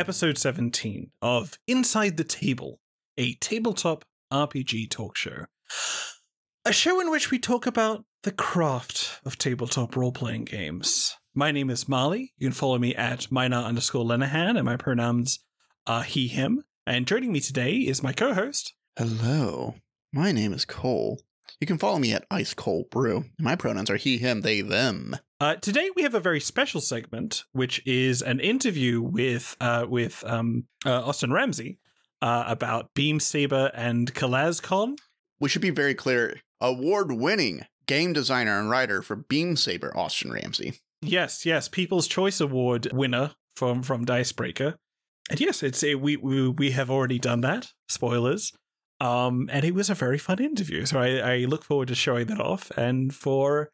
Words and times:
episode 0.00 0.38
17 0.38 1.10
of 1.20 1.58
Inside 1.66 2.16
the 2.16 2.24
Table, 2.24 2.80
a 3.18 3.34
tabletop 3.34 4.06
RPG 4.32 4.88
talk 4.88 5.14
show. 5.14 5.44
A 6.64 6.72
show 6.72 7.02
in 7.02 7.10
which 7.10 7.30
we 7.30 7.38
talk 7.38 7.66
about 7.66 8.06
the 8.22 8.32
craft 8.32 9.20
of 9.26 9.36
tabletop 9.36 9.94
role 9.94 10.10
playing 10.10 10.46
games. 10.46 11.14
My 11.34 11.52
name 11.52 11.68
is 11.68 11.86
Marley. 11.86 12.32
You 12.38 12.46
can 12.46 12.54
follow 12.54 12.78
me 12.78 12.94
at 12.94 13.30
minor 13.30 13.58
underscore 13.58 14.06
Lenahan, 14.06 14.56
and 14.56 14.64
my 14.64 14.78
pronouns 14.78 15.40
are 15.86 16.02
he, 16.02 16.28
him. 16.28 16.64
And 16.86 17.06
joining 17.06 17.30
me 17.30 17.40
today 17.40 17.74
is 17.74 18.02
my 18.02 18.14
co 18.14 18.32
host. 18.32 18.72
Hello, 18.96 19.74
my 20.14 20.32
name 20.32 20.54
is 20.54 20.64
Cole. 20.64 21.20
You 21.58 21.66
can 21.66 21.78
follow 21.78 21.98
me 21.98 22.12
at 22.12 22.26
Ice 22.30 22.54
Cold 22.54 22.90
Brew. 22.90 23.24
My 23.38 23.56
pronouns 23.56 23.90
are 23.90 23.96
he, 23.96 24.18
him, 24.18 24.42
they, 24.42 24.60
them. 24.60 25.16
Uh, 25.40 25.56
today 25.56 25.90
we 25.96 26.02
have 26.02 26.14
a 26.14 26.20
very 26.20 26.40
special 26.40 26.80
segment, 26.80 27.44
which 27.52 27.82
is 27.86 28.22
an 28.22 28.40
interview 28.40 29.00
with 29.00 29.56
uh, 29.60 29.86
with 29.88 30.22
um, 30.26 30.66
uh, 30.84 31.02
Austin 31.04 31.32
Ramsay 31.32 31.78
uh, 32.20 32.44
about 32.46 32.94
Beam 32.94 33.18
Saber 33.20 33.70
and 33.74 34.14
CalazCon. 34.14 34.96
We 35.40 35.48
should 35.48 35.62
be 35.62 35.70
very 35.70 35.94
clear. 35.94 36.40
Award-winning 36.60 37.66
game 37.86 38.12
designer 38.12 38.60
and 38.60 38.68
writer 38.68 39.00
for 39.00 39.16
Beam 39.16 39.56
Saber, 39.56 39.96
Austin 39.96 40.30
Ramsay. 40.30 40.74
Yes, 41.00 41.46
yes, 41.46 41.68
People's 41.68 42.06
Choice 42.06 42.40
Award 42.40 42.88
winner 42.92 43.32
from 43.56 43.82
from 43.82 44.04
Dicebreaker. 44.04 44.76
And 45.30 45.40
yes, 45.40 45.62
it's 45.62 45.82
a, 45.82 45.94
we, 45.94 46.16
we 46.16 46.48
we 46.48 46.70
have 46.72 46.90
already 46.90 47.18
done 47.18 47.40
that. 47.40 47.68
Spoilers. 47.88 48.52
Um, 49.00 49.48
and 49.50 49.64
it 49.64 49.74
was 49.74 49.88
a 49.88 49.94
very 49.94 50.18
fun 50.18 50.40
interview. 50.40 50.84
So 50.84 51.00
I, 51.00 51.16
I 51.16 51.36
look 51.38 51.64
forward 51.64 51.88
to 51.88 51.94
showing 51.94 52.26
that 52.26 52.40
off 52.40 52.70
and 52.72 53.14
for 53.14 53.70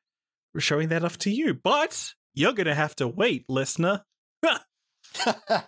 showing 0.58 0.88
that 0.88 1.04
off 1.04 1.18
to 1.18 1.30
you. 1.30 1.54
But 1.54 2.14
you're 2.34 2.52
gonna 2.52 2.74
have 2.74 2.94
to 2.96 3.08
wait, 3.08 3.44
listener. 3.48 4.04
a 5.26 5.62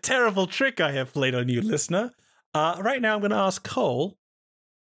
terrible 0.00 0.46
trick 0.46 0.80
I 0.80 0.92
have 0.92 1.12
played 1.12 1.34
on 1.34 1.48
you, 1.48 1.60
listener. 1.60 2.12
Uh, 2.54 2.76
right 2.80 3.02
now, 3.02 3.14
I'm 3.14 3.20
going 3.20 3.30
to 3.30 3.36
ask 3.36 3.66
Cole, 3.66 4.16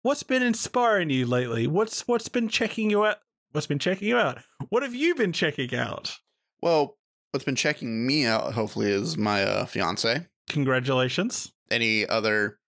what's 0.02 0.24
been 0.24 0.44
inspiring 0.44 1.10
you 1.10 1.26
lately? 1.26 1.68
What's 1.68 2.08
what's 2.08 2.30
been 2.30 2.50
checking 2.50 2.90
you 2.90 3.06
out? 3.06 3.18
What's 3.52 3.68
been 3.68 3.80
checking 3.80 4.08
you 4.08 4.18
out? 4.18 4.40
What 4.70 4.84
have 4.84 4.94
you 4.94 5.16
been 5.16 5.34
checking 5.34 5.74
out? 5.76 6.18
well, 6.62 6.98
what's 7.32 7.46
been 7.46 7.56
checking 7.56 8.06
me 8.06 8.26
out, 8.26 8.54
hopefully, 8.54 8.92
is 8.92 9.18
my 9.18 9.44
uh, 9.44 9.66
fiance. 9.66 10.28
Congratulations. 10.50 11.52
Any 11.72 12.08
other 12.08 12.59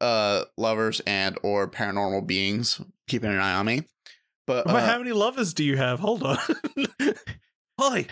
uh, 0.00 0.44
lovers 0.56 1.00
and 1.06 1.38
or 1.42 1.68
paranormal 1.68 2.26
beings 2.26 2.80
keeping 3.08 3.30
an 3.30 3.38
eye 3.38 3.54
on 3.54 3.66
me. 3.66 3.82
But 4.46 4.66
uh, 4.66 4.80
how 4.84 4.98
many 4.98 5.12
lovers 5.12 5.54
do 5.54 5.62
you 5.62 5.76
have? 5.76 6.00
Hold 6.00 6.22
on, 6.22 6.38
Holly. 7.78 8.08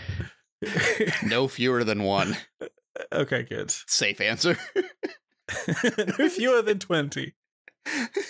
no 1.25 1.48
fewer 1.48 1.84
than 1.84 2.03
one. 2.03 2.36
okay, 3.12 3.42
good. 3.42 3.70
Safe 3.70 4.20
answer. 4.20 4.56
no 6.19 6.28
fewer 6.28 6.62
than 6.62 6.78
twenty. 6.78 7.34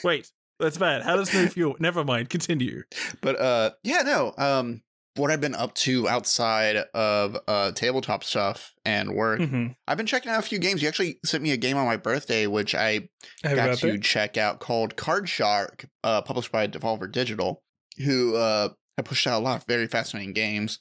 Wait, 0.05 0.31
that's 0.59 0.79
bad. 0.79 1.03
How 1.03 1.17
does 1.17 1.35
no 1.35 1.47
fewer? 1.49 1.75
Never 1.79 2.05
mind. 2.05 2.31
Continue. 2.31 2.85
But 3.21 3.39
uh 3.41 3.71
yeah, 3.83 4.03
no. 4.03 4.33
Um 4.39 4.83
what 5.19 5.31
I've 5.31 5.41
been 5.41 5.55
up 5.55 5.75
to 5.75 6.09
outside 6.09 6.77
of 6.95 7.37
uh 7.47 7.73
tabletop 7.73 8.25
stuff 8.25 8.73
and 8.85 9.15
work. 9.15 9.41
Mhm. 9.41 9.75
I've 9.87 9.97
been 9.97 10.07
checking 10.07 10.31
out 10.33 10.39
a 10.39 10.43
few 10.47 10.59
games. 10.59 10.81
You 10.83 10.89
actually 10.89 11.19
sent 11.25 11.43
me 11.43 11.51
a 11.51 11.57
game 11.57 11.77
on 11.77 11.85
my 11.87 11.97
birthday 11.97 12.47
which 12.47 12.75
I 12.75 13.09
Happy 13.43 13.57
got 13.57 13.79
to 13.79 13.99
check 13.99 14.37
out 14.37 14.61
called 14.61 14.97
Card 14.97 15.29
Shark, 15.29 15.87
uh 16.05 16.23
published 16.23 16.53
by 16.53 16.67
Devolver 16.67 17.11
Digital, 17.11 17.63
who 18.05 18.37
uh 18.37 18.71
have 18.97 19.05
pushed 19.07 19.27
out 19.27 19.41
a 19.41 19.45
lot 19.45 19.61
of 19.61 19.67
very 19.67 19.87
fascinating 19.87 20.33
games. 20.33 20.79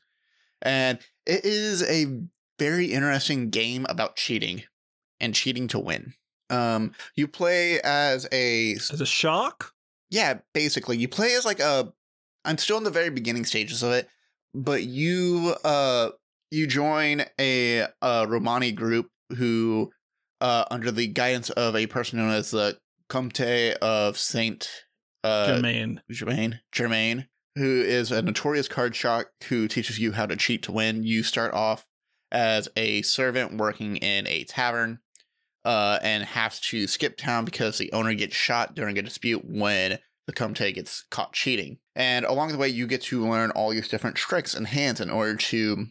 And 0.62 1.00
it 1.26 1.44
is 1.46 1.84
a 1.84 2.06
very 2.58 2.88
interesting 2.94 3.50
game 3.50 3.86
about 3.90 4.16
cheating 4.16 4.64
and 5.20 5.36
cheating 5.36 5.68
to 5.70 5.80
win. 5.80 6.14
Um 6.50 6.94
you 7.16 7.28
play 7.28 7.80
as 7.81 8.28
a 8.31 8.74
As 8.76 9.02
a 9.02 9.06
shark. 9.06 9.72
yeah, 10.09 10.40
basically, 10.53 10.97
you 10.97 11.08
play 11.08 11.34
as 11.36 11.44
like 11.46 11.59
a. 11.59 11.92
I'm 12.46 12.58
still 12.58 12.78
in 12.78 12.86
the 12.86 12.90
very 12.92 13.09
beginning 13.09 13.44
stages 13.44 13.84
of 13.84 13.92
it, 13.92 14.08
but 14.53 14.84
you 14.84 15.56
uh 15.63 16.09
you 16.52 16.68
join 16.68 17.24
a 17.40 17.88
uh 18.02 18.25
Romani 18.28 18.72
group 18.72 19.08
who 19.38 19.91
uh 20.41 20.66
under 20.72 20.91
the 20.91 21.08
guidance 21.08 21.50
of 21.52 21.75
a 21.75 21.88
person 21.88 22.19
known 22.19 22.31
as 22.31 22.52
the 22.52 22.78
Comte 23.09 23.41
of 23.81 24.18
Saint 24.18 24.69
uh 25.24 25.47
Jermaine. 25.47 26.00
Germain 26.12 26.59
Germain, 26.72 27.28
who 27.56 27.81
is 27.81 28.12
a 28.12 28.22
notorious 28.22 28.68
card 28.68 28.96
shark 28.96 29.31
who 29.50 29.68
teaches 29.68 30.00
you 30.00 30.13
how 30.13 30.25
to 30.25 30.35
cheat 30.35 30.64
to 30.64 30.72
win. 30.72 31.03
You 31.03 31.24
start 31.24 31.53
off 31.53 31.85
as 32.31 32.68
a 32.75 33.02
servant 33.03 33.58
working 33.58 33.96
in 33.97 34.28
a 34.28 34.44
tavern, 34.44 35.00
uh, 35.66 36.00
and 36.02 36.24
have 36.24 36.59
to 36.62 36.88
skip 36.88 37.18
town 37.18 37.46
because 37.46 37.78
the 37.78 37.91
owner 37.91 38.14
gets 38.14 38.35
shot 38.35 38.74
during 38.75 38.97
a 38.97 39.02
dispute 39.02 39.44
when 39.46 40.00
the 40.28 40.34
Comte 40.34 40.74
gets 40.76 41.06
caught 41.10 41.34
cheating. 41.34 41.80
And 41.96 42.26
along 42.26 42.52
the 42.52 42.58
way, 42.58 42.68
you 42.68 42.86
get 42.86 43.02
to 43.04 43.28
learn 43.28 43.52
all 43.52 43.72
these 43.72 43.88
different 43.88 44.18
tricks 44.18 44.54
and 44.54 44.68
hands 44.68 45.02
in 45.02 45.10
order 45.10 45.36
to 45.36 45.88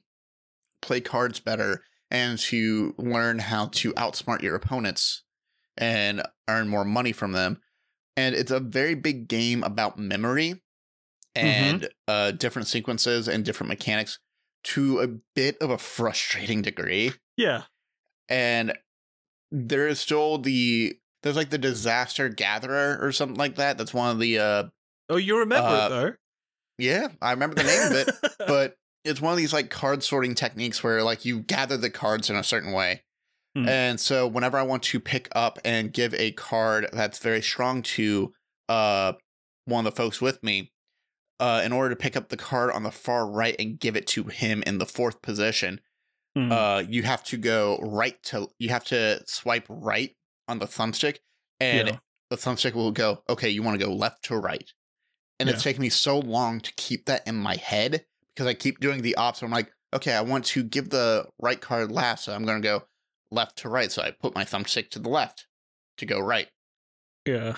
play 0.82 1.00
cards 1.00 1.40
better 1.40 1.82
and 2.10 2.38
to 2.38 2.94
learn 2.98 3.40
how 3.40 3.66
to 3.66 3.92
outsmart 3.94 4.42
your 4.42 4.54
opponents 4.54 5.24
and 5.76 6.22
earn 6.48 6.68
more 6.68 6.84
money 6.84 7.12
from 7.12 7.32
them. 7.32 7.60
And 8.16 8.34
it's 8.34 8.50
a 8.50 8.60
very 8.60 8.94
big 8.94 9.26
game 9.26 9.64
about 9.64 9.98
memory 9.98 10.62
and 11.34 11.88
uh, 12.08 12.30
different 12.30 12.68
sequences 12.68 13.28
and 13.28 13.44
different 13.44 13.68
mechanics 13.68 14.18
to 14.64 15.00
a 15.00 15.08
bit 15.34 15.56
of 15.60 15.70
a 15.70 15.78
frustrating 15.78 16.62
degree. 16.62 17.12
Yeah. 17.36 17.64
And 18.28 18.76
there 19.50 19.86
is 19.86 20.00
still 20.00 20.38
the 20.38 20.98
there's 21.22 21.36
like 21.36 21.50
the 21.50 21.58
disaster 21.58 22.28
gatherer 22.28 22.98
or 23.00 23.12
something 23.12 23.36
like 23.36 23.56
that. 23.56 23.78
That's 23.78 23.94
one 23.94 24.10
of 24.10 24.18
the 24.18 24.38
uh 24.38 24.64
Oh, 25.08 25.16
you 25.16 25.38
remember 25.38 25.68
Uh, 25.68 25.86
it 25.86 25.88
though. 25.90 26.12
yeah, 26.78 27.08
I 27.22 27.30
remember 27.32 27.54
the 27.56 27.62
name 27.64 27.82
of 27.92 27.92
it, 28.08 28.10
but 28.46 28.76
it's 29.04 29.20
one 29.20 29.32
of 29.32 29.38
these 29.38 29.52
like 29.52 29.70
card 29.70 30.02
sorting 30.02 30.34
techniques 30.34 30.82
where 30.82 31.02
like 31.02 31.24
you 31.24 31.40
gather 31.40 31.76
the 31.76 31.90
cards 31.90 32.28
in 32.28 32.36
a 32.36 32.42
certain 32.44 32.72
way. 32.72 33.02
Hmm. 33.56 33.68
And 33.68 34.00
so 34.00 34.26
whenever 34.26 34.58
I 34.58 34.62
want 34.62 34.82
to 34.84 35.00
pick 35.00 35.28
up 35.32 35.58
and 35.64 35.92
give 35.92 36.12
a 36.14 36.32
card 36.32 36.88
that's 36.92 37.18
very 37.18 37.40
strong 37.42 37.82
to 37.82 38.32
uh 38.68 39.12
one 39.64 39.86
of 39.86 39.92
the 39.94 39.96
folks 39.96 40.20
with 40.20 40.42
me, 40.42 40.72
uh 41.40 41.62
in 41.64 41.72
order 41.72 41.90
to 41.90 41.96
pick 41.96 42.16
up 42.16 42.28
the 42.28 42.36
card 42.36 42.70
on 42.72 42.82
the 42.82 42.90
far 42.90 43.26
right 43.28 43.54
and 43.58 43.78
give 43.78 43.96
it 43.96 44.06
to 44.08 44.24
him 44.24 44.62
in 44.66 44.78
the 44.78 44.86
fourth 44.86 45.22
position, 45.22 45.80
Hmm. 46.36 46.52
uh 46.52 46.78
you 46.80 47.04
have 47.04 47.22
to 47.24 47.36
go 47.38 47.78
right 47.80 48.20
to 48.24 48.48
you 48.58 48.68
have 48.70 48.84
to 48.86 49.22
swipe 49.26 49.66
right 49.70 50.14
on 50.48 50.58
the 50.58 50.66
thumbstick 50.66 51.18
and 51.60 51.88
Yeah. 51.88 51.98
the 52.30 52.36
thumbstick 52.36 52.74
will 52.74 52.92
go, 52.92 53.22
okay, 53.28 53.48
you 53.48 53.62
want 53.62 53.78
to 53.78 53.84
go 53.86 53.92
left 53.92 54.24
to 54.24 54.36
right. 54.36 54.70
And 55.38 55.48
it's 55.48 55.58
Yeah. 55.64 55.70
taken 55.70 55.82
me 55.82 55.88
so 55.90 56.18
long 56.18 56.60
to 56.60 56.72
keep 56.76 57.06
that 57.06 57.26
in 57.26 57.36
my 57.36 57.56
head 57.56 58.06
because 58.34 58.46
I 58.46 58.54
keep 58.54 58.80
doing 58.80 59.02
the 59.02 59.14
opposite. 59.16 59.44
I'm 59.46 59.50
like, 59.52 59.70
okay, 59.94 60.12
I 60.14 60.20
want 60.22 60.44
to 60.46 60.62
give 60.62 60.90
the 60.90 61.26
right 61.40 61.60
card 61.60 61.90
last, 61.92 62.24
so 62.24 62.34
I'm 62.34 62.44
going 62.44 62.60
to 62.60 62.66
go 62.66 62.84
left 63.30 63.56
to 63.58 63.68
right. 63.68 63.90
So 63.92 64.02
I 64.02 64.10
put 64.12 64.34
my 64.34 64.44
thumbstick 64.44 64.90
to 64.90 64.98
the 64.98 65.08
left 65.08 65.46
to 65.98 66.06
go 66.06 66.18
right. 66.20 66.48
yeah. 67.26 67.56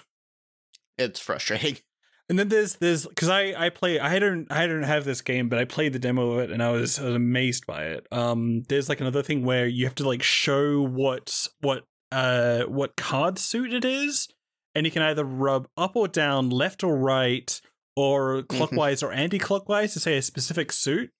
It's 0.97 1.21
frustrating. 1.21 1.79
And 2.31 2.39
then 2.39 2.51
there's 2.51 2.75
there's 2.77 3.07
because 3.07 3.31
I 3.31 3.55
I 3.57 3.71
play 3.71 3.99
I 3.99 4.19
don't 4.19 4.53
I 4.53 4.67
don't 4.67 4.83
have 4.83 5.07
this 5.07 5.23
game 5.23 5.49
but 5.49 5.59
I 5.59 5.65
played 5.65 5.95
the 5.95 5.99
demo 5.99 6.33
of 6.33 6.41
it 6.41 6.51
and 6.51 6.63
I 6.63 6.71
was, 6.73 6.99
I 6.99 7.07
was 7.07 7.15
amazed 7.15 7.67
by 7.67 7.85
it. 7.85 8.07
Um, 8.13 8.65
there's 8.69 8.91
like 8.91 9.01
another 9.01 9.23
thing 9.23 9.47
where 9.47 9.67
you 9.67 9.87
have 9.87 9.95
to 9.95 10.07
like 10.07 10.23
show 10.23 10.83
what 10.83 11.49
what 11.63 11.85
uh 12.13 12.63
what 12.63 12.97
card 12.97 13.39
suit 13.39 13.73
it 13.73 13.85
is, 13.85 14.29
and 14.75 14.87
you 14.87 14.93
can 14.93 15.03
either 15.03 15.25
rub 15.25 15.69
up 15.77 15.97
or 15.97 16.09
down, 16.09 16.51
left 16.51 16.83
or 16.83 16.97
right, 16.97 17.61
or 17.97 18.43
clockwise 18.43 19.03
or 19.03 19.13
anti-clockwise 19.13 19.93
to 19.93 20.01
say 20.01 20.17
a 20.17 20.23
specific 20.23 20.71
suit. 20.71 21.11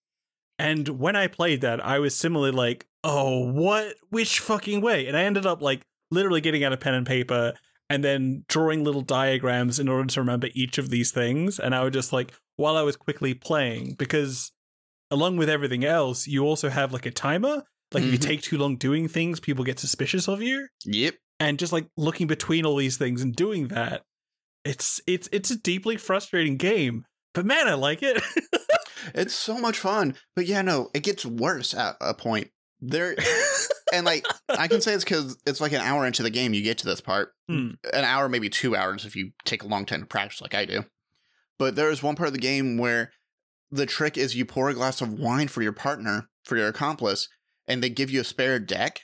And 0.61 0.89
when 0.89 1.17
I 1.17 1.27
played 1.27 1.61
that, 1.61 1.85
I 1.85 1.99
was 1.99 2.17
similarly 2.17 2.53
like, 2.53 2.87
oh, 3.05 3.51
what? 3.53 3.95
Which 4.11 4.41
fucking 4.41 4.81
way? 4.81 5.07
And 5.07 5.17
I 5.17 5.23
ended 5.23 5.47
up 5.47 5.63
like 5.63 5.83
literally 6.11 6.41
getting 6.41 6.65
out 6.65 6.73
a 6.73 6.77
pen 6.77 6.95
and 6.95 7.07
paper 7.07 7.55
and 7.91 8.05
then 8.05 8.45
drawing 8.49 8.85
little 8.85 9.03
diagrams 9.03 9.79
in 9.79 9.89
order 9.89 10.07
to 10.07 10.21
remember 10.21 10.49
each 10.55 10.79
of 10.79 10.91
these 10.91 11.11
things. 11.11 11.59
And 11.59 11.75
I 11.75 11.83
would 11.85 11.93
just 11.93 12.13
like, 12.13 12.33
while 12.57 12.77
I 12.77 12.83
was 12.83 12.97
quickly 12.97 13.35
playing, 13.35 13.95
because 13.99 14.53
along 15.11 15.37
with 15.37 15.49
everything 15.49 15.85
else, 15.85 16.27
you 16.27 16.45
also 16.45 16.69
have 16.69 16.93
like 16.93 17.07
a 17.07 17.11
timer. 17.11 17.65
Like 17.93 18.05
if 18.05 18.13
you 18.13 18.19
Mhm. 18.19 18.23
take 18.23 18.43
too 18.43 18.59
long 18.59 18.77
doing 18.77 19.09
things, 19.09 19.41
people 19.41 19.65
get 19.65 19.79
suspicious 19.79 20.29
of 20.29 20.43
you. 20.43 20.69
Yep. 20.85 21.17
And 21.41 21.59
just 21.59 21.73
like 21.73 21.87
looking 21.97 22.27
between 22.27 22.67
all 22.67 22.77
these 22.77 22.97
things 22.97 23.23
and 23.23 23.35
doing 23.35 23.69
that, 23.69 24.03
it's 24.65 25.01
it's 25.07 25.29
it's 25.33 25.51
a 25.51 25.57
deeply 25.57 25.97
frustrating 25.97 26.57
game. 26.57 27.05
But 27.35 27.47
man, 27.47 27.69
I 27.69 27.75
like 27.75 28.03
it. 28.03 28.23
It's 29.15 29.33
so 29.35 29.57
much 29.59 29.79
fun. 29.79 30.17
But 30.37 30.47
yeah, 30.47 30.61
no, 30.61 30.91
it 30.93 31.03
gets 31.03 31.25
worse 31.25 31.73
at 31.73 31.97
a 32.01 32.13
point. 32.13 32.49
There 32.81 33.17
and 33.93 34.05
like 34.05 34.27
I 34.51 34.69
can 34.69 34.81
say 34.83 34.93
it's 34.93 35.05
because 35.05 35.41
it's 35.47 35.61
like 35.63 35.73
an 35.73 35.81
hour 35.81 36.05
into 36.07 36.23
the 36.23 36.31
game 36.31 36.53
you 36.53 36.63
get 36.63 36.79
to 36.79 36.87
this 36.87 37.01
part. 37.01 37.33
Hmm. 37.49 37.71
An 37.95 38.05
hour, 38.05 38.29
maybe 38.29 38.51
two 38.51 38.77
hours 38.77 39.07
if 39.07 39.17
you 39.17 39.31
take 39.47 39.63
a 39.63 39.67
long 39.69 39.87
time 39.87 40.01
to 40.01 40.07
practice 40.07 40.43
like 40.43 40.55
I 40.55 40.67
do. 40.67 40.85
But 41.59 41.77
there 41.77 41.91
is 41.91 42.03
one 42.03 42.15
part 42.17 42.27
of 42.27 42.35
the 42.35 42.39
game 42.41 42.77
where 42.77 43.13
the 43.71 43.87
trick 43.87 44.19
is 44.19 44.37
you 44.37 44.45
pour 44.45 44.69
a 44.69 44.75
glass 44.75 45.01
of 45.01 45.15
wine 45.15 45.49
for 45.49 45.63
your 45.63 45.73
partner, 45.73 46.29
for 46.45 46.59
your 46.59 46.69
accomplice, 46.69 47.29
and 47.69 47.83
they 47.83 47.91
give 47.91 48.11
you 48.11 48.21
a 48.21 48.25
spare 48.25 48.59
deck 48.59 49.03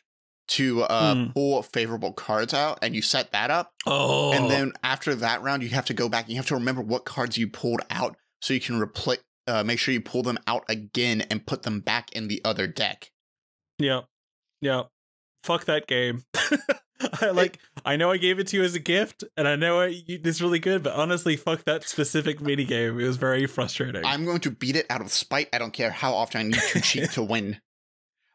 to 0.48 0.82
uh, 0.82 1.14
Hmm. 1.14 1.30
pull 1.32 1.62
favorable 1.62 2.12
cards 2.12 2.52
out, 2.52 2.78
and 2.82 2.94
you 2.94 3.00
set 3.02 3.32
that 3.32 3.50
up. 3.50 3.72
Oh, 3.86 4.32
And 4.32 4.50
then 4.50 4.72
after 4.82 5.14
that 5.14 5.42
round, 5.42 5.62
you 5.62 5.70
have 5.70 5.86
to 5.86 5.94
go 5.94 6.08
back. 6.08 6.24
And 6.24 6.30
you 6.32 6.36
have 6.36 6.46
to 6.48 6.54
remember 6.54 6.82
what 6.82 7.04
cards 7.04 7.38
you 7.38 7.48
pulled 7.48 7.80
out, 7.90 8.16
so 8.42 8.52
you 8.52 8.60
can 8.60 8.78
repli- 8.80 9.18
uh, 9.46 9.62
make 9.64 9.78
sure 9.78 9.94
you 9.94 10.00
pull 10.02 10.22
them 10.22 10.38
out 10.46 10.64
again 10.68 11.22
and 11.30 11.46
put 11.46 11.62
them 11.62 11.80
back 11.80 12.12
in 12.12 12.28
the 12.28 12.40
other 12.44 12.66
deck. 12.66 13.10
yeah, 13.78 14.02
yeah. 14.60 14.82
Fuck 15.44 15.66
that 15.66 15.86
game. 15.86 16.24
I 17.20 17.30
like. 17.30 17.58
I 17.84 17.96
know 17.96 18.10
I 18.10 18.16
gave 18.16 18.38
it 18.38 18.46
to 18.48 18.56
you 18.56 18.62
as 18.62 18.74
a 18.74 18.78
gift, 18.78 19.24
and 19.36 19.46
I 19.46 19.56
know 19.56 19.82
you, 19.82 20.20
it's 20.24 20.40
really 20.40 20.58
good. 20.58 20.82
But 20.82 20.94
honestly, 20.94 21.36
fuck 21.36 21.64
that 21.64 21.84
specific 21.86 22.40
mini 22.40 22.64
game. 22.64 22.98
It 22.98 23.06
was 23.06 23.16
very 23.18 23.46
frustrating. 23.46 24.04
I'm 24.06 24.24
going 24.24 24.40
to 24.40 24.50
beat 24.50 24.76
it 24.76 24.86
out 24.88 25.02
of 25.02 25.12
spite. 25.12 25.48
I 25.52 25.58
don't 25.58 25.72
care 25.72 25.90
how 25.90 26.14
often 26.14 26.40
I 26.40 26.44
need 26.44 26.54
to 26.72 26.80
cheat 26.80 27.10
to 27.12 27.22
win. 27.22 27.60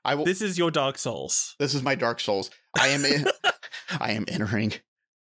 I 0.05 0.15
will. 0.15 0.25
This, 0.25 0.41
is 0.41 0.57
your 0.57 0.71
Dark 0.71 0.97
Souls. 0.97 1.55
This 1.59 1.73
is 1.73 1.83
my 1.83 1.95
Dark 1.95 2.19
Souls. 2.19 2.49
I 2.77 2.89
am. 2.89 3.05
In, 3.05 3.25
I 3.99 4.11
am 4.11 4.25
entering 4.27 4.73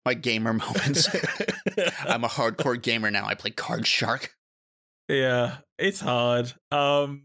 my 0.05 0.13
gamer 0.13 0.53
moments. 0.53 1.09
I'm 2.05 2.23
a 2.23 2.29
hardcore 2.29 2.81
gamer 2.81 3.11
now. 3.11 3.25
I 3.25 3.35
play 3.35 3.51
Card 3.51 3.87
Shark. 3.87 4.33
Yeah, 5.07 5.57
it's 5.77 5.99
hard. 5.99 6.53
Um, 6.71 7.23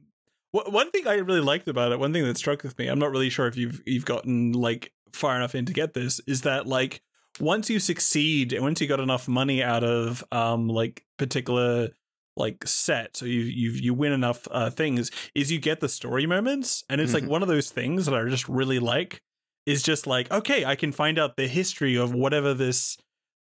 wh- 0.53 0.73
one 0.73 0.91
thing 0.91 1.07
I 1.07 1.15
really 1.15 1.41
liked 1.41 1.69
about 1.69 1.93
it, 1.93 1.99
one 1.99 2.13
thing 2.13 2.25
that 2.25 2.39
struck 2.39 2.63
with 2.63 2.79
me, 2.79 2.87
I'm 2.87 2.99
not 2.99 3.11
really 3.11 3.31
sure 3.31 3.47
if 3.47 3.57
you've 3.57 3.83
you've 3.87 4.05
gotten 4.05 4.53
like 4.53 4.93
far 5.13 5.37
enough 5.37 5.55
in 5.55 5.67
to 5.67 5.73
get 5.73 5.95
this, 5.95 6.21
is 6.27 6.43
that 6.43 6.67
like 6.67 7.03
once 7.41 7.71
you 7.71 7.79
succeed 7.79 8.53
and 8.53 8.63
once 8.63 8.81
you 8.81 8.87
got 8.87 9.01
enough 9.01 9.27
money 9.27 9.63
out 9.63 9.85
of 9.85 10.23
um 10.33 10.69
like 10.69 11.05
particular 11.19 11.89
like 12.37 12.67
set, 12.67 13.17
so 13.17 13.26
you 13.26 13.40
you 13.40 13.70
you 13.73 13.94
win 13.94 14.12
enough 14.12 14.46
uh, 14.50 14.70
things, 14.70 15.11
is 15.34 15.52
you 15.52 15.58
get 15.61 15.81
the 15.81 15.88
story 15.88 16.26
moments, 16.26 16.84
and 16.88 17.00
it's 17.00 17.12
like 17.14 17.25
Mhm. 17.25 17.29
one 17.29 17.43
of 17.43 17.49
those 17.49 17.70
things 17.70 18.06
that 18.06 18.14
I 18.14 18.29
just 18.29 18.49
really 18.49 18.79
like. 18.79 19.23
Is 19.64 19.82
just 19.84 20.08
like 20.08 20.29
okay, 20.32 20.64
I 20.64 20.75
can 20.75 20.90
find 20.90 21.20
out 21.20 21.37
the 21.37 21.46
history 21.46 21.96
of 21.96 22.12
whatever 22.12 22.52
this 22.52 22.96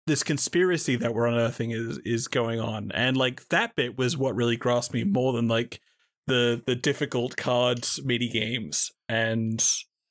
this 0.05 0.21
conspiracy 0.23 0.95
that 0.97 1.15
we're 1.15 1.25
unearthing 1.25 1.71
is 1.71 1.97
is 2.05 2.27
going 2.27 2.59
on 2.59 2.91
and 2.93 3.17
like 3.17 3.47
that 3.49 3.75
bit 3.75 3.97
was 3.97 4.17
what 4.17 4.35
really 4.35 4.55
grasped 4.57 4.93
me 4.93 5.03
more 5.03 5.33
than 5.33 5.47
like 5.47 5.79
the 6.27 6.61
the 6.67 6.75
difficult 6.75 7.37
cards 7.37 7.99
mini 8.03 8.27
games 8.29 8.91
and 9.09 9.67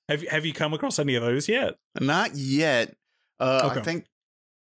have 0.08 0.26
have 0.28 0.44
you 0.44 0.52
come 0.52 0.72
across 0.74 0.98
any 0.98 1.14
of 1.14 1.22
those 1.22 1.48
yet 1.48 1.74
Not 2.00 2.34
yet. 2.34 2.94
Uh, 3.38 3.68
Okay. 3.70 3.80
I 3.80 3.82
think, 3.84 4.06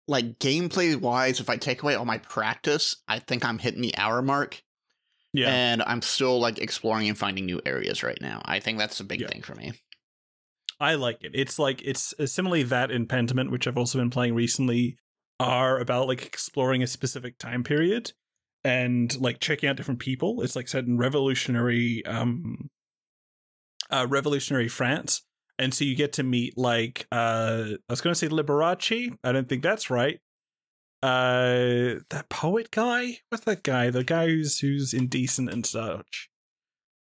like 0.09 0.39
gameplay 0.39 0.97
wise, 0.97 1.41
if 1.41 1.49
I 1.49 1.57
take 1.57 1.83
away 1.83 1.95
all 1.95 2.05
my 2.05 2.19
practice, 2.19 2.97
I 3.09 3.19
think 3.19 3.45
I'm 3.45 3.59
hitting 3.59 3.83
the 3.83 3.97
hour 3.97 4.21
mark, 4.23 4.63
yeah 5.33 5.49
and 5.49 5.83
I'm 5.83 6.03
still 6.03 6.41
like 6.41 6.59
exploring 6.59 7.09
and 7.09 7.17
finding 7.17 7.47
new 7.47 7.61
areas 7.65 8.03
right 8.03 8.19
now. 8.21 8.43
I 8.45 8.61
think 8.61 8.79
that's 8.79 9.01
a 9.01 9.05
big 9.05 9.21
Yeah. 9.21 9.29
thing 9.29 9.43
for 9.43 9.55
me. 9.55 9.73
i 10.81 10.95
like 10.95 11.19
it 11.23 11.31
it's 11.35 11.59
like 11.59 11.81
it's 11.85 12.13
similarly 12.27 12.65
that 12.65 12.91
in 12.91 13.07
pentiment 13.07 13.51
which 13.53 13.67
i've 13.69 13.79
also 13.79 13.99
been 13.99 14.11
playing 14.11 14.35
recently 14.35 14.97
are 15.39 15.79
about 15.79 16.09
like 16.09 16.27
exploring 16.27 16.83
a 16.83 16.87
specific 16.89 17.39
time 17.39 17.63
period 17.63 18.11
and 18.65 19.17
like 19.21 19.39
checking 19.39 19.69
out 19.69 19.77
different 19.77 20.01
people 20.01 20.43
it's 20.43 20.57
like 20.57 20.67
set 20.69 20.85
in 20.85 20.99
revolutionary 20.99 22.05
um 22.07 22.69
uh 23.91 24.07
revolutionary 24.09 24.67
france 24.69 25.23
and 25.63 25.73
so 25.73 25.85
you 25.85 25.95
get 25.95 26.13
to 26.15 26.23
meet 26.23 26.59
like 26.59 27.07
uh 27.13 27.65
i 27.89 27.93
was 27.93 28.01
going 28.01 28.13
to 28.13 28.19
say 28.19 28.29
liberace 28.29 29.17
i 29.25 29.33
don't 29.33 29.49
think 29.49 29.63
that's 29.63 29.91
right. 29.91 30.21
Uh 31.03 31.99
that 32.11 32.27
poet 32.29 32.71
guy? 32.71 33.19
What's 33.29 33.45
that 33.45 33.65
guy? 33.65 33.91
The 33.91 34.05
guy 34.05 34.27
who's 34.27 34.61
who's 34.61 34.95
indecent 34.95 35.51
and 35.51 35.67
such. 35.67 36.29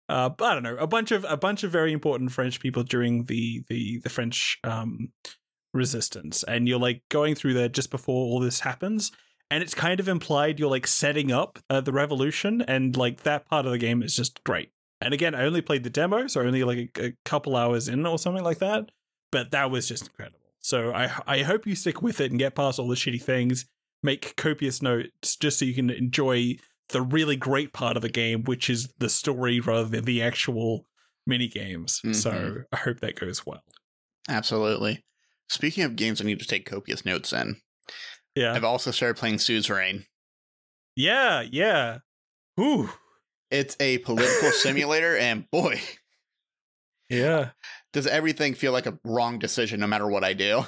Uh 0.08 0.30
i 0.40 0.54
don't 0.54 0.64
know 0.64 0.76
a 0.76 0.88
bunch 0.88 1.12
of 1.12 1.24
a 1.28 1.36
bunch 1.36 1.62
of 1.62 1.70
very 1.70 1.92
important 1.92 2.32
french 2.32 2.58
people 2.58 2.82
during 2.82 3.24
the 3.24 3.62
the 3.68 4.00
the 4.02 4.10
french 4.10 4.58
um 4.64 5.12
resistance. 5.74 6.42
And 6.42 6.68
you're 6.68 6.78
like 6.78 7.02
going 7.08 7.34
through 7.34 7.54
there 7.54 7.68
just 7.68 7.90
before 7.90 8.26
all 8.26 8.40
this 8.40 8.60
happens. 8.60 9.12
And 9.50 9.62
it's 9.62 9.74
kind 9.74 10.00
of 10.00 10.08
implied 10.08 10.58
you're 10.58 10.70
like 10.70 10.86
setting 10.86 11.30
up 11.30 11.58
uh, 11.68 11.80
the 11.80 11.92
revolution. 11.92 12.62
And 12.62 12.96
like 12.96 13.22
that 13.22 13.48
part 13.48 13.66
of 13.66 13.72
the 13.72 13.78
game 13.78 14.02
is 14.02 14.16
just 14.16 14.42
great 14.44 14.70
and 15.04 15.14
again 15.14 15.34
i 15.34 15.44
only 15.44 15.60
played 15.60 15.84
the 15.84 15.90
demo 15.90 16.26
so 16.26 16.40
only 16.40 16.64
like 16.64 16.98
a, 16.98 17.06
a 17.06 17.12
couple 17.24 17.56
hours 17.56 17.88
in 17.88 18.04
or 18.06 18.18
something 18.18 18.44
like 18.44 18.58
that 18.58 18.90
but 19.30 19.50
that 19.50 19.70
was 19.70 19.88
just 19.88 20.06
incredible 20.08 20.38
so 20.60 20.92
i 20.92 21.10
i 21.26 21.38
hope 21.42 21.66
you 21.66 21.74
stick 21.74 22.02
with 22.02 22.20
it 22.20 22.30
and 22.30 22.38
get 22.38 22.54
past 22.54 22.78
all 22.78 22.88
the 22.88 22.94
shitty 22.96 23.20
things 23.22 23.66
make 24.02 24.34
copious 24.36 24.82
notes 24.82 25.36
just 25.36 25.58
so 25.58 25.64
you 25.64 25.74
can 25.74 25.90
enjoy 25.90 26.54
the 26.88 27.00
really 27.02 27.36
great 27.36 27.72
part 27.72 27.96
of 27.96 28.02
the 28.02 28.08
game 28.08 28.42
which 28.44 28.68
is 28.68 28.92
the 28.98 29.08
story 29.08 29.60
rather 29.60 29.88
than 29.88 30.04
the 30.04 30.20
actual 30.22 30.86
mini 31.26 31.48
games 31.48 32.00
so 32.12 32.30
Mhm. 32.32 32.64
i 32.72 32.76
hope 32.76 33.00
that 33.00 33.16
goes 33.18 33.44
well 33.46 33.62
Absolutely. 34.28 35.02
Speaking 35.48 35.82
of 35.82 35.96
games, 35.96 36.20
I 36.20 36.24
need 36.24 36.38
to 36.38 36.46
take 36.46 36.64
copious 36.64 37.04
notes 37.04 37.32
in. 37.32 37.56
yeah 38.36 38.52
I've 38.54 38.62
also 38.64 38.92
started 38.92 39.16
playing 39.18 39.38
Suzerain. 39.38 40.04
Yeah, 40.94 41.42
yeah. 41.42 41.98
Ooh. 42.60 42.90
It's 43.52 43.76
a 43.78 43.98
political 43.98 44.50
simulator, 44.52 45.16
and 45.16 45.48
boy, 45.50 45.80
Yeah. 47.08 47.50
does 47.92 48.06
everything 48.06 48.54
feel 48.54 48.72
like 48.72 48.86
a 48.86 48.98
wrong 49.04 49.38
decision 49.38 49.80
no 49.80 49.86
matter 49.86 50.08
what 50.08 50.24
I 50.24 50.32
do. 50.32 50.66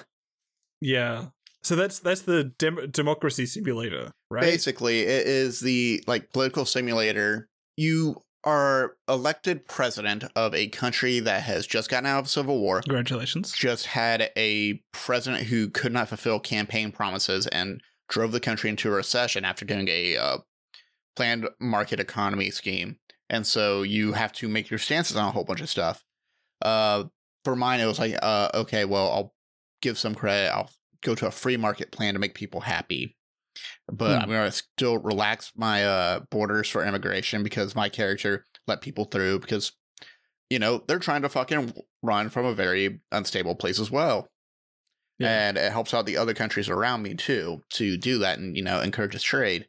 Yeah. 0.80 1.26
So 1.62 1.76
that's 1.76 1.98
that's 2.00 2.22
the 2.22 2.44
dem- 2.58 2.90
democracy 2.90 3.46
simulator, 3.46 4.10
right? 4.30 4.42
Basically, 4.42 5.00
it 5.00 5.26
is 5.26 5.60
the 5.60 6.04
like 6.06 6.30
political 6.32 6.66
simulator. 6.66 7.48
You 7.78 8.20
are 8.44 8.96
elected 9.08 9.66
president 9.66 10.24
of 10.36 10.54
a 10.54 10.68
country 10.68 11.18
that 11.20 11.44
has 11.44 11.66
just 11.66 11.88
gotten 11.88 12.04
out 12.04 12.18
of 12.18 12.28
civil 12.28 12.60
war, 12.60 12.82
Congratulations. 12.82 13.52
just 13.52 13.86
had 13.86 14.30
a 14.36 14.82
president 14.92 15.44
who 15.44 15.70
could 15.70 15.92
not 15.94 16.08
fulfill 16.08 16.38
campaign 16.38 16.92
promises 16.92 17.46
and 17.46 17.80
drove 18.10 18.32
the 18.32 18.40
country 18.40 18.68
into 18.68 18.90
a 18.90 18.92
recession 18.94 19.46
after 19.46 19.64
doing 19.64 19.88
a 19.88 20.18
uh, 20.18 20.36
planned 21.16 21.48
market 21.60 22.00
economy 22.00 22.50
scheme. 22.50 22.98
And 23.30 23.46
so 23.46 23.82
you 23.82 24.12
have 24.12 24.32
to 24.34 24.48
make 24.48 24.70
your 24.70 24.78
stances 24.78 25.16
on 25.16 25.28
a 25.28 25.30
whole 25.30 25.44
bunch 25.44 25.60
of 25.60 25.70
stuff. 25.70 26.04
Uh, 26.62 27.04
for 27.44 27.56
mine, 27.56 27.80
it 27.80 27.86
was 27.86 27.98
like, 27.98 28.16
uh, 28.22 28.50
okay, 28.54 28.84
well, 28.84 29.10
I'll 29.10 29.34
give 29.82 29.98
some 29.98 30.14
credit. 30.14 30.54
I'll 30.54 30.70
go 31.02 31.14
to 31.14 31.26
a 31.26 31.30
free 31.30 31.56
market 31.56 31.90
plan 31.90 32.14
to 32.14 32.20
make 32.20 32.34
people 32.34 32.60
happy. 32.60 33.16
But 33.90 34.16
Hmm. 34.16 34.22
I'm 34.22 34.28
going 34.28 34.50
to 34.50 34.56
still 34.56 34.98
relax 34.98 35.52
my 35.56 35.84
uh, 35.84 36.20
borders 36.30 36.68
for 36.68 36.84
immigration 36.84 37.42
because 37.42 37.74
my 37.74 37.88
character 37.88 38.44
let 38.66 38.80
people 38.80 39.04
through 39.04 39.40
because, 39.40 39.72
you 40.50 40.58
know, 40.58 40.82
they're 40.86 40.98
trying 40.98 41.22
to 41.22 41.28
fucking 41.28 41.72
run 42.02 42.30
from 42.30 42.46
a 42.46 42.54
very 42.54 43.00
unstable 43.12 43.54
place 43.54 43.78
as 43.78 43.90
well. 43.90 44.28
Yeah. 45.18 45.48
And 45.48 45.56
it 45.56 45.70
helps 45.70 45.94
out 45.94 46.06
the 46.06 46.16
other 46.16 46.34
countries 46.34 46.68
around 46.68 47.02
me 47.02 47.14
too 47.14 47.62
to 47.74 47.96
do 47.96 48.18
that 48.18 48.38
and, 48.38 48.56
you 48.56 48.62
know, 48.62 48.80
encourages 48.80 49.22
trade. 49.22 49.68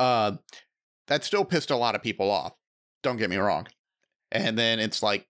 Uh, 0.00 0.32
that 1.08 1.24
still 1.24 1.44
pissed 1.44 1.70
a 1.70 1.76
lot 1.76 1.94
of 1.94 2.02
people 2.02 2.30
off. 2.30 2.54
Don't 3.02 3.16
get 3.16 3.30
me 3.30 3.36
wrong. 3.36 3.66
And 4.32 4.58
then 4.58 4.80
it's 4.80 5.02
like, 5.02 5.26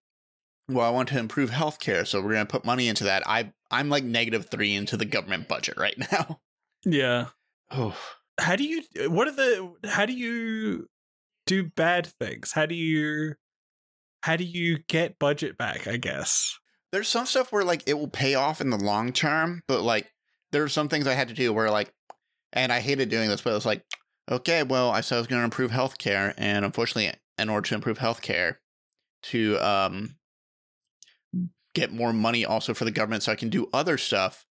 well, 0.69 0.87
I 0.87 0.91
want 0.91 1.09
to 1.11 1.19
improve 1.19 1.51
healthcare, 1.51 2.07
so 2.07 2.21
we're 2.21 2.33
going 2.33 2.47
to 2.47 2.51
put 2.51 2.65
money 2.65 2.89
into 2.89 3.05
that. 3.05 3.23
I 3.27 3.53
I'm 3.71 3.89
like 3.89 4.05
negative 4.05 4.49
three 4.51 4.75
into 4.75 4.97
the 4.97 5.05
government 5.05 5.49
budget 5.49 5.77
right 5.77 5.97
now. 6.13 6.41
Yeah. 6.87 7.27
Oh, 7.71 7.97
How 8.39 8.57
do 8.57 8.65
you 8.65 8.83
what 9.11 9.29
are 9.29 9.33
the 9.33 9.73
how 9.85 10.07
do 10.07 10.13
you 10.13 10.87
do 11.47 11.65
bad 11.65 12.07
things? 12.07 12.53
How 12.53 12.67
do 12.67 12.75
you 12.75 13.35
how 14.23 14.37
do 14.37 14.45
you 14.45 14.79
get 14.89 15.19
budget 15.19 15.59
back, 15.59 15.87
I 15.87 15.97
guess? 15.97 16.59
there's 16.95 17.09
some 17.09 17.27
stuff 17.27 17.51
where 17.51 17.65
like 17.65 17.83
it 17.87 17.99
will 17.99 18.07
pay 18.07 18.37
off 18.37 18.61
in 18.61 18.71
the 18.71 18.77
long 18.77 19.13
term, 19.13 19.63
but 19.67 19.83
like 19.83 20.09
there 20.53 20.63
are 20.63 20.69
some 20.69 20.89
things 20.89 21.09
I 21.09 21.15
had 21.15 21.27
to 21.27 21.35
do 21.35 21.53
where 21.53 21.69
like, 21.69 21.93
and 22.53 22.73
I 22.73 22.79
hated 22.79 23.09
doing 23.09 23.29
this, 23.29 23.41
but 23.41 23.51
it 23.51 23.55
was 23.55 23.67
like, 23.67 23.83
okay, 24.31 24.63
well, 24.63 24.91
I 24.91 25.01
said 25.01 25.17
I 25.17 25.19
was 25.19 25.27
going 25.27 25.41
to 25.41 25.45
improve 25.45 25.71
healthcare, 25.71 26.35
and 26.37 26.65
unfortunately, 26.65 27.13
in 27.39 27.49
order 27.49 27.69
to 27.69 27.75
improve 27.75 27.99
healthcare, 27.99 28.57
to 29.25 29.57
um 29.59 30.17
get 31.75 31.93
more 31.93 32.13
money 32.13 32.45
also 32.45 32.73
for 32.75 32.85
the 32.85 32.91
government, 32.91 33.23
so 33.23 33.33
I 33.33 33.37
can 33.37 33.49
do 33.49 33.69
other 33.73 33.99
stuff, 33.99 34.47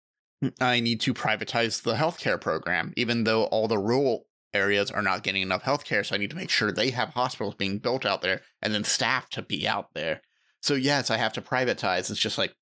I 0.61 0.81
need 0.81 1.01
to 1.03 1.13
privatize 1.13 1.83
the 1.83 1.95
healthcare 1.95 2.41
program, 2.41 2.95
even 2.97 3.25
though 3.25 3.45
all 3.45 3.69
the 3.69 3.79
rural 3.79 4.27
areas 4.55 4.91
are 4.91 5.03
not 5.03 5.23
getting 5.23 5.43
enough 5.43 5.63
healthcare. 5.63 6.05
So 6.05 6.15
I 6.15 6.19
need 6.19 6.31
to 6.31 6.37
make 6.37 6.51
sure 6.51 6.73
they 6.73 6.91
have 6.91 7.11
hospitals 7.11 7.57
being 7.57 7.79
built 7.79 8.07
out 8.07 8.23
there, 8.23 8.43
and 8.63 8.73
then 8.73 8.85
staff 8.85 9.29
to 9.31 9.43
be 9.43 9.69
out 9.69 9.93
there. 9.95 10.23
So 10.63 10.75
yes, 10.75 11.11
I 11.11 11.17
have 11.19 11.33
to 11.35 11.43
privatize. 11.43 12.11
It's 12.11 12.19
just 12.19 12.39
like, 12.39 12.55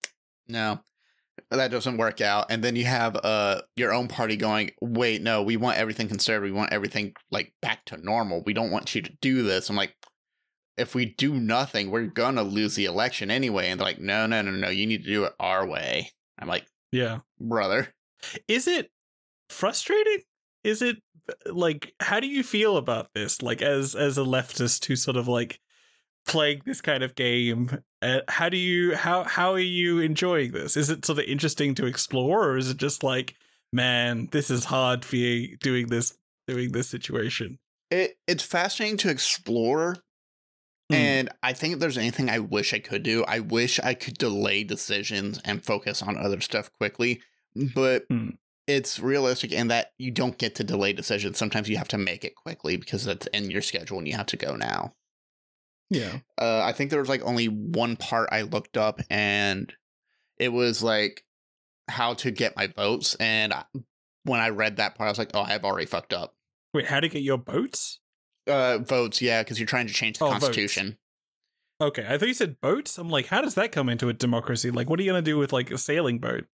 no, 0.49 0.81
that 1.51 1.71
doesn't 1.71 1.97
work 1.97 2.21
out. 2.21 2.47
And 2.51 2.63
then 2.63 2.77
you 2.77 2.85
have 2.85 3.17
uh 3.17 3.63
your 3.77 3.93
own 3.93 4.09
party 4.09 4.37
going, 4.37 4.71
wait, 4.81 5.23
no, 5.23 5.43
we 5.43 5.57
want 5.57 5.79
everything 5.79 6.09
conservative. 6.09 6.53
We 6.53 6.59
want 6.59 6.73
everything 6.73 7.15
like 7.31 7.53
back 7.63 7.85
to 7.87 7.97
normal. 7.97 8.43
We 8.45 8.53
don't 8.53 8.71
want 8.71 8.95
you 8.95 9.03
to 9.03 9.13
do 9.21 9.43
this. 9.43 9.71
I'm 9.71 9.77
like, 9.77 9.95
if 10.77 10.95
we 10.95 11.07
do 11.07 11.35
nothing, 11.35 11.91
we're 11.91 12.07
gonna 12.07 12.43
lose 12.43 12.75
the 12.75 12.85
election 12.85 13.31
anyway. 13.31 13.69
And 13.69 13.81
they're 13.81 13.87
like, 13.87 13.99
no, 14.01 14.27
no, 14.27 14.43
no, 14.43 14.51
no, 14.51 14.69
you 14.69 14.87
need 14.87 15.05
to 15.05 15.11
do 15.11 15.25
it 15.25 15.33
our 15.41 15.67
way. 15.67 16.11
I'm 16.39 16.49
like, 16.49 16.67
Yeah. 16.93 17.21
brother. 17.41 17.95
Is 18.47 18.69
it 18.69 18.91
frustrating? 19.49 20.19
Is 20.65 20.83
it 20.83 20.99
like 21.47 21.95
how 22.01 22.21
do 22.21 22.27
you 22.27 22.43
feel 22.43 22.77
about 22.77 23.09
this? 23.15 23.43
Like 23.43 23.63
as 23.63 23.95
as 23.95 24.19
a 24.19 24.23
leftist 24.23 24.85
who 24.87 24.97
sort 24.97 25.17
of 25.17 25.29
like 25.29 25.61
playing 26.29 26.63
this 26.65 26.81
kind 26.81 27.03
of 27.03 27.15
game. 27.15 27.83
Uh, 28.01 28.21
how 28.29 28.49
do 28.49 28.57
you 28.57 28.95
how 28.95 29.25
how 29.25 29.53
are 29.53 29.59
you 29.59 29.99
enjoying 29.99 30.53
this? 30.53 30.77
Is 30.77 30.91
it 30.91 31.05
sort 31.05 31.19
of 31.19 31.25
interesting 31.25 31.75
to 31.77 31.87
explore, 31.87 32.49
or 32.49 32.57
is 32.57 32.71
it 32.71 32.77
just 32.77 33.03
like, 33.03 33.35
man, 33.73 34.29
this 34.31 34.51
is 34.51 34.67
hard 34.67 35.05
for 35.05 35.17
you 35.17 35.57
doing 35.57 35.89
this 35.89 36.17
doing 36.47 36.73
this 36.73 36.89
situation? 36.89 37.59
It 37.91 38.19
it's 38.29 38.45
fascinating 38.45 38.99
to 38.99 39.11
explore. 39.11 39.97
Hmm. 40.91 40.95
And 40.95 41.29
I 41.43 41.53
think 41.53 41.75
if 41.75 41.81
there's 41.81 41.99
anything 41.99 42.31
I 42.31 42.39
wish 42.39 42.73
I 42.73 42.79
could 42.79 43.03
do, 43.03 43.25
I 43.27 43.41
wish 43.41 43.81
I 43.81 43.95
could 43.95 44.17
delay 44.17 44.65
decisions 44.65 45.41
and 45.45 45.65
focus 45.65 46.03
on 46.03 46.17
other 46.17 46.41
stuff 46.41 46.71
quickly. 46.73 47.21
But 47.75 48.05
Hmm. 48.09 48.31
it's 48.67 49.01
realistic 49.01 49.51
in 49.51 49.69
that 49.69 49.93
you 49.99 50.11
don't 50.11 50.39
get 50.39 50.55
to 50.57 50.65
delay 50.65 50.93
decisions. 50.93 51.39
Sometimes 51.39 51.69
you 51.69 51.79
have 51.79 51.89
to 51.89 51.99
make 51.99 52.25
it 52.25 52.37
quickly 52.37 52.77
because 52.77 53.07
it's 53.07 53.27
in 53.29 53.51
your 53.51 53.63
schedule 53.63 53.99
and 53.99 54.07
you 54.07 54.17
have 54.17 54.27
to 54.27 54.37
go 54.37 54.55
now. 54.55 54.93
Yeah. 55.91 56.19
uh, 56.41 56.63
I 56.65 56.73
think 56.73 56.91
there 56.91 57.01
was 57.01 57.09
like 57.09 57.23
only 57.23 57.47
one 57.47 57.97
part 57.97 58.29
I 58.33 58.43
looked 58.43 58.77
up, 58.77 59.01
and 59.11 59.73
it 60.39 60.51
was 60.51 60.83
like 60.83 61.25
how 61.89 62.15
to 62.15 62.31
get 62.31 62.57
my 62.57 62.67
votes. 62.67 63.15
And 63.17 63.53
I, 63.55 63.65
when 64.25 64.41
I 64.41 64.51
read 64.51 64.77
that 64.77 64.95
part, 64.97 65.09
I 65.09 65.11
was 65.11 65.19
like, 65.19 65.31
"Oh, 65.35 65.41
I've 65.43 65.65
already 65.65 65.87
fucked 65.87 66.13
up." 66.13 66.35
Wait, 66.75 66.87
how 66.87 67.01
to 67.01 67.09
get 67.09 67.23
your 67.23 67.39
boats? 67.39 68.01
Uh, 68.47 68.79
votes, 68.79 69.21
yeah, 69.23 69.43
because 69.43 69.59
you're 69.59 69.67
trying 69.67 69.87
to 69.87 69.93
change 69.95 70.19
the 70.19 70.25
Oh, 70.25 70.31
votes. 70.31 70.45
constitution. 70.45 70.99
Okay, 71.81 72.05
I 72.09 72.19
thought 72.19 72.29
you 72.29 72.35
said 72.35 72.61
boats. 72.61 72.99
I'm 72.99 73.09
like, 73.09 73.27
how 73.27 73.41
does 73.41 73.55
that 73.55 73.73
come 73.73 73.89
into 73.89 74.09
a 74.09 74.13
democracy? 74.13 74.71
Like, 74.71 74.91
what 74.91 74.99
are 74.99 75.03
you 75.03 75.11
gonna 75.11 75.23
do 75.23 75.39
with 75.39 75.53
like 75.53 75.71
a 75.71 75.79
sailing 75.79 76.19
boat? 76.19 76.45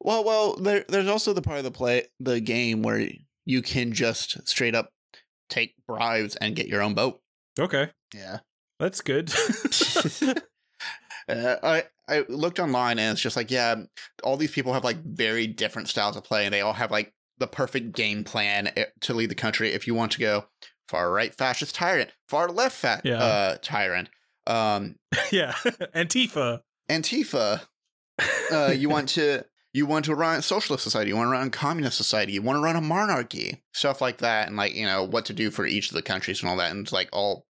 Well, 0.00 0.24
well, 0.24 0.56
there, 0.56 0.84
there's 0.88 1.08
also 1.08 1.32
the 1.32 1.42
part 1.42 1.58
of 1.58 1.64
the 1.64 1.70
play, 1.70 2.06
the 2.18 2.40
game 2.40 2.82
where 2.82 3.06
you 3.44 3.62
can 3.62 3.92
just 3.92 4.48
straight 4.48 4.74
up 4.74 4.90
take 5.48 5.74
bribes 5.86 6.36
and 6.36 6.56
get 6.56 6.66
your 6.68 6.82
own 6.82 6.94
boat. 6.94 7.20
Okay, 7.60 7.90
Yeah. 8.14 8.38
That's 8.82 9.00
good. 9.00 9.32
Uh, 11.28 11.56
I 11.62 11.84
I 12.08 12.24
looked 12.28 12.58
online 12.58 12.98
and 12.98 13.12
it's 13.12 13.20
just 13.20 13.36
like 13.36 13.50
yeah, 13.50 13.76
all 14.24 14.36
these 14.36 14.50
people 14.50 14.72
have 14.72 14.82
like 14.82 15.02
very 15.04 15.46
different 15.46 15.88
styles 15.88 16.16
of 16.16 16.24
play, 16.24 16.44
and 16.44 16.52
they 16.52 16.60
all 16.60 16.72
have 16.72 16.90
like 16.90 17.12
the 17.38 17.46
perfect 17.46 17.92
game 17.92 18.24
plan 18.24 18.72
to 19.02 19.14
lead 19.14 19.30
the 19.30 19.36
country. 19.36 19.72
If 19.72 19.86
you 19.86 19.94
want 19.94 20.10
to 20.12 20.18
go 20.18 20.46
far 20.88 21.12
right 21.12 21.32
fascist 21.32 21.76
tyrant, 21.76 22.10
far 22.28 22.48
left 22.48 22.76
fat 22.76 23.02
Yeah. 23.04 23.18
uh, 23.22 23.56
tyrant, 23.62 24.08
um, 24.48 24.96
yeah, 25.30 25.52
Antifa. 25.94 26.62
Antifa. 26.90 27.60
Uh, 28.50 28.74
you 28.76 28.88
want 28.88 29.08
to 29.10 29.44
you 29.72 29.86
want 29.86 30.04
to 30.06 30.16
run 30.16 30.40
a 30.40 30.42
socialist 30.42 30.82
society, 30.82 31.10
you 31.10 31.16
want 31.16 31.28
to 31.28 31.32
run 31.32 31.46
a 31.46 31.50
communist 31.50 31.96
society, 31.96 32.32
you 32.32 32.42
want 32.42 32.56
to 32.56 32.62
run 32.62 32.74
a 32.76 32.80
monarchy, 32.80 33.62
stuff 33.72 34.00
like 34.00 34.18
that, 34.18 34.48
and 34.48 34.56
like 34.56 34.74
you 34.74 34.86
know 34.86 35.04
what 35.04 35.24
to 35.26 35.32
do 35.32 35.52
for 35.52 35.64
each 35.66 35.88
of 35.88 35.94
the 35.94 36.02
countries 36.02 36.40
and 36.42 36.50
all 36.50 36.56
that, 36.56 36.72
and 36.72 36.80
it's 36.80 36.92
like 36.92 37.08
all 37.12 37.46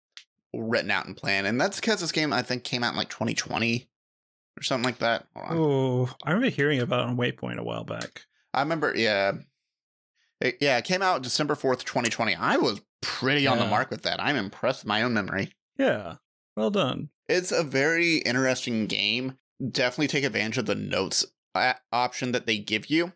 written 0.57 0.91
out 0.91 1.05
and 1.05 1.15
planned. 1.15 1.47
And 1.47 1.59
that's 1.61 1.79
because 1.79 2.01
this 2.01 2.11
game 2.11 2.33
I 2.33 2.41
think 2.41 2.63
came 2.63 2.83
out 2.83 2.91
in 2.91 2.97
like 2.97 3.09
2020 3.09 3.87
or 4.59 4.63
something 4.63 4.85
like 4.85 4.99
that. 4.99 5.27
Oh, 5.35 6.13
I 6.23 6.31
remember 6.31 6.49
hearing 6.49 6.79
about 6.79 7.01
it 7.01 7.09
on 7.09 7.17
Waypoint 7.17 7.57
a 7.57 7.63
while 7.63 7.83
back. 7.83 8.25
I 8.53 8.61
remember, 8.61 8.93
yeah. 8.95 9.33
It, 10.41 10.57
yeah, 10.61 10.77
it 10.77 10.85
came 10.85 11.01
out 11.01 11.21
December 11.21 11.55
4th, 11.55 11.83
2020. 11.83 12.35
I 12.35 12.57
was 12.57 12.81
pretty 13.01 13.47
on 13.47 13.57
the 13.59 13.65
mark 13.67 13.89
with 13.91 14.03
that. 14.03 14.21
I'm 14.21 14.35
impressed 14.35 14.83
with 14.83 14.87
my 14.87 15.01
own 15.01 15.13
memory. 15.13 15.51
Yeah, 15.77 16.15
well 16.55 16.69
done. 16.71 17.09
It's 17.27 17.51
a 17.51 17.63
very 17.63 18.17
interesting 18.17 18.87
game. 18.87 19.37
Definitely 19.71 20.07
take 20.07 20.23
advantage 20.23 20.57
of 20.59 20.65
the 20.65 20.75
notes 20.75 21.25
uh, 21.55 21.73
option 21.91 22.31
that 22.33 22.45
they 22.45 22.57
give 22.59 22.87
you. 22.89 23.13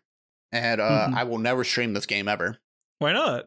And 0.50 0.80
uh, 0.80 1.08
Mhm. 1.10 1.14
I 1.16 1.24
will 1.24 1.38
never 1.38 1.64
stream 1.64 1.94
this 1.94 2.06
game 2.06 2.28
ever. 2.28 2.58
Why 2.98 3.12
not? 3.12 3.46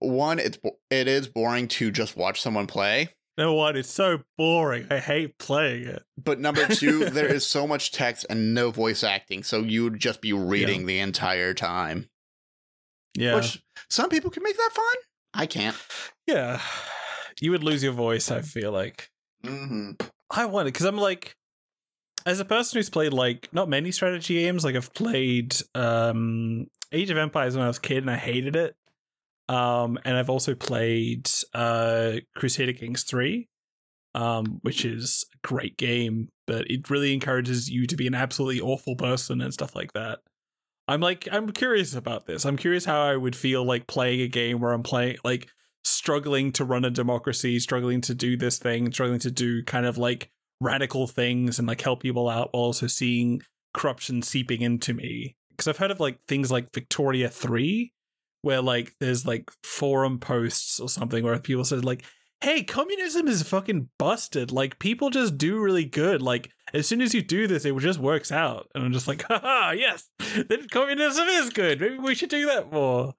One, 0.00 0.38
it's 0.38 0.58
it 0.90 1.06
is 1.06 1.28
boring 1.28 1.68
to 1.68 1.90
just 1.90 2.16
watch 2.16 2.40
someone 2.40 2.66
play. 2.66 3.10
Know 3.38 3.54
what? 3.54 3.76
It's 3.76 3.90
so 3.90 4.20
boring. 4.36 4.86
I 4.90 4.98
hate 4.98 5.38
playing 5.38 5.86
it. 5.86 6.02
But 6.22 6.38
number 6.38 6.66
two, 6.66 7.04
there 7.10 7.32
is 7.32 7.46
so 7.46 7.66
much 7.66 7.90
text 7.92 8.26
and 8.28 8.54
no 8.54 8.70
voice 8.70 9.02
acting, 9.02 9.42
so 9.42 9.58
you 9.60 9.84
would 9.84 9.98
just 9.98 10.20
be 10.20 10.32
reading 10.32 10.84
the 10.86 10.98
entire 10.98 11.54
time. 11.54 12.08
Yeah, 13.14 13.36
Which 13.36 13.62
some 13.90 14.08
people 14.10 14.30
can 14.30 14.42
make 14.42 14.56
that 14.56 14.70
fun. 14.72 14.94
I 15.34 15.46
can't. 15.46 15.76
yeah. 16.26 16.60
You 17.40 17.50
would 17.50 17.64
lose 17.64 17.82
your 17.82 17.92
voice. 17.92 18.30
I 18.30 18.42
feel 18.42 18.70
like. 18.72 19.08
hmm 19.44 19.92
I 20.30 20.46
want 20.46 20.68
it 20.68 20.72
because 20.72 20.86
I'm 20.86 20.96
like, 20.98 21.34
as 22.24 22.38
a 22.40 22.44
person 22.44 22.78
who's 22.78 22.88
played 22.90 23.12
like 23.12 23.48
not 23.52 23.68
many 23.68 23.90
strategy 23.92 24.34
games, 24.34 24.64
like 24.64 24.76
I've 24.76 24.92
played 24.94 25.56
um 25.74 26.66
Age 26.92 27.10
of 27.10 27.16
Empires 27.18 27.54
when 27.56 27.64
I 27.64 27.68
was 27.68 27.78
a 27.78 27.80
kid 27.82 27.98
and 27.98 28.10
I 28.10 28.16
hated 28.16 28.56
it. 28.56 28.76
Um, 29.48 29.98
and 30.04 30.16
I've 30.16 30.30
also 30.30 30.54
played 30.54 31.28
uh 31.52 32.12
Crusader 32.36 32.72
Kings 32.72 33.02
3, 33.02 33.48
um, 34.14 34.60
which 34.62 34.84
is 34.84 35.24
a 35.34 35.46
great 35.46 35.76
game, 35.76 36.28
but 36.46 36.70
it 36.70 36.90
really 36.90 37.12
encourages 37.12 37.70
you 37.70 37.86
to 37.86 37.96
be 37.96 38.06
an 38.06 38.14
absolutely 38.14 38.60
awful 38.60 38.96
person 38.96 39.40
and 39.40 39.52
stuff 39.52 39.74
like 39.74 39.92
that. 39.92 40.20
I'm 40.88 41.00
like, 41.00 41.28
I'm 41.30 41.50
curious 41.52 41.94
about 41.94 42.26
this. 42.26 42.44
I'm 42.44 42.56
curious 42.56 42.84
how 42.84 43.02
I 43.02 43.16
would 43.16 43.36
feel 43.36 43.64
like 43.64 43.86
playing 43.86 44.20
a 44.20 44.28
game 44.28 44.60
where 44.60 44.72
I'm 44.72 44.82
playing 44.82 45.16
like 45.24 45.48
struggling 45.84 46.52
to 46.52 46.64
run 46.64 46.84
a 46.84 46.90
democracy, 46.90 47.58
struggling 47.58 48.00
to 48.02 48.14
do 48.14 48.36
this 48.36 48.58
thing, 48.58 48.92
struggling 48.92 49.20
to 49.20 49.30
do 49.30 49.62
kind 49.64 49.86
of 49.86 49.98
like 49.98 50.30
radical 50.60 51.06
things 51.06 51.58
and 51.58 51.68
like 51.68 51.80
help 51.80 52.02
people 52.02 52.28
out 52.28 52.50
while 52.52 52.64
also 52.64 52.86
seeing 52.86 53.42
corruption 53.74 54.22
seeping 54.22 54.62
into 54.62 54.94
me. 54.94 55.36
Because 55.50 55.68
I've 55.68 55.78
heard 55.78 55.90
of 55.90 56.00
like 56.00 56.20
things 56.22 56.50
like 56.50 56.72
Victoria 56.72 57.28
3, 57.28 57.92
where 58.42 58.60
like 58.60 58.94
there's 59.00 59.26
like 59.26 59.50
forum 59.62 60.18
posts 60.18 60.78
or 60.78 60.88
something 60.88 61.24
where 61.24 61.38
people 61.38 61.64
said 61.64 61.84
like, 61.84 62.04
hey, 62.42 62.62
communism 62.62 63.28
is 63.28 63.42
fucking 63.42 63.88
busted. 63.98 64.52
Like 64.52 64.78
people 64.78 65.10
just 65.10 65.38
do 65.38 65.60
really 65.60 65.84
good. 65.84 66.20
Like 66.20 66.50
as 66.74 66.86
soon 66.86 67.00
as 67.00 67.14
you 67.14 67.22
do 67.22 67.46
this, 67.46 67.64
it 67.64 67.76
just 67.78 67.98
works 67.98 68.32
out. 68.32 68.68
And 68.74 68.84
I'm 68.84 68.92
just 68.92 69.08
like, 69.08 69.22
haha, 69.28 69.70
yes, 69.72 70.08
then 70.48 70.66
communism 70.68 71.28
is 71.28 71.50
good. 71.50 71.80
Maybe 71.80 71.98
we 71.98 72.14
should 72.14 72.30
do 72.30 72.46
that 72.46 72.72
more. 72.72 73.14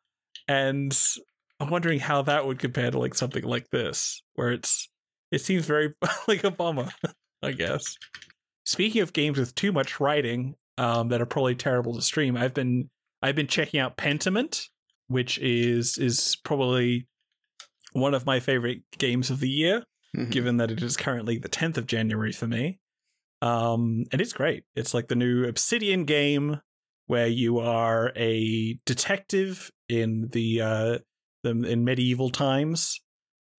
And 0.48 0.98
I'm 1.60 1.70
wondering 1.70 2.00
how 2.00 2.24
that 2.24 2.46
would 2.46 2.60
compare 2.60 2.92
to 2.92 3.00
like 3.00 3.16
something 3.16 3.44
like 3.44 3.70
this, 3.70 4.22
where 4.36 4.52
it's 4.52 4.90
it 5.32 5.40
seems 5.40 5.66
very 5.66 5.94
like 6.28 6.44
a 6.44 6.52
bummer, 6.52 6.90
I 7.42 7.54
guess. 7.54 7.98
Speaking 8.66 9.02
of 9.02 9.14
games 9.14 9.40
with 9.40 9.56
too 9.56 9.72
much 9.72 10.00
writing, 10.00 10.56
um, 10.78 11.10
that 11.10 11.22
are 11.22 11.26
probably 11.26 11.56
terrible 11.56 11.96
to 11.96 12.02
stream, 12.02 12.36
I've 12.36 12.54
been 12.54 12.90
I've 13.22 13.36
been 13.36 13.48
checking 13.48 13.80
out 13.80 13.96
Pentiment, 13.96 14.68
which 15.14 15.38
is 15.40 15.98
is 15.98 16.36
probably 16.44 17.08
one 17.94 18.14
of 18.14 18.26
my 18.26 18.40
favorite 18.40 18.82
games 18.98 19.30
of 19.30 19.40
the 19.40 19.50
year 19.50 19.84
Mhm. 20.16 20.30
given 20.32 20.58
that 20.58 20.70
it 20.72 20.82
is 20.84 20.96
currently 20.98 21.38
the 21.40 21.50
10th 21.50 21.78
of 21.78 21.88
January 21.88 22.32
for 22.32 22.48
me. 22.48 22.80
Um, 23.42 24.06
and 24.12 24.22
it's 24.22 24.34
great. 24.34 24.64
It's 24.76 24.94
like 24.94 25.08
the 25.08 25.16
new 25.16 25.46
Obsidian 25.46 26.06
game 26.06 26.62
where 27.08 27.28
you 27.28 27.60
are 27.60 28.12
a 28.16 28.80
detective 28.86 29.72
in 29.90 30.30
the 30.32 30.62
uh 30.62 30.98
the, 31.44 31.50
in 31.68 31.84
medieval 31.84 32.30
times. 32.30 33.02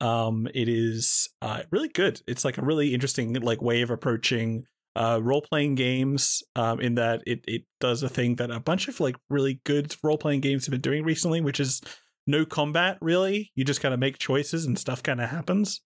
Um, 0.00 0.48
it 0.54 0.68
is 0.68 1.28
uh 1.42 1.62
really 1.70 1.88
good. 1.88 2.22
It's 2.26 2.44
like 2.44 2.56
a 2.58 2.62
really 2.64 2.94
interesting 2.94 3.32
like 3.34 3.60
way 3.62 3.82
of 3.82 3.90
approaching 3.90 4.64
uh 4.96 5.18
role 5.22 5.42
playing 5.42 5.74
games 5.74 6.42
um 6.54 6.80
in 6.80 6.94
that 6.94 7.20
it 7.26 7.44
it 7.48 7.62
does 7.80 8.02
a 8.02 8.08
thing 8.08 8.36
that 8.36 8.50
a 8.50 8.60
bunch 8.60 8.86
of 8.88 9.00
like 9.00 9.16
really 9.28 9.60
good 9.64 9.94
role 10.02 10.18
playing 10.18 10.40
games 10.40 10.66
have 10.66 10.70
been 10.70 10.80
doing 10.80 11.02
recently, 11.04 11.40
which 11.40 11.60
is 11.60 11.80
no 12.26 12.44
combat 12.44 12.98
really. 13.00 13.50
You 13.54 13.64
just 13.64 13.80
kind 13.80 13.92
of 13.92 14.00
make 14.00 14.18
choices 14.18 14.64
and 14.66 14.78
stuff 14.78 15.02
kind 15.02 15.20
of 15.20 15.30
happens. 15.30 15.80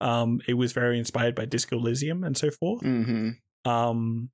Um, 0.00 0.40
it 0.46 0.54
was 0.54 0.72
very 0.72 0.98
inspired 0.98 1.34
by 1.34 1.44
Disco 1.44 1.76
Elysium 1.76 2.24
and 2.24 2.36
so 2.36 2.50
forth. 2.50 2.82
Mhm. 2.82 3.36
Um, 3.64 4.30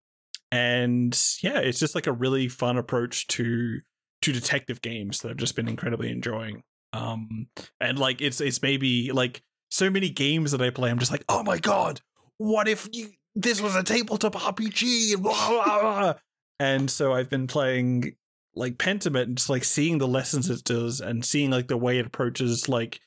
and 0.52 1.19
yeah, 1.43 1.59
it's 1.59 1.78
just 1.81 1.95
like 1.95 2.07
a 2.07 2.12
really 2.12 2.49
fun 2.49 2.76
approach 2.76 3.26
to 3.28 3.81
to 4.23 4.33
detective 4.33 4.81
games 4.81 5.21
that 5.21 5.31
I've 5.31 5.37
just 5.37 5.57
been 5.57 5.69
incredibly 5.69 6.11
enjoying. 6.11 6.62
Um, 6.93 7.49
and 7.81 7.99
like 7.99 8.21
it's 8.21 8.40
it's 8.40 8.62
maybe 8.62 9.11
like 9.12 9.43
so 9.71 9.90
many 9.90 10.09
games 10.11 10.52
that 10.52 10.62
I 10.62 10.71
play, 10.71 10.90
I'm 10.90 10.99
just 10.99 11.11
like, 11.11 11.25
oh 11.28 11.43
my 11.43 11.59
god, 11.59 12.00
what 12.38 12.69
if 12.69 12.88
you 12.93 13.11
this 13.35 13.61
was 13.61 13.75
a 13.76 13.83
tabletop 13.83 14.35
RPG? 14.35 15.21
Blah, 15.23 15.49
blah, 15.49 15.81
blah. 15.81 16.14
And 16.61 16.91
so 16.91 17.12
I've 17.12 17.29
been 17.31 17.47
playing 17.47 18.14
like 18.55 18.79
Pentiment 18.79 19.25
and 19.25 19.37
just 19.38 19.50
like 19.50 19.64
seeing 19.64 19.99
the 19.99 20.07
lessons 20.09 20.49
it 20.49 20.62
does 20.64 21.00
and 21.00 21.25
seeing 21.25 21.50
like 21.50 21.67
the 21.69 21.76
way 21.76 21.99
it 21.99 22.07
approaches 22.07 22.69
like 22.69 23.00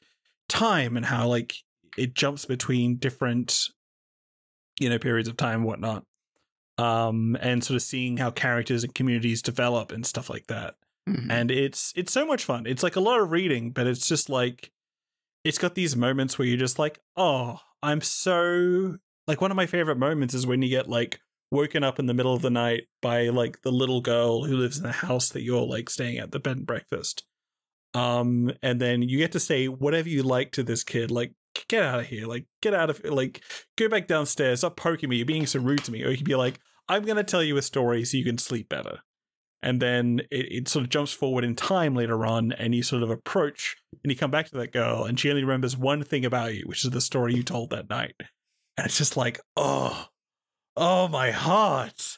time 0.50 0.98
and 0.98 1.06
how 1.06 1.28
like 1.28 1.56
it 1.98 2.14
jumps 2.14 2.46
between 2.46 2.98
different 2.98 3.68
you 4.80 4.90
know 4.90 5.00
periods 5.00 5.28
of 5.30 5.38
time 5.38 5.56
and 5.62 5.66
whatnot 5.66 6.04
um 6.78 7.36
and 7.42 7.64
sort 7.64 7.76
of 7.76 7.82
seeing 7.82 8.18
how 8.18 8.30
characters 8.30 8.84
and 8.84 8.94
communities 8.94 9.42
develop 9.42 9.92
and 9.92 10.06
stuff 10.06 10.30
like 10.30 10.48
that 10.48 10.76
Mhm. 11.10 11.32
and 11.32 11.50
it's 11.52 11.94
it's 11.96 12.12
so 12.12 12.26
much 12.26 12.44
fun 12.44 12.66
it's 12.68 12.84
like 12.84 12.96
a 12.98 13.00
lot 13.02 13.20
of 13.22 13.32
reading 13.32 13.72
but 13.72 13.88
it's 13.88 14.08
just 14.08 14.30
like 14.30 14.72
it's 15.46 15.58
got 15.58 15.74
these 15.74 15.96
moments 15.96 16.38
where 16.38 16.48
you're 16.48 16.58
just 16.58 16.78
like 16.78 17.00
oh 17.16 17.60
i'm 17.82 18.02
so 18.02 18.98
like 19.28 19.42
one 19.42 19.52
of 19.52 19.58
my 19.58 19.66
favorite 19.66 19.98
moments 19.98 20.34
is 20.34 20.48
when 20.48 20.62
you 20.62 20.70
get 20.70 20.90
like 20.90 21.20
woken 21.52 21.84
up 21.84 22.00
in 22.00 22.06
the 22.08 22.14
middle 22.14 22.34
of 22.34 22.42
the 22.42 22.50
night 22.50 22.84
by 23.02 23.30
like 23.30 23.62
the 23.62 23.72
little 23.72 24.02
girl 24.02 24.44
who 24.44 24.58
lives 24.58 24.78
in 24.78 24.84
the 24.84 24.92
house 24.92 25.30
that 25.30 25.44
you're 25.44 25.66
like 25.66 25.90
staying 25.90 26.18
at 26.18 26.32
the 26.32 26.40
bed 26.40 26.58
and 26.58 26.68
breakfast 26.68 27.24
um 27.94 28.52
and 28.62 28.82
then 28.82 29.02
you 29.02 29.18
get 29.18 29.32
to 29.32 29.40
say 29.40 29.68
whatever 29.68 30.10
you 30.10 30.22
like 30.22 30.52
to 30.52 30.62
this 30.62 30.84
kid 30.84 31.10
like 31.10 31.34
get 31.68 31.84
out 31.84 32.00
of 32.00 32.08
here, 32.08 32.28
like 32.28 32.46
get 32.62 32.74
out 32.74 32.90
of 32.90 33.02
like 33.06 33.42
go 33.78 33.90
back 33.90 34.08
downstairs, 34.08 34.60
stop 34.60 34.76
poking 34.76 35.10
me, 35.10 35.18
you're 35.18 35.26
being 35.26 35.46
so 35.46 35.60
rude 35.60 35.84
to 35.86 35.92
me. 35.92 36.04
Or 36.04 36.10
you 36.10 36.18
can 36.18 36.26
be 36.26 36.36
like, 36.36 36.60
I'm 36.88 37.04
gonna 37.04 37.24
tell 37.24 37.44
you 37.44 37.58
a 37.58 37.62
story 37.62 38.06
so 38.06 38.18
you 38.18 38.24
can 38.24 38.38
sleep 38.38 38.70
better. 38.70 39.00
And 39.64 39.82
then 39.82 40.22
it, 40.32 40.52
it 40.52 40.68
sort 40.68 40.84
of 40.84 40.90
jumps 40.90 41.12
forward 41.12 41.44
in 41.44 41.56
time 41.56 41.96
later 41.96 42.26
on, 42.26 42.52
and 42.52 42.76
you 42.76 42.84
sort 42.84 43.04
of 43.04 43.10
approach 43.10 43.76
and 44.04 44.12
you 44.12 44.18
come 44.18 44.32
back 44.32 44.48
to 44.50 44.58
that 44.58 44.72
girl, 44.72 45.04
and 45.04 45.20
she 45.20 45.30
only 45.30 45.44
remembers 45.44 45.76
one 45.76 46.04
thing 46.04 46.26
about 46.26 46.54
you, 46.54 46.64
which 46.66 46.86
is 46.86 46.92
the 46.92 47.02
story 47.02 47.34
you 47.34 47.44
told 47.44 47.72
that 47.72 47.90
night. 47.90 48.16
And 48.78 48.86
it's 48.86 48.98
just 48.98 49.18
like, 49.18 49.40
oh, 49.56 50.08
oh 50.76 51.08
my 51.08 51.32
heart. 51.32 52.18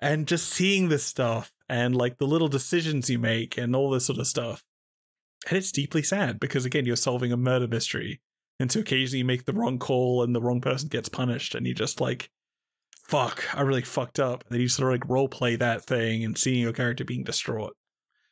And 0.00 0.26
just 0.26 0.48
seeing 0.48 0.88
this 0.88 1.04
stuff 1.04 1.52
and 1.68 1.94
like 1.94 2.18
the 2.18 2.26
little 2.26 2.48
decisions 2.48 3.08
you 3.08 3.18
make 3.18 3.56
and 3.56 3.76
all 3.76 3.90
this 3.90 4.06
sort 4.06 4.18
of 4.18 4.26
stuff. 4.26 4.64
And 5.48 5.56
it's 5.56 5.72
deeply 5.72 6.02
sad 6.02 6.40
because 6.40 6.64
again, 6.64 6.84
you're 6.84 6.96
solving 6.96 7.32
a 7.32 7.36
murder 7.36 7.68
mystery. 7.68 8.20
And 8.58 8.70
so 8.70 8.80
occasionally 8.80 9.20
you 9.20 9.24
make 9.24 9.46
the 9.46 9.54
wrong 9.54 9.78
call 9.78 10.22
and 10.22 10.34
the 10.34 10.40
wrong 10.42 10.60
person 10.60 10.88
gets 10.88 11.08
punished, 11.08 11.54
and 11.54 11.66
you 11.66 11.74
just 11.74 11.98
like, 11.98 12.30
fuck, 13.08 13.42
I 13.56 13.62
really 13.62 13.80
fucked 13.80 14.20
up. 14.20 14.44
And 14.44 14.54
then 14.54 14.60
you 14.60 14.68
sort 14.68 14.92
of 14.92 15.00
like 15.00 15.08
role 15.08 15.28
play 15.28 15.56
that 15.56 15.82
thing 15.82 16.24
and 16.24 16.36
seeing 16.36 16.60
your 16.60 16.74
character 16.74 17.04
being 17.04 17.24
distraught. 17.24 17.74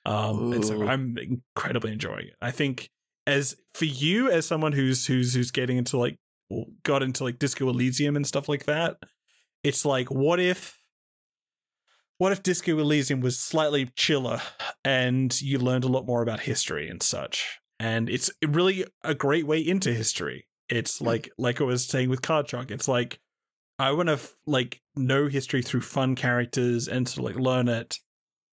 Um, 0.04 0.52
and 0.52 0.64
so 0.64 0.86
I'm 0.86 1.16
incredibly 1.16 1.92
enjoying 1.92 2.26
it. 2.28 2.34
I 2.42 2.50
think 2.50 2.90
as 3.26 3.56
for 3.74 3.86
you 3.86 4.30
as 4.30 4.46
someone 4.46 4.72
who's 4.72 5.06
who's 5.06 5.34
who's 5.34 5.50
getting 5.50 5.78
into 5.78 5.98
like 5.98 6.18
got 6.82 7.02
into 7.02 7.24
like 7.24 7.38
Disco 7.38 7.68
Elysium 7.68 8.16
and 8.16 8.26
stuff 8.26 8.48
like 8.48 8.64
that, 8.66 8.96
it's 9.62 9.84
like 9.84 10.10
what 10.10 10.40
if 10.40 10.78
what 12.18 12.32
if 12.32 12.42
Disco 12.42 12.78
Elysium 12.78 13.20
was 13.20 13.38
slightly 13.38 13.90
chiller 13.96 14.40
and 14.84 15.40
you 15.40 15.58
learned 15.58 15.84
a 15.84 15.88
lot 15.88 16.04
more 16.04 16.20
about 16.22 16.40
history 16.40 16.88
and 16.88 17.02
such? 17.02 17.60
And 17.78 18.10
it's 18.10 18.28
really 18.46 18.84
a 19.04 19.14
great 19.14 19.46
way 19.46 19.60
into 19.60 19.92
history. 19.92 20.46
It's 20.68 21.00
like 21.00 21.30
like 21.38 21.60
I 21.60 21.64
was 21.64 21.86
saying 21.86 22.10
with 22.10 22.22
Card 22.22 22.48
Shark, 22.48 22.70
it's 22.70 22.88
like 22.88 23.20
I 23.78 23.92
want 23.92 24.08
to 24.08 24.18
like 24.46 24.80
know 24.96 25.28
history 25.28 25.62
through 25.62 25.82
fun 25.82 26.16
characters 26.16 26.88
and 26.88 27.06
to 27.08 27.22
like 27.22 27.36
learn 27.36 27.68
it. 27.68 27.96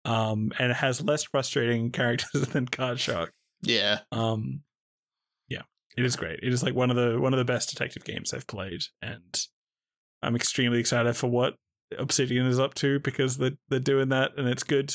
Um, 0.04 0.52
and 0.58 0.70
it 0.70 0.76
has 0.76 1.02
less 1.02 1.24
frustrating 1.24 1.90
characters 1.92 2.48
than 2.48 2.66
Card 2.66 3.00
Shark. 3.00 3.32
Yeah. 3.62 4.00
Um, 4.12 4.60
it 5.96 6.04
is 6.04 6.16
great. 6.16 6.40
It 6.42 6.52
is 6.52 6.62
like 6.62 6.74
one 6.74 6.90
of 6.90 6.96
the 6.96 7.20
one 7.20 7.32
of 7.32 7.38
the 7.38 7.44
best 7.44 7.70
detective 7.70 8.04
games 8.04 8.32
I've 8.32 8.46
played, 8.46 8.82
and 9.00 9.46
I'm 10.22 10.36
extremely 10.36 10.80
excited 10.80 11.16
for 11.16 11.28
what 11.28 11.54
Obsidian 11.98 12.46
is 12.46 12.58
up 12.58 12.74
to 12.74 12.98
because 13.00 13.36
they're 13.36 13.56
they're 13.68 13.80
doing 13.80 14.08
that 14.08 14.32
and 14.36 14.48
it's 14.48 14.64
good, 14.64 14.94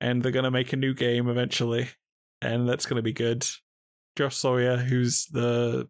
and 0.00 0.22
they're 0.22 0.32
gonna 0.32 0.50
make 0.50 0.72
a 0.72 0.76
new 0.76 0.94
game 0.94 1.28
eventually, 1.28 1.88
and 2.42 2.68
that's 2.68 2.86
gonna 2.86 3.02
be 3.02 3.12
good. 3.12 3.46
Josh 4.16 4.36
Sawyer, 4.36 4.76
who's 4.76 5.26
the 5.26 5.88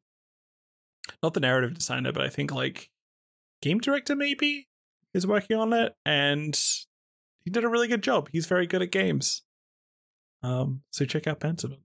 not 1.23 1.35
the 1.35 1.41
narrative 1.41 1.75
designer, 1.75 2.13
but 2.13 2.23
I 2.23 2.29
think 2.29 2.53
like 2.53 2.91
game 3.63 3.79
director 3.79 4.15
maybe 4.15 4.69
is 5.13 5.27
working 5.27 5.57
on 5.57 5.73
it, 5.73 5.95
and 6.05 6.59
he 7.45 7.51
did 7.51 7.65
a 7.65 7.69
really 7.69 7.89
good 7.89 8.03
job. 8.03 8.29
He's 8.31 8.47
very 8.47 8.67
good 8.67 8.83
at 8.83 8.93
games. 8.93 9.43
Um, 10.43 10.83
so 10.91 11.05
check 11.05 11.27
out 11.27 11.41
Pentiment. 11.41 11.81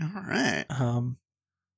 All 0.00 0.22
right. 0.28 0.64
Um, 0.68 1.16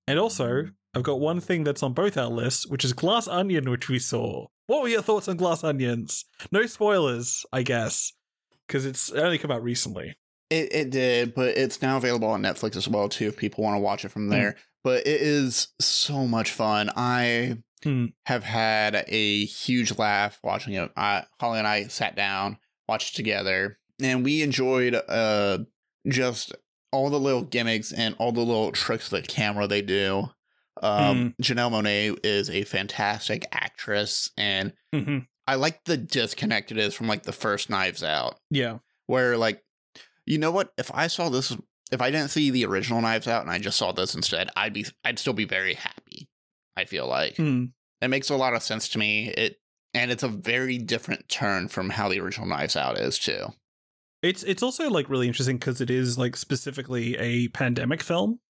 and 0.06 0.18
also, 0.18 0.70
I've 0.94 1.02
got 1.02 1.20
one 1.20 1.40
thing 1.40 1.64
that's 1.64 1.82
on 1.82 1.92
both 1.92 2.16
our 2.16 2.26
lists, 2.30 2.66
which 2.66 2.84
is 2.84 2.92
Glass 2.92 3.28
Onion, 3.28 3.70
which 3.70 3.88
we 3.88 3.98
saw. 3.98 4.46
What 4.66 4.82
were 4.82 4.88
your 4.88 5.02
thoughts 5.02 5.28
on 5.28 5.36
Glass 5.36 5.62
Onions? 5.64 6.24
No 6.50 6.66
spoilers, 6.66 7.46
I 7.52 7.62
guess, 7.62 8.12
because 8.66 8.84
it's 8.86 9.10
only 9.12 9.38
come 9.38 9.50
out 9.50 9.62
recently. 9.62 10.16
It 10.50 10.72
it 10.72 10.90
did, 10.90 11.34
but 11.34 11.56
it's 11.58 11.82
now 11.82 11.98
available 11.98 12.28
on 12.28 12.42
Netflix 12.42 12.74
as 12.76 12.88
well 12.88 13.08
too 13.08 13.28
if 13.28 13.36
people 13.36 13.62
want 13.64 13.76
to 13.76 13.80
watch 13.80 14.04
it 14.04 14.08
from 14.10 14.28
there. 14.28 14.56
But 14.82 15.06
it 15.06 15.20
is 15.20 15.68
so 15.80 16.26
much 16.26 16.50
fun. 16.52 16.90
I 16.96 17.58
Hmm. 17.84 18.06
have 18.26 18.42
had 18.42 19.04
a 19.06 19.44
huge 19.44 19.96
laugh 19.98 20.40
watching 20.42 20.74
it. 20.74 20.90
I, 20.96 21.24
Holly 21.38 21.58
and 21.58 21.68
I 21.68 21.84
sat 21.86 22.16
down, 22.16 22.58
watched 22.88 23.14
it 23.14 23.16
together, 23.16 23.78
and 24.02 24.24
we 24.24 24.42
enjoyed 24.42 24.94
uh 24.94 25.58
just 26.08 26.54
all 26.92 27.10
the 27.10 27.20
little 27.20 27.42
gimmicks 27.42 27.92
and 27.92 28.14
all 28.18 28.32
the 28.32 28.40
little 28.40 28.72
tricks 28.72 29.10
with 29.10 29.22
the 29.22 29.28
camera 29.28 29.66
they 29.66 29.82
do. 29.82 30.30
Um, 30.82 31.34
Janelle 31.42 31.70
Monáe 31.72 32.18
is 32.24 32.48
a 32.50 32.64
fantastic 32.64 33.44
actress, 33.52 34.30
and 34.36 34.72
Mhm. 34.94 35.26
I 35.46 35.56
like 35.56 35.84
the 35.84 35.96
disconnect 35.96 36.70
it 36.70 36.78
is 36.78 36.94
from 36.94 37.08
like 37.08 37.24
the 37.24 37.32
first 37.32 37.68
Knives 37.70 38.02
Out 38.04 38.38
Yeah. 38.50 38.78
where 39.06 39.36
like 39.36 39.62
you 40.26 40.36
know 40.38 40.50
what 40.50 40.72
if 40.76 40.90
i 40.94 41.06
saw 41.06 41.30
this 41.30 41.56
if 41.90 42.02
i 42.02 42.10
didn't 42.10 42.28
see 42.28 42.50
the 42.50 42.66
original 42.66 43.00
knives 43.00 43.26
out 43.26 43.40
and 43.40 43.50
i 43.50 43.58
just 43.58 43.78
saw 43.78 43.92
this 43.92 44.14
instead 44.14 44.50
i'd 44.56 44.74
be 44.74 44.84
i'd 45.04 45.18
still 45.18 45.32
be 45.32 45.46
very 45.46 45.72
happy 45.72 46.28
i 46.76 46.84
feel 46.84 47.06
like 47.06 47.34
Hmm. 47.38 47.64
it 48.02 48.08
makes 48.08 48.28
a 48.28 48.36
lot 48.36 48.52
of 48.52 48.62
sense 48.62 48.90
to 48.90 48.98
me 48.98 49.30
it 49.30 49.58
and 49.94 50.10
it's 50.10 50.22
a 50.22 50.28
very 50.28 50.76
different 50.76 51.30
turn 51.30 51.68
from 51.68 51.88
how 51.88 52.10
the 52.10 52.20
original 52.20 52.46
knives 52.46 52.76
out 52.76 52.98
is 52.98 53.18
too 53.18 53.46
It's 54.22 54.42
it's 54.42 54.62
also 54.62 54.90
like 54.90 55.08
really 55.08 55.28
interesting 55.28 55.58
because 55.58 55.80
it 55.80 55.90
is 55.90 56.18
like 56.18 56.36
specifically 56.36 57.16
a 57.16 57.48
pandemic 57.48 58.02
film, 58.02 58.40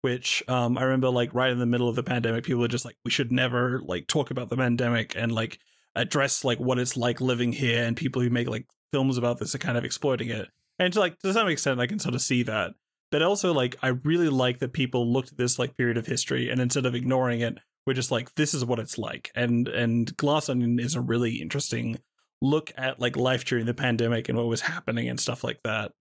which 0.00 0.42
um 0.48 0.76
I 0.76 0.82
remember 0.82 1.10
like 1.10 1.32
right 1.34 1.50
in 1.50 1.58
the 1.58 1.66
middle 1.66 1.88
of 1.88 1.96
the 1.96 2.02
pandemic, 2.02 2.44
people 2.44 2.60
were 2.60 2.68
just 2.68 2.84
like, 2.84 2.96
we 3.04 3.10
should 3.10 3.30
never 3.30 3.80
like 3.84 4.06
talk 4.08 4.30
about 4.30 4.48
the 4.48 4.56
pandemic 4.56 5.14
and 5.16 5.30
like 5.32 5.58
address 5.94 6.44
like 6.44 6.58
what 6.58 6.78
it's 6.78 6.96
like 6.96 7.20
living 7.20 7.52
here, 7.52 7.84
and 7.84 7.96
people 7.96 8.22
who 8.22 8.30
make 8.30 8.48
like 8.48 8.66
films 8.92 9.16
about 9.16 9.38
this 9.38 9.54
are 9.54 9.58
kind 9.58 9.78
of 9.78 9.84
exploiting 9.84 10.28
it. 10.28 10.48
And 10.78 10.92
to 10.92 11.00
like 11.00 11.18
to 11.20 11.32
some 11.32 11.48
extent, 11.48 11.80
I 11.80 11.86
can 11.86 11.98
sort 11.98 12.14
of 12.14 12.22
see 12.22 12.42
that. 12.44 12.72
But 13.12 13.22
also, 13.22 13.52
like, 13.52 13.76
I 13.82 13.88
really 13.88 14.30
like 14.30 14.58
that 14.60 14.72
people 14.72 15.12
looked 15.12 15.32
at 15.32 15.38
this 15.38 15.58
like 15.58 15.76
period 15.76 15.98
of 15.98 16.06
history 16.06 16.48
and 16.48 16.60
instead 16.60 16.86
of 16.86 16.94
ignoring 16.94 17.40
it, 17.40 17.58
we're 17.86 17.92
just 17.92 18.10
like, 18.10 18.34
this 18.36 18.54
is 18.54 18.64
what 18.64 18.78
it's 18.78 18.96
like. 18.96 19.30
And 19.34 19.68
and 19.68 20.16
Glass 20.16 20.48
Onion 20.48 20.78
is 20.80 20.94
a 20.94 21.00
really 21.00 21.36
interesting 21.36 21.98
look 22.42 22.72
at 22.76 23.00
like 23.00 23.16
life 23.16 23.44
during 23.44 23.64
the 23.66 23.72
pandemic 23.72 24.28
and 24.28 24.36
what 24.36 24.48
was 24.48 24.60
happening 24.60 25.08
and 25.08 25.18
stuff 25.18 25.44
like 25.44 25.60
that. 25.64 25.92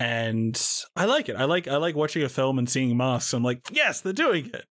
And 0.00 0.60
I 0.96 1.04
like 1.04 1.28
it. 1.28 1.36
I 1.36 1.44
like 1.44 1.68
I 1.68 1.76
like 1.76 1.94
watching 1.94 2.22
a 2.22 2.28
film 2.28 2.58
and 2.58 2.68
seeing 2.68 2.96
masks. 2.96 3.32
I'm 3.32 3.42
like, 3.42 3.62
yes, 3.70 4.00
they're 4.00 4.12
doing 4.12 4.50
it. 4.52 4.64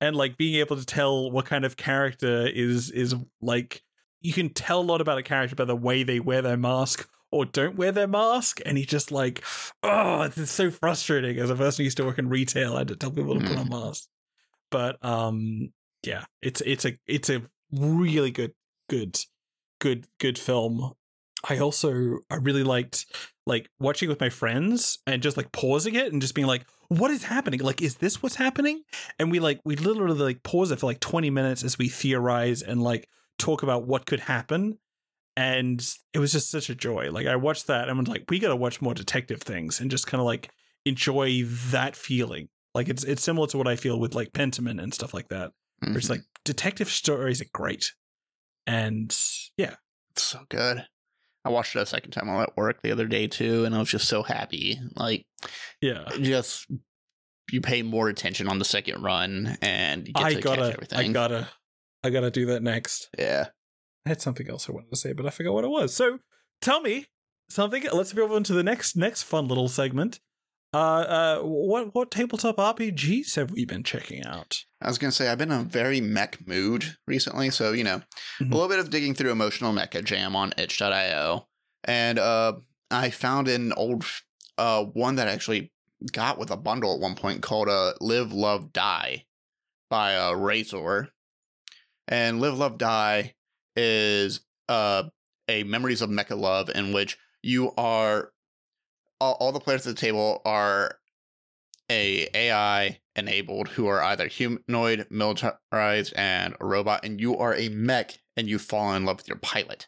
And 0.00 0.16
like 0.16 0.36
being 0.36 0.56
able 0.56 0.76
to 0.76 0.84
tell 0.84 1.30
what 1.30 1.46
kind 1.46 1.64
of 1.64 1.76
character 1.76 2.46
is 2.46 2.90
is 2.90 3.14
like 3.40 3.82
you 4.20 4.32
can 4.32 4.50
tell 4.50 4.80
a 4.80 4.82
lot 4.82 5.00
about 5.00 5.18
a 5.18 5.22
character 5.22 5.56
by 5.56 5.64
the 5.64 5.76
way 5.76 6.02
they 6.02 6.20
wear 6.20 6.42
their 6.42 6.56
mask 6.56 7.08
or 7.30 7.44
don't 7.44 7.76
wear 7.76 7.92
their 7.92 8.08
mask. 8.08 8.60
And 8.66 8.76
he 8.76 8.84
just 8.84 9.12
like, 9.12 9.44
oh, 9.82 10.22
it's 10.22 10.50
so 10.50 10.70
frustrating. 10.70 11.38
As 11.38 11.50
a 11.50 11.56
person 11.56 11.82
who 11.82 11.84
used 11.84 11.96
to 11.98 12.04
work 12.04 12.18
in 12.18 12.28
retail, 12.28 12.74
I 12.74 12.78
had 12.78 12.88
to 12.88 12.96
tell 12.96 13.10
people 13.10 13.38
to 13.38 13.46
put 13.46 13.58
on 13.58 13.68
masks. 13.68 14.08
But 14.70 15.04
um 15.04 15.72
yeah, 16.02 16.24
it's 16.42 16.60
it's 16.62 16.84
a 16.84 16.98
it's 17.06 17.28
a 17.28 17.42
really 17.72 18.30
good, 18.30 18.52
good, 18.88 19.18
good, 19.80 20.06
good 20.18 20.38
film. 20.38 20.92
I 21.48 21.58
also 21.58 22.18
I 22.30 22.36
really 22.36 22.62
liked 22.62 23.06
like 23.46 23.68
watching 23.80 24.08
with 24.08 24.20
my 24.20 24.28
friends 24.28 24.98
and 25.06 25.22
just 25.22 25.36
like 25.38 25.50
pausing 25.52 25.94
it 25.94 26.12
and 26.12 26.20
just 26.20 26.34
being 26.34 26.46
like, 26.46 26.66
what 26.88 27.10
is 27.10 27.24
happening? 27.24 27.60
Like, 27.60 27.80
is 27.80 27.96
this 27.96 28.22
what's 28.22 28.36
happening? 28.36 28.82
And 29.18 29.30
we 29.30 29.40
like 29.40 29.60
we 29.64 29.74
literally 29.76 30.18
like 30.18 30.42
pause 30.42 30.70
it 30.70 30.78
for 30.80 30.86
like 30.86 31.00
20 31.00 31.30
minutes 31.30 31.64
as 31.64 31.78
we 31.78 31.88
theorize 31.88 32.60
and 32.62 32.82
like 32.82 33.08
talk 33.38 33.62
about 33.62 33.86
what 33.86 34.04
could 34.06 34.20
happen. 34.20 34.78
And 35.36 35.82
it 36.12 36.18
was 36.18 36.32
just 36.32 36.50
such 36.50 36.68
a 36.68 36.74
joy. 36.74 37.10
Like 37.10 37.26
I 37.26 37.36
watched 37.36 37.66
that 37.68 37.88
and 37.88 37.98
I'm 37.98 38.04
like, 38.04 38.24
we 38.28 38.38
gotta 38.38 38.56
watch 38.56 38.82
more 38.82 38.94
detective 38.94 39.40
things 39.40 39.80
and 39.80 39.90
just 39.90 40.06
kind 40.06 40.20
of 40.20 40.26
like 40.26 40.50
enjoy 40.84 41.42
that 41.70 41.96
feeling. 41.96 42.48
Like 42.74 42.88
it's 42.90 43.04
it's 43.04 43.22
similar 43.22 43.46
to 43.48 43.56
what 43.58 43.66
I 43.68 43.76
feel 43.76 43.98
with 43.98 44.14
like 44.14 44.32
Pentiment 44.32 44.82
and 44.82 44.92
stuff 44.92 45.14
like 45.14 45.28
that. 45.28 45.52
Where 45.80 45.96
it's 45.96 46.06
Mhm. 46.08 46.10
like 46.10 46.22
detective 46.44 46.90
stories 46.90 47.40
are 47.40 47.46
great. 47.54 47.92
And 48.70 49.16
yeah. 49.56 49.74
it's 50.12 50.22
so 50.22 50.40
good 50.48 50.84
i 51.44 51.48
watched 51.48 51.74
it 51.74 51.80
a 51.80 51.86
second 51.86 52.10
time 52.10 52.26
while 52.28 52.42
at 52.42 52.56
work 52.56 52.82
the 52.82 52.92
other 52.92 53.06
day 53.06 53.26
too 53.26 53.64
and 53.64 53.74
i 53.74 53.78
was 53.78 53.88
just 53.88 54.06
so 54.08 54.22
happy 54.22 54.78
like 54.94 55.24
Yeah. 55.80 56.04
just 56.20 56.66
you 57.50 57.60
pay 57.62 57.82
more 57.82 58.08
attention 58.08 58.46
on 58.46 58.58
the 58.58 58.64
second 58.64 59.02
run 59.02 59.56
and 59.62 60.06
you 60.06 60.12
get 60.12 60.22
I 60.24 60.34
to 60.34 60.40
gotta 60.40 60.60
catch 60.62 60.74
everything 60.74 60.98
I 60.98 61.12
gotta 61.12 61.48
I 62.04 62.10
gotta 62.10 62.30
do 62.30 62.46
that 62.46 62.62
next. 62.62 63.08
yeah 63.18 63.46
I 64.06 64.10
had 64.10 64.20
something 64.20 64.48
else 64.48 64.68
I 64.68 64.72
wanted 64.72 64.90
to 64.90 64.96
say, 64.96 65.12
but 65.12 65.26
I 65.26 65.30
forgot 65.30 65.52
what 65.52 65.64
it 65.64 65.68
was. 65.70 65.94
So 65.94 66.20
tell 66.62 66.80
me 66.80 67.06
something. 67.50 67.84
Let's 67.92 68.14
move 68.14 68.32
on 68.32 68.44
to 68.44 68.54
the 68.54 68.62
next 68.62 68.96
next 68.96 69.24
fun 69.24 69.46
little 69.48 69.68
segment. 69.68 70.20
Uh, 70.72 70.76
uh, 70.78 71.38
what 71.40 71.92
what 71.94 72.10
tabletop 72.12 72.56
RPGs 72.56 73.34
have 73.34 73.50
we 73.50 73.64
been 73.64 73.82
checking 73.82 74.24
out? 74.24 74.64
I 74.80 74.86
was 74.88 74.98
gonna 74.98 75.10
say 75.10 75.28
I've 75.28 75.38
been 75.38 75.50
in 75.50 75.60
a 75.60 75.64
very 75.64 76.00
mech 76.00 76.46
mood 76.46 76.96
recently, 77.08 77.50
so 77.50 77.72
you 77.72 77.82
know 77.82 78.02
Mhm. 78.40 78.52
a 78.52 78.54
little 78.54 78.68
bit 78.68 78.78
of 78.78 78.90
digging 78.90 79.14
through 79.14 79.32
emotional 79.32 79.72
mecha 79.72 80.04
jam 80.04 80.36
on 80.36 80.52
itch.io, 80.56 81.48
and 81.84 82.18
uh, 82.20 82.52
I 82.90 83.10
found 83.10 83.48
an 83.48 83.72
old 83.72 84.04
uh 84.58 84.84
one 84.84 85.16
that 85.16 85.26
I 85.26 85.32
actually 85.32 85.72
got 86.12 86.38
with 86.38 86.50
a 86.52 86.56
bundle 86.56 86.94
at 86.94 87.00
one 87.00 87.16
point 87.16 87.42
called 87.42 87.68
uh, 87.68 87.94
"Live, 88.00 88.32
Love, 88.32 88.72
Die" 88.72 89.26
by 89.88 90.14
uh, 90.14 90.32
Reizor, 90.34 91.08
and 92.06 92.40
"Live, 92.40 92.56
Love, 92.58 92.78
Die" 92.78 93.34
is 93.74 94.40
uh 94.68 95.04
a 95.48 95.64
memories 95.64 96.00
of 96.00 96.10
mecha 96.10 96.38
love 96.38 96.70
in 96.70 96.92
which 96.92 97.18
you 97.42 97.72
are 97.76 98.32
all, 99.20 99.34
all 99.34 99.52
the 99.52 99.60
players 99.60 99.86
at 99.86 99.94
the 99.94 100.00
table 100.00 100.42
are 100.44 100.96
a 101.90 102.28
AI 102.34 103.00
enabled 103.16 103.68
who 103.68 103.86
are 103.86 104.02
either 104.02 104.28
humanoid, 104.28 105.06
militarized, 105.10 106.12
and 106.16 106.56
a 106.60 106.66
robot, 106.66 107.04
and 107.04 107.20
you 107.20 107.36
are 107.36 107.54
a 107.54 107.68
mech 107.68 108.18
and 108.36 108.48
you 108.48 108.58
fall 108.58 108.94
in 108.94 109.04
love 109.04 109.18
with 109.18 109.28
your 109.28 109.38
pilot. 109.38 109.86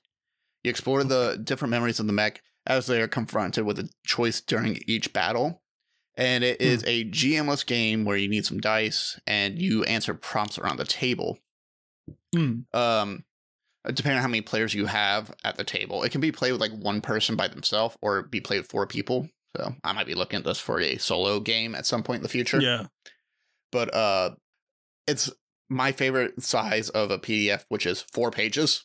You 0.64 0.71
explore 0.71 1.05
the 1.05 1.40
different 1.42 1.71
memories 1.71 2.01
of 2.01 2.07
the 2.07 2.12
mech 2.12 2.42
as 2.66 2.87
they 2.87 3.01
are 3.01 3.09
confronted 3.09 3.64
with 3.64 3.79
a 3.79 3.88
choice 4.05 4.40
during 4.40 4.79
each 4.87 5.12
battle. 5.12 5.62
And 6.14 6.45
it 6.45 6.61
is 6.61 6.85
a 6.87 7.07
GMless 7.07 7.64
game 7.64 8.05
where 8.05 8.18
you 8.18 8.29
need 8.29 8.45
some 8.45 8.61
dice 8.61 9.18
and 9.27 9.59
you 9.59 9.83
answer 9.85 10.12
prompts 10.12 10.59
around 10.59 10.77
the 10.77 10.85
table. 10.85 11.38
Hmm. 12.35 12.61
Um, 12.75 13.25
depending 13.87 14.16
on 14.16 14.23
how 14.23 14.29
many 14.29 14.40
players 14.42 14.75
you 14.75 14.87
have 14.87 15.33
at 15.45 15.57
the 15.57 15.64
table, 15.64 16.03
it 16.03 16.11
can 16.12 16.21
be 16.21 16.33
played 16.33 16.53
with 16.53 16.61
like 16.61 16.73
one 16.73 17.01
person 17.01 17.37
by 17.37 17.49
themselves 17.49 17.97
or 18.01 18.23
be 18.23 18.40
played 18.40 18.59
with 18.61 18.71
four 18.71 18.87
people. 18.87 19.29
So 19.57 19.75
I 19.85 19.92
might 19.92 20.07
be 20.07 20.14
looking 20.14 20.38
at 20.38 20.45
this 20.45 20.59
for 20.59 20.81
a 20.81 20.97
solo 20.99 21.40
game 21.40 21.75
at 21.75 21.85
some 21.87 22.03
point 22.03 22.18
in 22.18 22.23
the 22.23 22.29
future. 22.29 22.61
Yeah. 22.61 22.87
But 23.71 23.95
uh, 23.95 24.31
it's 25.07 25.31
my 25.68 25.92
favorite 25.92 26.42
size 26.42 26.88
of 26.90 27.11
a 27.11 27.18
PDF, 27.18 27.64
which 27.68 27.87
is 27.87 28.05
four 28.12 28.31
pages. 28.31 28.85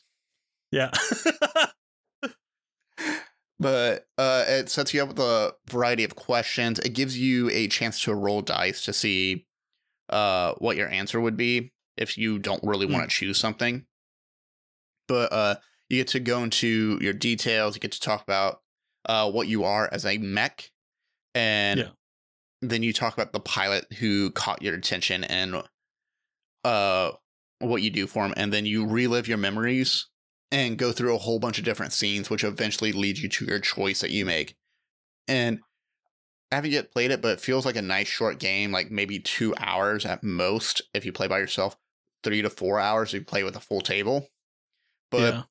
Yeah. 0.72 0.90
but 3.58 4.06
uh, 4.16 4.44
it 4.46 4.68
sets 4.68 4.94
you 4.94 5.02
up 5.02 5.08
with 5.08 5.18
a 5.18 5.54
variety 5.68 6.04
of 6.04 6.14
questions. 6.16 6.78
It 6.78 6.90
gives 6.94 7.18
you 7.18 7.50
a 7.50 7.68
chance 7.68 8.02
to 8.02 8.14
roll 8.14 8.42
dice 8.42 8.84
to 8.84 8.92
see 8.92 9.46
uh, 10.08 10.52
what 10.58 10.76
your 10.76 10.88
answer 10.88 11.20
would 11.20 11.36
be 11.36 11.72
if 11.96 12.16
you 12.16 12.38
don't 12.38 12.62
really 12.62 12.86
Hmm. 12.86 12.92
want 12.94 13.10
to 13.10 13.14
choose 13.16 13.38
something. 13.38 13.84
But 15.08 15.32
uh, 15.32 15.54
you 15.88 15.98
get 15.98 16.08
to 16.08 16.20
go 16.20 16.42
into 16.44 16.98
your 17.00 17.14
details. 17.14 17.74
You 17.74 17.80
get 17.80 17.92
to 17.92 18.00
talk 18.00 18.22
about 18.22 18.60
uh, 19.06 19.30
what 19.30 19.48
you 19.48 19.64
are 19.64 19.88
as 19.90 20.04
a 20.04 20.18
mech, 20.18 20.70
and 21.34 21.80
Yeah. 21.80 21.88
then 22.62 22.82
you 22.82 22.92
talk 22.92 23.14
about 23.14 23.32
the 23.32 23.40
pilot 23.40 23.86
who 23.98 24.30
caught 24.30 24.62
your 24.62 24.74
attention 24.74 25.24
and 25.24 25.62
uh, 26.64 27.12
what 27.60 27.82
you 27.82 27.90
do 27.90 28.06
for 28.06 28.24
him, 28.26 28.34
and 28.36 28.52
then 28.52 28.66
you 28.66 28.86
relive 28.86 29.26
your 29.28 29.38
memories 29.38 30.06
and 30.50 30.78
go 30.78 30.92
through 30.92 31.14
a 31.14 31.18
whole 31.18 31.38
bunch 31.38 31.58
of 31.58 31.64
different 31.64 31.92
scenes, 31.92 32.30
which 32.30 32.44
eventually 32.44 32.92
lead 32.92 33.18
you 33.18 33.28
to 33.28 33.44
your 33.44 33.60
choice 33.60 34.00
that 34.00 34.10
you 34.10 34.24
make. 34.24 34.56
And 35.26 35.60
I 36.50 36.56
haven't 36.56 36.70
yet 36.70 36.90
played 36.90 37.10
it, 37.10 37.20
but 37.20 37.32
it 37.32 37.40
feels 37.40 37.66
like 37.66 37.76
a 37.76 37.82
nice 37.82 38.08
short 38.08 38.38
game, 38.38 38.72
like 38.72 38.90
maybe 38.90 39.18
two 39.20 39.54
hours 39.58 40.06
at 40.06 40.22
most 40.22 40.82
if 40.94 41.04
you 41.04 41.12
play 41.12 41.28
by 41.28 41.38
yourself, 41.38 41.76
three 42.22 42.40
to 42.42 42.48
four 42.48 42.80
hours 42.80 43.10
if 43.10 43.20
you 43.20 43.24
play 43.24 43.42
with 43.44 43.56
a 43.56 43.60
full 43.60 43.82
table. 43.82 44.28
But 45.10 45.34
yeah. 45.34 45.42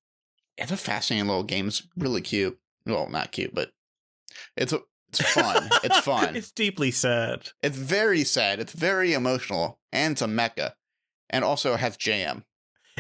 it's 0.58 0.72
a 0.72 0.78
fascinating 0.78 1.28
little 1.28 1.44
game. 1.44 1.68
It's 1.68 1.88
really 1.98 2.22
cute. 2.22 2.60
Well, 2.86 3.10
not 3.10 3.32
cute, 3.32 3.54
but 3.54 3.72
it's 4.56 4.74
a, 4.74 4.82
it's 5.10 5.22
fun. 5.22 5.70
it's 5.84 6.00
fun. 6.02 6.36
It's 6.36 6.52
deeply 6.52 6.92
sad. 6.92 7.50
It's 7.62 7.78
very 7.78 8.24
sad. 8.24 8.60
It's 8.60 8.74
very 8.74 9.14
emotional, 9.14 9.80
and 9.92 10.14
it's 10.14 10.22
a 10.22 10.28
mecha, 10.28 10.74
and 11.30 11.44
also 11.44 11.76
has 11.76 11.98
jam. 11.98 12.44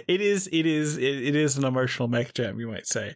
It 0.07 0.21
is. 0.21 0.47
It 0.51 0.65
is. 0.65 0.97
It, 0.97 1.03
it 1.03 1.35
is 1.35 1.57
an 1.57 1.65
emotional 1.65 2.07
mech 2.07 2.33
jam, 2.33 2.59
you 2.59 2.67
might 2.67 2.87
say. 2.87 3.13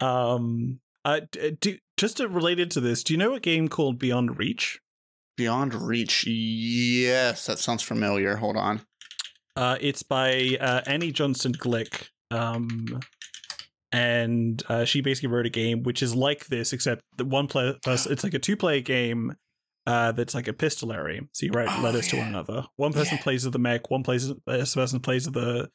Um. 0.00 0.80
Uh. 1.04 1.20
Do 1.60 1.78
just 1.96 2.16
to, 2.18 2.28
related 2.28 2.70
to 2.72 2.80
this. 2.80 3.04
Do 3.04 3.12
you 3.12 3.18
know 3.18 3.34
a 3.34 3.40
game 3.40 3.68
called 3.68 3.98
Beyond 3.98 4.38
Reach? 4.38 4.80
Beyond 5.36 5.74
Reach. 5.74 6.26
Yes, 6.26 7.46
that 7.46 7.58
sounds 7.58 7.82
familiar. 7.82 8.36
Hold 8.36 8.56
on. 8.56 8.82
Uh, 9.56 9.76
it's 9.80 10.02
by 10.02 10.56
uh, 10.60 10.80
Annie 10.86 11.12
Johnson 11.12 11.52
Glick. 11.52 12.08
Um, 12.34 13.00
and 13.92 14.62
uh, 14.68 14.84
she 14.84 15.00
basically 15.00 15.28
wrote 15.28 15.46
a 15.46 15.50
game 15.50 15.82
which 15.82 16.02
is 16.02 16.14
like 16.14 16.46
this, 16.46 16.72
except 16.72 17.02
the 17.16 17.24
one 17.24 17.46
player. 17.46 17.74
It's 17.86 18.24
like 18.24 18.34
a 18.34 18.38
two-player 18.38 18.80
game. 18.80 19.36
Uh, 19.86 20.12
that's 20.12 20.34
like 20.34 20.48
epistolary. 20.48 21.28
So 21.32 21.44
you 21.44 21.52
write 21.52 21.68
Oh, 21.70 21.82
letters 21.82 22.08
to 22.08 22.16
one 22.16 22.28
another. 22.28 22.64
One 22.76 22.94
person 22.94 23.18
Yeah. 23.18 23.22
plays 23.22 23.44
as 23.44 23.52
the 23.52 23.58
mech. 23.58 23.90
One 23.90 24.02
plays 24.02 24.32
this 24.46 24.74
person 24.74 25.00
plays 25.00 25.26
as 25.26 25.32
the 25.34 25.68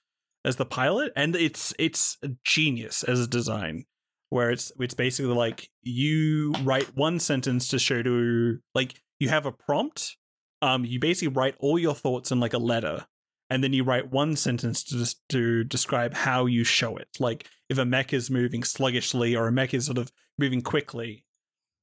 as 0.43 0.55
the 0.55 0.65
pilot, 0.65 1.13
and 1.15 1.35
it's 1.35 1.73
it's 1.77 2.17
genius 2.43 3.03
as 3.03 3.19
a 3.19 3.27
design. 3.27 3.85
Where 4.31 4.49
it's 4.49 4.71
it's 4.79 4.95
basically 4.95 5.35
like 5.35 5.69
you 5.83 6.53
write 6.63 6.95
one 6.95 7.19
sentence 7.19 7.67
to 7.69 7.77
show 7.77 8.01
to 8.01 8.57
like 8.73 8.99
you 9.19 9.29
have 9.29 9.45
a 9.45 9.51
prompt. 9.51 10.17
Um, 10.63 10.85
you 10.85 10.99
basically 10.99 11.33
write 11.33 11.55
all 11.59 11.77
your 11.77 11.93
thoughts 11.95 12.31
in 12.31 12.39
like 12.39 12.53
a 12.53 12.57
letter, 12.57 13.05
and 13.49 13.63
then 13.63 13.73
you 13.73 13.83
write 13.83 14.11
one 14.11 14.35
sentence 14.35 14.83
to 14.83 14.97
just 14.97 15.27
to 15.29 15.63
describe 15.63 16.13
how 16.13 16.45
you 16.45 16.63
show 16.63 16.97
it. 16.97 17.07
Like 17.19 17.47
if 17.69 17.77
a 17.77 17.85
mech 17.85 18.13
is 18.13 18.29
moving 18.29 18.63
sluggishly 18.63 19.35
or 19.35 19.47
a 19.47 19.51
mech 19.51 19.73
is 19.73 19.85
sort 19.85 19.97
of 19.97 20.11
moving 20.37 20.61
quickly, 20.61 21.25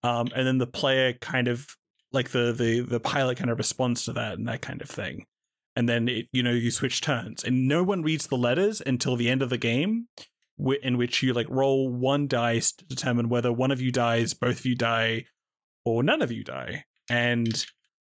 um, 0.03 0.29
and 0.35 0.47
then 0.47 0.59
the 0.59 0.67
player 0.67 1.13
kind 1.15 1.49
of 1.49 1.77
like 2.13 2.31
the 2.31 2.53
the 2.53 2.81
the 2.81 3.01
pilot 3.01 3.39
kind 3.39 3.51
of 3.51 3.59
responds 3.59 4.05
to 4.05 4.13
that 4.13 4.39
and 4.39 4.47
that 4.49 4.63
kind 4.63 4.81
of 4.81 4.89
thing, 4.89 5.27
and 5.75 5.89
then 5.89 6.09
it 6.09 6.29
you 6.33 6.43
know 6.43 6.53
you 6.53 6.71
switch 6.71 7.01
turns, 7.01 7.43
and 7.43 7.67
no 7.67 7.83
one 7.83 8.03
reads 8.03 8.29
the 8.29 8.37
letters 8.37 8.81
until 8.85 9.17
the 9.17 9.29
end 9.29 9.43
of 9.43 9.51
the 9.51 9.59
game, 9.59 10.07
in 10.83 10.97
which 10.97 11.23
you 11.23 11.33
like 11.33 11.49
roll 11.51 11.89
one 11.89 12.29
dice 12.29 12.73
to 12.73 12.85
determine 12.85 13.29
whether 13.29 13.53
one 13.53 13.73
of 13.73 13.81
you 13.81 13.91
dies, 13.91 14.35
both 14.35 14.61
of 14.61 14.67
you 14.67 14.77
die, 14.77 15.25
or 15.85 16.03
none 16.03 16.23
of 16.23 16.31
you 16.31 16.45
die, 16.45 16.85
and 17.11 17.67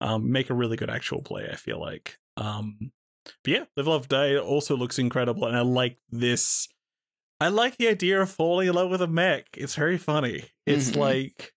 um, 0.01 0.31
make 0.31 0.49
a 0.49 0.53
really 0.53 0.77
good 0.77 0.89
actual 0.89 1.21
play. 1.21 1.47
I 1.49 1.55
feel 1.55 1.79
like. 1.79 2.17
Um, 2.36 2.91
but 3.43 3.51
yeah, 3.53 3.63
Live 3.75 3.87
Love 3.87 4.07
Die 4.07 4.35
also 4.37 4.75
looks 4.77 4.99
incredible, 4.99 5.45
and 5.47 5.55
I 5.57 5.61
like 5.61 5.97
this. 6.09 6.67
I 7.39 7.49
like 7.49 7.77
the 7.77 7.87
idea 7.87 8.21
of 8.21 8.29
falling 8.31 8.67
in 8.67 8.73
love 8.73 8.89
with 8.89 9.01
a 9.01 9.07
mech. 9.07 9.45
It's 9.55 9.75
very 9.75 9.97
funny. 9.97 10.45
It's 10.65 10.91
Mhm. 10.91 10.95
like 10.97 11.53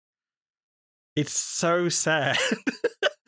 it's 1.16 1.32
so 1.32 1.88
sad. 1.88 2.36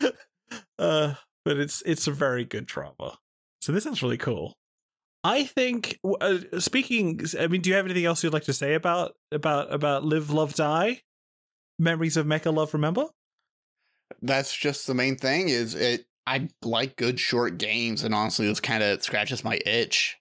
uh, 0.79 1.15
but 1.45 1.57
it's 1.59 1.83
it's 1.87 2.07
a 2.07 2.13
very 2.13 2.45
good 2.45 2.67
drama. 2.67 3.19
So 3.61 3.73
this 3.73 3.87
is 3.87 4.03
really 4.03 4.19
cool. 4.19 4.55
I 5.25 5.45
think. 5.45 5.99
Uh, 6.21 6.39
speaking, 6.59 7.21
I 7.39 7.47
mean, 7.47 7.61
do 7.61 7.71
you 7.71 7.77
have 7.77 7.85
anything 7.85 8.05
else 8.05 8.23
you'd 8.25 8.33
like 8.33 8.45
to 8.45 8.53
say 8.53 8.75
about 8.75 9.13
about 9.31 9.73
about 9.73 10.05
Live 10.05 10.31
Love 10.31 10.55
Die? 10.55 11.01
Memories 11.79 12.17
of 12.17 12.27
Mecha 12.27 12.55
Love. 12.55 12.75
Remember? 12.75 13.07
That's 14.21 14.55
just 14.55 14.87
the 14.87 14.95
main 14.95 15.17
thing. 15.17 15.49
Is 15.49 15.75
it? 15.75 16.07
I 16.27 16.49
like 16.63 16.97
good 16.97 17.19
short 17.19 17.59
games, 17.59 18.05
and 18.05 18.15
honestly, 18.15 18.47
this 18.47 18.61
kind 18.61 18.83
of 18.83 19.03
scratches 19.03 19.43
my 19.45 19.61
itch. 19.67 20.17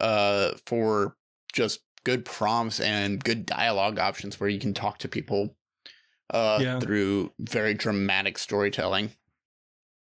Uh, 0.00 0.52
for 0.64 1.16
just 1.52 1.80
good 2.04 2.24
prompts 2.24 2.78
and 2.78 3.22
good 3.22 3.44
dialogue 3.44 3.98
options 3.98 4.38
where 4.38 4.48
you 4.48 4.60
can 4.60 4.72
talk 4.72 4.98
to 4.98 5.08
people. 5.08 5.56
Uh, 6.30 6.58
Yeah. 6.62 6.78
through 6.78 7.32
very 7.40 7.74
dramatic 7.74 8.36
storytelling. 8.38 9.10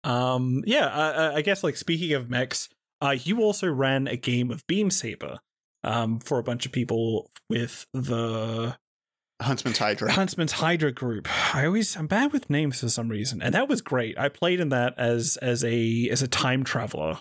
Um, 0.05 0.63
yeah, 0.67 0.87
I, 0.87 1.37
I- 1.37 1.43
guess 1.43 1.63
like 1.65 1.77
speaking 1.77 2.13
of 2.13 2.29
mechs, 2.29 2.69
uh, 3.01 3.17
you 3.23 3.41
also 3.43 3.69
ran 3.69 4.07
a 4.09 4.17
game 4.17 4.51
of 4.51 4.67
Beam 4.67 4.91
Saber, 4.91 5.39
um, 5.85 6.19
for 6.21 6.39
a 6.39 6.43
bunch 6.43 6.67
of 6.67 6.73
people 6.73 7.31
with 7.49 7.87
the 7.93 8.77
Huntsman's 9.41 9.79
Hydra. 9.79 10.11
Huntsman's 10.13 10.53
Hydra 10.53 10.93
group. 10.93 11.29
I 11.55 11.67
always 11.67 11.97
I'm 11.97 12.07
bad 12.07 12.33
with 12.33 12.51
names 12.51 12.81
for 12.81 12.89
some 12.89 13.09
reason, 13.09 13.41
and 13.41 13.55
that 13.55 13.69
was 13.69 13.81
great. 13.81 14.19
I 14.19 14.29
played 14.29 14.61
in 14.61 14.71
that 14.71 14.95
as 14.99 15.37
as 15.41 15.65
a 15.65 16.09
as 16.11 16.23
a 16.23 16.29
time 16.29 16.65
traveler, 16.65 17.19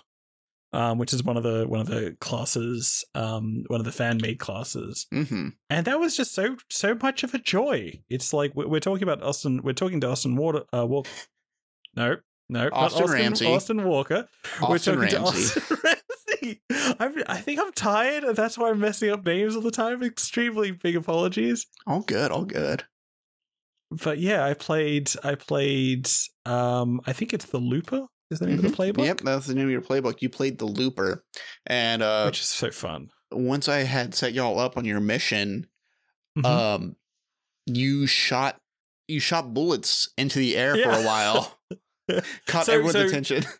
um, 0.73 0.97
which 0.97 1.13
is 1.13 1.23
one 1.23 1.37
of 1.37 1.43
the 1.43 1.65
one 1.67 1.79
of 1.79 1.87
the 1.87 2.17
classes, 2.19 3.05
um, 3.13 3.63
one 3.67 3.79
of 3.79 3.85
the 3.85 3.91
fan 3.91 4.17
made 4.21 4.39
classes 4.39 5.05
hmm 5.11 5.49
and 5.69 5.85
that 5.85 5.99
was 5.99 6.15
just 6.17 6.33
so 6.33 6.55
so 6.69 6.95
much 7.01 7.23
of 7.23 7.33
a 7.33 7.39
joy. 7.39 8.01
It's 8.09 8.33
like 8.33 8.51
we're, 8.55 8.67
we're 8.67 8.79
talking 8.79 9.03
about 9.03 9.21
Austin. 9.21 9.61
We're 9.63 9.73
talking 9.73 10.01
to 10.01 10.09
Austin 10.09 10.35
Water. 10.35 10.63
Uh, 10.73 10.85
Walker. 10.87 11.09
No, 11.95 12.17
no, 12.49 12.69
Austin 12.71 13.03
Austin 13.03 13.19
Ramsay. 13.21 13.45
Austin 13.45 13.83
Walker. 13.83 14.27
we're 14.61 14.75
Austin 14.75 14.95
talking 14.95 15.09
to 15.09 15.17
Ramsay. 15.17 15.59
Austin 15.61 15.77
I'm, 16.99 17.23
I 17.27 17.37
think 17.37 17.59
I'm 17.59 17.71
tired, 17.73 18.23
and 18.23 18.35
that's 18.35 18.57
why 18.57 18.69
I'm 18.69 18.79
messing 18.79 19.09
up 19.09 19.25
names 19.25 19.55
all 19.55 19.61
the 19.61 19.71
time. 19.71 20.03
Extremely 20.03 20.71
big 20.71 20.95
apologies. 20.95 21.65
All 21.85 22.01
good. 22.01 22.31
All 22.31 22.45
good. 22.45 22.83
But 23.91 24.19
yeah, 24.19 24.43
I 24.45 24.53
played. 24.53 25.09
I 25.23 25.35
played. 25.35 26.09
Um, 26.45 27.01
I 27.05 27.13
think 27.13 27.33
it's 27.33 27.45
the 27.45 27.59
Looper. 27.59 28.05
Is 28.29 28.39
the 28.39 28.47
name 28.47 28.57
of 28.57 28.63
the 28.63 28.69
playbook? 28.69 28.93
Mm-hmm. 28.95 29.03
Yep, 29.03 29.17
that's 29.21 29.47
the 29.47 29.53
name 29.55 29.65
of 29.65 29.71
your 29.71 29.81
playbook. 29.81 30.21
You 30.21 30.29
played 30.29 30.59
the 30.59 30.65
Looper, 30.65 31.23
and 31.65 32.03
uh, 32.03 32.23
Which 32.25 32.41
is 32.41 32.47
so 32.49 32.71
fun. 32.71 33.09
once 33.31 33.69
I 33.69 33.77
had 33.83 34.13
set 34.13 34.33
y'all 34.33 34.59
up 34.59 34.75
on 34.77 34.83
your 34.83 34.99
mission, 34.99 35.67
Mhm. 36.37 36.45
um, 36.45 36.95
you 37.65 38.05
shot 38.05 38.59
you 39.07 39.21
shot 39.21 39.53
bullets 39.53 40.09
into 40.17 40.39
the 40.39 40.57
air 40.57 40.75
for 40.75 40.89
a 40.91 41.03
while, 41.03 41.57
caught 42.47 42.65
So- 42.65 42.73
everyone's 42.73 42.93
so- 42.95 43.05
attention. 43.05 43.45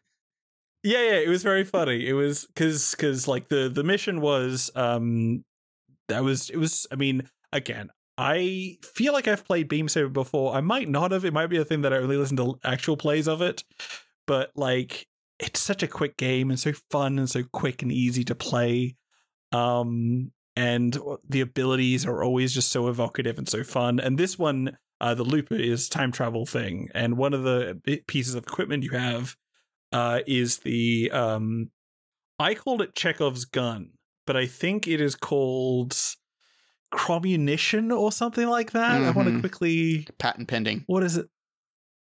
Yeah, 0.88 1.02
yeah, 1.02 1.20
it 1.20 1.28
was 1.28 1.44
very 1.44 1.66
funny. 1.66 2.08
It 2.08 2.14
was 2.14 2.46
because 2.46 2.92
because 2.92 3.28
like 3.28 3.50
the 3.50 3.68
the 3.68 3.84
mission 3.84 4.22
was 4.22 4.72
um 4.74 5.44
that 6.08 6.24
was 6.24 6.50
it 6.50 6.56
was 6.56 6.88
I 6.90 6.96
mean 6.96 7.30
again 7.52 7.90
I 8.18 8.78
feel 8.96 9.12
like 9.12 9.28
I've 9.28 9.44
played 9.44 9.68
Beam 9.68 9.90
Saber 9.90 10.08
before. 10.08 10.56
I 10.56 10.62
might 10.62 10.88
not 10.88 11.12
have. 11.12 11.26
It 11.26 11.34
might 11.34 11.48
be 11.48 11.58
a 11.58 11.66
thing 11.66 11.82
that 11.82 11.92
I 11.92 11.98
only 11.98 12.16
listen 12.16 12.38
to 12.38 12.58
actual 12.64 12.96
plays 12.96 13.28
of 13.28 13.42
it, 13.42 13.66
but 14.28 14.52
like 14.56 15.08
it's 15.40 15.60
such 15.60 15.84
a 15.84 15.90
quick 15.90 16.16
game 16.16 16.50
and 16.50 16.58
so 16.60 16.72
fun 16.90 17.20
and 17.20 17.30
so 17.30 17.44
quick 17.52 17.82
and 17.82 17.92
easy 17.92 18.24
to 18.24 18.34
play. 18.34 18.96
Um 19.52 20.32
and 20.56 20.98
the 21.28 21.42
abilities 21.42 22.06
are 22.06 22.24
always 22.24 22.54
just 22.54 22.72
so 22.72 22.88
evocative 22.88 23.38
and 23.38 23.50
so 23.50 23.62
fun. 23.66 24.00
And 24.00 24.18
this 24.18 24.40
one, 24.40 24.78
uh, 25.02 25.14
the 25.14 25.24
Looper 25.26 25.56
is 25.56 25.90
time 25.90 26.14
travel 26.14 26.46
thing, 26.46 26.88
and 26.96 27.18
one 27.18 27.34
of 27.34 27.44
the 27.44 28.02
pieces 28.08 28.36
of 28.36 28.44
equipment 28.46 28.84
you 28.84 28.92
have 28.92 29.36
uh, 29.92 30.20
is 30.28 30.60
the 30.60 31.12
um, 31.12 31.72
I 32.40 32.54
called 32.54 32.82
it 32.82 32.96
Chekhov's 32.96 33.46
gun, 33.46 33.92
but 34.26 34.36
I 34.36 34.46
think 34.46 34.88
it 34.88 35.02
is 35.02 35.16
called 35.16 35.96
Chromunition 36.94 37.96
or 37.96 38.12
something 38.12 38.48
like 38.48 38.72
that. 38.72 39.02
I 39.02 39.12
want 39.12 39.30
to 39.34 39.40
quickly. 39.40 40.08
Patent 40.18 40.48
pending. 40.48 40.84
What 40.88 41.04
is 41.04 41.18
it? 41.18 41.28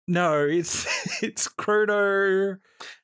No, 0.07 0.45
it's 0.45 0.85
it's 1.23 1.47
Chrono 1.47 2.57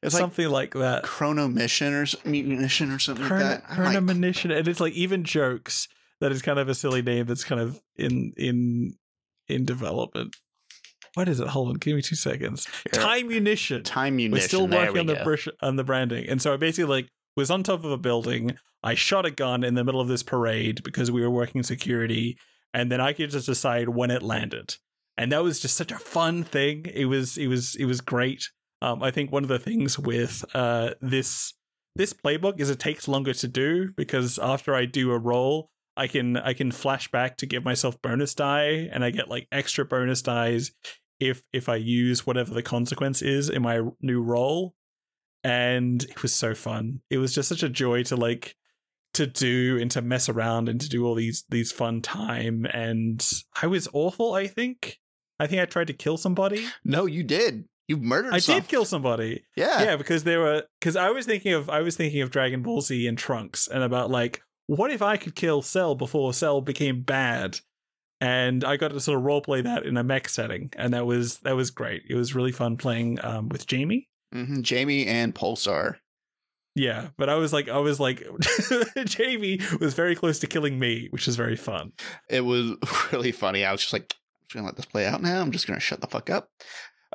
It's 0.03 0.15
something 0.15 0.49
like 0.49 0.73
that. 0.73 1.03
Chrono 1.03 1.47
Mission 1.47 1.93
or 1.93 2.05
Mission 2.25 2.91
or 2.91 2.99
something 2.99 3.25
Chrono, 3.25 3.45
like 3.45 3.67
that. 3.67 3.79
Like, 3.79 3.97
and 3.97 4.67
it's 4.67 4.79
like 4.79 4.93
even 4.93 5.23
jokes 5.23 5.87
that 6.19 6.31
is 6.31 6.41
kind 6.41 6.59
of 6.59 6.69
a 6.69 6.75
silly 6.75 7.01
name 7.01 7.25
that's 7.25 7.43
kind 7.43 7.59
of 7.59 7.81
in 7.95 8.33
in 8.37 8.93
in 9.47 9.65
development. 9.65 10.35
What 11.15 11.27
is 11.27 11.39
it? 11.39 11.47
Hold 11.47 11.69
on, 11.69 11.73
give 11.75 11.95
me 11.95 12.01
two 12.01 12.15
seconds. 12.15 12.65
Here. 12.93 13.03
Time 13.03 13.27
munition. 13.27 13.83
time 13.83 14.15
munition. 14.15 14.31
We're 14.31 14.47
still 14.47 14.67
working 14.67 14.93
we 14.93 14.99
on 14.99 15.05
the 15.07 15.53
on 15.61 15.75
the 15.75 15.83
branding, 15.83 16.27
and 16.29 16.41
so 16.41 16.53
I 16.53 16.57
basically 16.57 16.89
like 16.89 17.09
was 17.35 17.51
on 17.51 17.63
top 17.63 17.83
of 17.83 17.91
a 17.91 17.97
building. 17.97 18.57
I 18.83 18.95
shot 18.95 19.25
a 19.25 19.31
gun 19.31 19.63
in 19.63 19.75
the 19.75 19.83
middle 19.83 20.01
of 20.01 20.07
this 20.07 20.23
parade 20.23 20.83
because 20.83 21.11
we 21.11 21.21
were 21.21 21.29
working 21.29 21.63
security, 21.63 22.37
and 22.73 22.91
then 22.91 23.01
I 23.01 23.13
could 23.13 23.29
just 23.29 23.45
decide 23.45 23.89
when 23.89 24.09
it 24.09 24.23
landed, 24.23 24.77
and 25.17 25.31
that 25.31 25.43
was 25.43 25.59
just 25.59 25.75
such 25.75 25.91
a 25.91 25.99
fun 25.99 26.43
thing. 26.43 26.85
It 26.93 27.05
was 27.05 27.37
it 27.37 27.47
was 27.47 27.75
it 27.75 27.85
was 27.85 27.99
great. 27.99 28.49
Um, 28.81 29.03
I 29.03 29.11
think 29.11 29.31
one 29.31 29.43
of 29.43 29.49
the 29.49 29.59
things 29.59 29.99
with 29.99 30.45
uh 30.55 30.91
this 31.01 31.53
this 31.95 32.13
playbook 32.13 32.59
is 32.59 32.69
it 32.69 32.79
takes 32.79 33.07
longer 33.07 33.33
to 33.33 33.47
do 33.49 33.91
because 33.97 34.39
after 34.39 34.73
I 34.73 34.85
do 34.85 35.11
a 35.11 35.19
roll, 35.19 35.69
I 35.97 36.07
can 36.07 36.37
I 36.37 36.53
can 36.53 36.71
flash 36.71 37.11
back 37.11 37.35
to 37.37 37.45
give 37.45 37.65
myself 37.65 38.01
bonus 38.01 38.33
die, 38.33 38.89
and 38.91 39.03
I 39.03 39.09
get 39.11 39.29
like 39.29 39.47
extra 39.51 39.83
bonus 39.83 40.21
dies 40.21 40.71
if 41.21 41.43
if 41.53 41.69
I 41.69 41.75
use 41.77 42.25
whatever 42.25 42.53
the 42.53 42.63
consequence 42.63 43.21
is 43.21 43.49
in 43.49 43.61
my 43.61 43.81
new 44.01 44.21
role. 44.21 44.75
And 45.43 46.03
it 46.03 46.21
was 46.21 46.33
so 46.35 46.53
fun. 46.53 47.01
It 47.09 47.17
was 47.17 47.33
just 47.33 47.49
such 47.49 47.63
a 47.63 47.69
joy 47.69 48.03
to 48.03 48.15
like 48.15 48.55
to 49.15 49.25
do 49.25 49.77
and 49.81 49.89
to 49.91 50.01
mess 50.01 50.29
around 50.29 50.69
and 50.69 50.79
to 50.79 50.87
do 50.87 51.05
all 51.05 51.15
these 51.15 51.43
these 51.49 51.71
fun 51.71 52.01
time. 52.01 52.65
And 52.71 53.27
I 53.61 53.67
was 53.67 53.87
awful. 53.93 54.33
I 54.33 54.47
think. 54.47 54.99
I 55.39 55.47
think 55.47 55.59
I 55.61 55.65
tried 55.65 55.87
to 55.87 55.93
kill 55.93 56.17
somebody. 56.17 56.67
No, 56.85 57.07
you 57.07 57.23
did. 57.23 57.65
You 57.87 57.97
murdered. 57.97 58.33
I 58.33 58.37
some- 58.37 58.59
did 58.59 58.67
kill 58.69 58.85
somebody 58.85 59.43
Yeah. 59.57 59.83
yeah 59.83 59.95
because 59.95 60.23
there 60.23 60.39
were 60.39 60.63
because 60.79 60.95
i 60.95 61.09
was 61.09 61.25
thinking 61.25 61.51
of 61.53 61.69
i 61.69 61.81
was 61.81 61.97
thinking 61.97 62.21
of 62.21 62.29
dragon 62.29 62.61
ball 62.61 62.79
z 62.79 63.05
and 63.05 63.17
trunks 63.17 63.67
and 63.67 63.83
about 63.83 64.09
like 64.09 64.41
what 64.67 64.91
if 64.91 65.01
i 65.01 65.17
could 65.17 65.35
kill 65.35 65.61
cell 65.61 65.93
before 65.95 66.33
cell 66.33 66.61
became 66.61 67.01
bad 67.01 67.59
and 68.21 68.63
i 68.63 68.77
got 68.77 68.89
to 68.91 68.99
sort 69.01 69.17
of 69.19 69.25
roleplay 69.25 69.61
that 69.63 69.85
in 69.85 69.97
a 69.97 70.03
mech 70.03 70.29
setting 70.29 70.71
and 70.77 70.93
that 70.93 71.05
was 71.05 71.39
that 71.39 71.55
was 71.55 71.69
great 71.71 72.03
it 72.09 72.15
was 72.15 72.33
really 72.33 72.51
fun 72.53 72.77
playing 72.77 73.19
um 73.25 73.49
with 73.49 73.67
jamie 73.67 74.07
hmm 74.31 74.61
Jamie 74.61 75.07
and 75.07 75.35
Pulsar. 75.35 75.95
yeah 76.75 77.09
but 77.17 77.27
i 77.27 77.35
was 77.35 77.51
like 77.51 77.67
i 77.67 77.77
was 77.79 77.99
like 77.99 78.23
jamie 79.05 79.59
was 79.81 79.93
very 79.93 80.15
close 80.15 80.39
to 80.39 80.47
killing 80.47 80.79
me 80.79 81.07
which 81.09 81.27
is 81.27 81.35
very 81.35 81.57
fun 81.57 81.91
It 82.29 82.41
was 82.41 82.71
really 83.11 83.33
funny. 83.33 83.65
I 83.65 83.71
was 83.73 83.81
just 83.81 83.91
like, 83.93 84.13
I'm 84.13 84.45
just 84.47 84.53
gonna 84.55 84.65
let 84.67 84.75
this 84.77 84.85
play 84.85 85.05
out 85.05 85.21
now. 85.21 85.41
I'm 85.41 85.51
just 85.51 85.67
gonna 85.67 85.79
shut 85.81 85.99
the 85.99 86.07
fuck 86.07 86.29
up. 86.29 86.49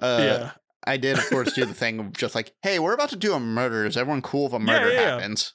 Uh, 0.02 0.18
yeah 0.20 0.50
I 0.88 0.98
did, 0.98 1.18
of 1.18 1.28
course, 1.30 1.52
do 1.52 1.64
the 1.64 1.74
thing 1.74 1.98
of 1.98 2.12
just 2.12 2.36
like, 2.36 2.52
hey, 2.62 2.78
we're 2.78 2.92
about 2.94 3.08
to 3.08 3.16
do 3.16 3.32
a 3.34 3.40
murder. 3.40 3.86
Is 3.86 3.96
everyone 3.96 4.22
cool 4.22 4.46
if 4.46 4.52
a 4.52 4.58
murder 4.60 4.92
yeah, 4.92 5.00
yeah. 5.00 5.10
happens? 5.16 5.52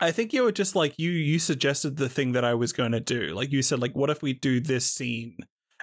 I 0.00 0.10
think 0.12 0.32
you 0.32 0.42
were 0.44 0.52
just 0.52 0.76
like 0.76 0.94
you 0.98 1.10
you 1.10 1.38
suggested 1.38 1.96
the 1.96 2.08
thing 2.08 2.32
that 2.32 2.44
I 2.44 2.54
was 2.54 2.72
going 2.72 2.92
to 2.92 3.00
do. 3.00 3.34
Like 3.34 3.50
you 3.52 3.62
said 3.62 3.80
like 3.80 3.92
what 3.96 4.10
if 4.10 4.22
we 4.22 4.32
do 4.32 4.60
this 4.60 4.90
scene? 4.90 5.36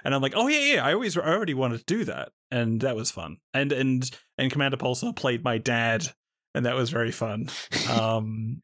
And 0.04 0.14
I'm 0.14 0.22
like, 0.22 0.34
"Oh 0.36 0.46
yeah, 0.46 0.74
yeah, 0.74 0.84
I 0.86 0.92
always 0.94 1.16
I 1.16 1.22
already 1.26 1.54
wanted 1.54 1.78
to 1.78 1.84
do 1.84 2.04
that." 2.04 2.30
And 2.50 2.80
that 2.82 2.96
was 2.96 3.10
fun. 3.10 3.38
And 3.52 3.72
and 3.72 4.08
and 4.38 4.50
Commander 4.52 4.76
Pulsar 4.76 5.14
played 5.16 5.42
my 5.44 5.58
dad 5.58 6.06
and 6.54 6.64
that 6.64 6.76
was 6.76 6.90
very 6.90 7.10
fun. 7.12 7.48
Um 7.90 8.62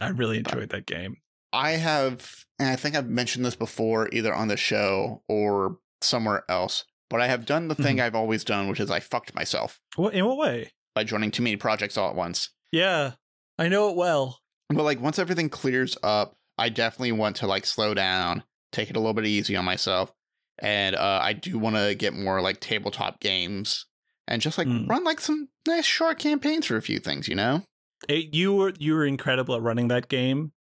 I 0.00 0.08
really 0.08 0.38
enjoyed 0.44 0.70
that 0.70 0.86
game. 0.86 1.16
I 1.54 1.72
have, 1.72 2.46
and 2.58 2.68
I 2.70 2.76
think 2.76 2.96
I've 2.96 3.08
mentioned 3.10 3.44
this 3.44 3.54
before, 3.54 4.08
either 4.10 4.34
on 4.34 4.48
the 4.48 4.56
show 4.56 5.22
or 5.28 5.76
somewhere 6.00 6.44
else, 6.48 6.84
but 7.10 7.20
I 7.20 7.28
have 7.28 7.44
done 7.44 7.68
the 7.68 7.74
thing 7.74 7.96
Mm-hmm. 7.98 8.06
I've 8.06 8.14
always 8.14 8.42
done, 8.42 8.68
which 8.68 8.80
is 8.80 8.90
I 8.90 9.00
fucked 9.00 9.34
myself 9.34 9.78
What 9.96 10.14
in 10.14 10.24
what 10.24 10.38
way? 10.38 10.72
by 10.94 11.04
joining 11.04 11.30
too 11.30 11.42
many 11.42 11.56
projects 11.56 11.96
all 11.98 12.08
at 12.08 12.16
once. 12.16 12.48
Yeah. 12.72 13.12
I 13.58 13.68
know 13.68 13.90
it 13.90 13.96
well. 13.96 14.40
But 14.74 14.84
like 14.84 15.00
once 15.00 15.18
everything 15.18 15.48
clears 15.48 15.96
up, 16.02 16.36
I 16.58 16.68
definitely 16.68 17.12
want 17.12 17.36
to 17.36 17.46
like 17.46 17.66
slow 17.66 17.94
down, 17.94 18.44
take 18.72 18.90
it 18.90 18.96
a 18.96 19.00
little 19.00 19.14
bit 19.14 19.26
easy 19.26 19.56
on 19.56 19.64
myself, 19.64 20.12
and 20.58 20.94
uh, 20.96 21.20
I 21.22 21.32
do 21.32 21.58
want 21.58 21.76
to 21.76 21.94
get 21.94 22.14
more 22.14 22.40
like 22.40 22.60
tabletop 22.60 23.20
games 23.20 23.86
and 24.28 24.40
just 24.40 24.58
like 24.58 24.68
Mm. 24.68 24.88
run 24.88 25.04
like 25.04 25.20
some 25.20 25.48
nice 25.66 25.84
short 25.84 26.18
campaigns 26.18 26.66
for 26.66 26.76
a 26.76 26.82
few 26.82 26.98
things, 27.00 27.26
you 27.28 27.34
know? 27.34 27.62
It, 28.08 28.34
you 28.34 28.54
were 28.54 28.72
you 28.78 28.94
were 28.94 29.04
incredible 29.06 29.54
at 29.54 29.62
running 29.62 29.88
that 29.88 30.08
game. 30.08 30.52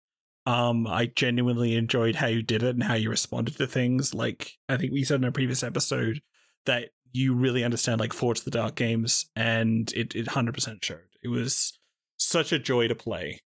Um, 0.47 0.87
I 0.87 1.07
genuinely 1.07 1.77
enjoyed 1.77 2.17
how 2.17 2.27
you 2.27 2.43
did 2.43 2.63
it 2.63 2.75
and 2.75 2.83
how 2.83 2.95
you 2.95 3.11
responded 3.11 3.57
to 3.59 3.67
things. 3.67 4.15
Like 4.15 4.53
I 4.69 4.77
think 4.77 4.93
we 4.93 5.05
said 5.05 5.21
in 5.21 5.25
a 5.25 5.33
previous 5.33 5.63
episode 5.63 6.23
that 6.67 6.91
you 7.13 7.35
really 7.35 7.63
understand 7.65 8.01
like 8.01 8.13
Forge 8.13 8.43
the 8.43 8.51
Dark 8.51 8.75
games, 8.77 9.27
and 9.37 9.93
it 9.93 10.15
it 10.15 10.29
hundred 10.29 10.55
percent 10.55 10.85
showed. 10.85 11.01
It 11.23 11.29
was 11.29 11.79
such 12.17 12.53
a 12.53 12.59
joy 12.59 12.89
to 12.89 12.95
play. 12.95 13.41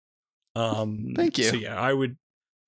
Um, 0.55 1.13
Thank 1.15 1.37
you. 1.37 1.45
So 1.45 1.55
yeah, 1.55 1.79
I 1.79 1.93
would 1.93 2.17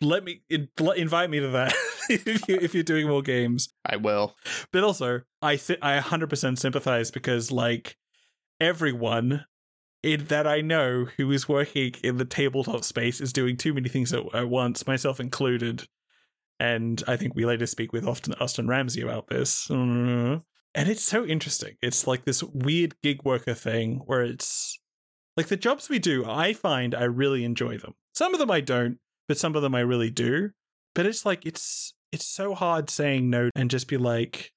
let 0.01 0.23
me 0.23 0.41
in, 0.49 0.69
invite 0.95 1.29
me 1.29 1.39
to 1.39 1.49
that 1.49 1.73
if 2.09 2.47
you 2.47 2.57
if 2.61 2.73
you're 2.73 2.83
doing 2.83 3.07
more 3.07 3.21
games. 3.21 3.69
I 3.85 3.97
will. 3.97 4.35
But 4.71 4.83
also, 4.83 5.21
I 5.41 5.55
th- 5.57 5.79
I 5.81 5.99
100% 5.99 6.57
sympathize 6.57 7.11
because 7.11 7.51
like 7.51 7.97
everyone 8.59 9.45
in 10.03 10.25
that 10.25 10.45
I 10.45 10.61
know 10.61 11.07
who 11.17 11.31
is 11.31 11.49
working 11.49 11.95
in 12.03 12.17
the 12.17 12.25
tabletop 12.25 12.83
space 12.83 13.19
is 13.19 13.33
doing 13.33 13.57
too 13.57 13.73
many 13.73 13.89
things 13.89 14.13
at, 14.13 14.23
at 14.35 14.49
once, 14.49 14.85
myself 14.85 15.19
included. 15.19 15.87
And 16.59 17.03
I 17.07 17.17
think 17.17 17.35
we 17.35 17.45
later 17.45 17.65
speak 17.65 17.91
with 17.91 18.07
Austin, 18.07 18.35
Austin 18.39 18.67
Ramsay 18.67 19.01
about 19.01 19.27
this. 19.27 19.67
Mm. 19.67 20.43
And 20.75 20.89
it's 20.89 21.03
so 21.03 21.25
interesting. 21.25 21.75
It's 21.81 22.05
like 22.05 22.23
this 22.23 22.43
weird 22.43 22.95
gig 23.01 23.23
worker 23.23 23.53
thing 23.53 24.01
where 24.05 24.21
it's 24.21 24.79
like 25.37 25.47
the 25.47 25.57
jobs 25.57 25.89
we 25.89 25.99
do, 25.99 26.25
I 26.25 26.53
find 26.53 26.95
I 26.95 27.03
really 27.03 27.43
enjoy 27.43 27.77
them. 27.77 27.93
Some 28.13 28.33
of 28.33 28.39
them 28.39 28.51
I 28.51 28.61
don't, 28.61 28.99
but 29.27 29.37
some 29.37 29.55
of 29.55 29.61
them 29.61 29.75
I 29.75 29.81
really 29.81 30.09
do. 30.09 30.51
But 30.93 31.05
it's 31.05 31.25
like 31.25 31.45
it's 31.45 31.93
it's 32.11 32.25
so 32.25 32.53
hard 32.55 32.89
saying 32.89 33.29
no 33.29 33.49
and 33.55 33.69
just 33.69 33.87
be 33.87 33.97
like, 33.97 34.51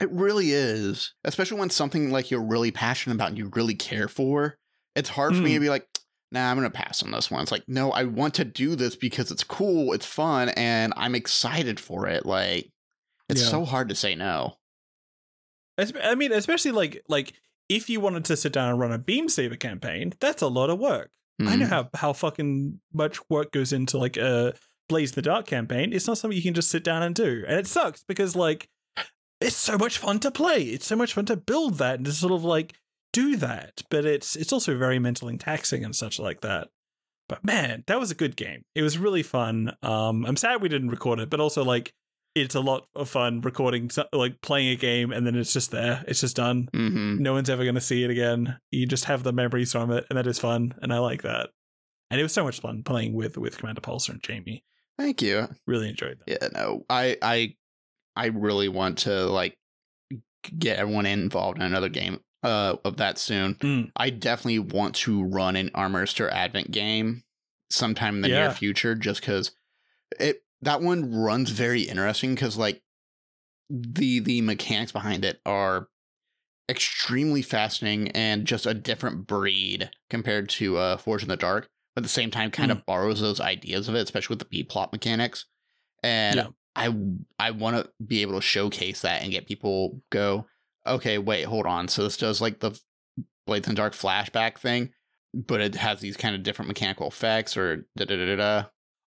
It 0.00 0.10
really 0.10 0.50
is. 0.50 1.14
Especially 1.24 1.58
when 1.60 1.70
something 1.70 2.10
like 2.10 2.30
you're 2.30 2.42
really 2.42 2.72
passionate 2.72 3.14
about 3.14 3.28
and 3.28 3.38
you 3.38 3.50
really 3.54 3.74
care 3.76 4.08
for. 4.08 4.56
It's 4.96 5.10
hard 5.10 5.36
for 5.36 5.42
me 5.42 5.50
Mm. 5.50 5.54
to 5.54 5.60
be 5.60 5.68
like, 5.70 5.86
nah, 6.32 6.50
I'm 6.50 6.56
gonna 6.56 6.70
pass 6.70 7.02
on 7.04 7.12
this 7.12 7.30
one. 7.30 7.42
It's 7.42 7.52
like, 7.52 7.62
no, 7.68 7.92
I 7.92 8.02
want 8.04 8.34
to 8.34 8.44
do 8.44 8.74
this 8.74 8.96
because 8.96 9.30
it's 9.30 9.44
cool, 9.44 9.92
it's 9.92 10.06
fun, 10.06 10.48
and 10.50 10.92
I'm 10.96 11.14
excited 11.14 11.78
for 11.78 12.08
it. 12.08 12.26
Like 12.26 12.70
it's 13.28 13.42
Yeah. 13.42 13.48
so 13.50 13.64
hard 13.64 13.88
to 13.90 13.94
say 13.94 14.16
no. 14.16 14.56
I 15.78 16.14
mean, 16.14 16.32
especially 16.32 16.70
like 16.72 17.02
like 17.08 17.32
if 17.68 17.88
you 17.88 18.00
wanted 18.00 18.24
to 18.26 18.36
sit 18.36 18.52
down 18.52 18.70
and 18.70 18.78
run 18.80 18.92
a 18.92 18.98
beam 18.98 19.28
saber 19.28 19.56
campaign, 19.56 20.12
that's 20.20 20.42
a 20.42 20.48
lot 20.48 20.70
of 20.70 20.78
work. 20.78 21.10
I 21.40 21.56
know 21.56 21.66
Mhm. 21.66 21.68
how 21.68 21.90
how 21.94 22.12
fucking 22.12 22.80
much 22.92 23.18
work 23.28 23.50
goes 23.52 23.72
into 23.72 23.98
like 23.98 24.16
a 24.16 24.54
Blades 24.88 25.12
in 25.12 25.16
the 25.16 25.22
Dark 25.22 25.46
campaign. 25.46 25.92
It's 25.92 26.06
not 26.06 26.18
something 26.18 26.36
you 26.36 26.42
can 26.42 26.54
just 26.54 26.70
sit 26.70 26.84
down 26.84 27.02
and 27.02 27.14
do, 27.14 27.42
and 27.48 27.58
it 27.58 27.66
sucks 27.66 28.04
because 28.04 28.36
like 28.36 28.68
it's 29.40 29.56
so 29.56 29.76
much 29.76 29.98
fun 29.98 30.20
to 30.20 30.30
play. 30.30 30.62
It's 30.62 30.86
so 30.86 30.94
much 30.96 31.12
fun 31.14 31.24
to 31.26 31.36
build 31.36 31.78
that 31.78 31.96
and 31.96 32.04
to 32.06 32.12
sort 32.12 32.32
of 32.32 32.44
like 32.44 32.74
do 33.12 33.36
that, 33.36 33.82
but 33.90 34.04
it's 34.04 34.36
it's 34.36 34.52
also 34.52 34.76
very 34.78 34.98
mentally 34.98 35.36
taxing 35.36 35.84
and 35.84 35.96
such 35.96 36.18
like 36.20 36.40
that. 36.42 36.68
But 37.28 37.42
man, 37.44 37.82
that 37.86 37.98
was 37.98 38.10
a 38.10 38.14
good 38.14 38.36
game. 38.36 38.64
It 38.74 38.82
was 38.82 38.98
really 38.98 39.22
fun. 39.22 39.74
Um, 39.82 40.24
I'm 40.26 40.36
sad 40.36 40.60
we 40.62 40.68
didn't 40.68 40.90
record 40.90 41.18
it, 41.18 41.30
but 41.30 41.40
also 41.40 41.64
like 41.64 41.94
it's 42.34 42.54
a 42.54 42.60
lot 42.60 42.88
of 42.94 43.08
fun 43.08 43.40
recording 43.42 43.90
like 44.12 44.40
playing 44.40 44.68
a 44.68 44.76
game 44.76 45.12
and 45.12 45.26
then 45.26 45.36
it's 45.36 45.52
just 45.52 45.70
there. 45.70 46.04
It's 46.08 46.20
just 46.20 46.36
done. 46.36 46.68
Mhm. 46.74 47.20
No 47.20 47.32
one's 47.32 47.48
ever 47.48 47.62
going 47.62 47.76
to 47.76 47.80
see 47.80 48.02
it 48.02 48.10
again. 48.10 48.58
You 48.70 48.86
just 48.86 49.04
have 49.04 49.22
the 49.22 49.32
memories 49.32 49.72
from 49.72 49.90
it, 49.92 50.04
and 50.08 50.18
that 50.18 50.26
is 50.26 50.38
fun, 50.38 50.74
and 50.82 50.92
I 50.92 50.98
like 50.98 51.22
that. 51.22 51.50
And 52.10 52.20
it 52.20 52.22
was 52.22 52.32
so 52.32 52.44
much 52.44 52.60
fun 52.60 52.82
playing 52.82 53.14
with 53.14 53.36
with 53.38 53.58
Commander 53.58 53.80
Pulsar 53.80 54.10
and 54.10 54.22
Jamie. 54.22 54.64
Thank 54.98 55.22
you. 55.22 55.48
Really 55.66 55.88
enjoyed 55.88 56.18
that. 56.26 56.38
Yeah, 56.42 56.48
no, 56.52 56.84
I, 56.88 57.16
I, 57.20 57.56
I 58.14 58.26
really 58.26 58.68
want 58.68 58.98
to 58.98 59.26
like 59.26 59.56
get 60.56 60.78
everyone 60.78 61.06
involved 61.06 61.58
in 61.58 61.64
another 61.64 61.88
game 61.88 62.20
uh 62.44 62.76
of 62.84 62.98
that 62.98 63.18
soon. 63.18 63.54
Mm. 63.56 63.90
I 63.96 64.10
definitely 64.10 64.60
want 64.60 64.94
to 64.96 65.24
run 65.24 65.56
an 65.56 65.70
Armour 65.74 66.02
Astir 66.02 66.28
Advent 66.28 66.70
game 66.70 67.24
sometime 67.70 68.16
in 68.16 68.20
the 68.22 68.28
near 68.28 68.50
future, 68.52 68.94
just 68.94 69.20
because 69.20 69.50
it 70.20 70.43
that 70.64 70.80
one 70.80 71.14
runs 71.14 71.50
very 71.50 71.82
interesting 71.82 72.34
because 72.34 72.56
like 72.56 72.82
the 73.70 74.20
the 74.20 74.40
mechanics 74.40 74.92
behind 74.92 75.24
it 75.24 75.40
are 75.46 75.88
extremely 76.68 77.42
fascinating 77.42 78.08
and 78.12 78.46
just 78.46 78.66
a 78.66 78.74
different 78.74 79.26
breed 79.26 79.90
compared 80.10 80.48
to 80.48 80.76
uh 80.78 80.96
Forged 80.96 81.24
in 81.24 81.28
the 81.28 81.36
Dark, 81.36 81.68
but 81.94 82.00
at 82.00 82.04
the 82.04 82.08
same 82.08 82.30
time 82.30 82.50
kind 82.50 82.70
of 82.72 82.86
borrows 82.86 83.20
those 83.20 83.40
ideas 83.40 83.88
of 83.88 83.94
it, 83.94 84.02
especially 84.02 84.34
with 84.34 84.40
the 84.40 84.46
B 84.46 84.62
plot 84.62 84.92
mechanics. 84.92 85.46
And 86.02 86.36
Yeah. 86.36 86.46
I 86.76 86.94
I 87.38 87.50
want 87.52 87.76
to 87.76 87.90
be 88.04 88.22
able 88.22 88.34
to 88.34 88.40
showcase 88.40 89.02
that 89.02 89.22
and 89.22 89.30
get 89.30 89.46
people 89.46 90.00
go, 90.10 90.46
okay, 90.86 91.18
wait, 91.18 91.44
hold 91.44 91.66
on. 91.66 91.88
So 91.88 92.02
this 92.02 92.16
does 92.16 92.40
like 92.40 92.60
the 92.60 92.78
Blades 93.46 93.68
in 93.68 93.74
the 93.74 93.76
Dark 93.76 93.92
flashback 93.92 94.58
thing, 94.58 94.92
but 95.34 95.60
it 95.60 95.74
has 95.76 96.00
these 96.00 96.16
kind 96.16 96.34
of 96.34 96.42
different 96.42 96.68
mechanical 96.68 97.06
effects 97.06 97.56
or 97.56 97.86
da 97.96 98.06
da 98.06 98.16
da 98.16 98.36
da. 98.36 98.64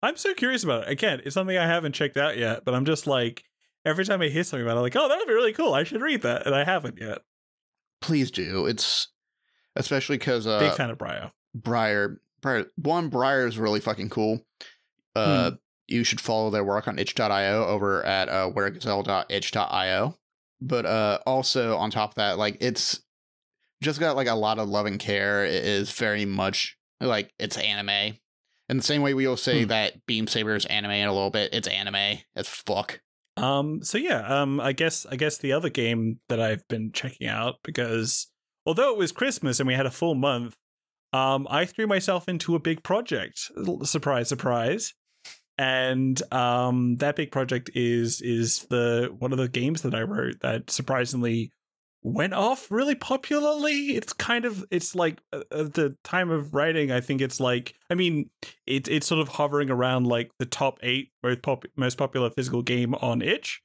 I'm 0.04 0.16
so 0.16 0.34
curious 0.34 0.62
about 0.62 0.82
it. 0.82 0.90
Again, 0.90 1.22
it's 1.24 1.34
something 1.34 1.56
I 1.56 1.66
haven't 1.66 1.94
checked 1.94 2.16
out 2.16 2.36
yet, 2.36 2.64
but 2.64 2.74
I'm 2.74 2.84
just 2.84 3.06
like 3.06 3.44
every 3.84 4.04
time 4.04 4.20
I 4.20 4.28
hear 4.28 4.44
something 4.44 4.64
about 4.64 4.74
it, 4.74 4.78
I'm 4.78 4.82
like, 4.82 4.96
oh, 4.96 5.08
that 5.08 5.16
would 5.16 5.26
be 5.26 5.34
really 5.34 5.52
cool. 5.54 5.72
I 5.72 5.84
should 5.84 6.02
read 6.02 6.22
that, 6.22 6.46
and 6.46 6.54
I 6.54 6.64
haven't 6.64 6.98
yet. 7.00 7.18
Please 8.00 8.30
do. 8.30 8.66
It's 8.66 9.08
especially 9.76 10.18
because 10.18 10.46
uh, 10.46 10.58
Big 10.58 10.74
fan 10.74 10.90
of 10.90 10.98
Briar. 10.98 11.30
Briar, 11.54 12.20
Briar, 12.42 12.66
one 12.76 13.08
Briar 13.08 13.46
is 13.46 13.58
really 13.58 13.80
fucking 13.80 14.10
cool. 14.10 14.44
Uh, 15.16 15.52
you 15.86 16.04
should 16.04 16.20
follow 16.20 16.50
their 16.50 16.64
work 16.64 16.88
on 16.88 16.98
itch.io 16.98 17.64
over 17.66 18.04
at 18.04 18.28
uh, 18.28 18.50
wheregazelle.itch.io. 18.50 20.18
But 20.60 20.86
uh, 20.86 21.18
also 21.26 21.76
on 21.76 21.90
top 21.90 22.10
of 22.10 22.14
that, 22.16 22.36
like 22.36 22.58
it's 22.60 23.00
just 23.82 24.00
got 24.00 24.16
like 24.16 24.28
a 24.28 24.34
lot 24.34 24.58
of 24.58 24.68
love 24.68 24.86
and 24.86 24.98
care. 24.98 25.44
It 25.44 25.64
is 25.64 25.92
very 25.92 26.24
much 26.24 26.76
like 27.00 27.32
it's 27.38 27.56
anime. 27.56 28.18
In 28.68 28.76
the 28.78 28.82
same 28.82 29.02
way 29.02 29.12
we 29.14 29.26
will 29.26 29.36
say 29.36 29.62
Hmm. 29.62 29.68
that 29.68 30.06
Beam 30.06 30.26
Saber 30.26 30.54
is 30.54 30.64
anime 30.66 30.92
in 30.92 31.06
a 31.08 31.12
little 31.12 31.30
bit, 31.30 31.52
it's 31.52 31.68
anime 31.68 32.18
as 32.34 32.48
fuck. 32.48 33.00
Um, 33.36 33.82
so 33.82 33.98
yeah, 33.98 34.20
um, 34.42 34.60
I 34.60 34.72
guess 34.72 35.06
I 35.10 35.16
guess 35.16 35.38
the 35.38 35.52
other 35.52 35.68
game 35.68 36.20
that 36.28 36.40
I've 36.40 36.66
been 36.68 36.92
checking 36.92 37.26
out 37.26 37.56
because 37.64 38.28
although 38.64 38.92
it 38.92 38.98
was 38.98 39.12
Christmas 39.12 39.58
and 39.60 39.66
we 39.66 39.74
had 39.74 39.86
a 39.86 39.90
full 39.90 40.14
month, 40.14 40.56
um, 41.12 41.46
I 41.50 41.64
threw 41.64 41.86
myself 41.86 42.28
into 42.28 42.54
a 42.54 42.60
big 42.60 42.82
project. 42.82 43.50
Surprise, 43.82 44.28
surprise. 44.28 44.94
And 45.58 46.20
um, 46.32 46.96
that 46.96 47.16
big 47.16 47.30
project 47.30 47.70
is 47.74 48.20
is 48.22 48.66
the 48.70 49.14
one 49.18 49.32
of 49.32 49.38
the 49.38 49.48
games 49.48 49.82
that 49.82 49.94
I 49.94 50.02
wrote 50.02 50.40
that 50.40 50.70
surprisingly 50.70 51.52
went 52.04 52.34
off 52.34 52.70
really 52.70 52.94
popularly. 52.94 53.96
It's 53.96 54.12
kind 54.12 54.44
of 54.44 54.64
it's 54.70 54.94
like 54.94 55.20
uh, 55.32 55.40
at 55.50 55.74
the 55.74 55.96
time 56.04 56.30
of 56.30 56.54
writing, 56.54 56.92
I 56.92 57.00
think 57.00 57.20
it's 57.20 57.40
like 57.40 57.74
I 57.90 57.94
mean 57.94 58.30
it, 58.66 58.86
it's 58.86 59.08
sort 59.08 59.20
of 59.20 59.28
hovering 59.28 59.70
around 59.70 60.06
like 60.06 60.30
the 60.38 60.46
top 60.46 60.78
eight 60.82 61.10
most 61.24 61.42
pop- 61.42 61.64
most 61.76 61.98
popular 61.98 62.30
physical 62.30 62.62
game 62.62 62.94
on 62.94 63.20
itch 63.22 63.62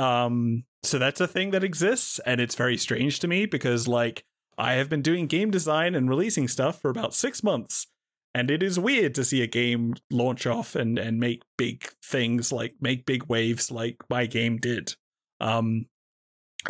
um 0.00 0.64
so 0.82 0.98
that's 0.98 1.20
a 1.20 1.28
thing 1.28 1.50
that 1.50 1.62
exists 1.62 2.18
and 2.20 2.40
it's 2.40 2.54
very 2.54 2.76
strange 2.76 3.20
to 3.20 3.28
me 3.28 3.44
because 3.44 3.86
like 3.86 4.24
i 4.56 4.72
have 4.72 4.88
been 4.88 5.02
doing 5.02 5.26
game 5.26 5.50
design 5.50 5.94
and 5.94 6.08
releasing 6.08 6.48
stuff 6.48 6.80
for 6.80 6.90
about 6.90 7.14
six 7.14 7.42
months 7.42 7.86
and 8.34 8.50
it 8.50 8.62
is 8.62 8.78
weird 8.78 9.14
to 9.14 9.24
see 9.24 9.42
a 9.42 9.46
game 9.46 9.94
launch 10.10 10.46
off 10.46 10.74
and 10.74 10.98
and 10.98 11.20
make 11.20 11.42
big 11.58 11.84
things 12.02 12.50
like 12.50 12.74
make 12.80 13.04
big 13.04 13.26
waves 13.26 13.70
like 13.70 13.96
my 14.08 14.24
game 14.24 14.56
did 14.56 14.94
um 15.40 15.84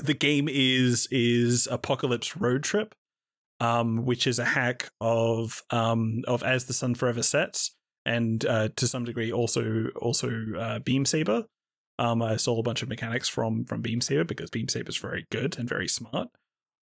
the 0.02 0.14
game 0.14 0.48
is 0.48 1.08
is 1.10 1.66
apocalypse 1.70 2.36
road 2.36 2.62
trip 2.62 2.94
um, 3.60 4.06
which 4.06 4.26
is 4.26 4.38
a 4.38 4.44
hack 4.44 4.90
of 5.00 5.62
um, 5.70 6.22
of 6.26 6.42
as 6.42 6.64
the 6.64 6.72
sun 6.72 6.94
forever 6.94 7.22
sets, 7.22 7.76
and 8.04 8.44
uh, 8.46 8.70
to 8.76 8.88
some 8.88 9.04
degree 9.04 9.30
also 9.30 9.88
also 10.00 10.30
uh, 10.58 10.78
Beam 10.80 11.04
Saber. 11.04 11.44
Um, 11.98 12.22
I 12.22 12.36
stole 12.36 12.58
a 12.58 12.62
bunch 12.62 12.82
of 12.82 12.88
mechanics 12.88 13.28
from 13.28 13.66
from 13.66 13.82
Beam 13.82 14.00
Saber 14.00 14.24
because 14.24 14.50
Beam 14.50 14.68
Saber 14.68 14.88
is 14.88 14.96
very 14.96 15.26
good 15.30 15.58
and 15.58 15.68
very 15.68 15.88
smart. 15.88 16.28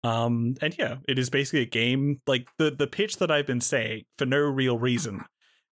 Um, 0.05 0.55
and 0.61 0.77
yeah, 0.79 0.97
it 1.09 1.19
is 1.19 1.31
basically 1.31 1.63
a 1.63 1.67
game 1.67 2.21
like 2.27 2.49
the 2.59 2.71
the 2.71 2.87
pitch 2.87 3.17
that 3.17 3.31
I've 3.31 3.47
been 3.47 3.63
saying 3.63 4.05
for 4.19 4.27
no 4.27 4.41
real 4.41 4.79
reason 4.79 5.25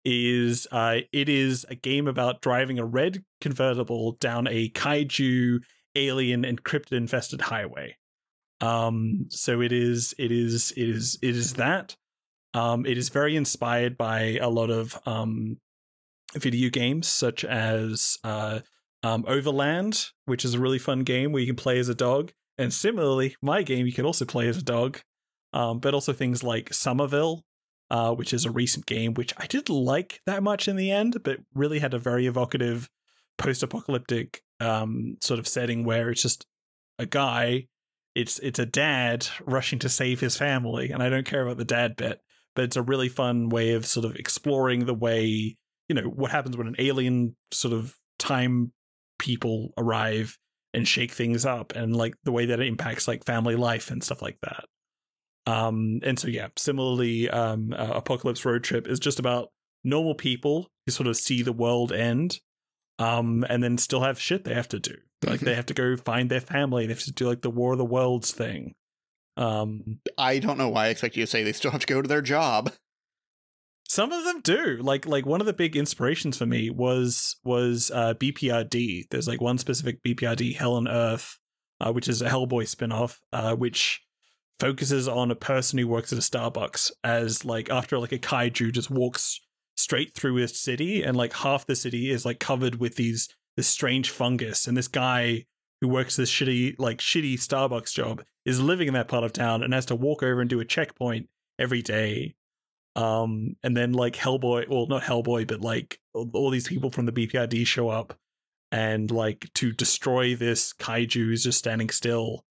is 0.04 0.68
uh, 0.72 0.98
it 1.14 1.30
is 1.30 1.66
a 1.70 1.76
game 1.76 2.08
about 2.08 2.42
driving 2.42 2.80
a 2.80 2.86
red 2.86 3.24
convertible 3.40 4.14
down 4.14 4.48
a 4.48 4.70
kaiju 4.70 5.60
alien 5.96 6.46
and 6.46 6.64
cryptid 6.64 6.94
infested 6.94 7.42
highway. 7.42 7.98
Um 8.60 9.28
so 9.30 9.62
it 9.62 9.72
is 9.72 10.14
it 10.18 10.32
is 10.32 10.72
it 10.78 10.90
is 10.90 11.18
it 11.22 11.36
is 11.36 11.54
that. 11.54 11.96
Um 12.54 12.86
it 12.86 12.98
is 12.98 13.10
very 13.10 13.36
inspired 13.36 13.98
by 13.98 14.38
a 14.42 14.50
lot 14.50 14.70
of 14.70 15.00
um 15.06 15.58
video 16.36 16.70
games 16.70 17.08
such 17.08 17.44
as 17.44 18.18
uh 18.24 18.60
um 19.04 19.26
overland 19.28 20.08
which 20.26 20.46
is 20.46 20.54
a 20.54 20.60
really 20.60 20.80
fun 20.80 21.00
game 21.00 21.32
where 21.32 21.42
you 21.42 21.48
can 21.48 21.56
play 21.56 21.80
as 21.80 21.90
a 21.90 21.96
dog. 21.96 22.32
And 22.58 22.74
similarly 22.74 23.36
my 23.42 23.64
game 23.64 23.86
you 23.86 23.94
can 23.94 24.06
also 24.06 24.26
play 24.26 24.48
as 24.48 24.58
a 24.58 24.64
dog. 24.64 25.00
Um 25.54 25.80
but 25.80 25.94
also 25.94 26.14
things 26.14 26.44
like 26.44 26.74
somerville 26.74 27.44
uh 27.90 28.14
which 28.14 28.34
is 28.34 28.46
a 28.46 28.52
recent 28.52 28.86
game 28.86 29.14
which 29.14 29.34
i 29.38 29.46
didn't 29.46 29.70
like 29.76 30.22
that 30.26 30.42
much 30.42 30.68
in 30.68 30.78
the 30.78 30.90
end 30.90 31.22
but 31.24 31.40
really 31.54 31.80
had 31.80 31.94
a 31.94 32.00
very 32.00 32.26
evocative 32.26 32.90
post-apocalyptic 33.38 34.42
um 34.62 35.18
sort 35.22 35.40
of 35.40 35.48
setting 35.48 35.84
where 35.84 36.10
it's 36.10 36.22
just 36.22 36.46
a 37.00 37.06
guy 37.06 37.68
it's 38.16 38.40
it's 38.40 38.60
a 38.60 38.66
dad 38.66 39.28
rushing 39.46 39.80
to 39.80 39.90
save 39.90 40.20
his 40.20 40.38
family 40.38 40.92
and 40.92 41.02
i 41.02 41.10
don't 41.10 41.26
care 41.26 41.42
about 41.42 41.58
the 41.58 41.66
dad 41.66 41.96
bit 41.96 42.20
but 42.56 42.66
it's 42.66 42.76
a 42.76 42.82
really 42.82 43.10
fun 43.10 43.50
way 43.50 43.74
of 43.74 43.86
sort 43.86 44.06
of 44.06 44.16
exploring 44.16 44.86
the 44.86 44.94
way 44.94 45.56
you 45.90 45.96
know 45.96 46.04
what 46.04 46.32
happens 46.32 46.56
when 46.56 46.68
an 46.68 46.76
alien 46.80 47.36
sort 47.52 47.74
of 47.74 47.96
time 48.20 48.72
people 49.20 49.74
arrive 49.78 50.38
and 50.74 50.88
shake 50.88 51.12
things 51.12 51.46
up 51.46 51.76
and 51.76 51.96
like 51.96 52.16
the 52.24 52.32
way 52.32 52.46
that 52.46 52.60
it 52.60 52.68
impacts 52.68 53.08
like 53.08 53.26
family 53.26 53.56
life 53.56 53.92
and 53.92 54.04
stuff 54.04 54.22
like 54.22 54.38
that. 54.42 54.66
Um 55.46 56.00
and 56.04 56.18
so 56.18 56.28
yeah 56.28 56.48
similarly 56.56 57.30
um 57.30 57.74
uh, 57.74 57.92
apocalypse 57.94 58.46
road 58.46 58.64
trip 58.64 58.88
is 58.88 59.00
just 59.00 59.20
about 59.20 59.50
normal 59.84 60.16
people 60.16 60.70
who 60.86 60.92
sort 60.92 61.08
of 61.08 61.18
see 61.18 61.42
the 61.42 61.54
world 61.54 61.92
end 61.92 62.40
um 63.02 63.46
and 63.50 63.64
then 63.64 63.78
still 63.78 64.02
have 64.02 64.20
shit 64.20 64.44
they 64.44 64.54
have 64.54 64.70
to 64.70 64.80
do. 64.80 64.96
Like 65.26 65.40
they 65.42 65.56
have 65.56 65.68
to 65.68 65.74
go 65.74 65.98
find 65.98 66.30
their 66.30 66.42
family. 66.42 66.86
They 66.86 66.94
have 66.94 67.04
to 67.04 67.12
do 67.12 67.28
like 67.28 67.42
the 67.42 67.50
war 67.50 67.74
of 67.74 67.78
the 67.78 67.86
worlds 67.86 68.32
thing. 68.32 68.74
Um 69.38 70.00
I 70.18 70.40
don't 70.40 70.58
know 70.58 70.70
why 70.70 70.86
I 70.86 70.90
expect 70.90 71.16
you 71.16 71.24
to 71.24 71.32
say 71.32 71.44
they 71.44 71.54
still 71.54 71.72
have 71.72 71.82
to 71.82 71.94
go 71.94 72.02
to 72.02 72.08
their 72.08 72.22
job. 72.22 72.72
some 73.88 74.12
of 74.12 74.24
them 74.24 74.42
do. 74.42 74.78
Like 74.82 75.06
like 75.06 75.26
one 75.26 75.42
of 75.42 75.48
the 75.48 75.54
big 75.54 75.76
inspirations 75.76 76.38
for 76.38 76.46
me 76.46 76.70
was 76.70 77.36
was 77.44 77.92
uh 77.94 78.14
bprd 78.16 79.04
there's 79.10 79.28
like 79.28 79.42
one 79.42 79.58
specific 79.58 80.04
bprd 80.04 80.56
hell 80.56 80.74
on 80.74 80.88
earth 80.88 81.38
uh, 81.80 81.92
which 81.92 82.08
is 82.08 82.22
a 82.22 82.30
hellboy 82.30 82.68
spin-off 82.68 83.20
uh 83.34 83.56
which 83.56 84.02
focuses 84.60 85.08
on 85.08 85.32
a 85.32 85.36
person 85.36 85.80
who 85.80 85.88
works 85.88 86.14
at 86.14 86.20
a 86.20 86.22
starbucks 86.22 86.92
as 87.04 87.44
like 87.44 87.70
after 87.72 87.98
like 87.98 88.12
a 88.12 88.20
kaiju 88.20 88.72
just 88.72 88.92
walks 88.92 89.40
straight 89.82 90.14
through 90.14 90.38
a 90.38 90.48
city 90.48 91.02
and 91.04 91.18
like 91.18 91.34
half 91.34 91.66
the 91.66 91.76
city 91.76 92.12
is 92.12 92.26
like 92.26 92.40
covered 92.40 92.76
with 92.76 92.96
these 92.96 93.28
this 93.58 93.68
strange 93.68 94.10
fungus 94.10 94.68
and 94.68 94.78
this 94.78 94.88
guy 94.88 95.46
who 95.82 95.88
works 95.88 96.16
this 96.16 96.32
shitty 96.32 96.76
like 96.78 97.00
shitty 97.00 97.34
starbucks 97.34 97.94
job 97.94 98.24
is 98.46 98.62
living 98.62 98.88
in 98.88 98.94
that 98.94 99.08
part 99.08 99.24
of 99.24 99.34
town 99.34 99.64
and 99.64 99.74
has 99.74 99.86
to 99.86 99.96
walk 99.96 100.24
over 100.24 100.40
and 100.40 100.50
do 100.50 100.60
a 100.60 100.66
checkpoint 100.66 101.28
every 101.60 101.82
day. 101.82 102.36
Um 102.96 103.56
and 103.64 103.76
then 103.76 103.94
like 103.94 104.16
hellboy 104.16 104.70
well 104.70 104.86
not 104.88 105.04
hellboy 105.04 105.48
but 105.48 105.62
like 105.62 106.00
all, 106.14 106.50
these 106.50 106.68
people 106.68 106.92
from 106.92 107.06
the 107.06 107.12
bprd 107.14 107.66
show 107.66 107.90
up 107.90 108.18
and 108.72 109.10
like 109.10 109.50
to 109.56 109.72
destroy 109.72 110.36
this 110.36 110.74
kaiju 110.74 111.14
who's 111.14 111.44
just 111.44 111.58
standing 111.58 111.90
still 111.90 112.46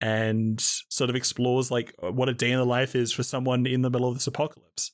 and 0.00 0.60
sort 0.60 1.10
of 1.10 1.16
explores 1.16 1.70
like 1.70 1.94
what 2.00 2.28
a 2.28 2.34
day 2.34 2.50
in 2.50 2.58
the 2.58 2.64
life 2.64 2.94
is 2.94 3.12
for 3.12 3.22
someone 3.22 3.66
in 3.66 3.82
the 3.82 3.90
middle 3.90 4.08
of 4.08 4.14
this 4.14 4.26
apocalypse 4.26 4.92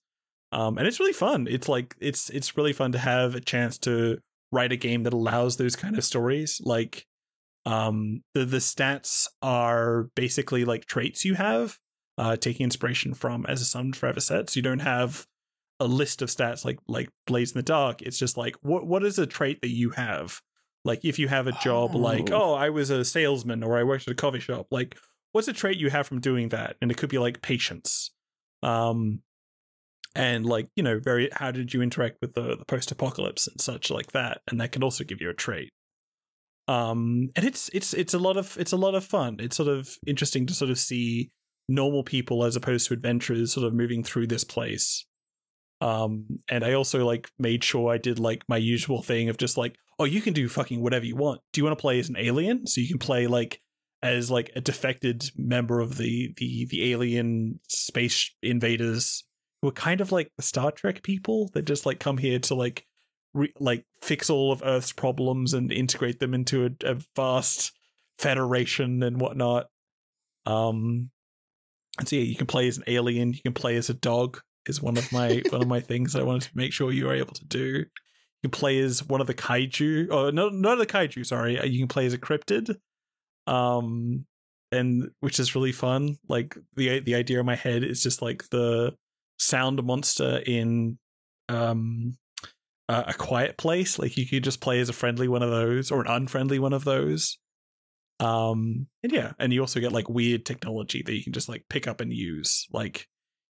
um 0.53 0.79
and 0.79 0.87
it's 0.87 1.01
really 1.01 1.13
fun. 1.13 1.47
It's 1.49 1.69
like 1.69 1.97
it's 2.01 2.31
it's 2.31 2.57
really 2.57 2.73
fun 2.73 2.93
to 2.93 2.99
have 2.99 3.35
a 3.35 3.41
chance 3.41 3.79
to 3.79 4.19
write 4.53 4.73
a 4.73 4.77
game 4.77 5.05
that 5.05 5.13
allows 5.13 5.57
those 5.57 5.77
kind 5.77 5.97
of 5.97 6.05
stories. 6.05 6.61
Like 6.65 7.07
um 7.67 8.23
the 8.35 8.45
the 8.45 8.57
stats 8.59 9.27
are 9.43 10.09
basically 10.17 10.65
like 10.65 10.87
traits 10.87 11.25
you 11.25 11.35
have 11.35 11.79
uh 12.17 12.35
taking 12.37 12.65
inspiration 12.65 13.13
from 13.15 13.45
as 13.47 13.61
a 13.61 13.67
sun 13.67 13.93
forever 13.93 14.19
sets 14.21 14.57
you 14.57 14.63
don't 14.63 14.79
have 14.81 15.27
a 15.79 15.85
list 15.87 16.23
of 16.23 16.31
stats 16.31 16.65
like 16.65 16.79
like 16.89 17.09
Blades 17.27 17.53
in 17.53 17.59
the 17.59 17.63
Dark. 17.63 18.03
It's 18.03 18.19
just 18.19 18.37
like 18.37 18.57
what 18.63 18.87
what 18.87 19.05
is 19.05 19.19
a 19.19 19.27
trait 19.27 19.61
that 19.63 19.69
you 19.71 19.91
have? 19.91 20.41
Like 20.85 21.05
if 21.05 21.19
you 21.19 21.29
have 21.29 21.47
a 21.47 21.53
job 21.63 21.95
like 21.95 22.31
Oh. 22.31 22.53
oh 22.53 22.55
i 22.55 22.71
was 22.71 22.89
a 22.91 23.05
salesman 23.05 23.63
or 23.63 23.77
i 23.79 23.83
worked 23.85 24.09
at 24.09 24.13
a 24.13 24.15
coffee 24.15 24.41
shop 24.41 24.67
like 24.71 24.97
what's 25.33 25.47
a 25.49 25.53
trait 25.53 25.79
you 25.79 25.91
have 25.91 26.07
from 26.09 26.21
doing 26.21 26.49
that? 26.49 26.77
And 26.83 26.91
it 26.91 26.97
could 26.97 27.09
be 27.11 27.19
like 27.19 27.41
patience. 27.43 28.11
Um 28.63 29.21
and 30.15 30.45
like 30.45 30.69
you 30.77 30.83
know 30.83 30.99
very 30.99 31.29
how 31.33 31.51
did 31.51 31.73
you 31.73 31.83
interact 31.83 32.19
with 32.21 32.35
the, 32.35 32.57
the 32.57 32.65
post-apocalypse 32.65 33.47
and 33.47 33.61
such 33.61 33.91
like 33.91 34.13
that 34.13 34.41
and 34.49 34.61
that 34.61 34.73
can 34.73 34.83
also 34.83 35.05
give 35.05 35.21
you 35.21 35.31
a 35.31 35.35
trait. 35.35 35.71
Um 36.69 37.31
and 37.37 37.47
it's 37.47 37.69
it's 37.73 37.95
it's 37.95 38.15
a 38.15 38.19
lot 38.19 38.37
of 38.37 38.57
it's 38.59 38.73
a 38.73 38.77
lot 38.77 38.95
of 38.95 39.05
fun. 39.05 39.37
It's 39.41 39.57
sort 39.57 39.69
of 39.69 39.97
interesting 40.07 40.47
to 40.47 40.55
sort 40.55 40.71
of 40.71 40.79
see 40.79 41.31
normal 41.69 42.03
people 42.03 42.45
as 42.45 42.57
opposed 42.57 42.89
to 42.89 42.95
adventurers 42.95 43.53
sort 43.53 43.67
of 43.67 43.73
moving 43.75 44.03
through 44.03 44.27
this 44.27 44.45
place. 44.45 45.07
Um 45.81 46.41
and 46.49 46.65
i 46.65 46.75
also 46.75 47.07
like 47.07 47.31
made 47.39 47.65
sure 47.65 47.91
i 47.91 47.97
did 47.97 48.19
like 48.19 48.43
my 48.49 48.59
usual 48.59 49.03
thing 49.03 49.29
of 49.31 49.39
just 49.39 49.57
like 49.57 49.77
oh 49.99 50.05
you 50.05 50.21
can 50.21 50.33
do 50.33 50.49
fucking 50.49 50.83
whatever 50.83 51.05
you 51.05 51.15
want. 51.15 51.41
Do 51.53 51.61
you 51.61 51.65
want 51.65 51.79
to 51.79 51.81
play 51.81 52.01
as 52.01 52.09
an 52.09 52.17
alien? 52.19 52.67
So 52.67 52.81
you 52.81 52.89
can 52.89 52.99
play 52.99 53.27
like 53.27 53.61
as 54.03 54.31
like 54.31 54.51
a 54.57 54.61
defected 54.61 55.31
member 55.37 55.79
of 55.81 55.97
the 55.99 56.33
the 56.39 56.67
the 56.67 56.91
alien 56.91 57.61
space 57.69 58.35
invaders 58.43 59.25
who 59.63 59.69
are 59.69 59.73
kind 59.73 60.01
of 60.01 60.13
like 60.13 60.31
the 60.37 60.43
star 60.43 60.71
trek 60.73 61.03
people 61.03 61.51
that 61.55 61.63
just 61.63 61.87
like 61.87 62.01
come 62.01 62.19
here 62.19 62.39
to 62.39 62.55
like 62.55 62.87
re- 63.35 63.53
like 63.59 63.85
fix 64.03 64.31
all 64.31 64.53
of 64.53 64.63
earth's 64.65 64.93
problems 64.93 65.55
and 65.55 65.73
integrate 65.73 66.19
them 66.21 66.35
into 66.35 66.67
a, 66.67 66.71
a 66.85 66.99
vast 67.17 67.73
federation 68.19 69.03
and 69.03 69.21
whatnot 69.21 69.67
um 70.47 71.11
And 71.99 72.09
so 72.09 72.17
yeah, 72.17 72.23
you 72.23 72.37
can 72.37 72.47
play 72.47 72.69
as 72.69 72.79
an 72.79 72.85
alien. 72.87 73.33
You 73.33 73.43
can 73.43 73.53
play 73.53 73.77
as 73.77 73.91
a 73.91 73.95
dog. 73.95 74.41
Is 74.67 74.83
one 74.83 74.97
of 74.99 75.11
my 75.13 75.43
one 75.51 75.63
of 75.63 75.69
my 75.69 75.81
things 75.81 76.13
that 76.13 76.21
I 76.21 76.25
wanted 76.25 76.43
to 76.51 76.57
make 76.57 76.73
sure 76.73 76.93
you 76.93 77.07
were 77.07 77.15
able 77.15 77.35
to 77.35 77.45
do. 77.47 77.85
You 78.43 78.49
can 78.49 78.51
play 78.53 78.79
as 78.81 79.05
one 79.05 79.21
of 79.21 79.27
the 79.27 79.35
kaiju. 79.35 80.09
Oh, 80.11 80.31
no, 80.31 80.49
not 80.49 80.79
the 80.79 80.87
kaiju. 80.87 81.27
Sorry, 81.27 81.59
uh, 81.59 81.65
you 81.65 81.79
can 81.79 81.89
play 81.89 82.07
as 82.07 82.15
a 82.15 82.19
cryptid. 82.19 82.77
Um, 83.47 84.27
and 84.73 85.11
which 85.21 85.41
is 85.41 85.55
really 85.55 85.73
fun. 85.73 86.17
Like 86.29 86.57
the 86.77 87.01
the 87.01 87.15
idea 87.15 87.41
in 87.41 87.47
my 87.47 87.57
head 87.57 87.85
is 87.85 88.03
just 88.03 88.23
like 88.23 88.49
the 88.51 88.95
sound 89.41 89.83
monster 89.83 90.43
in 90.47 90.99
um 91.49 92.15
uh, 92.89 93.05
a 93.07 93.15
quiet 93.15 93.57
place. 93.57 93.99
Like 93.99 94.17
you 94.17 94.27
could 94.27 94.45
just 94.45 94.61
play 94.61 94.81
as 94.81 94.89
a 94.89 94.93
friendly 94.93 95.29
one 95.29 95.43
of 95.43 95.51
those 95.51 95.91
or 95.91 96.01
an 96.01 96.09
unfriendly 96.09 96.59
one 96.59 96.73
of 96.73 96.85
those. 96.85 97.39
Um, 98.19 98.89
and 99.03 99.13
yeah, 99.13 99.33
and 99.39 99.53
you 99.53 99.61
also 99.61 99.81
get 99.81 99.93
like 99.93 100.09
weird 100.09 100.45
technology 100.45 101.03
that 101.03 101.15
you 101.15 101.23
can 101.23 101.33
just 101.33 101.49
like 101.49 101.65
pick 101.71 101.87
up 101.87 102.01
and 102.01 102.13
use. 102.13 102.67
Like 102.73 103.07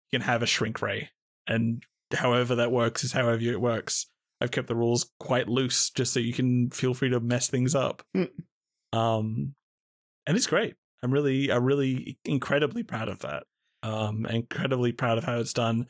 you 0.10 0.20
can 0.20 0.26
have 0.26 0.42
a 0.42 0.48
shrink 0.48 0.82
ray, 0.82 1.10
and 1.48 1.84
however 2.14 2.56
that 2.56 2.72
works 2.72 3.04
is 3.04 3.12
however 3.12 3.44
it 3.44 3.62
works. 3.62 4.08
I've 4.42 4.52
kept 4.52 4.68
the 4.68 4.76
rules 4.76 5.12
quite 5.20 5.48
loose 5.48 5.90
just 5.92 6.14
so 6.14 6.20
you 6.20 6.34
can 6.34 6.70
feel 6.70 6.94
free 6.94 7.10
to 7.10 7.20
mess 7.20 7.48
things 7.48 7.76
up. 7.76 8.04
Mm. 8.16 8.30
Um, 8.92 9.56
and 10.26 10.36
it's 10.36 10.48
great. 10.48 10.76
I'm 11.04 11.12
really, 11.12 11.52
I'm 11.52 11.64
really 11.64 12.18
incredibly 12.26 12.84
proud 12.84 13.08
of 13.08 13.20
that. 13.20 13.44
Um, 13.86 14.26
incredibly 14.26 14.92
proud 14.92 15.20
of 15.20 15.26
how 15.26 15.40
it's 15.40 15.54
done. 15.54 15.88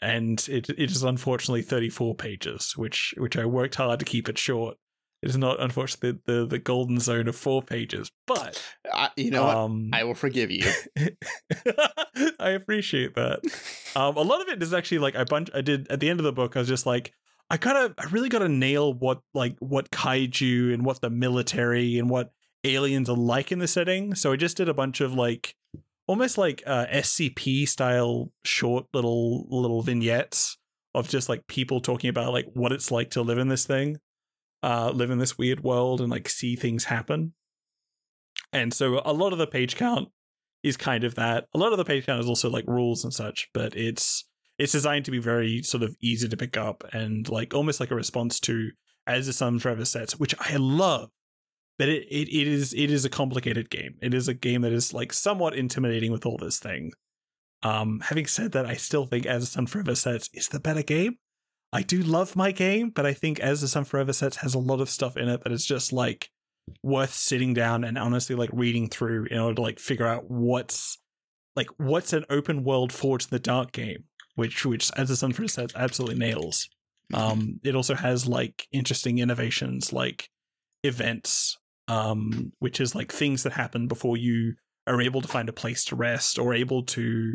And 0.00 0.44
it 0.48 0.70
it 0.70 0.90
is 0.90 1.02
unfortunately 1.02 1.62
34 1.62 2.14
pages, 2.14 2.74
which 2.76 3.14
which 3.18 3.36
I 3.36 3.44
worked 3.44 3.74
hard 3.74 3.98
to 3.98 4.04
keep 4.04 4.28
it 4.28 4.38
short. 4.38 4.76
It 5.20 5.28
is 5.28 5.36
not 5.36 5.60
unfortunately 5.60 6.20
the, 6.26 6.32
the, 6.32 6.46
the 6.46 6.58
golden 6.58 7.00
zone 7.00 7.26
of 7.26 7.34
four 7.34 7.60
pages, 7.60 8.10
but 8.26 8.62
I, 8.92 9.10
you 9.16 9.32
know 9.32 9.46
um? 9.46 9.90
I 9.92 10.04
will 10.04 10.14
forgive 10.14 10.50
you. 10.50 10.70
I 12.38 12.50
appreciate 12.50 13.16
that. 13.16 13.40
Um, 13.96 14.16
a 14.16 14.22
lot 14.22 14.40
of 14.40 14.48
it 14.48 14.62
is 14.62 14.72
actually 14.72 14.98
like 14.98 15.16
I 15.16 15.24
bunch. 15.24 15.50
I 15.52 15.60
did 15.60 15.88
at 15.90 16.00
the 16.00 16.08
end 16.08 16.20
of 16.20 16.24
the 16.24 16.32
book. 16.32 16.56
I 16.56 16.60
was 16.60 16.68
just 16.68 16.86
like, 16.86 17.12
I 17.50 17.56
gotta, 17.56 17.94
I 17.98 18.04
really 18.04 18.28
gotta 18.28 18.48
nail 18.48 18.94
what 18.94 19.20
like 19.34 19.56
what 19.58 19.90
kaiju 19.90 20.72
and 20.72 20.84
what 20.84 21.00
the 21.00 21.10
military 21.10 21.98
and 21.98 22.08
what 22.08 22.30
aliens 22.64 23.10
are 23.10 23.16
like 23.16 23.50
in 23.52 23.58
the 23.58 23.68
setting. 23.68 24.14
So 24.14 24.32
I 24.32 24.36
just 24.36 24.56
did 24.56 24.68
a 24.68 24.74
bunch 24.74 25.00
of 25.00 25.12
like 25.12 25.54
almost 26.08 26.36
like 26.36 26.62
uh, 26.66 26.86
SCP 26.86 27.68
style 27.68 28.32
short 28.44 28.86
little 28.92 29.46
little 29.48 29.82
vignettes 29.82 30.56
of 30.94 31.08
just 31.08 31.28
like 31.28 31.46
people 31.46 31.80
talking 31.80 32.10
about 32.10 32.32
like 32.32 32.46
what 32.54 32.72
it's 32.72 32.90
like 32.90 33.10
to 33.10 33.22
live 33.22 33.38
in 33.38 33.48
this 33.48 33.66
thing, 33.66 33.98
uh, 34.64 34.90
live 34.90 35.10
in 35.10 35.18
this 35.18 35.38
weird 35.38 35.62
world 35.62 36.00
and 36.00 36.10
like 36.10 36.28
see 36.28 36.56
things 36.56 36.84
happen. 36.84 37.34
And 38.52 38.74
so 38.74 39.00
a 39.04 39.12
lot 39.12 39.32
of 39.32 39.38
the 39.38 39.46
page 39.46 39.76
count 39.76 40.08
is 40.64 40.76
kind 40.76 41.04
of 41.04 41.14
that. 41.14 41.46
A 41.54 41.58
lot 41.58 41.72
of 41.72 41.78
the 41.78 41.84
page 41.84 42.06
count 42.06 42.20
is 42.20 42.26
also 42.26 42.50
like 42.50 42.64
rules 42.66 43.04
and 43.04 43.12
such, 43.12 43.48
but 43.52 43.76
it's 43.76 44.24
it's 44.58 44.72
designed 44.72 45.04
to 45.04 45.12
be 45.12 45.18
very 45.18 45.62
sort 45.62 45.84
of 45.84 45.94
easy 46.00 46.28
to 46.28 46.36
pick 46.36 46.56
up 46.56 46.82
and 46.92 47.28
like 47.28 47.54
almost 47.54 47.78
like 47.78 47.92
a 47.92 47.94
response 47.94 48.40
to 48.40 48.70
as 49.06 49.26
the 49.26 49.32
sun 49.32 49.58
forever 49.58 49.84
sets, 49.84 50.18
which 50.18 50.34
I 50.40 50.56
love. 50.56 51.10
But 51.78 51.88
it, 51.88 52.06
it 52.10 52.28
it 52.28 52.48
is 52.48 52.74
it 52.74 52.90
is 52.90 53.04
a 53.04 53.10
complicated 53.10 53.70
game. 53.70 53.96
It 54.02 54.14
is 54.14 54.28
a 54.28 54.34
game 54.34 54.62
that 54.62 54.72
is 54.72 54.92
like 54.92 55.12
somewhat 55.12 55.54
intimidating 55.54 56.10
with 56.10 56.26
all 56.26 56.36
this 56.36 56.58
thing. 56.58 56.92
Um, 57.62 58.00
having 58.04 58.26
said 58.26 58.52
that, 58.52 58.66
I 58.66 58.74
still 58.74 59.06
think 59.06 59.26
As 59.26 59.42
the 59.42 59.46
Sun 59.46 59.66
Forever 59.66 59.94
Sets 59.94 60.28
is 60.32 60.48
the 60.48 60.60
better 60.60 60.82
game. 60.82 61.18
I 61.72 61.82
do 61.82 62.00
love 62.00 62.34
my 62.34 62.50
game, 62.50 62.90
but 62.90 63.04
I 63.04 63.12
think 63.12 63.40
As 63.40 63.60
the 63.60 63.68
Sun 63.68 63.84
Forever 63.84 64.12
Sets 64.12 64.36
has 64.38 64.54
a 64.54 64.58
lot 64.58 64.80
of 64.80 64.88
stuff 64.88 65.16
in 65.16 65.28
it 65.28 65.42
that 65.42 65.52
is 65.52 65.66
just 65.66 65.92
like 65.92 66.30
worth 66.82 67.14
sitting 67.14 67.54
down 67.54 67.84
and 67.84 67.96
honestly 67.96 68.36
like 68.36 68.50
reading 68.52 68.88
through 68.88 69.26
in 69.30 69.38
order 69.38 69.54
to 69.54 69.62
like 69.62 69.78
figure 69.78 70.06
out 70.06 70.30
what's 70.30 70.98
like 71.56 71.68
what's 71.76 72.12
an 72.12 72.24
open 72.30 72.62
world 72.62 72.92
Forged 72.92 73.30
in 73.30 73.36
the 73.36 73.40
Dark 73.40 73.72
game, 73.72 74.04
which 74.34 74.64
which 74.64 74.90
As 74.96 75.08
the 75.08 75.16
Sun 75.16 75.32
Forever 75.32 75.48
Sets 75.48 75.74
absolutely 75.76 76.18
nails. 76.18 76.68
Um, 77.14 77.58
it 77.64 77.74
also 77.74 77.94
has 77.94 78.28
like 78.28 78.66
interesting 78.70 79.18
innovations 79.18 79.92
like 79.92 80.28
events, 80.84 81.56
um, 81.88 82.52
which 82.60 82.80
is 82.80 82.94
like 82.94 83.10
things 83.10 83.42
that 83.42 83.52
happen 83.54 83.88
before 83.88 84.16
you 84.16 84.54
are 84.86 85.00
able 85.02 85.20
to 85.22 85.28
find 85.28 85.48
a 85.48 85.52
place 85.52 85.84
to 85.86 85.96
rest 85.96 86.38
or 86.38 86.54
able 86.54 86.82
to 86.84 87.34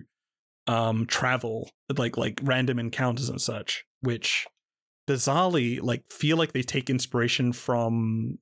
um 0.68 1.06
travel, 1.06 1.70
like 1.98 2.16
like 2.18 2.40
random 2.44 2.80
encounters 2.80 3.28
and 3.30 3.42
such, 3.42 3.84
which 4.02 4.48
bizarrely 5.10 5.82
like 5.82 6.04
feel 6.12 6.38
like 6.38 6.54
they 6.54 6.62
take 6.62 6.90
inspiration 6.90 7.52
from 7.52 8.38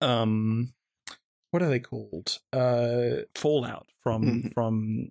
um 0.00 0.72
what 1.50 1.62
are 1.62 1.68
they 1.68 1.80
called? 1.80 2.38
Uh 2.52 3.22
Fallout 3.34 3.86
from 4.02 4.22
Mhm. 4.24 4.54
from 4.54 5.08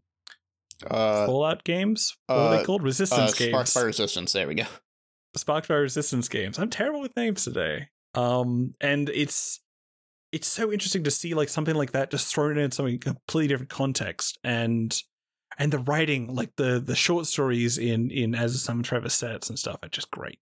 Uh, 0.85 1.25
Fallout 1.25 1.63
games. 1.63 2.17
What 2.27 2.37
are 2.37 2.49
they 2.49 2.57
uh, 2.57 2.63
called? 2.65 2.81
uh, 2.81 2.85
Resistance 2.85 3.31
Spark 3.31 3.51
games. 3.51 3.73
Fire 3.73 3.85
Resistance. 3.85 4.33
There 4.33 4.45
we 4.47 4.55
go. 4.55 4.65
Spark 5.35 5.65
Fire 5.65 5.81
Resistance 5.81 6.27
games. 6.27 6.59
I'm 6.59 6.69
terrible 6.69 6.99
with 7.01 7.15
names 7.15 7.43
today. 7.45 7.87
Um, 8.13 8.75
and 8.81 9.07
it's 9.09 9.61
it's 10.35 10.49
so 10.49 10.69
interesting 10.69 11.01
to 11.01 11.11
see 11.11 11.33
like 11.33 11.47
something 11.47 11.75
like 11.75 11.93
that 11.93 12.11
just 12.11 12.27
thrown 12.27 12.57
in 12.57 12.69
something 12.69 12.99
completely 12.99 13.47
different 13.47 13.69
context 13.69 14.37
and 14.43 15.01
and 15.57 15.71
the 15.71 15.79
writing, 15.79 16.27
like 16.35 16.57
the 16.57 16.83
the 16.85 16.93
short 16.93 17.25
stories 17.25 17.77
in 17.77 18.11
in 18.11 18.35
As 18.35 18.61
Sun 18.61 18.83
Forever 18.83 19.07
sets 19.07 19.49
and 19.49 19.57
stuff 19.57 19.79
are 19.81 19.87
just 19.87 20.11
great. 20.11 20.39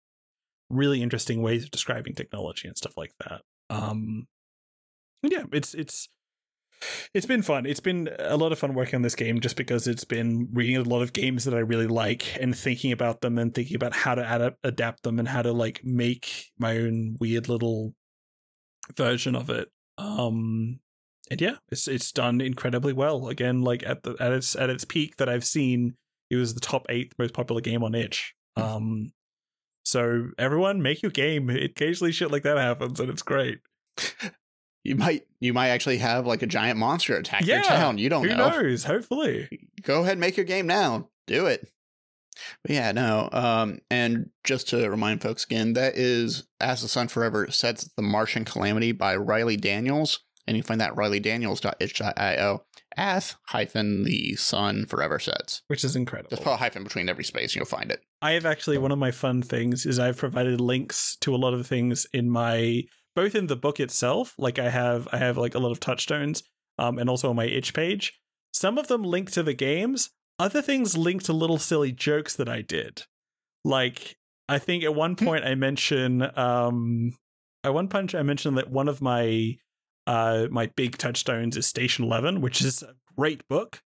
Really 0.71 1.03
interesting 1.03 1.43
ways 1.43 1.65
of 1.65 1.71
describing 1.71 2.15
technology 2.15 2.67
and 2.67 2.75
stuff 2.75 2.97
like 2.97 3.13
that. 3.21 3.43
Um, 3.69 4.29
yeah, 5.23 5.43
it's 5.53 5.75
it's 5.75 6.09
it's 7.13 7.27
been 7.27 7.43
fun. 7.43 7.67
It's 7.67 7.81
been 7.81 8.09
a 8.19 8.39
lot 8.39 8.53
of 8.53 8.59
fun 8.59 8.73
working 8.73 8.97
on 8.97 9.03
this 9.03 9.15
game 9.15 9.41
just 9.41 9.57
because 9.57 9.87
it's 9.87 10.05
been 10.05 10.49
reading 10.55 10.79
a 10.79 10.83
lot 10.83 11.03
of 11.03 11.13
games 11.13 11.45
that 11.45 11.53
I 11.53 11.59
really 11.59 11.87
like 11.87 12.25
and 12.41 12.57
thinking 12.57 12.93
about 12.93 13.21
them 13.21 13.37
and 13.37 13.55
thinking 13.55 13.77
about 13.77 13.93
how 13.93 14.15
to 14.15 14.23
adapt, 14.23 14.57
adapt 14.65 15.03
them 15.03 15.19
and 15.19 15.29
how 15.29 15.43
to 15.43 15.53
like 15.53 15.83
make 15.85 16.47
my 16.59 16.79
own 16.79 17.19
weird 17.21 17.51
little 17.51 17.95
version 18.97 19.37
of 19.37 19.51
it. 19.51 19.69
Um 19.99 20.81
and 21.31 21.41
yeah, 21.41 21.57
it's 21.71 21.89
it's 21.89 22.13
done 22.13 22.41
incredibly 22.41 22.93
well. 22.93 23.29
Again, 23.29 23.63
like 23.63 23.83
at 23.87 24.03
the 24.03 24.17
at 24.21 24.33
its 24.33 24.57
at 24.57 24.71
its 24.71 24.85
peak 24.85 25.17
that 25.17 25.29
I've 25.29 25.45
seen, 25.45 25.95
it 26.31 26.37
was 26.37 26.55
the 26.55 26.61
top 26.61 26.87
8th 26.89 27.13
most 27.19 27.35
popular 27.35 27.61
game 27.61 27.83
on 27.83 27.95
itch. 27.95 28.35
Um 28.57 29.13
so 29.85 30.31
everyone 30.39 30.83
make 30.83 31.03
your 31.03 31.11
game. 31.11 31.51
Occasionally 31.51 32.13
shit 32.13 32.31
like 32.31 32.43
that 32.43 32.59
happens 32.59 33.01
and 33.01 33.11
it's 33.11 33.23
great. 33.23 33.61
You 34.85 34.97
might 34.97 35.27
you 35.39 35.53
might 35.53 35.69
actually 35.69 35.99
have 35.99 36.27
like 36.27 36.43
a 36.43 36.47
giant 36.47 36.79
monster 36.79 37.17
attack 37.17 37.47
your 37.47 37.63
town. 37.63 37.99
You 37.99 38.09
don't 38.09 38.27
know. 38.27 38.31
Who 38.31 38.37
know. 38.37 38.63
knows? 38.63 38.85
Hopefully. 38.85 39.69
Go 39.83 40.01
ahead, 40.01 40.13
and 40.13 40.21
make 40.21 40.37
your 40.37 40.47
game 40.47 40.67
now. 40.67 41.09
Do 41.27 41.47
it. 41.47 41.71
But 42.63 42.73
yeah, 42.73 42.93
no. 42.93 43.29
Um, 43.33 43.79
and 43.91 44.31
just 44.45 44.69
to 44.71 44.89
remind 44.89 45.23
folks 45.23 45.45
again, 45.45 45.75
that 45.75 45.97
is 45.97 46.45
As 46.61 46.83
the 46.83 46.89
Sun 46.89 47.09
Forever 47.09 47.51
Sets 47.51 47.91
the 47.97 48.03
Martian 48.03 48.45
Calamity 48.45 48.93
by 48.93 49.17
Riley 49.17 49.57
Daniels. 49.57 50.21
And 50.47 50.57
you 50.57 50.63
find 50.63 50.81
that 50.81 50.91
at 50.91 50.97
rileydaniels.itch.io 50.97 52.65
as 52.97 53.37
hyphen 53.49 54.05
the 54.05 54.35
sun 54.35 54.87
forever 54.87 55.19
sets. 55.19 55.63
Which 55.69 55.85
is 55.85 55.97
incredible. 55.97 56.31
Just 56.31 56.43
put 56.43 56.53
a 56.53 56.57
hyphen 56.57 56.85
between 56.85 57.09
every 57.09 57.25
space 57.25 57.53
and 57.53 57.57
you'll 57.57 57.67
find 57.67 57.91
it. 57.91 58.03
I 58.21 58.33
have 58.33 58.47
actually 58.47 58.79
one 58.79 58.93
of 58.93 58.99
my 58.99 59.11
fun 59.11 59.43
things 59.43 59.87
is 59.87 59.99
I've 59.99 60.17
provided 60.17 60.61
links 60.61 61.17
to 61.21 61.35
a 61.35 61.37
lot 61.37 61.55
of 61.55 61.67
things 61.67 62.07
in 62.13 62.31
my 62.31 62.83
both 63.15 63.35
in 63.35 63.47
the 63.47 63.57
book 63.57 63.79
itself, 63.79 64.35
like 64.39 64.59
I 64.59 64.71
have 64.71 65.09
I 65.13 65.19
have 65.19 65.37
like 65.37 65.55
a 65.55 65.59
lot 65.59 65.73
of 65.73 65.81
touchstones, 65.81 66.43
um, 66.79 66.99
and 66.99 67.09
also 67.11 67.31
on 67.31 67.37
my 67.37 67.45
itch 67.45 67.75
page. 67.75 68.19
Some 68.53 68.79
of 68.79 68.89
them 68.89 69.03
link 69.03 69.31
to 69.33 69.43
the 69.43 69.55
games, 69.55 70.11
other 70.39 70.63
things 70.63 70.97
link 70.97 71.23
to 71.25 71.33
little 71.33 71.59
silly 71.59 71.93
jokes 71.93 72.35
that 72.37 72.49
I 72.49 72.63
did. 72.63 73.05
Like 73.65 74.17
I 74.49 74.59
think 74.59 74.85
at 74.85 74.95
one 74.95 75.17
point 75.17 75.45
I 75.45 75.55
mention 75.55 76.23
um 76.37 77.17
at 77.65 77.75
one 77.75 77.89
punch 77.89 78.15
I 78.15 78.23
mentioned 78.23 78.59
that 78.59 78.71
one 78.71 78.89
of 78.89 79.01
my 79.01 79.57
uh 80.07 80.47
my 80.51 80.67
big 80.77 80.99
touchstones 80.99 81.57
is 81.57 81.67
Station 81.67 82.05
Eleven, 82.05 82.41
which 82.41 82.63
is 82.63 82.83
a 82.83 82.95
great 83.17 83.47
book. 83.49 83.83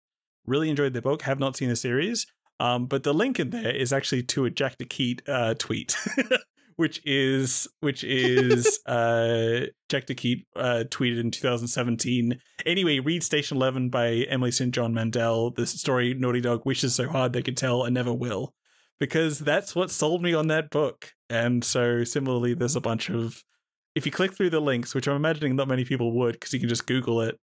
Really 0.46 0.70
enjoyed 0.70 0.93
the 0.93 1.02
book, 1.02 1.24
have 1.24 1.39
not 1.39 1.58
seen 1.58 1.70
the 1.70 1.76
series. 1.76 2.28
Um, 2.60 2.86
but 2.86 3.04
the 3.04 3.14
link 3.14 3.39
in 3.39 3.50
there 3.50 3.76
is 3.76 3.91
actually 3.91 4.24
to 4.24 4.46
a 4.46 4.50
Jack 4.50 4.78
de 4.78 4.86
Quidt 4.86 5.28
uh, 5.28 5.56
tweet, 5.56 5.96
which 6.76 7.01
is 7.05 7.67
which 7.80 8.03
is 8.03 8.80
uh, 8.86 9.61
Jack 9.89 10.05
de 10.05 10.15
Quidt 10.15 10.45
uh, 10.55 10.84
tweeted 10.89 11.19
in 11.19 11.32
2017. 11.32 12.39
Anyway, 12.65 12.99
read 12.99 13.23
Station 13.23 13.57
Eleven 13.57 13.89
by 13.89 14.26
Emily 14.30 14.51
St. 14.51 14.73
John 14.73 14.93
Mandel. 14.93 15.51
The 15.51 15.65
story 15.65 16.13
Naughty 16.13 16.41
Dog 16.41 16.61
wishes 16.65 16.95
so 16.95 17.07
hard 17.07 17.34
they 17.34 17.43
could 17.43 17.57
tell 17.57 17.84
and 17.84 17.93
never 17.93 18.13
will, 18.13 18.53
because 18.99 19.39
that's 19.39 19.76
what 19.76 19.91
sold 19.91 20.21
me 20.21 20.34
on 20.34 20.47
that 20.47 20.69
book. 20.69 21.11
And 21.30 21.63
so 21.63 22.03
similarly, 22.03 22.53
there's 22.53 22.76
a 22.76 22.82
bunch 22.82 23.09
of 23.09 23.43
if 23.95 24.05
you 24.05 24.11
click 24.11 24.34
through 24.34 24.49
the 24.49 24.59
links, 24.59 24.93
which 24.93 25.07
I'm 25.07 25.15
imagining 25.15 25.55
not 25.55 25.67
many 25.67 25.86
people 25.86 26.11
would, 26.17 26.34
because 26.34 26.53
you 26.53 26.59
can 26.59 26.69
just 26.69 26.88
Google 26.88 27.21
it 27.21 27.39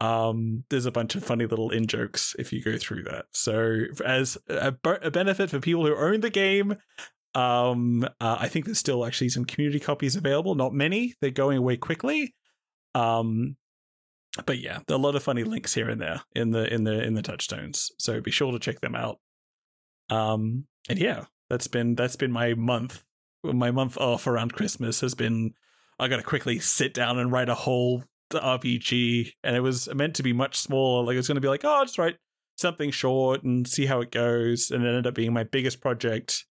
um 0.00 0.64
there's 0.70 0.86
a 0.86 0.92
bunch 0.92 1.16
of 1.16 1.24
funny 1.24 1.44
little 1.44 1.70
in 1.70 1.86
jokes 1.86 2.36
if 2.38 2.52
you 2.52 2.62
go 2.62 2.76
through 2.78 3.02
that 3.02 3.24
so 3.32 3.82
as 4.04 4.38
a, 4.48 4.70
b- 4.70 4.94
a 5.02 5.10
benefit 5.10 5.50
for 5.50 5.58
people 5.58 5.84
who 5.84 5.96
own 5.96 6.20
the 6.20 6.30
game 6.30 6.76
um 7.34 8.04
uh, 8.20 8.36
i 8.40 8.48
think 8.48 8.64
there's 8.64 8.78
still 8.78 9.04
actually 9.04 9.28
some 9.28 9.44
community 9.44 9.78
copies 9.78 10.16
available 10.16 10.54
not 10.54 10.72
many 10.72 11.14
they're 11.20 11.30
going 11.30 11.58
away 11.58 11.76
quickly 11.76 12.34
um 12.94 13.56
but 14.46 14.58
yeah, 14.58 14.80
there 14.86 14.94
are 14.94 15.00
a 15.00 15.02
lot 15.02 15.16
of 15.16 15.22
funny 15.22 15.44
links 15.44 15.74
here 15.74 15.88
and 15.88 16.00
there 16.00 16.22
in 16.34 16.50
the 16.50 16.72
in 16.72 16.84
the 16.84 17.02
in 17.02 17.14
the 17.14 17.22
touchstones. 17.22 17.90
So 17.98 18.20
be 18.20 18.30
sure 18.30 18.52
to 18.52 18.58
check 18.58 18.80
them 18.80 18.94
out. 18.94 19.18
Um, 20.10 20.66
and 20.88 20.98
yeah, 20.98 21.24
that's 21.50 21.68
been 21.68 21.94
that's 21.94 22.16
been 22.16 22.32
my 22.32 22.54
month. 22.54 23.04
My 23.42 23.70
month 23.70 23.96
off 23.98 24.26
around 24.26 24.52
Christmas 24.52 25.00
has 25.00 25.14
been. 25.14 25.52
I 25.98 26.08
got 26.08 26.18
to 26.18 26.22
quickly 26.22 26.60
sit 26.60 26.94
down 26.94 27.18
and 27.18 27.32
write 27.32 27.48
a 27.48 27.54
whole 27.54 28.04
RPG, 28.32 29.32
and 29.42 29.56
it 29.56 29.60
was 29.60 29.92
meant 29.94 30.14
to 30.16 30.22
be 30.22 30.32
much 30.32 30.56
smaller. 30.56 31.04
Like 31.04 31.14
it 31.14 31.18
was 31.18 31.28
going 31.28 31.36
to 31.36 31.40
be 31.40 31.48
like, 31.48 31.64
oh, 31.64 31.74
I'll 31.74 31.84
just 31.84 31.98
write 31.98 32.16
something 32.56 32.90
short 32.90 33.42
and 33.42 33.66
see 33.66 33.86
how 33.86 34.00
it 34.00 34.10
goes, 34.10 34.70
and 34.70 34.84
it 34.84 34.88
ended 34.88 35.06
up 35.06 35.14
being 35.14 35.32
my 35.32 35.44
biggest 35.44 35.80
project, 35.80 36.44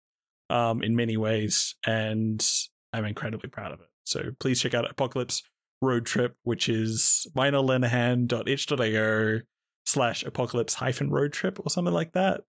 um, 0.50 0.82
in 0.84 0.96
many 0.96 1.18
ways, 1.18 1.76
and 1.86 2.46
I'm 2.94 3.06
incredibly 3.06 3.50
proud 3.50 3.72
of 3.72 3.80
it. 3.82 3.88
So 4.06 4.32
please 4.40 4.62
check 4.62 4.74
out 4.74 4.90
Apocalypse 4.90 5.44
Road 5.82 6.06
Trip, 6.06 6.36
which 6.44 6.70
is 6.70 7.28
vinyllenihan.itch.io 7.36 9.42
slash 9.86 10.24
apocalypse 10.24 10.76
hyphen 10.76 11.10
road 11.12 11.34
trip 11.34 11.60
or 11.60 11.70
something 11.70 11.94
like 11.94 12.14
that. 12.14 12.42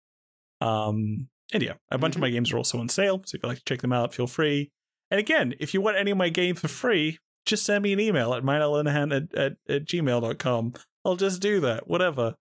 Um, 0.60 1.28
and 1.52 1.62
yeah, 1.62 1.74
a 1.90 1.98
bunch 1.98 2.12
Mhm. 2.14 2.16
of 2.16 2.20
my 2.22 2.30
games 2.30 2.52
are 2.52 2.56
also 2.56 2.78
on 2.78 2.88
sale. 2.88 3.18
So 3.26 3.36
if 3.36 3.42
you'd 3.42 3.48
like 3.48 3.58
to 3.58 3.64
check 3.64 3.82
them 3.82 3.92
out, 3.92 4.14
feel 4.14 4.26
free. 4.26 4.70
And 5.10 5.20
again, 5.20 5.54
if 5.60 5.74
you 5.74 5.80
want 5.80 5.96
any 5.98 6.10
of 6.10 6.16
my 6.16 6.28
games 6.30 6.60
for 6.60 6.68
free, 6.68 7.18
just 7.44 7.64
send 7.64 7.82
me 7.84 7.92
an 7.92 8.00
email 8.00 8.34
at 8.34 8.42
mineallenahan 8.42 9.14
at, 9.14 9.34
at, 9.38 9.56
at 9.68 9.84
gmail.com. 9.84 10.72
I'll 11.04 11.16
just 11.16 11.40
do 11.40 11.60
that, 11.60 11.86
whatever. 11.88 12.34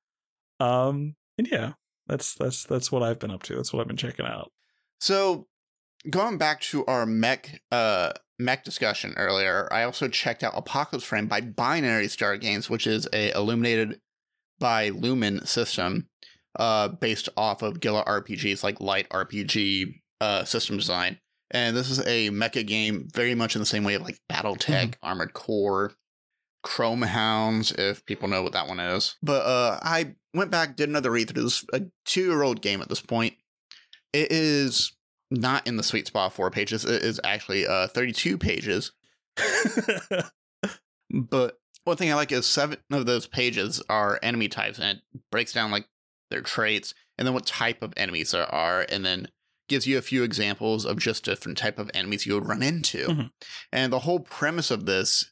Um, 0.60 1.16
and 1.38 1.48
yeah, 1.52 1.74
that's 2.08 2.34
that's 2.36 2.64
that's 2.64 2.92
what 2.92 3.04
I've 3.04 3.20
been 3.20 3.30
up 3.32 3.44
to. 3.44 3.56
That's 3.56 3.72
what 3.74 3.82
I've 3.82 3.88
been 3.88 3.98
checking 3.98 4.26
out. 4.26 4.52
So, 5.00 5.48
going 6.10 6.38
back 6.38 6.62
to 6.62 6.86
our 6.86 7.06
mech 7.06 7.62
uh 7.72 8.14
mech 8.40 8.64
discussion 8.64 9.14
earlier, 9.18 9.68
I 9.72 9.84
also 9.84 10.08
checked 10.08 10.44
out 10.44 10.54
Apocalypse 10.56 11.06
Frame 11.06 11.28
by 11.28 11.42
Binary 11.42 12.08
Star 12.08 12.38
Games, 12.38 12.70
which 12.70 12.88
is 12.88 13.08
a 13.14 13.32
illuminated 13.32 14.00
by 14.60 14.90
Lumen 14.90 15.46
system, 15.46 16.08
uh, 16.58 16.88
based 16.88 17.30
off 17.36 17.62
of 17.62 17.80
Gila 17.80 18.06
RPGs 18.06 18.64
like 18.64 18.80
light 18.80 19.10
RPG 19.10 20.02
uh 20.22 20.44
system 20.44 20.78
design. 20.78 21.20
And 21.52 21.76
this 21.78 21.90
is 21.90 22.00
a 22.00 22.30
mecha 22.32 22.66
game 22.66 23.08
very 23.14 23.36
much 23.36 23.56
in 23.56 23.60
the 23.60 23.66
same 23.66 23.84
way 23.84 23.94
of 23.94 24.02
like 24.02 24.18
BattleTech, 24.32 24.96
Armored 25.04 25.34
Core, 25.34 25.92
Chrome 26.64 27.04
Hounds, 27.04 27.72
if 27.72 28.04
people 28.06 28.28
know 28.28 28.42
what 28.42 28.54
that 28.54 28.68
one 28.68 28.80
is. 28.80 29.16
But 29.22 29.46
uh 29.46 29.80
I 29.82 30.16
went 30.34 30.52
back, 30.52 30.76
did 30.76 30.90
another 30.90 31.12
read 31.12 31.30
through 31.30 31.44
this 31.44 31.64
a 31.74 31.84
two 32.06 32.24
year 32.24 32.42
old 32.44 32.62
game 32.62 32.82
at 32.82 32.90
this 32.90 33.02
point. 33.02 33.36
It 34.16 34.32
is 34.32 34.94
not 35.30 35.68
in 35.68 35.78
the 35.78 35.84
sweet 35.84 36.08
spot 36.08 36.34
four 36.34 36.50
pages. 36.50 36.86
It 36.86 37.04
is 37.04 37.20
actually 37.24 37.68
uh 37.68 37.88
32 37.88 38.38
pages. 38.38 38.92
But 41.12 41.60
one 41.84 41.98
thing 41.98 42.12
I 42.12 42.16
like 42.16 42.32
is 42.32 42.46
seven 42.46 42.80
of 42.92 43.06
those 43.06 43.28
pages 43.28 43.82
are 43.90 44.20
enemy 44.24 44.48
types, 44.48 44.80
and 44.80 45.00
it 45.14 45.22
breaks 45.32 45.54
down 45.54 45.72
like 45.72 45.88
their 46.32 46.42
traits 46.42 46.94
and 47.18 47.26
then 47.26 47.34
what 47.34 47.46
type 47.46 47.82
of 47.82 47.94
enemies 47.96 48.32
there 48.32 48.54
are, 48.54 48.86
and 48.90 49.06
then 49.06 49.30
gives 49.70 49.88
you 49.88 49.98
a 49.98 50.02
few 50.02 50.24
examples 50.24 50.86
of 50.86 50.98
just 50.98 51.24
different 51.24 51.58
type 51.58 51.80
of 51.80 51.90
enemies 51.94 52.26
you 52.26 52.34
would 52.34 52.48
run 52.48 52.62
into. 52.62 53.08
Mhm. 53.08 53.32
And 53.72 53.94
the 53.94 54.00
whole 54.00 54.20
premise 54.20 54.70
of 54.72 54.86
this 54.86 55.32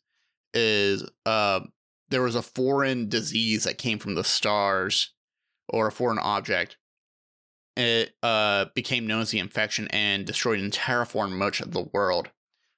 is 0.53 1.03
uh, 1.25 1.61
there 2.09 2.21
was 2.21 2.36
a 2.36 2.41
foreign 2.41 3.09
disease 3.09 3.63
that 3.65 3.77
came 3.77 3.99
from 3.99 4.15
the 4.15 4.23
stars 4.23 5.11
or 5.67 5.88
a 5.88 5.91
foreign 5.91 6.19
object. 6.19 6.77
It 7.76 8.15
uh, 8.21 8.65
became 8.76 9.07
known 9.07 9.21
as 9.21 9.32
the 9.32 9.39
infection 9.39 9.88
and 9.89 10.26
destroyed 10.26 10.59
and 10.59 10.71
terraformed 10.71 11.32
much 11.38 11.59
of 11.59 11.71
the 11.71 11.88
world. 11.93 12.30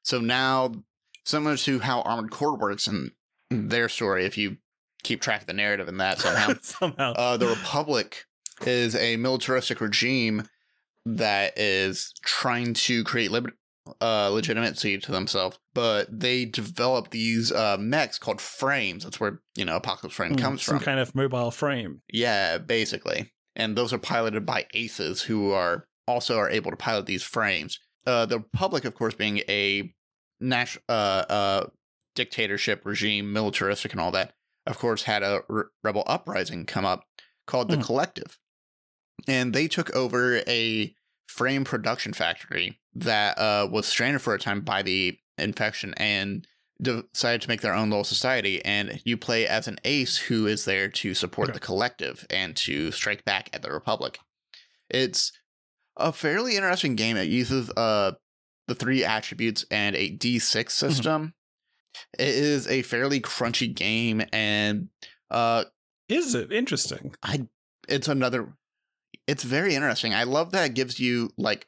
So 0.03 0.19
now, 0.21 0.71
similar 1.25 1.57
to 1.57 1.79
how 1.79 2.01
Armored 2.01 2.31
Core 2.31 2.57
works 2.57 2.87
in 2.87 3.11
their 3.49 3.89
story, 3.89 4.25
if 4.25 4.37
you 4.37 4.57
keep 5.03 5.21
track 5.21 5.41
of 5.41 5.47
the 5.47 5.53
narrative 5.53 5.87
in 5.89 5.97
that 5.97 6.19
somehow, 6.19 6.53
Somehow. 6.61 7.13
uh, 7.13 7.37
the 7.37 7.47
Republic 7.47 8.25
is 8.65 8.95
a 8.95 9.17
militaristic 9.17 9.81
regime 9.81 10.43
that 11.05 11.57
is 11.57 12.13
trying 12.23 12.73
to 12.73 13.03
create 13.03 13.31
lib- 13.31 13.53
uh, 14.01 14.29
legitimacy 14.29 14.97
to 14.97 15.11
themselves, 15.11 15.59
but 15.73 16.07
they 16.09 16.45
develop 16.45 17.11
these 17.11 17.51
uh, 17.51 17.77
mechs 17.79 18.17
called 18.17 18.41
frames. 18.41 19.03
That's 19.03 19.19
where 19.19 19.41
you 19.55 19.65
know 19.65 19.75
Apocalypse 19.75 20.15
Frame 20.15 20.35
Mm, 20.35 20.41
comes 20.41 20.63
some 20.63 20.75
from. 20.75 20.79
Some 20.79 20.85
kind 20.85 20.99
of 20.99 21.13
mobile 21.13 21.51
frame. 21.51 22.01
Yeah, 22.11 22.57
basically. 22.57 23.31
And 23.55 23.77
those 23.77 23.93
are 23.93 23.97
piloted 23.97 24.45
by 24.45 24.67
aces 24.73 25.23
who 25.23 25.51
are 25.51 25.87
also 26.07 26.37
are 26.37 26.49
able 26.49 26.71
to 26.71 26.77
pilot 26.77 27.05
these 27.05 27.23
frames. 27.23 27.79
Uh, 28.05 28.25
the 28.25 28.39
Republic, 28.39 28.85
of 28.85 28.93
course, 28.93 29.15
being 29.15 29.39
a 29.49 29.91
national 30.39 30.83
uh, 30.89 31.23
uh, 31.29 31.67
dictatorship 32.15 32.85
regime, 32.85 33.31
militaristic 33.33 33.91
and 33.91 34.01
all 34.01 34.11
that, 34.11 34.33
of 34.67 34.77
course, 34.77 35.03
had 35.03 35.23
a 35.23 35.41
re- 35.47 35.63
rebel 35.83 36.03
uprising 36.05 36.65
come 36.65 36.85
up 36.85 37.05
called 37.47 37.69
the 37.69 37.77
Mhm. 37.77 37.85
Collective. 37.85 38.37
And 39.27 39.53
they 39.53 39.67
took 39.67 39.93
over 39.95 40.41
a 40.47 40.93
frame 41.27 41.63
production 41.63 42.13
factory 42.13 42.79
that 42.93 43.37
uh, 43.37 43.67
was 43.71 43.87
stranded 43.87 44.21
for 44.21 44.33
a 44.33 44.39
time 44.39 44.61
by 44.61 44.81
the 44.81 45.17
infection 45.37 45.93
and 45.95 46.47
decided 46.81 47.41
to 47.41 47.47
make 47.47 47.61
their 47.61 47.73
own 47.73 47.89
little 47.89 48.03
society 48.03 48.63
and 48.65 49.01
you 49.05 49.15
play 49.17 49.47
as 49.47 49.67
an 49.67 49.77
ace 49.85 50.17
who 50.17 50.45
is 50.45 50.65
there 50.65 50.89
to 50.89 51.13
support 51.13 51.49
Okay. 51.49 51.53
the 51.55 51.59
collective 51.65 52.25
and 52.29 52.55
to 52.57 52.91
strike 52.91 53.23
back 53.23 53.49
at 53.53 53.61
the 53.61 53.71
republic 53.71 54.19
it's 54.89 55.31
a 55.97 56.11
fairly 56.11 56.55
interesting 56.57 56.95
game 56.95 57.15
it 57.15 57.29
uses 57.29 57.69
uh 57.77 58.11
the 58.67 58.75
three 58.75 59.03
attributes 59.05 59.65
and 59.71 59.95
a 59.95 60.11
d6 60.17 60.69
system 60.71 61.33
it 62.19 62.27
is 62.27 62.67
a 62.67 62.81
fairly 62.81 63.21
crunchy 63.21 63.73
game 63.73 64.21
and 64.33 64.89
uh 65.31 65.63
Is 66.09 66.35
it 66.35 66.51
interesting? 66.51 67.15
I 67.23 67.47
it's 67.87 68.07
another 68.09 68.53
it's 69.27 69.43
very 69.43 69.73
interesting. 69.75 70.13
I 70.13 70.23
love 70.23 70.51
that 70.51 70.65
it 70.65 70.73
gives 70.75 70.99
you 70.99 71.29
like 71.37 71.67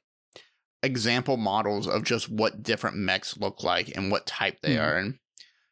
example 0.84 1.38
models 1.38 1.88
of 1.88 2.03
just 2.03 2.30
what 2.30 2.61
different 2.63 2.95
mechs 2.97 3.38
look 3.38 3.63
like 3.63 3.95
and 3.95 4.11
what 4.11 4.25
type 4.28 4.59
they 4.61 4.75
Mhm. 4.75 4.82
are 4.84 4.97
and 4.97 5.19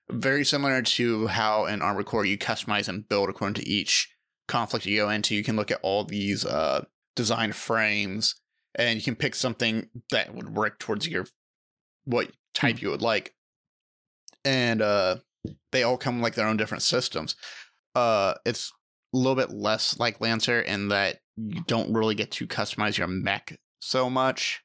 very 0.09 0.45
similar 0.45 0.81
to 0.81 1.27
how 1.27 1.65
in 1.65 1.81
Armored 1.81 2.05
Core 2.05 2.25
you 2.25 2.37
customize 2.37 2.87
and 2.87 3.07
build 3.07 3.29
according 3.29 3.55
to 3.55 3.67
each 3.67 4.09
conflict 4.47 4.85
you 4.85 4.97
go 4.97 5.09
into. 5.09 5.33
You 5.35 5.43
can 5.43 5.55
look 5.55 5.71
at 5.71 5.79
all 5.81 6.03
these 6.03 6.45
uh 6.45 6.85
design 7.15 7.53
frames 7.53 8.35
and 8.75 8.97
you 8.97 9.03
can 9.03 9.15
pick 9.15 9.33
something 9.35 9.89
that 10.11 10.35
would 10.35 10.55
work 10.55 10.79
towards 10.79 11.07
your 11.07 11.25
what 12.03 12.31
type 12.53 12.81
you 12.81 12.89
would 12.89 13.01
like. 13.01 13.33
And 14.43 14.81
uh 14.81 15.17
they 15.71 15.83
all 15.83 15.97
come 15.97 16.21
like 16.21 16.35
their 16.35 16.47
own 16.47 16.57
different 16.57 16.83
systems. 16.83 17.35
Uh 17.95 18.35
it's 18.45 18.71
a 19.13 19.17
little 19.17 19.35
bit 19.35 19.51
less 19.51 19.97
like 19.99 20.19
Lancer 20.21 20.59
in 20.61 20.89
that 20.89 21.19
you 21.37 21.63
don't 21.67 21.93
really 21.93 22.15
get 22.15 22.31
to 22.31 22.47
customize 22.47 22.97
your 22.97 23.07
mech 23.07 23.57
so 23.79 24.09
much. 24.09 24.61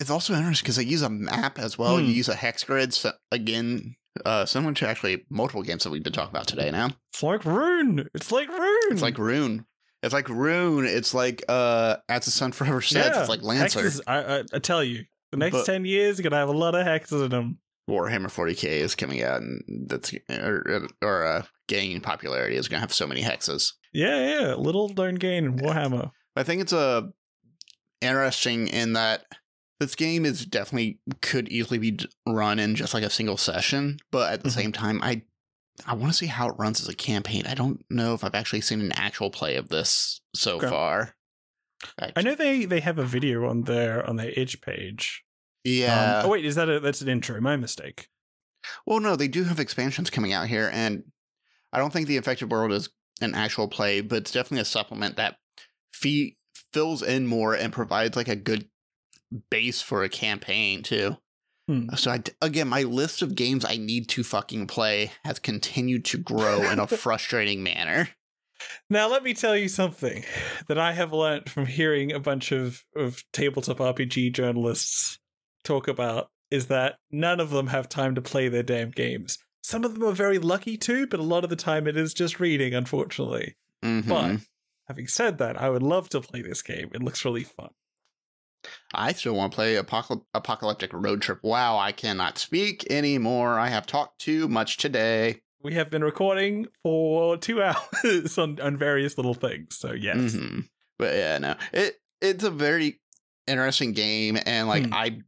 It's 0.00 0.10
also 0.10 0.34
interesting 0.34 0.64
because 0.64 0.76
they 0.76 0.84
use 0.84 1.02
a 1.02 1.10
map 1.10 1.58
as 1.58 1.78
well. 1.78 1.98
Hmm. 1.98 2.04
You 2.04 2.12
use 2.12 2.28
a 2.28 2.34
hex 2.34 2.64
grid, 2.64 2.92
so 2.94 3.12
again, 3.30 3.94
uh, 4.24 4.44
similar 4.46 4.74
to 4.74 4.88
actually 4.88 5.24
multiple 5.30 5.62
games 5.62 5.84
that 5.84 5.90
we've 5.90 6.02
been 6.02 6.12
talking 6.12 6.34
about 6.34 6.46
today. 6.46 6.70
Now 6.70 6.90
It's 7.12 7.22
like 7.22 7.44
Rune. 7.44 8.08
It's 8.14 8.32
like 8.32 8.48
Rune. 8.48 8.92
it's 8.92 9.02
like 9.02 9.18
Rune. 9.18 9.66
It's 10.02 10.12
like 10.12 10.28
Rune. 10.28 10.84
It's 10.86 11.14
like 11.14 11.44
uh, 11.48 11.96
as 12.08 12.24
the 12.24 12.30
sun 12.32 12.52
forever 12.52 12.80
says. 12.82 13.16
It's 13.16 13.28
like 13.28 13.42
Lancer. 13.42 13.80
Hexes, 13.82 14.00
I, 14.06 14.38
I, 14.38 14.42
I 14.54 14.58
tell 14.58 14.82
you, 14.82 15.04
the 15.30 15.36
next 15.36 15.58
But- 15.58 15.66
10 15.66 15.84
years, 15.84 16.18
you're 16.18 16.22
going 16.24 16.32
to 16.32 16.38
have 16.38 16.48
a 16.48 16.52
lot 16.52 16.74
of 16.74 16.84
hexes 16.86 17.24
in 17.24 17.30
them. 17.30 17.58
Warhammer 17.90 18.26
40k 18.26 18.64
is 18.64 18.94
coming 18.94 19.22
out, 19.22 19.40
and 19.42 19.62
that's 19.88 20.14
or, 20.30 20.86
or 21.02 21.24
uh, 21.26 21.42
gaining 21.68 22.00
popularity. 22.00 22.56
Is 22.56 22.68
going 22.68 22.78
to 22.78 22.80
have 22.82 22.92
so 22.92 23.06
many 23.08 23.22
hexes. 23.22 23.72
Yeah, 23.92 24.40
yeah. 24.40 24.54
Little 24.54 24.88
don't 24.88 25.16
gain 25.16 25.44
in 25.44 25.56
Warhammer. 25.58 26.10
I 26.36 26.42
think 26.44 26.62
it's 26.62 26.72
a 26.72 27.10
interesting 28.00 28.68
in 28.68 28.94
that 28.94 29.24
this 29.82 29.94
game 29.94 30.24
is 30.24 30.46
definitely 30.46 30.98
could 31.20 31.48
easily 31.48 31.78
be 31.78 31.98
run 32.26 32.58
in 32.58 32.74
just 32.74 32.94
like 32.94 33.04
a 33.04 33.10
single 33.10 33.36
session, 33.36 33.98
but 34.10 34.32
at 34.32 34.42
the 34.42 34.48
Mhm. 34.48 34.54
same 34.54 34.72
time, 34.72 35.00
I 35.02 35.22
I 35.86 35.94
want 35.94 36.12
to 36.12 36.16
see 36.18 36.26
how 36.26 36.48
it 36.48 36.58
runs 36.58 36.80
as 36.82 36.88
a 36.88 36.94
campaign. 36.94 37.46
I 37.46 37.54
don't 37.54 37.82
know 37.90 38.12
if 38.14 38.22
I've 38.22 38.34
actually 38.34 38.60
seen 38.60 38.80
an 38.82 38.92
actual 38.92 39.30
play 39.30 39.56
of 39.56 39.70
this 39.70 40.20
so 40.34 40.56
Okay. 40.56 40.68
far. 40.68 41.16
I 42.14 42.20
know 42.22 42.34
they 42.34 42.66
they 42.66 42.80
have 42.80 42.98
a 42.98 43.04
video 43.04 43.48
on 43.48 43.62
their 43.62 44.06
on 44.08 44.16
their 44.16 44.30
itch 44.30 44.60
page. 44.60 45.24
Um, 45.66 45.72
Yeah. 45.72 46.22
oh 46.24 46.28
wait, 46.28 46.44
is 46.44 46.54
that 46.56 46.68
a 46.68 46.78
that's 46.78 47.00
an 47.00 47.08
intro? 47.08 47.40
My 47.40 47.56
mistake. 47.56 48.08
Well, 48.86 49.00
no, 49.00 49.16
they 49.16 49.28
do 49.28 49.44
have 49.44 49.58
expansions 49.58 50.10
coming 50.10 50.32
out 50.32 50.46
here, 50.48 50.70
and 50.72 51.04
I 51.72 51.78
don't 51.78 51.92
think 51.92 52.06
the 52.06 52.16
Infected 52.18 52.50
World 52.50 52.70
is 52.72 52.90
an 53.20 53.34
actual 53.34 53.66
play, 53.66 54.00
but 54.02 54.18
it's 54.18 54.30
definitely 54.30 54.60
a 54.60 54.64
supplement 54.66 55.16
that 55.16 55.38
fee- 55.92 56.36
fills 56.72 57.02
in 57.02 57.26
more 57.26 57.54
and 57.54 57.72
provides 57.72 58.14
like 58.16 58.28
a 58.28 58.36
good 58.36 58.68
base 59.50 59.82
for 59.82 60.02
a 60.04 60.08
campaign 60.08 60.82
too. 60.82 61.16
Hmm. 61.68 61.88
So 61.94 62.10
I, 62.10 62.22
again, 62.40 62.68
my 62.68 62.82
list 62.82 63.22
of 63.22 63.34
games 63.36 63.64
I 63.64 63.76
need 63.76 64.08
to 64.10 64.24
fucking 64.24 64.66
play 64.66 65.12
has 65.24 65.38
continued 65.38 66.04
to 66.06 66.18
grow 66.18 66.62
in 66.70 66.78
a 66.78 66.86
frustrating 67.04 67.62
manner. 67.62 68.08
Now 68.90 69.08
let 69.08 69.22
me 69.24 69.34
tell 69.34 69.56
you 69.56 69.68
something 69.68 70.24
that 70.68 70.78
I 70.78 70.92
have 70.92 71.12
learned 71.12 71.50
from 71.50 71.66
hearing 71.66 72.12
a 72.12 72.20
bunch 72.20 72.52
of 72.52 72.84
of 72.96 73.24
tabletop 73.32 73.78
RPG 73.78 74.32
journalists 74.32 75.18
talk 75.64 75.88
about 75.88 76.30
is 76.50 76.66
that 76.66 76.96
none 77.10 77.40
of 77.40 77.50
them 77.50 77.68
have 77.68 77.88
time 77.88 78.14
to 78.14 78.22
play 78.22 78.48
their 78.48 78.62
damn 78.62 78.90
games. 78.90 79.38
some 79.64 79.84
of 79.84 79.94
them 79.94 80.02
are 80.04 80.12
very 80.12 80.38
lucky 80.40 80.76
too, 80.76 81.06
but 81.06 81.20
a 81.20 81.22
lot 81.22 81.44
of 81.44 81.50
the 81.50 81.54
time 81.56 81.86
it 81.86 81.96
is 81.96 82.12
just 82.12 82.40
reading, 82.40 82.74
unfortunately. 82.74 83.54
Mhm. 83.84 84.08
But 84.08 84.40
having 84.88 85.06
said 85.06 85.38
that, 85.38 85.56
I 85.56 85.70
would 85.70 85.84
love 85.84 86.08
to 86.10 86.20
play 86.20 86.42
this 86.42 86.62
game. 86.62 86.90
It 86.92 87.00
looks 87.02 87.24
really 87.24 87.44
fun. 87.44 87.70
I 88.94 89.12
still 89.12 89.34
want 89.34 89.52
to 89.52 89.56
play 89.56 89.76
Apocal- 89.76 90.24
Apocalyptic 90.34 90.92
Road 90.92 91.22
Trip. 91.22 91.38
Wow, 91.42 91.78
I 91.78 91.92
cannot 91.92 92.38
speak 92.38 92.86
anymore. 92.90 93.58
I 93.58 93.68
have 93.68 93.86
talked 93.86 94.20
too 94.20 94.48
much 94.48 94.76
today. 94.76 95.42
We 95.62 95.74
have 95.74 95.90
been 95.90 96.02
recording 96.04 96.66
for 96.82 97.36
two 97.36 97.62
hours 98.04 98.36
on, 98.38 98.60
on 98.60 98.76
various 98.76 99.16
little 99.16 99.34
things. 99.34 99.76
So 99.76 99.92
yes. 99.92 100.16
Mhm. 100.16 100.68
But 100.98 101.14
yeah, 101.14 101.38
no, 101.38 101.54
it 101.72 102.00
it's 102.20 102.44
a 102.44 102.50
very 102.50 103.00
interesting 103.46 103.92
game, 103.92 104.38
and 104.46 104.68
like 104.68 104.86
Hmm. 104.86 104.94
I, 104.94 105.18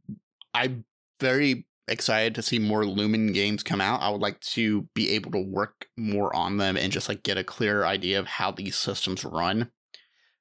I'm 0.53 0.85
very 1.19 1.65
excited 1.87 2.33
to 2.35 2.41
see 2.41 2.57
more 2.59 2.85
Lumen 2.85 3.31
games 3.33 3.61
come 3.63 3.79
out. 3.81 4.01
I 4.01 4.09
would 4.09 4.21
like 4.21 4.39
to 4.41 4.83
be 4.93 5.09
able 5.11 5.31
to 5.31 5.39
work 5.41 5.87
more 5.97 6.35
on 6.35 6.57
them 6.57 6.77
and 6.77 6.91
just 6.91 7.07
like 7.09 7.23
get 7.23 7.37
a 7.37 7.43
clearer 7.43 7.85
idea 7.85 8.19
of 8.19 8.25
how 8.27 8.51
these 8.51 8.75
systems 8.75 9.23
run, 9.25 9.71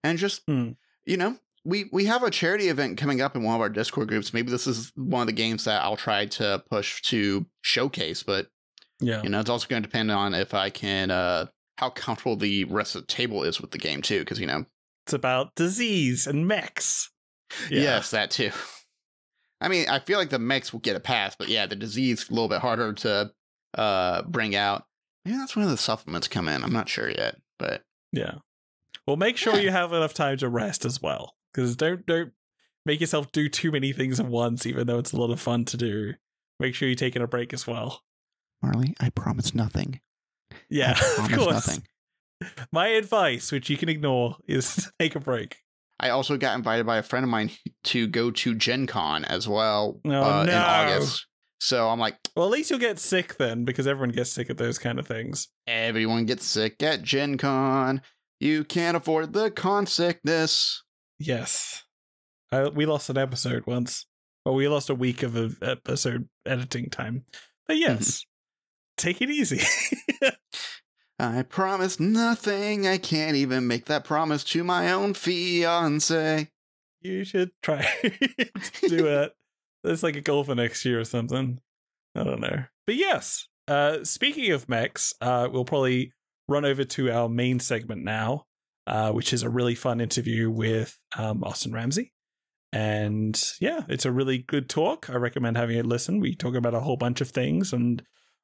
and 0.03 0.19
just 0.19 0.43
Hmm. 0.47 0.71
you 1.05 1.17
know. 1.17 1.39
We, 1.65 1.89
we 1.93 2.05
have 2.07 2.23
a 2.23 2.31
charity 2.31 2.69
event 2.69 2.99
coming 2.99 3.21
up 3.21 3.35
in 3.37 3.43
one 3.43 3.55
of 3.55 3.61
our 3.61 3.69
Discord 3.71 4.09
groups. 4.09 4.35
Maybe 4.35 4.51
this 4.51 4.67
is 4.67 4.93
one 4.97 5.23
of 5.23 5.27
the 5.27 5.33
games 5.33 5.65
that 5.65 5.83
I'll 5.83 5.97
try 5.97 6.27
to 6.27 6.63
push 6.71 7.01
to 7.03 7.47
showcase, 7.63 8.23
but 8.23 8.49
Yeah. 9.01 9.23
you 9.23 9.29
know, 9.31 9.41
it's 9.41 9.49
also 9.51 9.67
going 9.67 9.83
to 9.83 9.89
depend 9.89 10.11
on 10.11 10.35
if 10.35 10.53
I 10.55 10.69
can, 10.71 11.11
uh, 11.11 11.47
how 11.79 11.91
comfortable 11.91 12.37
the 12.37 12.65
rest 12.65 12.95
of 12.95 13.03
the 13.03 13.07
table 13.07 13.43
is 13.45 13.61
with 13.61 13.71
the 13.71 13.79
game 13.79 14.03
too. 14.03 14.21
Because 14.21 14.39
you 14.39 14.47
know, 14.47 14.67
It's 15.07 15.13
about 15.15 15.55
disease 15.55 16.27
and 16.27 16.47
mechs. 16.47 17.11
Yeah. 17.71 17.81
yes, 17.83 18.11
that 18.11 18.31
too. 18.31 18.51
I 19.61 19.69
mean, 19.69 19.89
I 19.89 19.99
feel 20.01 20.19
like 20.19 20.31
the 20.31 20.39
mechs 20.39 20.73
will 20.73 20.81
get 20.81 20.97
a 20.97 21.01
pass, 21.01 21.35
but 21.37 21.49
yeah, 21.49 21.67
the 21.67 21.77
disease 21.77 22.29
a 22.29 22.33
little 22.33 22.49
bit 22.49 22.61
harder 22.61 22.93
to 22.93 23.33
uh 23.79 24.23
bring 24.23 24.55
out. 24.55 24.85
Maybe 25.25 25.37
that's 25.39 25.57
when 25.57 25.67
the 25.69 25.77
supplements 25.77 26.29
come 26.29 26.49
in. 26.49 26.63
I'm 26.63 26.73
not 26.73 26.89
sure 26.89 27.09
yet, 27.11 27.37
but 27.59 27.83
Yeah. 28.13 28.35
Well, 29.07 29.17
make 29.17 29.37
sure 29.37 29.55
Yeah. 29.55 29.61
you 29.63 29.71
have 29.71 29.93
enough 29.93 30.13
time 30.15 30.37
to 30.39 30.49
rest 30.49 30.85
as 30.85 31.01
well, 31.01 31.35
because 31.55 31.77
don't 31.77 32.05
don't 32.07 32.33
make 32.85 33.01
yourself 33.01 33.31
do 33.33 33.49
too 33.49 33.71
many 33.71 33.93
things 33.93 34.19
at 34.21 34.27
once, 34.27 34.67
even 34.67 34.87
though 34.87 34.99
it's 34.99 35.13
a 35.13 35.17
lot 35.17 35.31
of 35.31 35.41
fun 35.41 35.65
to 35.67 35.77
do. 35.77 36.15
Make 36.61 36.75
sure 36.75 36.89
you're 36.89 36.97
taking 36.97 37.23
a 37.23 37.27
break 37.27 37.53
as 37.55 37.67
well. 37.67 38.03
Marley, 38.63 38.95
I 39.01 39.11
promise 39.11 39.55
nothing. 39.55 40.01
Yeah, 40.69 40.95
I 40.97 41.01
of 41.11 41.15
promise 41.31 41.37
course. 41.37 41.55
nothing. 41.69 41.83
My 42.73 42.89
advice, 42.89 43.51
which 43.53 43.71
you 43.71 43.77
can 43.77 43.89
ignore, 43.89 44.37
is 44.47 44.75
to 44.77 44.93
take 44.99 45.15
a 45.15 45.21
break. 45.21 45.59
I 46.01 46.11
also 46.11 46.37
got 46.37 46.57
invited 46.57 46.87
by 46.87 46.97
a 46.99 47.03
friend 47.03 47.25
of 47.25 47.31
mine 47.31 47.51
to 47.85 48.07
go 48.07 48.31
to 48.33 48.55
Gen 48.55 48.87
Con 48.87 49.25
as 49.25 49.47
well 49.49 50.01
Oh, 50.05 50.11
uh, 50.11 50.43
in. 50.43 50.51
August. 50.51 51.27
So 51.61 51.89
I'm 51.89 52.01
like, 52.01 52.17
Well, 52.37 52.47
at 52.47 52.51
least 52.53 52.69
you'll 52.71 52.81
get 52.81 52.99
sick 52.99 53.37
then, 53.37 53.65
because 53.65 53.87
everyone 53.87 54.11
gets 54.11 54.31
sick 54.31 54.51
at 54.51 54.59
those 54.59 54.79
kind 54.79 54.99
of 54.99 55.07
things. 55.07 55.49
everyone 55.67 56.27
gets 56.27 56.45
sick 56.47 56.83
at 56.83 57.03
Gen 57.03 57.39
Con. 57.39 58.03
You 58.41 58.65
can't 58.65 58.97
afford 58.97 59.33
the 59.33 59.51
con 59.51 59.87
sickness. 59.87 60.83
Yes, 61.19 61.85
I, 62.51 62.69
we 62.69 62.87
lost 62.87 63.11
an 63.11 63.19
episode 63.19 63.67
once. 63.67 64.07
Well, 64.45 64.55
we 64.55 64.69
lost 64.69 64.91
a 64.91 64.95
week 64.95 65.23
of 65.23 65.37
a 65.37 65.51
episode 65.63 66.29
editing 66.45 66.91
time. 66.91 67.23
But 67.67 67.77
yes, 67.79 68.25
take 68.97 69.23
it 69.23 69.31
easy. 69.31 69.61
I 71.19 71.43
promise 71.43 71.99
nothing. 72.01 72.87
I 72.87 72.99
can't 72.99 73.37
even 73.37 73.67
make 73.67 73.87
that 73.87 74.05
promise 74.05 74.45
to 74.45 74.65
my 74.65 74.91
own 74.93 75.15
fiance. 75.15 76.49
you 77.01 77.25
should 77.25 77.53
try 77.63 77.83
to 78.03 78.89
do 78.89 79.07
it. 79.23 79.33
There's 79.85 80.03
like 80.03 80.17
a 80.17 80.21
goal 80.21 80.45
for 80.45 80.55
next 80.55 80.85
year 80.85 81.01
or 81.01 81.05
something. 81.05 81.61
I 82.15 82.25
don't 82.25 82.41
know. 82.41 82.65
But 82.87 82.97
yes, 82.97 83.49
uh, 83.69 84.05
speaking 84.05 84.51
of 84.53 84.69
mechs, 84.69 85.15
uh, 85.21 85.49
we'll 85.51 85.65
probably 85.65 86.13
run 86.49 86.65
over 86.65 86.85
to 86.85 87.11
our 87.11 87.29
main 87.29 87.61
segment 87.61 88.03
now, 88.05 88.45
uh, 88.87 89.13
which 89.13 89.33
is 89.33 89.43
a 89.43 89.49
really 89.49 89.75
fun 89.75 90.01
interview 90.01 90.51
with 90.51 90.99
um, 91.17 91.43
Austin 91.45 91.73
Ramsay. 91.73 92.13
And 92.73 93.41
yeah, 93.61 93.83
it's 93.89 94.05
a 94.05 94.13
really 94.13 94.39
good 94.39 94.69
talk. 94.69 95.09
I 95.09 95.15
recommend 95.15 95.57
having 95.57 95.79
a 95.79 95.83
listen. 95.85 96.19
We 96.19 96.35
talk 96.35 96.55
about 96.57 96.75
a 96.75 96.81
whole 96.81 96.97
bunch 96.97 97.21
of 97.21 97.31
things 97.31 97.73
and 97.73 98.03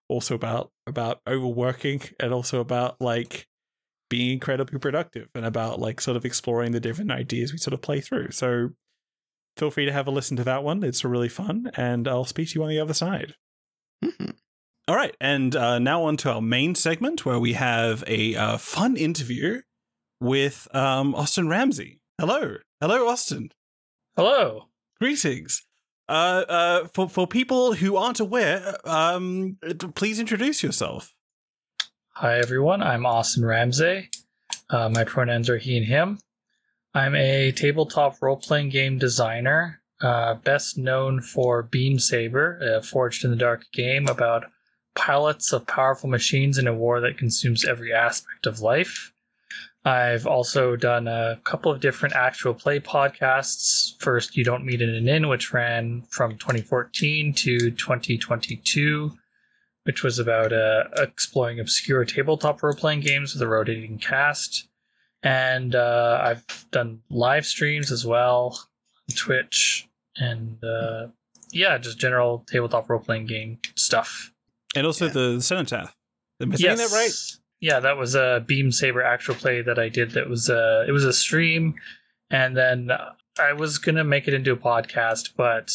also 0.09 0.34
about 0.34 0.70
about 0.86 1.20
overworking 1.26 2.03
and 2.20 2.32
also 2.32 2.61
about 2.61 3.01
like 3.01 3.49
being 4.09 4.32
incredibly 4.32 4.78
productive 4.78 5.28
and 5.34 5.45
about 5.45 5.80
like 5.80 6.01
sort 6.01 6.16
of 6.16 6.24
exploring 6.24 6.72
the 6.72 6.80
different 6.80 7.11
ideas 7.11 7.53
we 7.53 7.59
sort 7.59 7.74
of 7.74 7.82
play 7.82 8.01
through. 8.01 8.30
So 8.30 8.70
feel 9.57 9.70
free 9.70 9.86
to 9.86 9.93
have 9.93 10.07
a 10.07 10.11
listen 10.11 10.36
to 10.36 10.45
that 10.45 10.62
one. 10.62 10.82
It's 10.84 11.05
really 11.05 11.28
fun, 11.28 11.70
and 11.76 12.07
I'll 12.07 12.24
speak 12.24 12.51
to 12.51 12.55
you 12.59 12.62
on 12.62 12.68
the 12.68 12.80
other 12.80 12.95
side. 12.95 13.34
Mhm. 14.05 14.34
All 14.88 14.97
right, 14.97 15.16
and 15.20 15.55
uh, 15.55 15.78
now 15.78 16.05
on 16.05 16.16
to 16.18 16.32
our 16.32 16.43
main 16.43 16.74
segment 16.74 17.24
where 17.24 17.38
we 17.38 17.53
have 17.55 18.03
a 18.07 18.34
uh, 18.34 18.57
fun 18.59 18.97
interview 18.97 19.61
with 20.21 20.68
um, 20.75 21.14
Austin 21.14 21.49
Ramsay. 21.49 22.01
Hello, 22.18 22.57
hello, 22.81 23.09
Austin. 23.09 23.51
Hello. 24.16 24.66
Greetings. 25.01 25.62
Uh, 26.09 26.45
uh, 26.49 26.89
for 26.89 27.09
for 27.09 27.27
people 27.27 27.75
who 27.75 27.97
aren't 27.97 28.21
aware, 28.21 28.77
um, 28.85 29.57
please 29.95 30.18
introduce 30.18 30.62
yourself. 30.62 31.14
Hi, 32.14 32.39
everyone. 32.39 32.83
I'm 32.83 33.07
Austin 33.07 33.45
Ramsey. 33.45 34.11
Uh, 34.68 34.89
my 34.89 35.05
pronouns 35.05 35.49
are 35.49 35.59
he 35.59 35.77
and 35.77 35.87
him. 35.87 36.18
I'm 36.93 37.14
a 37.14 37.53
tabletop 37.53 38.21
role 38.21 38.37
playing 38.37 38.71
game 38.71 38.99
designer, 38.99 39.81
uh, 40.03 40.35
best 40.35 40.77
known 40.77 41.21
for 41.21 41.62
Beam 41.62 41.99
Saber, 41.99 42.59
a 42.59 42.83
Forged 42.83 43.25
in 43.25 43.31
the 43.31 43.37
Dark 43.37 43.66
game 43.73 44.09
about 44.09 44.51
pilots 44.97 45.53
of 45.53 45.66
powerful 45.66 46.11
machines 46.11 46.59
in 46.59 46.66
a 46.66 46.75
war 46.75 47.01
that 47.01 47.16
consumes 47.16 47.64
every 47.64 47.93
aspect 47.93 48.47
of 48.47 48.61
life. 48.61 49.12
I've 49.85 50.26
also 50.26 50.76
done 50.76 51.09
a 51.09 51.41
couple 51.45 51.72
of 51.72 51.81
different 51.81 52.14
actual 52.14 52.53
play 52.53 52.81
podcasts. 52.81 53.99
First, 53.99 54.37
You 54.37 54.45
Don't 54.45 54.64
Meet 54.64 54.83
in 54.83 54.91
an 54.91 55.09
Inn, 55.09 55.28
which 55.28 55.53
ran 55.53 56.03
from 56.11 56.37
2014 56.37 57.33
to 57.35 57.70
2022 57.70 59.12
which 59.85 60.03
was 60.03 60.18
about 60.18 60.53
uh, 60.53 60.85
exploring 60.99 61.59
obscure 61.59 62.05
tabletop 62.05 62.62
role 62.62 62.74
playing 62.74 63.01
games 63.01 63.33
with 63.35 63.43
a 63.43 63.49
rotating 63.49 63.99
cast. 63.99 64.68
And 65.22 65.74
uh, 65.74 66.20
I've 66.22 66.45
done 66.70 67.01
live 67.11 67.47
streams 67.47 67.91
as 67.91 68.07
well 68.07 68.59
on 69.09 69.16
Twitch 69.16 69.89
and 70.16 70.62
uh, 70.62 71.09
yeah, 71.51 71.78
just 71.78 71.99
general 71.99 72.45
tabletop 72.47 72.89
role 72.89 73.01
playing 73.01 73.26
game 73.26 73.59
stuff. 73.74 74.33
And 74.76 74.87
also 74.87 75.07
Yeah. 75.07 75.12
the 75.12 75.41
cenotaph. 75.41 75.97
Am 76.41 76.53
I 76.53 76.57
saying 76.57 76.76
that 76.76 76.91
right? 76.93 77.11
Yeah, 77.61 77.81
that 77.81 77.97
was 77.97 78.15
a 78.15 78.43
Beam 78.47 78.73
Saber 78.73 79.03
actual 79.03 79.35
play 79.35 79.63
that 79.63 79.79
I 79.79 79.89
did. 79.89 80.13
That 80.13 80.29
was 80.29 80.49
a 80.49 80.85
it 80.89 80.93
was 80.93 81.05
a 81.05 81.13
stream, 81.13 81.75
and 82.31 82.57
then 82.57 82.91
I 83.39 83.53
was 83.53 83.79
gonna 83.79 84.05
make 84.05 84.27
it 84.29 84.35
into 84.35 84.53
a 84.53 84.57
podcast, 84.57 85.33
but 85.37 85.71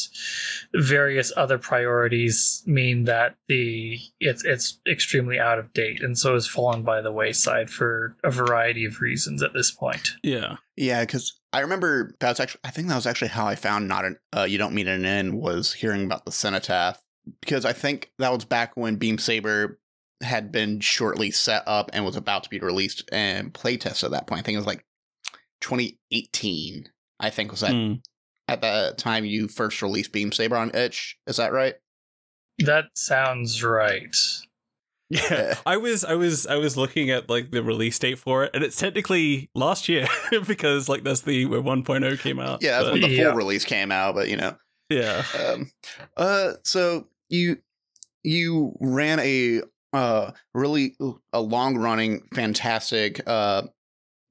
various 0.74 1.32
other 1.36 1.58
priorities 1.58 2.64
mean 2.66 3.06
that 3.06 3.36
the 3.48 4.00
it's 4.20 4.44
it's 4.44 4.80
extremely 4.88 5.40
out 5.40 5.60
of 5.60 5.74
date, 5.74 6.02
and 6.02 6.18
so 6.18 6.34
has 6.34 6.48
fallen 6.48 6.84
by 6.84 7.02
the 7.02 7.12
wayside 7.12 7.70
for 7.70 8.16
a 8.24 8.32
variety 8.32 8.86
of 8.86 9.02
reasons 9.02 9.42
at 9.42 9.54
this 9.54 9.72
point. 9.72 10.12
Yeah. 10.24 10.58
Yeah, 10.76 11.02
because 11.02 11.40
I 11.54 11.62
remember 11.62 12.16
that's 12.20 12.40
actually 12.40 12.62
I 12.64 12.72
think 12.72 12.88
that 12.88 12.96
was 12.96 13.08
actually 13.08 13.30
how 13.30 13.48
I 13.48 13.56
found 13.56 13.88
not 13.88 14.06
an 14.06 14.18
uh, 14.36 14.44
you 14.44 14.58
don't 14.58 14.76
meet 14.76 14.88
an 14.88 15.06
end 15.06 15.40
was 15.40 15.74
hearing 15.74 16.04
about 16.04 16.26
the 16.26 16.32
cenotaph 16.32 17.02
because 17.42 17.66
I 17.66 17.74
think 17.74 18.12
that 18.20 18.32
was 18.32 18.46
back 18.46 18.76
when 18.76 18.98
Beam 18.98 19.18
Saber 19.18 19.80
had 20.22 20.51
been 20.51 20.80
shortly 20.80 21.30
set 21.32 21.63
up 21.68 21.89
and 21.93 22.05
was 22.05 22.16
about 22.16 22.43
to 22.43 22.49
be 22.49 22.59
released 22.59 23.03
and 23.11 23.53
playtest 23.53 24.03
at 24.03 24.11
that 24.11 24.28
point. 24.28 24.39
I 24.39 24.43
think 24.43 24.55
it 24.55 24.59
was 24.59 24.66
like 24.68 24.86
2018. 25.61 26.89
I 27.20 27.30
think 27.30 27.51
was 27.51 27.61
that 27.61 27.72
Mm. 27.72 28.01
at 28.47 28.61
the 28.61 28.93
time 28.97 29.26
you 29.26 29.47
first 29.47 29.82
released 29.82 30.11
Beam 30.11 30.32
Saber 30.32 30.55
on 30.57 30.74
itch. 30.76 31.18
Is 31.28 31.38
that 31.38 31.51
right? 31.53 31.76
That 32.59 32.86
sounds 32.95 33.63
right. 33.63 34.16
Yeah, 35.09 35.22
Yeah. 35.30 35.53
I 35.66 35.78
was, 35.78 36.03
I 36.03 36.16
was, 36.16 36.47
I 36.47 36.55
was 36.55 36.78
looking 36.78 37.09
at 37.11 37.30
like 37.30 37.51
the 37.51 37.61
release 37.63 37.99
date 37.99 38.18
for 38.20 38.43
it, 38.45 38.51
and 38.53 38.63
it's 38.63 38.78
technically 38.78 39.49
last 39.53 39.88
year 39.88 40.07
because 40.47 40.89
like 40.89 41.03
that's 41.03 41.22
the 41.22 41.45
where 41.45 41.61
1.0 41.61 42.20
came 42.20 42.39
out. 42.39 42.61
Yeah, 42.61 42.72
that's 42.80 42.86
but- 42.86 42.91
when 42.93 43.01
the 43.01 43.09
Yeah. 43.09 43.26
full 43.30 43.36
release 43.36 43.66
came 43.66 43.91
out. 43.91 44.16
But 44.16 44.30
you 44.30 44.38
know, 44.38 44.57
yeah, 44.89 45.24
um, 45.47 45.70
uh, 46.18 46.53
so 46.63 47.07
you 47.30 47.57
you 48.24 48.76
ran 48.82 49.20
a 49.20 49.61
uh 49.96 50.32
really 50.54 50.96
a 51.34 51.41
long 51.41 51.78
running 51.78 52.28
fantastic 52.34 53.22
uh 53.28 53.64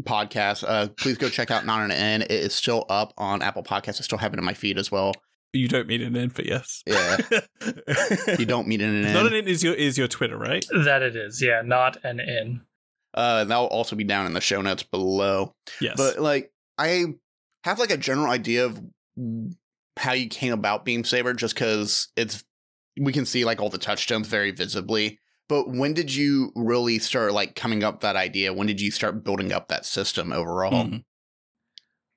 podcast. 0.03 0.65
Uh, 0.67 0.89
please 0.89 1.17
go 1.19 1.29
check 1.29 1.51
out 1.51 1.65
Not 1.65 1.83
an 1.83 1.91
N. 1.93 2.23
It 2.23 2.31
is 2.31 2.55
still 2.55 2.85
up 2.89 3.15
on 3.17 3.43
Apple 3.43 3.63
Podcasts. 3.63 4.01
I 4.01 4.03
still 4.03 4.19
have 4.19 4.33
it 4.35 4.39
in 4.39 4.45
my 4.45 4.55
feed 4.55 4.77
as 4.79 4.91
well. 4.91 5.13
you 5.53 5.69
don't 5.69 5.87
mean 5.87 6.03
an 6.03 6.17
in, 6.17 6.31
for 6.31 6.43
yes, 6.43 6.83
Yeah, 6.87 7.17
you 8.39 8.45
don't 8.45 8.67
meet 8.67 8.81
in 8.81 8.91
an 9.05 9.13
Not 9.13 9.27
an 9.27 9.35
N. 9.35 9.45
in 9.45 9.49
is 9.49 9.63
your 9.63 9.75
is 9.75 9.97
your 9.97 10.09
Twitter, 10.09 10.37
right? 10.37 10.65
That 10.85 11.03
it 11.03 11.15
is, 11.17 11.41
yeah, 11.41 11.63
not 11.65 11.97
an 12.05 12.21
in. 12.21 12.63
Uh, 13.15 13.45
that'll 13.45 13.67
also 13.67 13.95
be 13.95 14.03
down 14.05 14.27
in 14.27 14.33
the 14.33 14.41
show 14.41 14.61
notes 14.61 14.83
below. 14.83 15.55
Yes, 15.81 15.95
But 15.97 16.19
like, 16.19 16.53
I 16.77 17.05
have 17.63 17.79
like 17.79 17.93
a 17.93 17.97
general 17.97 18.27
idea 18.33 18.67
of 18.67 18.83
how 19.97 20.13
you 20.13 20.29
came 20.29 20.53
about 20.53 20.85
Beam 20.85 21.05
Saber, 21.05 21.33
just 21.35 21.55
because 21.55 22.09
it's 22.17 22.43
we 23.01 23.13
can 23.13 23.25
see 23.25 23.45
like 23.45 23.61
all 23.61 23.71
the 23.71 23.79
touchstones 23.79 24.27
very 24.27 24.51
visibly. 24.51 25.21
But 25.49 25.69
when 25.69 25.93
did 25.93 26.15
you 26.15 26.53
really 26.55 26.99
start 26.99 27.33
like 27.33 27.55
coming 27.55 27.85
up 27.85 28.01
that 28.01 28.17
idea? 28.17 28.55
When 28.55 28.67
did 28.67 28.81
you 28.81 28.91
start 28.91 29.25
building 29.25 29.53
up 29.53 29.69
that 29.69 29.85
system 29.85 30.33
overall? 30.33 30.87
Mm. 30.87 31.05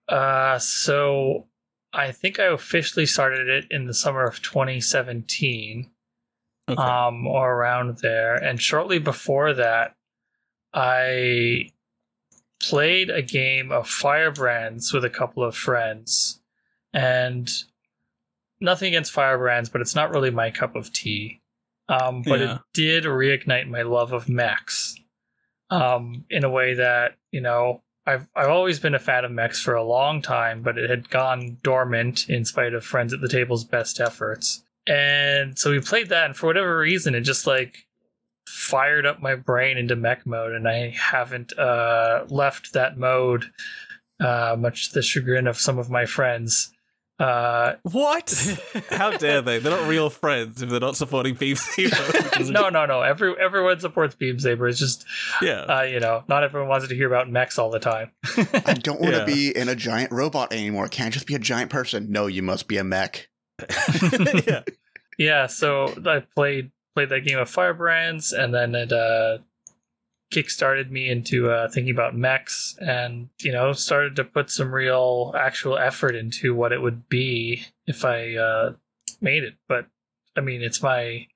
Uh, 0.07 0.57
so 0.59 1.47
I 1.91 2.11
think 2.11 2.39
I 2.39 2.45
officially 2.45 3.05
started 3.05 3.47
it 3.49 3.65
in 3.69 3.85
the 3.85 3.93
summer 3.93 4.23
of 4.25 4.41
2017, 4.41 5.89
Okay. 6.69 6.81
um, 6.81 7.25
or 7.25 7.53
around 7.53 7.99
there. 7.99 8.35
And 8.35 8.61
shortly 8.61 8.99
before 8.99 9.53
that, 9.53 9.95
I 10.73 11.71
played 12.59 13.09
a 13.09 13.21
game 13.21 13.71
of 13.71 13.87
Firebrands 13.87 14.91
with 14.93 15.05
a 15.05 15.09
couple 15.09 15.43
of 15.43 15.55
friends, 15.55 16.41
and 16.93 17.49
nothing 18.59 18.89
against 18.89 19.13
Firebrands, 19.13 19.69
but 19.69 19.81
it's 19.81 19.95
not 19.95 20.11
really 20.11 20.31
my 20.31 20.51
cup 20.51 20.75
of 20.75 20.91
tea. 20.91 21.36
Um, 21.89 22.21
but 22.21 22.39
Yeah. 22.39 22.55
it 22.55 22.61
did 22.73 23.03
reignite 23.05 23.67
my 23.67 23.81
love 23.81 24.11
of 24.11 24.27
mechs, 24.27 24.95
um, 25.69 26.25
in 26.29 26.43
a 26.43 26.49
way 26.49 26.73
that 26.73 27.15
you 27.31 27.41
know 27.41 27.81
I've 28.05 28.27
I've 28.35 28.49
always 28.49 28.79
been 28.79 28.95
a 28.95 28.99
fan 28.99 29.25
of 29.25 29.31
mechs 29.31 29.61
for 29.61 29.73
a 29.73 29.83
long 29.83 30.21
time, 30.21 30.61
but 30.61 30.77
it 30.77 30.89
had 30.89 31.09
gone 31.09 31.57
dormant 31.63 32.29
in 32.29 32.45
spite 32.45 32.73
of 32.73 32.85
friends 32.85 33.13
at 33.13 33.21
the 33.21 33.29
table's 33.29 33.63
best 33.65 33.99
efforts. 33.99 34.63
And 34.87 35.59
so 35.59 35.71
we 35.71 35.81
played 35.81 36.09
that, 36.09 36.25
and 36.25 36.35
for 36.35 36.47
whatever 36.47 36.77
reason, 36.77 37.15
it 37.15 37.21
just 37.21 37.45
like 37.45 37.85
fired 38.47 39.05
up 39.05 39.21
my 39.21 39.35
brain 39.35 39.77
into 39.77 39.95
mech 39.95 40.25
mode, 40.25 40.53
and 40.53 40.67
I 40.67 40.89
haven't 40.97 41.57
uh, 41.59 42.25
left 42.29 42.71
that 42.73 42.97
mode, 42.97 43.51
uh, 44.21 44.55
much 44.57 44.87
to 44.89 44.93
the 44.95 45.01
chagrin 45.01 45.47
of 45.47 45.57
some 45.57 45.77
of 45.77 45.89
my 45.89 46.05
friends. 46.05 46.71
Uh, 47.19 47.73
What? 47.81 48.57
How 48.91 49.17
dare 49.17 49.41
they? 49.41 49.57
They're 49.59 49.71
not 49.75 49.87
real 49.87 50.09
friends 50.09 50.61
if 50.61 50.69
they're 50.69 50.79
not 50.79 50.95
supporting 50.95 51.33
Beam 51.35 51.55
Saber. 51.55 51.95
no, 52.51 52.69
no, 52.69 52.85
no. 52.85 53.01
Every 53.01 53.33
everyone 53.39 53.79
supports 53.79 54.13
Beam 54.15 54.39
Saber. 54.39 54.67
It's 54.67 54.77
just 54.79 55.03
Yeah. 55.41 55.61
uh, 55.61 55.81
you 55.83 55.99
know, 55.99 56.23
not 56.27 56.43
everyone 56.43 56.69
wants 56.69 56.87
to 56.87 56.95
hear 56.95 57.07
about 57.07 57.29
mechs 57.29 57.57
all 57.57 57.71
the 57.71 57.79
time. 57.79 58.11
I 58.37 58.73
don't 58.75 59.01
want 59.01 59.13
to 59.15 59.19
Yeah. 59.21 59.25
be 59.25 59.55
in 59.57 59.67
a 59.67 59.75
giant 59.75 60.11
robot 60.11 60.53
anymore. 60.53 60.87
Can't 60.89 61.13
just 61.13 61.25
be 61.27 61.33
a 61.35 61.39
giant 61.39 61.71
person. 61.71 62.11
No, 62.11 62.27
you 62.27 62.43
must 62.43 62.67
be 62.67 62.77
a 62.77 62.83
mech. 62.83 63.29
yeah. 64.45 64.61
yeah, 65.17 65.47
so 65.47 65.93
I 66.05 66.19
played 66.35 66.71
played 66.93 67.09
that 67.09 67.21
game 67.21 67.39
of 67.39 67.49
Firebrands, 67.49 68.31
and 68.31 68.53
then 68.53 68.75
it 68.75 68.91
uh, 68.91 69.39
kickstarted 70.31 70.89
me 70.91 71.09
into 71.09 71.49
uh, 71.49 71.69
thinking 71.69 71.93
about 71.93 72.15
mechs, 72.15 72.75
and 72.79 73.29
you 73.41 73.51
know, 73.51 73.71
started 73.73 74.15
to 74.17 74.23
put 74.23 74.49
some 74.49 74.73
real 74.73 75.33
actual 75.37 75.77
effort 75.77 76.15
into 76.15 76.53
what 76.55 76.71
it 76.71 76.81
would 76.81 77.07
be 77.09 77.63
if 77.85 78.03
I 78.05 78.35
uh, 78.35 78.73
made 79.21 79.43
it. 79.43 79.55
But 79.67 79.87
I 80.35 80.41
mean, 80.41 80.61
it's 80.61 80.81
my 80.83 81.27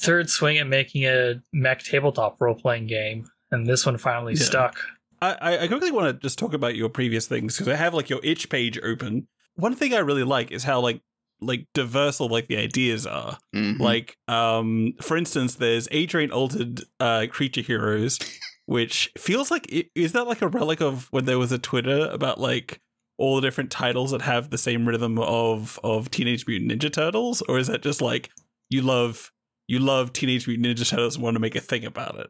third 0.00 0.28
swing 0.28 0.58
at 0.58 0.66
making 0.66 1.04
a 1.04 1.42
mech 1.52 1.82
tabletop 1.82 2.40
role 2.40 2.54
playing 2.54 2.86
game, 2.86 3.26
and 3.50 3.66
this 3.66 3.86
one 3.86 3.96
finally 3.98 4.34
Yeah. 4.34 4.44
stuck. 4.44 4.76
I, 5.22 5.36
I- 5.40 5.58
I 5.62 5.68
quickly 5.68 5.90
want 5.90 6.14
to 6.14 6.20
just 6.22 6.38
talk 6.38 6.52
about 6.52 6.76
your 6.76 6.88
previous 6.90 7.26
things 7.26 7.56
because 7.56 7.68
I 7.72 7.76
have 7.76 7.94
like 7.94 8.10
your 8.10 8.20
itch 8.22 8.48
page 8.50 8.78
open. 8.82 9.28
One 9.54 9.74
thing 9.74 9.94
I 9.94 9.98
really 9.98 10.24
like 10.24 10.50
is 10.50 10.64
how 10.64 10.80
like 10.80 11.00
like 11.40 11.66
diverse 11.74 12.20
all 12.20 12.28
like 12.28 12.48
the 12.48 12.56
ideas 12.56 13.06
are. 13.06 13.38
Mhm. 13.54 13.78
Like, 13.78 14.16
um, 14.28 14.94
for 15.02 15.16
instance, 15.16 15.56
there's 15.56 15.88
Adrian 15.90 16.30
altered 16.30 16.82
uh 17.00 17.26
creature 17.30 17.60
heroes, 17.62 18.18
which 18.66 19.10
feels 19.18 19.50
like 19.50 19.66
is 19.94 20.12
that 20.12 20.26
like 20.26 20.42
a 20.42 20.48
relic 20.48 20.80
of 20.80 21.08
when 21.12 21.24
there 21.24 21.38
was 21.38 21.52
a 21.52 21.58
Twitter 21.58 22.08
about 22.10 22.40
like 22.40 22.80
all 23.18 23.36
the 23.36 23.42
different 23.42 23.70
titles 23.70 24.10
that 24.10 24.22
have 24.22 24.50
the 24.50 24.58
same 24.58 24.86
rhythm 24.86 25.18
of 25.18 25.78
of 25.84 26.10
Teenage 26.10 26.46
Mutant 26.46 26.72
Ninja 26.72 26.92
Turtles, 26.92 27.42
or 27.42 27.58
is 27.58 27.66
that 27.68 27.82
just 27.82 28.00
like 28.02 28.30
you 28.70 28.82
love 28.82 29.32
you 29.68 29.78
love 29.78 30.12
Teenage 30.12 30.46
Mutant 30.46 30.66
Ninja 30.78 30.88
Turtles 30.88 31.16
and 31.16 31.24
want 31.24 31.34
to 31.34 31.40
make 31.40 31.56
a 31.56 31.60
thing 31.60 31.84
about 31.84 32.18
it? 32.18 32.28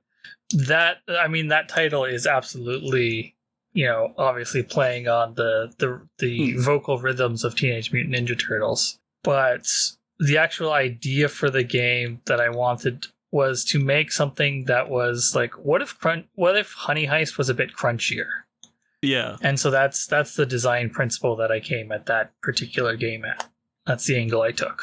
that 0.51 0.99
i 1.09 1.29
mean 1.29 1.49
that 1.49 1.69
title 1.69 2.05
is 2.05 2.27
absolutely 2.27 3.36
you 3.77 3.87
know 3.87 4.13
obviously 4.19 4.63
playing 4.63 5.07
on 5.07 5.35
the 5.35 5.53
the 5.79 5.91
the 6.19 6.53
Hmm. 6.55 6.61
vocal 6.71 6.97
rhythms 6.99 7.45
of 7.45 7.55
teenage 7.55 7.93
mutant 7.93 8.15
ninja 8.17 8.37
turtles 8.39 8.99
but 9.23 9.67
the 10.19 10.39
actual 10.39 10.73
idea 10.73 11.29
for 11.29 11.49
the 11.51 11.63
game 11.81 12.21
that 12.29 12.41
i 12.41 12.49
wanted 12.49 13.07
was 13.31 13.65
to 13.73 13.79
make 13.79 14.11
something 14.13 14.65
that 14.65 14.89
was 14.89 15.35
like 15.35 15.53
what 15.69 15.83
if 15.83 15.99
crunch 15.99 16.25
what 16.35 16.57
if 16.57 16.73
honey 16.87 17.07
heist 17.07 17.37
was 17.39 17.49
a 17.51 17.55
bit 17.61 17.71
crunchier 17.81 18.31
Yeah. 19.03 19.37
and 19.43 19.61
so 19.61 19.71
that's 19.71 20.07
that's 20.07 20.35
the 20.37 20.47
design 20.47 20.89
principle 20.91 21.37
that 21.37 21.53
i 21.53 21.61
came 21.61 21.93
at 21.93 22.07
that 22.07 22.33
particular 22.41 22.97
game 22.97 23.25
at 23.25 23.47
that's 23.87 24.07
the 24.07 24.17
angle 24.17 24.43
i 24.43 24.53
took 24.53 24.79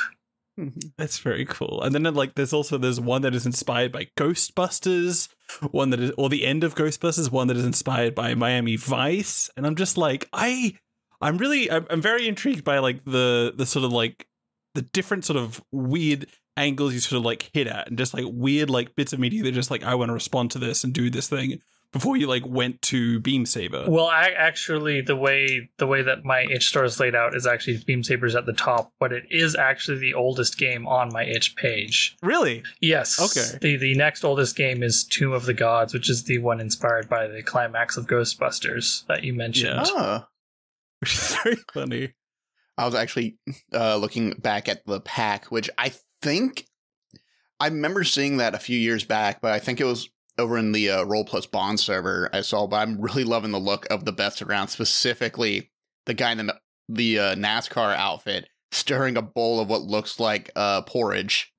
Mhm. 0.60 0.92
That's 0.98 1.18
very 1.18 1.46
cool. 1.46 1.82
And 1.82 1.96
then 1.96 2.04
like 2.14 2.36
there's 2.36 2.54
also 2.54 2.78
there's 2.78 3.00
one 3.00 3.24
that 3.24 3.34
is 3.34 3.46
inspired 3.46 3.92
by 3.92 4.08
Ghostbusters, 4.18 5.28
one 5.72 5.90
that 5.90 6.00
is 6.00 6.12
or 6.18 6.30
the 6.30 6.46
end 6.46 6.64
of 6.64 6.76
Ghostbusters, 6.76 7.32
one 7.32 7.48
that 7.48 7.58
is 7.58 7.66
inspired 7.66 8.14
by 8.14 8.36
Miami 8.36 8.76
Vice, 8.76 9.50
and 9.58 9.66
I'm 9.66 9.76
just 9.76 9.98
like 9.98 10.30
I 10.32 10.78
I'm 11.22 11.38
really 11.38 11.72
I'm, 11.72 11.88
I'm 11.90 12.02
very 12.02 12.28
intrigued 12.28 12.64
by 12.64 12.80
like 12.80 13.04
the 13.04 13.54
the 13.56 13.66
sort 13.66 13.84
of 13.86 13.92
like 13.92 14.28
the 14.76 14.84
different 14.84 15.26
sort 15.26 15.38
of 15.38 15.64
weird 15.72 16.28
angles 16.56 16.94
you 16.94 17.00
sort 17.00 17.18
of 17.18 17.26
like 17.26 17.50
hit 17.54 17.66
at 17.66 17.88
and 17.88 17.98
just 17.98 18.14
like 18.14 18.26
weird 18.28 18.70
like 18.70 18.96
bits 18.96 19.12
of 19.12 19.20
media 19.20 19.42
that 19.42 19.52
just 19.54 19.72
like 19.72 19.84
I 19.84 19.96
want 19.96 20.10
to 20.10 20.14
respond 20.14 20.52
to 20.52 20.60
this 20.60 20.84
and 20.84 20.94
do 20.94 21.10
this 21.10 21.28
thing 21.28 21.60
before 21.94 22.18
you 22.18 22.28
like 22.28 22.46
went 22.46 22.82
to 22.82 23.20
Beam 23.20 23.46
Saber. 23.46 23.86
Well, 23.88 24.08
I, 24.08 24.32
actually, 24.36 25.00
the 25.02 25.16
way 25.16 25.70
the 25.78 25.88
way 25.88 26.02
that 26.02 26.26
my 26.26 26.46
itch 26.52 26.66
store 26.66 26.84
is 26.84 27.00
laid 27.00 27.16
out 27.16 27.36
is 27.36 27.48
actually 27.48 27.78
Beam 27.86 28.04
Sabers 28.04 28.36
at 28.36 28.46
the 28.46 28.54
top, 28.54 28.92
but 29.00 29.14
it 29.14 29.24
is 29.30 29.56
actually 29.56 30.00
the 30.00 30.16
oldest 30.16 30.58
game 30.58 30.88
on 30.88 31.14
my 31.14 31.24
itch 31.24 31.56
page. 31.56 32.18
really? 32.22 32.64
Yes. 32.82 33.22
Okay. 33.22 33.58
The 33.62 33.78
the 33.78 33.96
next 33.96 34.26
oldest 34.26 34.56
game 34.56 34.84
is 34.84 35.06
Tomb 35.06 35.32
of 35.32 35.46
the 35.46 35.54
Gods, 35.54 35.94
which 35.94 36.10
is 36.10 36.24
the 36.24 36.40
one 36.40 36.60
inspired 36.60 37.08
by 37.08 37.28
the 37.28 37.44
climax 37.44 37.96
of 37.96 38.08
Ghostbusters 38.08 39.06
that 39.06 39.24
you 39.24 39.34
mentioned. 39.34 39.88
Yeah. 39.88 39.94
Ah. 39.96 40.28
Which 41.00 41.14
is 41.14 41.36
very 41.44 41.58
funny. 41.72 42.14
I 42.76 42.86
was 42.86 42.96
actually 42.96 43.38
uh, 43.72 43.98
looking 43.98 44.32
back 44.32 44.68
at 44.68 44.84
the 44.88 45.00
pack, 45.00 45.46
which 45.52 45.70
I 45.78 45.94
think 46.24 46.66
I 47.60 47.68
remember 47.68 48.04
seeing 48.04 48.38
that 48.38 48.56
a 48.56 48.60
few 48.60 48.78
years 48.80 49.04
back, 49.04 49.42
but 49.42 49.52
I 49.52 49.60
think 49.60 49.80
it 49.80 49.86
was 49.86 50.10
over 50.38 50.58
in 50.58 50.72
the 50.72 50.90
uh, 50.90 51.04
Roll 51.04 51.26
Plus 51.26 51.46
Bond 51.46 51.80
server 51.80 52.30
I 52.34 52.42
saw. 52.42 52.68
But 52.68 52.78
I'm 52.78 53.00
really 53.02 53.24
loving 53.24 53.52
the 53.52 53.60
look 53.60 53.86
of 53.92 54.06
the 54.06 54.12
best 54.12 54.42
around, 54.42 54.70
specifically 54.70 55.72
the 56.06 56.14
guy 56.14 56.32
in 56.32 56.48
the 56.48 56.60
the 56.90 57.20
uh, 57.20 57.36
NASCAR 57.36 57.96
outfit 57.96 58.48
stirring 58.72 59.16
a 59.18 59.22
bowl 59.22 59.60
of 59.60 59.70
what 59.70 59.82
looks 59.84 60.20
like 60.20 60.50
uh, 60.56 60.82
porridge. 60.82 61.54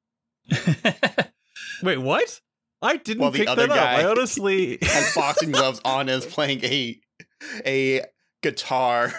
Wait, 1.83 1.99
what? 1.99 2.41
I 2.83 2.97
didn't 2.99 3.23
Well, 3.23 3.33
pick 3.33 3.47
that 3.47 3.59
up. 3.59 3.71
I 3.71 4.05
honestly 4.05 4.79
Has 4.83 5.15
boxing 5.15 5.51
gloves 5.53 5.81
on 5.85 6.09
and 6.09 6.23
is 6.23 6.27
playing 6.27 6.63
a 6.65 7.01
a 7.65 8.03
guitar 8.43 9.13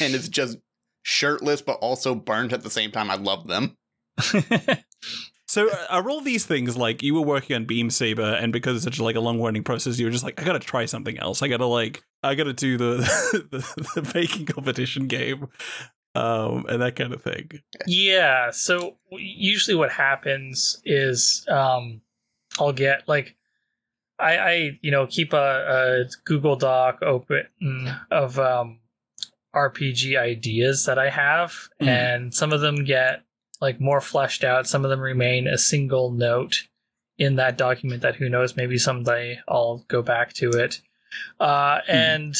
and 0.00 0.14
is 0.14 0.28
just 0.28 0.58
shirtless 1.02 1.60
but 1.60 1.74
also 1.80 2.14
burnt 2.14 2.52
at 2.52 2.62
the 2.62 2.70
same 2.70 2.92
time. 2.92 3.10
I 3.10 3.16
love 3.16 3.48
them. 3.48 3.76
So 5.54 5.70
uh, 5.70 5.86
are 5.88 6.10
all 6.10 6.20
these 6.20 6.44
things 6.44 6.76
like 6.76 7.00
you 7.00 7.14
were 7.14 7.20
working 7.22 7.54
on 7.54 7.64
Beam 7.64 7.88
Saber, 7.88 8.22
and 8.34 8.52
because 8.52 8.74
it's 8.74 8.84
such 8.84 8.98
like 8.98 9.14
a 9.14 9.20
long 9.20 9.40
learning 9.40 9.62
process, 9.62 10.00
you 10.00 10.04
were 10.06 10.10
just 10.10 10.24
like, 10.24 10.40
I 10.40 10.44
gotta 10.44 10.58
try 10.58 10.84
something 10.84 11.16
else. 11.18 11.42
I 11.42 11.48
gotta 11.48 11.66
like, 11.66 12.02
I 12.24 12.34
gotta 12.34 12.52
do 12.52 12.76
the 12.76 12.96
the, 13.52 13.84
the 13.94 14.10
baking 14.12 14.46
competition 14.46 15.06
game, 15.06 15.46
um, 16.16 16.66
and 16.68 16.82
that 16.82 16.96
kind 16.96 17.12
of 17.12 17.22
thing. 17.22 17.50
Yeah. 17.86 18.50
So 18.50 18.96
usually 19.12 19.76
what 19.76 19.92
happens 19.92 20.82
is 20.84 21.46
um, 21.48 22.00
I'll 22.58 22.72
get 22.72 23.06
like 23.06 23.36
I, 24.18 24.36
I 24.38 24.78
you 24.82 24.90
know 24.90 25.06
keep 25.06 25.32
a, 25.32 25.36
a 25.36 26.04
Google 26.24 26.56
Doc 26.56 26.98
open 27.02 27.46
of 28.10 28.40
um, 28.40 28.80
RPG 29.54 30.18
ideas 30.18 30.84
that 30.86 30.98
I 30.98 31.10
have, 31.10 31.68
Mm. 31.80 31.86
and 31.86 32.34
some 32.34 32.52
of 32.52 32.60
them 32.60 32.82
get 32.84 33.23
like 33.64 33.80
more 33.80 34.00
fleshed 34.00 34.44
out. 34.44 34.66
Some 34.66 34.84
of 34.84 34.90
them 34.90 35.00
remain 35.00 35.46
a 35.46 35.58
single 35.58 36.10
note 36.10 36.68
in 37.18 37.36
that 37.36 37.56
document 37.58 38.02
that 38.02 38.16
who 38.16 38.28
knows 38.28 38.56
maybe 38.56 38.76
someday 38.78 39.38
I'll 39.48 39.84
go 39.88 40.02
back 40.02 40.32
to 40.34 40.50
it. 40.50 40.80
Uh, 41.40 41.78
and 41.88 42.34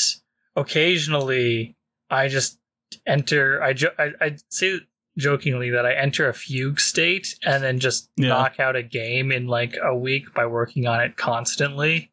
occasionally 0.57 1.77
I 2.11 2.29
just 2.29 2.59
enter. 3.07 3.63
I 3.63 3.73
jo- 3.73 3.95
I, 3.99 4.11
I 4.21 4.37
say 4.51 4.81
jokingly 5.17 5.71
that 5.71 5.87
I 5.87 5.93
enter 5.95 6.29
a 6.29 6.35
fugue 6.35 6.81
state 6.81 7.37
and 7.45 7.63
then 7.63 7.79
just 7.79 8.11
Yeah. 8.17 8.29
knock 8.29 8.59
out 8.59 8.75
a 8.77 8.83
game 8.83 9.31
in 9.31 9.47
like 9.47 9.77
a 9.83 9.95
week 9.97 10.35
by 10.35 10.47
working 10.47 10.87
on 10.87 11.01
it 11.01 11.17
constantly. 11.17 12.11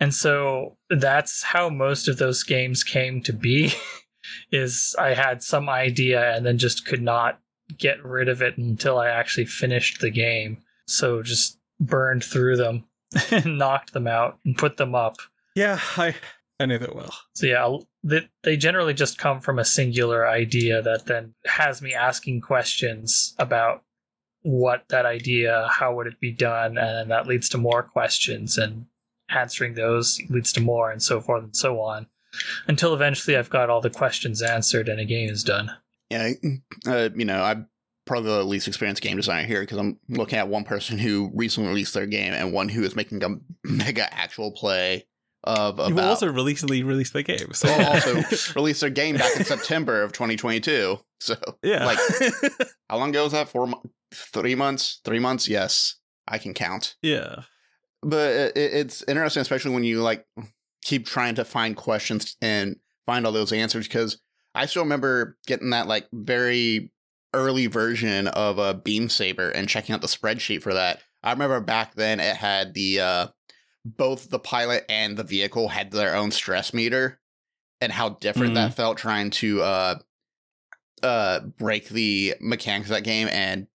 And 0.00 0.14
so 0.14 0.78
that's 0.88 1.42
how 1.42 1.68
most 1.68 2.08
of 2.08 2.16
those 2.16 2.42
games 2.42 2.82
came 2.82 3.20
to 3.22 3.32
be 3.34 3.74
is 4.50 4.96
I 4.98 5.12
had 5.12 5.42
some 5.42 5.68
idea 5.68 6.34
and 6.34 6.46
then 6.46 6.56
just 6.56 6.86
could 6.86 7.02
not 7.02 7.38
get 7.78 8.04
rid 8.04 8.28
of 8.28 8.42
it 8.42 8.58
until 8.58 8.98
I 8.98 9.08
actually 9.08 9.46
finished 9.46 10.00
the 10.00 10.10
game. 10.10 10.58
So 10.86 11.22
just 11.22 11.58
burned 11.78 12.24
through 12.24 12.56
them 12.56 12.84
and 13.30 13.58
knocked 13.58 13.92
them 13.92 14.06
out 14.06 14.38
and 14.44 14.56
put 14.56 14.76
them 14.76 14.94
up. 14.94 15.16
Yeah, 15.54 15.80
I 15.96 16.14
I 16.60 16.66
know 16.66 16.78
that 16.78 16.94
well. 16.94 17.14
So 17.34 17.46
yeah, 17.46 17.78
they, 18.04 18.28
they 18.42 18.56
generally 18.56 18.92
just 18.92 19.18
come 19.18 19.40
from 19.40 19.58
a 19.58 19.64
singular 19.64 20.28
idea 20.28 20.82
that 20.82 21.06
then 21.06 21.34
has 21.46 21.80
me 21.80 21.94
asking 21.94 22.42
questions 22.42 23.34
about 23.38 23.82
what 24.42 24.84
that 24.88 25.06
idea, 25.06 25.68
how 25.70 25.94
would 25.94 26.06
it 26.06 26.20
be 26.20 26.32
done, 26.32 26.78
and 26.78 26.88
then 26.88 27.08
that 27.08 27.26
leads 27.26 27.48
to 27.50 27.58
more 27.58 27.82
questions, 27.82 28.58
and 28.58 28.86
answering 29.30 29.74
those 29.74 30.20
leads 30.28 30.52
to 30.52 30.60
more, 30.60 30.90
and 30.90 31.02
so 31.02 31.20
forth 31.20 31.44
and 31.44 31.56
so 31.56 31.80
on, 31.80 32.06
until 32.66 32.94
eventually 32.94 33.36
I've 33.36 33.50
got 33.50 33.70
all 33.70 33.80
the 33.80 33.90
questions 33.90 34.42
answered 34.42 34.88
and 34.88 35.00
a 35.00 35.04
game 35.04 35.30
is 35.30 35.42
done. 35.42 35.72
Yeah, 36.10 36.32
uh, 36.86 37.08
you 37.14 37.24
know, 37.24 37.42
I'm 37.42 37.68
probably 38.06 38.30
the 38.30 38.42
least 38.44 38.66
experienced 38.68 39.02
game 39.02 39.16
designer 39.16 39.46
here 39.46 39.60
because 39.60 39.78
I'm 39.78 39.98
looking 40.08 40.38
at 40.38 40.48
one 40.48 40.64
person 40.64 40.98
who 40.98 41.30
recently 41.34 41.68
released 41.68 41.94
their 41.94 42.06
game 42.06 42.32
and 42.32 42.52
one 42.52 42.68
who 42.68 42.82
is 42.82 42.96
making 42.96 43.22
a 43.22 43.36
mega 43.64 44.12
actual 44.12 44.50
play 44.52 45.06
of 45.44 45.78
about. 45.78 45.90
You 45.90 46.00
also 46.00 46.26
recently 46.32 46.82
released 46.82 47.12
the 47.12 47.22
game. 47.22 47.52
So 47.52 47.68
Well, 47.68 47.92
also 47.94 48.52
released 48.56 48.80
their 48.80 48.90
game 48.90 49.16
back 49.16 49.36
in 49.36 49.44
September 49.44 50.02
of 50.02 50.12
2022. 50.12 50.98
So, 51.20 51.36
yeah. 51.62 51.84
like, 51.86 51.98
how 52.90 52.96
long 52.98 53.10
ago 53.10 53.24
was 53.24 53.32
that? 53.32 53.48
Four, 53.48 53.66
mo- 53.68 53.82
three 54.12 54.54
months? 54.54 55.00
Three 55.04 55.18
months? 55.20 55.48
Yes, 55.48 55.96
I 56.26 56.38
can 56.38 56.54
count. 56.54 56.96
yeah. 57.02 57.42
But 58.02 58.30
it, 58.34 58.56
it- 58.56 58.74
it's 58.74 59.04
interesting, 59.06 59.42
especially 59.42 59.74
when 59.74 59.84
you 59.84 60.00
like 60.02 60.24
keep 60.82 61.06
trying 61.06 61.34
to 61.36 61.44
find 61.44 61.76
questions 61.76 62.36
and 62.40 62.76
find 63.06 63.26
all 63.26 63.32
those 63.32 63.52
answers. 63.52 63.86
Because 63.86 64.18
I 64.54 64.66
still 64.66 64.82
remember 64.82 65.36
getting 65.46 65.70
that 65.70 65.86
like 65.86 66.08
very 66.12 66.92
early 67.32 67.66
version 67.66 68.26
of 68.28 68.58
a 68.58 68.74
Beam 68.74 69.08
Saber 69.08 69.50
and 69.50 69.68
checking 69.68 69.94
out 69.94 70.00
the 70.00 70.08
spreadsheet 70.08 70.62
for 70.62 70.74
that. 70.74 71.00
I 71.22 71.32
remember 71.32 71.60
back 71.60 71.94
then 71.94 72.18
it 72.18 72.36
had 72.36 72.74
the 72.74 73.00
uh, 73.00 73.26
both 73.84 74.30
the 74.30 74.38
pilot 74.38 74.84
and 74.88 75.16
the 75.16 75.24
vehicle 75.24 75.68
had 75.68 75.90
their 75.90 76.14
own 76.14 76.30
stress 76.30 76.74
meter, 76.74 77.20
and 77.80 77.92
how 77.92 78.10
different 78.10 78.54
that 78.54 78.74
felt 78.74 78.98
trying 78.98 79.30
to 79.30 79.62
uh, 79.62 79.94
uh, 81.02 81.40
break 81.40 81.88
the 81.88 82.34
mechanics 82.40 82.90
of 82.90 82.96
that 82.96 83.04
game. 83.04 83.28
And 83.30 83.66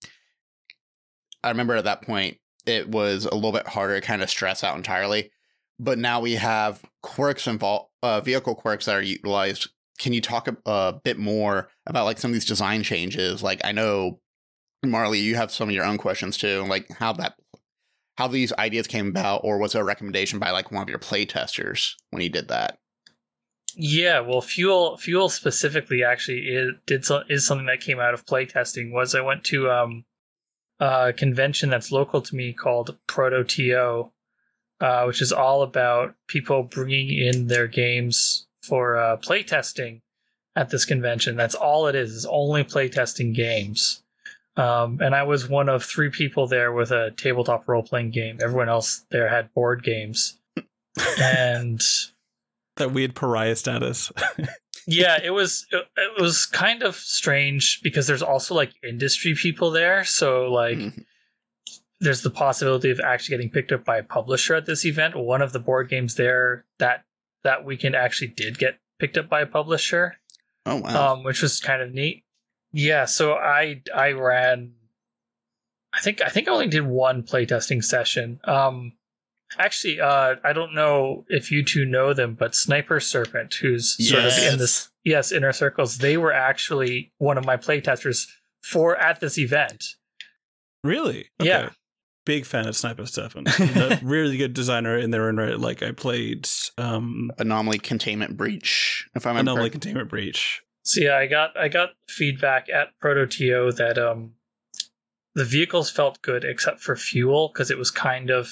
I 1.44 1.50
remember 1.50 1.76
at 1.76 1.86
that 1.86 2.02
point 2.02 2.38
it 2.66 2.90
was 2.90 3.26
a 3.26 3.36
little 3.36 3.52
bit 3.52 3.68
harder 3.68 4.00
to 4.00 4.06
kind 4.06 4.22
of 4.24 4.30
stress 4.30 4.64
out 4.64 4.76
entirely. 4.76 5.32
But 5.80 6.00
now 6.00 6.20
we 6.20 6.34
have 6.34 6.84
quirks 7.04 7.48
involved, 7.48 7.90
uh, 8.02 8.22
vehicle 8.22 8.56
quirks 8.56 8.86
that 8.86 8.96
are 8.96 9.02
utilized. 9.02 9.70
Can 10.00 10.14
you 10.14 10.22
talk 10.22 10.48
a, 10.48 10.58
a 10.66 11.00
bit 11.04 11.18
more 11.18 11.70
about 11.86 12.06
like 12.06 12.18
some 12.18 12.32
of 12.32 12.34
these 12.34 12.46
design 12.46 12.84
changes? 12.84 13.42
Like 13.42 13.62
I 13.64 13.72
know, 13.72 14.20
Marley, 14.84 15.20
you 15.20 15.36
have 15.36 15.52
some 15.52 15.70
of 15.70 15.76
your 15.76 15.86
own 15.86 15.98
questions 15.98 16.38
too, 16.38 16.66
like 16.68 16.90
how 16.98 17.14
that, 17.14 17.36
how 18.18 18.28
these 18.28 18.54
ideas 18.54 18.88
came 18.88 19.08
about, 19.08 19.42
or 19.44 19.58
was 19.58 19.76
it 19.76 19.80
a 19.80 19.84
recommendation 19.84 20.40
by 20.40 20.52
like 20.52 20.72
one 20.72 20.84
of 20.84 20.90
your 20.90 21.00
play 21.00 21.26
testers 21.26 21.96
when 22.12 22.22
you 22.22 22.30
did 22.30 22.48
that? 22.50 22.78
Yeah, 23.78 24.22
well, 24.22 24.42
fuel 24.42 24.98
fuel 24.98 25.28
specifically 25.28 26.04
actually 26.04 26.48
is, 26.48 26.74
did 26.86 27.04
so, 27.04 27.24
is 27.30 27.46
something 27.46 27.68
that 27.68 27.82
came 27.82 28.00
out 28.00 28.14
of 28.14 28.26
playtesting. 28.26 28.94
Was 28.94 29.14
I 29.14 29.22
went 29.22 29.44
to 29.46 29.70
um, 29.70 30.06
a 30.80 31.12
convention 31.12 31.70
that's 31.70 31.92
local 31.92 32.22
to 32.22 32.36
me 32.36 32.54
called 32.54 32.98
Proto 33.06 33.44
TO, 33.44 34.12
uh, 34.80 35.04
which 35.06 35.22
is 35.22 35.34
all 35.34 35.62
about 35.62 36.16
people 36.28 36.64
bringing 36.64 37.10
in 37.10 37.48
their 37.48 37.68
games 37.68 38.45
for 38.66 38.98
uh, 38.98 39.18
playtesting 39.18 40.02
at 40.56 40.70
this 40.70 40.86
convention. 40.86 41.36
That's 41.36 41.56
all 41.56 41.88
it 41.88 41.96
is. 41.96 42.12
Is 42.12 42.26
only 42.26 42.64
playtesting 42.64 43.34
games. 43.34 44.02
Um, 44.58 45.00
and 45.02 45.14
I 45.14 45.24
was 45.24 45.50
one 45.50 45.68
of 45.68 45.84
three 45.84 46.10
people 46.10 46.48
there 46.48 46.72
with 46.72 46.92
a 46.92 47.12
tabletop 47.12 47.68
role 47.68 47.84
playing 47.84 48.12
game. 48.12 48.40
Everyone 48.42 48.70
else 48.70 49.06
there 49.12 49.28
had 49.28 49.54
board 49.54 49.84
games, 49.84 50.40
and 51.22 51.82
that 52.78 52.92
weird 52.92 53.16
pariah 53.16 53.56
status. 53.56 54.12
yeah 54.88 55.18
it 55.24 55.32
was 55.32 55.66
it, 55.72 55.86
it 55.98 56.22
was 56.22 56.46
kind 56.46 56.84
of 56.84 56.96
strange 56.96 57.80
because 57.82 58.06
there's 58.06 58.22
also 58.22 58.54
like 58.54 58.72
industry 58.88 59.34
people 59.34 59.72
there 59.72 60.04
so 60.04 60.52
like 60.52 60.78
Mhm. 60.78 61.06
there's 62.02 62.22
the 62.22 62.30
possibility 62.30 62.92
of 62.92 63.00
actually 63.00 63.34
getting 63.38 63.50
picked 63.50 63.72
up 63.72 63.84
by 63.84 63.98
a 63.98 64.04
publisher 64.04 64.54
at 64.54 64.68
this 64.68 64.86
event 64.86 65.16
one 65.16 65.42
of 65.42 65.54
the 65.54 65.60
board 65.60 65.90
games 65.90 66.16
there 66.16 66.66
that 66.78 67.04
that 67.46 67.64
weekend 67.64 67.96
actually 67.96 68.28
did 68.28 68.58
get 68.58 68.80
picked 69.00 69.18
up 69.18 69.30
by 69.30 69.40
a 69.42 69.46
publisher 69.46 70.18
Oh 70.66 70.78
wow! 70.78 71.14
um, 71.14 71.24
which 71.24 71.42
was 71.42 71.60
kind 71.60 71.82
of 71.82 71.94
neat. 71.94 72.24
Yeah, 72.74 73.06
so 73.06 73.34
I 73.34 73.82
I 73.96 74.12
ran. 74.12 74.74
I 75.94 76.02
think 76.02 76.22
I 76.22 76.28
think 76.30 76.48
I 76.48 76.52
only 76.52 76.68
did 76.68 76.86
one 76.86 77.24
playtesting 77.24 77.84
session. 77.84 78.40
Um, 78.44 78.94
actually, 79.58 80.02
uh, 80.02 80.36
I 80.44 80.54
don't 80.54 80.74
know 80.74 81.24
if 81.30 81.52
you 81.52 81.64
two 81.64 81.86
know 81.86 82.14
them, 82.14 82.34
but 82.34 82.56
Sniper 82.56 83.00
Serpent, 83.00 83.54
who's 83.62 83.96
sort 84.10 84.26
of 84.26 84.34
in 84.40 84.58
this 84.58 84.90
yes 85.04 85.32
inner 85.32 85.54
circles, 85.54 86.00
they 86.00 86.18
were 86.18 86.34
actually 86.34 87.14
one 87.18 87.38
of 87.38 87.46
my 87.46 87.58
playtesters 87.58 88.28
for 88.62 88.98
at 88.98 89.20
this 89.20 89.38
event. 89.38 89.86
really? 90.84 91.30
Yeah. 91.40 91.70
Big 92.26 92.46
fan 92.46 92.68
of 92.68 92.76
Sniper 92.76 93.06
Stefan. 93.06 93.46
Really 94.04 94.38
good 94.38 94.54
designer 94.54 94.98
in 94.98 95.12
their 95.12 95.28
own 95.28 95.38
right. 95.38 95.60
Like 95.60 95.84
I 95.84 95.92
played 95.92 96.50
um 96.78 97.32
Anomaly 97.38 97.80
Containment 97.80 98.36
Breach, 98.36 99.08
if 99.16 99.26
I'm 99.26 99.38
Anomaly 99.38 99.70
correct. 99.70 99.74
Containment 99.74 100.10
Breach. 100.10 100.62
So 100.84 101.02
yeah, 101.02 101.18
I 101.18 101.28
got 101.28 101.58
I 101.58 101.68
got 101.68 101.92
feedback 102.10 102.68
at 102.70 102.98
Proto 103.00 103.26
TO 103.26 103.72
that 103.74 103.98
um 103.98 104.34
the 105.36 105.44
vehicles 105.44 105.92
felt 105.92 106.22
good 106.22 106.46
except 106.46 106.80
for 106.80 106.96
fuel 106.96 107.50
because 107.54 107.70
it 107.70 107.78
was 107.78 107.92
kind 107.92 108.30
of 108.30 108.50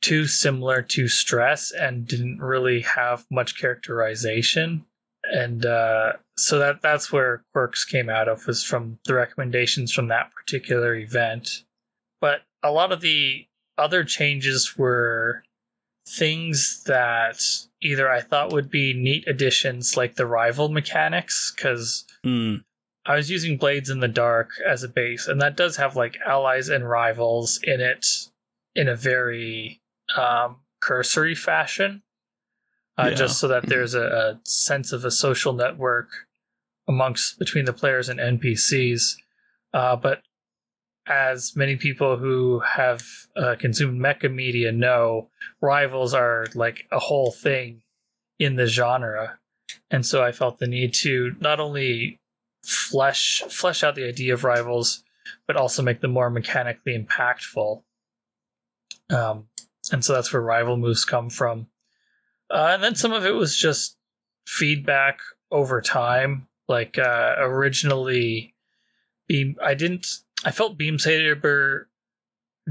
too 0.00 0.26
similar 0.26 0.82
to 0.82 1.06
stress 1.06 1.70
and 1.70 2.06
didn't 2.06 2.40
really 2.40 2.80
have 2.80 3.24
much 3.30 3.58
characterization. 3.58 4.84
And 5.22 5.64
uh, 5.64 6.14
so 6.36 6.58
that 6.58 6.82
that's 6.82 7.12
where 7.12 7.44
quirks 7.52 7.84
came 7.84 8.08
out 8.08 8.28
of 8.28 8.46
was 8.46 8.64
from 8.64 8.98
the 9.04 9.14
recommendations 9.14 9.92
from 9.92 10.08
that 10.08 10.32
particular 10.32 10.94
event. 10.96 11.64
But 12.20 12.42
a 12.62 12.70
lot 12.70 12.92
of 12.92 13.00
the 13.00 13.46
other 13.76 14.04
changes 14.04 14.76
were 14.76 15.42
things 16.06 16.82
that 16.86 17.40
either 17.82 18.10
I 18.10 18.20
thought 18.20 18.52
would 18.52 18.70
be 18.70 18.92
neat 18.94 19.24
additions 19.28 19.96
like 19.96 20.16
the 20.16 20.26
rival 20.26 20.68
mechanics 20.68 21.52
because 21.54 22.04
Mm. 22.24 22.64
I 23.06 23.14
was 23.14 23.30
using 23.30 23.56
Blades 23.56 23.88
in 23.88 24.00
the 24.00 24.08
Dark 24.08 24.50
as 24.66 24.82
a 24.82 24.88
base, 24.88 25.28
and 25.28 25.40
that 25.40 25.56
does 25.56 25.76
have 25.76 25.96
like 25.96 26.18
allies 26.26 26.68
and 26.68 26.88
rivals 26.88 27.58
in 27.62 27.80
it 27.80 28.06
in 28.74 28.88
a 28.88 28.96
very 28.96 29.80
um, 30.16 30.56
cursory 30.80 31.34
fashion, 31.34 32.02
uh, 32.98 33.08
Yeah. 33.10 33.14
just 33.14 33.38
so 33.38 33.48
that 33.48 33.66
there's 33.66 33.94
a, 33.94 34.02
a 34.02 34.40
sense 34.44 34.92
of 34.92 35.04
a 35.04 35.10
social 35.10 35.52
network 35.52 36.26
amongst 36.86 37.38
between 37.38 37.64
the 37.66 37.72
players 37.72 38.08
and 38.08 38.18
NPCs. 38.20 39.16
Uh, 39.72 39.96
but 39.96 40.22
as 41.08 41.56
many 41.56 41.76
people 41.76 42.16
who 42.16 42.60
have 42.60 43.02
uh, 43.36 43.56
consumed 43.58 44.00
mecha 44.00 44.32
media 44.32 44.72
know, 44.72 45.28
rivals 45.60 46.14
are 46.14 46.46
like 46.54 46.86
a 46.92 46.98
whole 46.98 47.32
thing 47.32 47.82
in 48.38 48.56
the 48.56 48.66
genre, 48.66 49.38
and 49.90 50.04
so 50.04 50.22
I 50.22 50.32
felt 50.32 50.58
the 50.58 50.66
need 50.66 50.94
to 50.94 51.34
not 51.40 51.60
only 51.60 52.20
flesh 52.64 53.42
flesh 53.48 53.82
out 53.82 53.94
the 53.94 54.06
idea 54.06 54.34
of 54.34 54.44
rivals, 54.44 55.02
but 55.46 55.56
also 55.56 55.82
make 55.82 56.00
them 56.00 56.12
more 56.12 56.30
mechanically 56.30 56.96
impactful. 56.96 57.82
Um, 59.10 59.48
and 59.90 60.04
so 60.04 60.12
that's 60.12 60.32
where 60.32 60.42
rival 60.42 60.76
moves 60.76 61.04
come 61.04 61.30
from. 61.30 61.68
Uh, 62.50 62.70
and 62.72 62.82
then 62.82 62.94
some 62.94 63.12
of 63.12 63.24
it 63.24 63.34
was 63.34 63.56
just 63.56 63.96
feedback 64.46 65.20
over 65.50 65.80
time. 65.80 66.46
Like 66.68 66.98
uh, 66.98 67.36
originally, 67.38 68.54
Beam, 69.26 69.56
I 69.62 69.74
didn't. 69.74 70.06
I 70.44 70.50
felt 70.50 70.78
Beam 70.78 70.98
Saber 70.98 71.88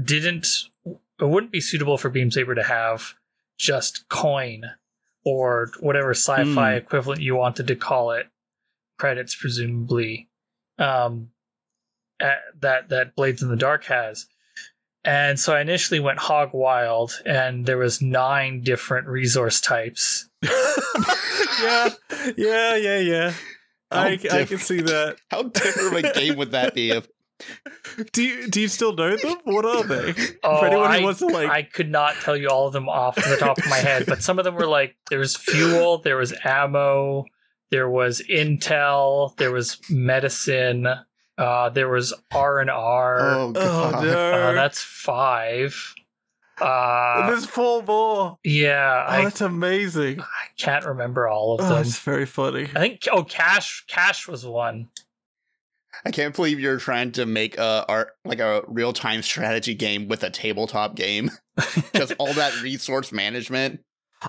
didn't. 0.02 0.46
It 0.86 0.98
wouldn't 1.28 1.52
be 1.52 1.60
suitable 1.60 1.98
for 1.98 2.08
Beam 2.08 2.30
Saber 2.30 2.54
to 2.54 2.62
have 2.62 3.14
just 3.58 4.08
coin 4.08 4.62
or 5.24 5.70
whatever 5.80 6.10
sci-fi 6.12 6.44
Hmm. 6.72 6.76
equivalent 6.78 7.20
you 7.20 7.34
wanted 7.34 7.66
to 7.66 7.74
call 7.76 8.12
it 8.12 8.28
credits 8.98 9.34
presumably 9.34 10.28
um 10.78 11.30
at, 12.20 12.38
that 12.60 12.88
that 12.88 13.16
blades 13.16 13.42
in 13.42 13.48
the 13.48 13.56
dark 13.56 13.84
has 13.86 14.26
and 15.04 15.38
so 15.40 15.54
i 15.54 15.60
initially 15.60 15.98
went 15.98 16.20
hog 16.20 16.50
wild 16.52 17.20
and 17.26 17.66
there 17.66 17.78
was 17.78 18.00
nine 18.00 18.60
different 18.62 19.08
resource 19.08 19.60
types 19.60 20.28
yeah, 20.42 21.88
yeah, 22.36 22.76
yeah, 22.76 22.98
yeah. 22.98 23.32
How 23.90 24.00
I, 24.02 24.18
I 24.30 24.44
can 24.44 24.58
see 24.58 24.80
that. 24.82 25.16
How 25.30 25.42
different 25.44 26.04
of 26.04 26.04
a 26.04 26.12
game 26.14 26.36
would 26.36 26.52
that 26.52 26.74
be? 26.74 26.90
If 26.90 27.08
Do 28.12 28.22
you 28.22 28.48
do 28.48 28.60
you 28.60 28.68
still 28.68 28.94
know 28.94 29.16
them? 29.16 29.36
What 29.44 29.64
are 29.64 29.84
they? 29.84 30.12
Oh, 30.42 30.58
For 30.60 30.66
anyone 30.66 30.90
I- 30.90 30.98
who 30.98 31.04
wants 31.04 31.20
to 31.20 31.26
like, 31.26 31.48
i 31.50 31.62
could 31.62 31.90
not 31.90 32.14
tell 32.16 32.36
you 32.36 32.48
all 32.48 32.66
of 32.66 32.72
them 32.72 32.88
off 32.88 33.14
the 33.16 33.36
top 33.38 33.58
of 33.58 33.66
my 33.68 33.76
head 33.76 34.04
but 34.06 34.22
some 34.22 34.38
of 34.38 34.44
them 34.44 34.54
were 34.54 34.66
like 34.66 34.96
there 35.10 35.18
was 35.18 35.36
fuel 35.36 35.98
there 35.98 36.16
was 36.16 36.32
ammo 36.44 37.24
there 37.70 37.88
was 37.90 38.20
intel 38.30 39.36
there 39.36 39.50
was 39.52 39.78
medicine 39.90 40.86
uh 41.38 41.68
there 41.70 41.88
was 41.88 42.12
r 42.32 42.58
and 42.60 42.70
r 42.70 43.20
oh 43.20 43.52
oh 43.56 43.90
god, 43.92 44.04
no, 44.04 44.10
uh, 44.32 44.52
that's 44.52 44.82
five 44.82 45.94
uh 46.60 47.26
there's 47.28 47.46
four 47.46 47.82
more. 47.82 48.38
yeah 48.44 49.04
Oh, 49.08 49.12
I 49.12 49.24
that's 49.24 49.40
amazing. 49.40 50.20
I 50.20 50.24
can't 50.58 50.84
remember 50.84 51.28
all 51.28 51.54
of 51.54 51.64
Oh, 51.64 51.68
them. 51.68 51.82
it's 51.82 52.00
very 52.00 52.26
funny. 52.26 52.64
I 52.74 52.80
think 52.80 53.06
oh 53.12 53.22
Cash 53.24 53.84
Cash 53.86 54.26
was 54.26 54.44
one. 54.46 54.88
I 56.04 56.10
can't 56.10 56.34
believe 56.34 56.60
you're 56.60 56.78
trying 56.78 57.12
to 57.12 57.26
make 57.26 57.58
a 57.58 57.84
art 57.88 58.12
like 58.24 58.40
a 58.40 58.62
real 58.66 58.92
time 58.92 59.22
strategy 59.22 59.74
game 59.74 60.08
with 60.08 60.22
a 60.22 60.30
tabletop 60.30 60.94
game. 60.94 61.30
Just 61.94 62.14
all 62.18 62.32
that 62.34 62.62
resource 62.62 63.12
management. 63.12 63.80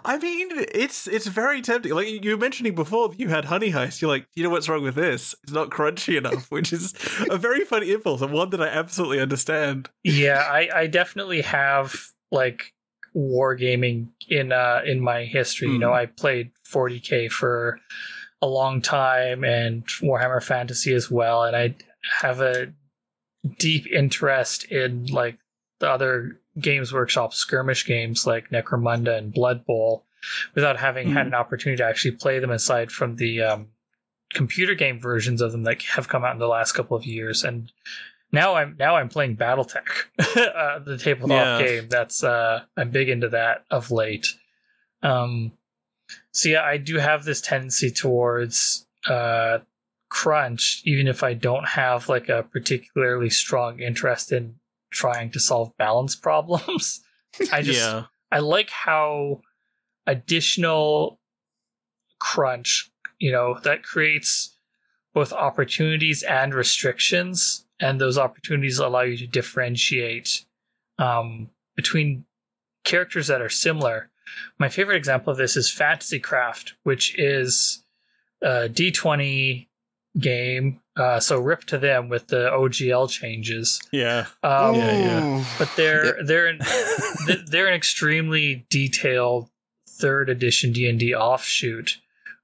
I 0.06 0.20
mean, 0.20 0.50
it's 0.52 1.08
it's 1.08 1.26
very 1.26 1.62
tempting. 1.64 1.94
Like 1.94 2.08
you 2.24 2.32
were 2.32 2.38
mentioning 2.38 2.76
before, 2.76 3.12
you 3.18 3.30
had 3.30 3.46
Honey 3.46 3.72
Heist. 3.72 4.02
You're 4.02 4.12
like, 4.12 4.28
you 4.36 4.44
know 4.44 4.50
what's 4.52 4.70
wrong 4.70 4.84
with 4.84 4.94
this? 4.96 5.34
It's 5.44 5.52
not 5.52 5.70
crunchy 5.72 6.16
enough, 6.18 6.46
which 6.52 6.72
is 6.72 6.94
a 7.30 7.38
very 7.38 7.66
funny 7.66 7.92
impulse 7.92 8.22
and 8.22 8.32
one 8.32 8.52
that 8.52 8.62
I 8.62 8.68
absolutely 8.68 9.20
understand. 9.20 9.90
Yeah, 10.04 10.44
I, 10.48 10.70
I 10.76 10.88
definitely 10.88 11.42
have 11.42 11.96
like 12.32 12.74
wargaming 13.16 14.10
in 14.28 14.52
uh 14.52 14.82
in 14.86 15.00
my 15.00 15.24
history. 15.26 15.70
You 15.70 15.80
know, 15.80 15.90
Mm. 15.90 15.96
I 15.96 16.06
played 16.06 16.52
40k 16.72 17.32
for 17.32 17.80
a 18.42 18.48
long 18.48 18.82
time 18.82 19.44
and 19.44 19.86
Warhammer 20.02 20.42
Fantasy 20.44 20.94
as 20.94 21.12
well, 21.12 21.44
and 21.44 21.56
I 21.56 21.76
have 22.22 22.40
a 22.42 22.74
deep 23.58 23.88
interest 23.88 24.66
in 24.66 25.06
like 25.08 25.38
the 25.80 25.90
other 25.90 26.40
Games 26.60 26.92
Workshop 26.94 27.34
skirmish 27.34 27.86
games 27.86 28.26
like 28.28 28.50
Necromunda 28.50 29.18
and 29.18 29.34
Blood 29.34 29.66
Bowl, 29.66 30.06
without 30.56 30.78
having 30.78 31.12
had 31.12 31.24
Mhm. 31.26 31.28
an 31.28 31.34
opportunity 31.36 31.78
to 31.78 31.86
actually 31.86 32.12
play 32.12 32.40
them 32.40 32.52
aside 32.52 32.92
from 32.92 33.16
the 33.16 33.42
um, 33.42 33.70
computer 34.34 34.76
game 34.76 35.00
versions 35.00 35.42
of 35.42 35.52
them 35.52 35.64
that 35.64 35.82
have 35.84 36.08
come 36.10 36.24
out 36.26 36.34
in 36.34 36.40
the 36.40 36.48
last 36.48 36.74
couple 36.74 36.96
of 36.98 37.06
years. 37.06 37.44
And 37.44 37.72
now 38.32 38.56
I'm 38.56 38.76
now 38.78 38.96
I'm 38.98 39.10
playing 39.10 39.38
BattleTech, 39.38 39.88
uh, 40.56 40.80
the 40.80 40.98
tabletop 40.98 41.60
Yeah. 41.60 41.66
game. 41.66 41.90
That's 41.90 42.24
uh, 42.24 42.64
I'm 42.78 42.92
big 42.92 43.10
into 43.10 43.30
that 43.30 43.66
of 43.72 43.90
late. 43.92 44.28
Um, 45.02 45.54
so 46.40 46.48
yeah, 46.48 46.64
I 46.64 46.78
do 46.78 46.96
have 47.00 47.26
this 47.26 47.42
tendency 47.42 47.92
towards 47.92 48.86
uh, 49.06 49.60
crunch, 50.08 50.82
even 50.86 51.06
if 51.06 51.22
I 51.22 51.34
don't 51.34 51.68
have 51.68 52.08
like 52.08 52.30
a 52.30 52.44
particularly 52.44 53.30
strong 53.30 53.82
interest 53.82 54.32
in 54.32 54.56
trying 54.90 55.32
to 55.32 55.40
solve 55.40 55.76
balance 55.78 56.16
problems. 56.28 57.02
I 57.52 57.62
just 57.62 57.82
yeah, 57.82 58.06
I 58.32 58.40
like 58.40 58.70
how 58.70 59.42
additional 60.08 61.20
crunch, 62.20 62.90
you 63.20 63.34
know, 63.34 63.60
that 63.64 63.84
creates 63.84 64.56
both 65.14 65.34
opportunities 65.34 66.24
and 66.24 66.54
restrictions, 66.54 67.66
and 67.82 68.00
those 68.00 68.18
opportunities 68.18 68.80
allow 68.80 69.02
you 69.02 69.18
to 69.18 69.28
differentiate 69.28 70.46
um, 70.98 71.50
between 71.76 72.24
characters 72.86 73.28
that 73.28 73.42
are 73.42 73.50
similar. 73.50 74.10
My 74.58 74.70
favorite 74.70 74.96
example 74.98 75.32
of 75.32 75.38
this 75.38 75.56
is 75.58 75.70
Fantasy 75.72 76.20
Craft, 76.20 76.74
which 76.84 77.18
is 77.18 77.84
a 78.42 78.70
D20 78.70 79.68
game. 80.20 80.82
Uh, 80.96 81.20
so 81.20 81.40
rip 81.40 81.64
to 81.66 81.78
them 81.78 82.10
with 82.10 82.28
the 82.28 82.50
OGL 82.50 83.10
changes. 83.10 83.80
yeah. 83.92 84.26
Um, 84.44 84.76
Yeah, 84.76 84.98
yeah. 85.00 85.46
But 85.58 85.72
they're 85.76 86.24
they're 86.24 86.48
an, 86.48 86.60
they're 87.48 87.68
an 87.68 87.74
extremely 87.74 88.66
detailed 88.70 89.50
third 89.88 90.30
edition 90.30 90.72
D 90.74 90.90
and 90.90 91.00
D 91.00 91.14
offshoot, 91.16 92.00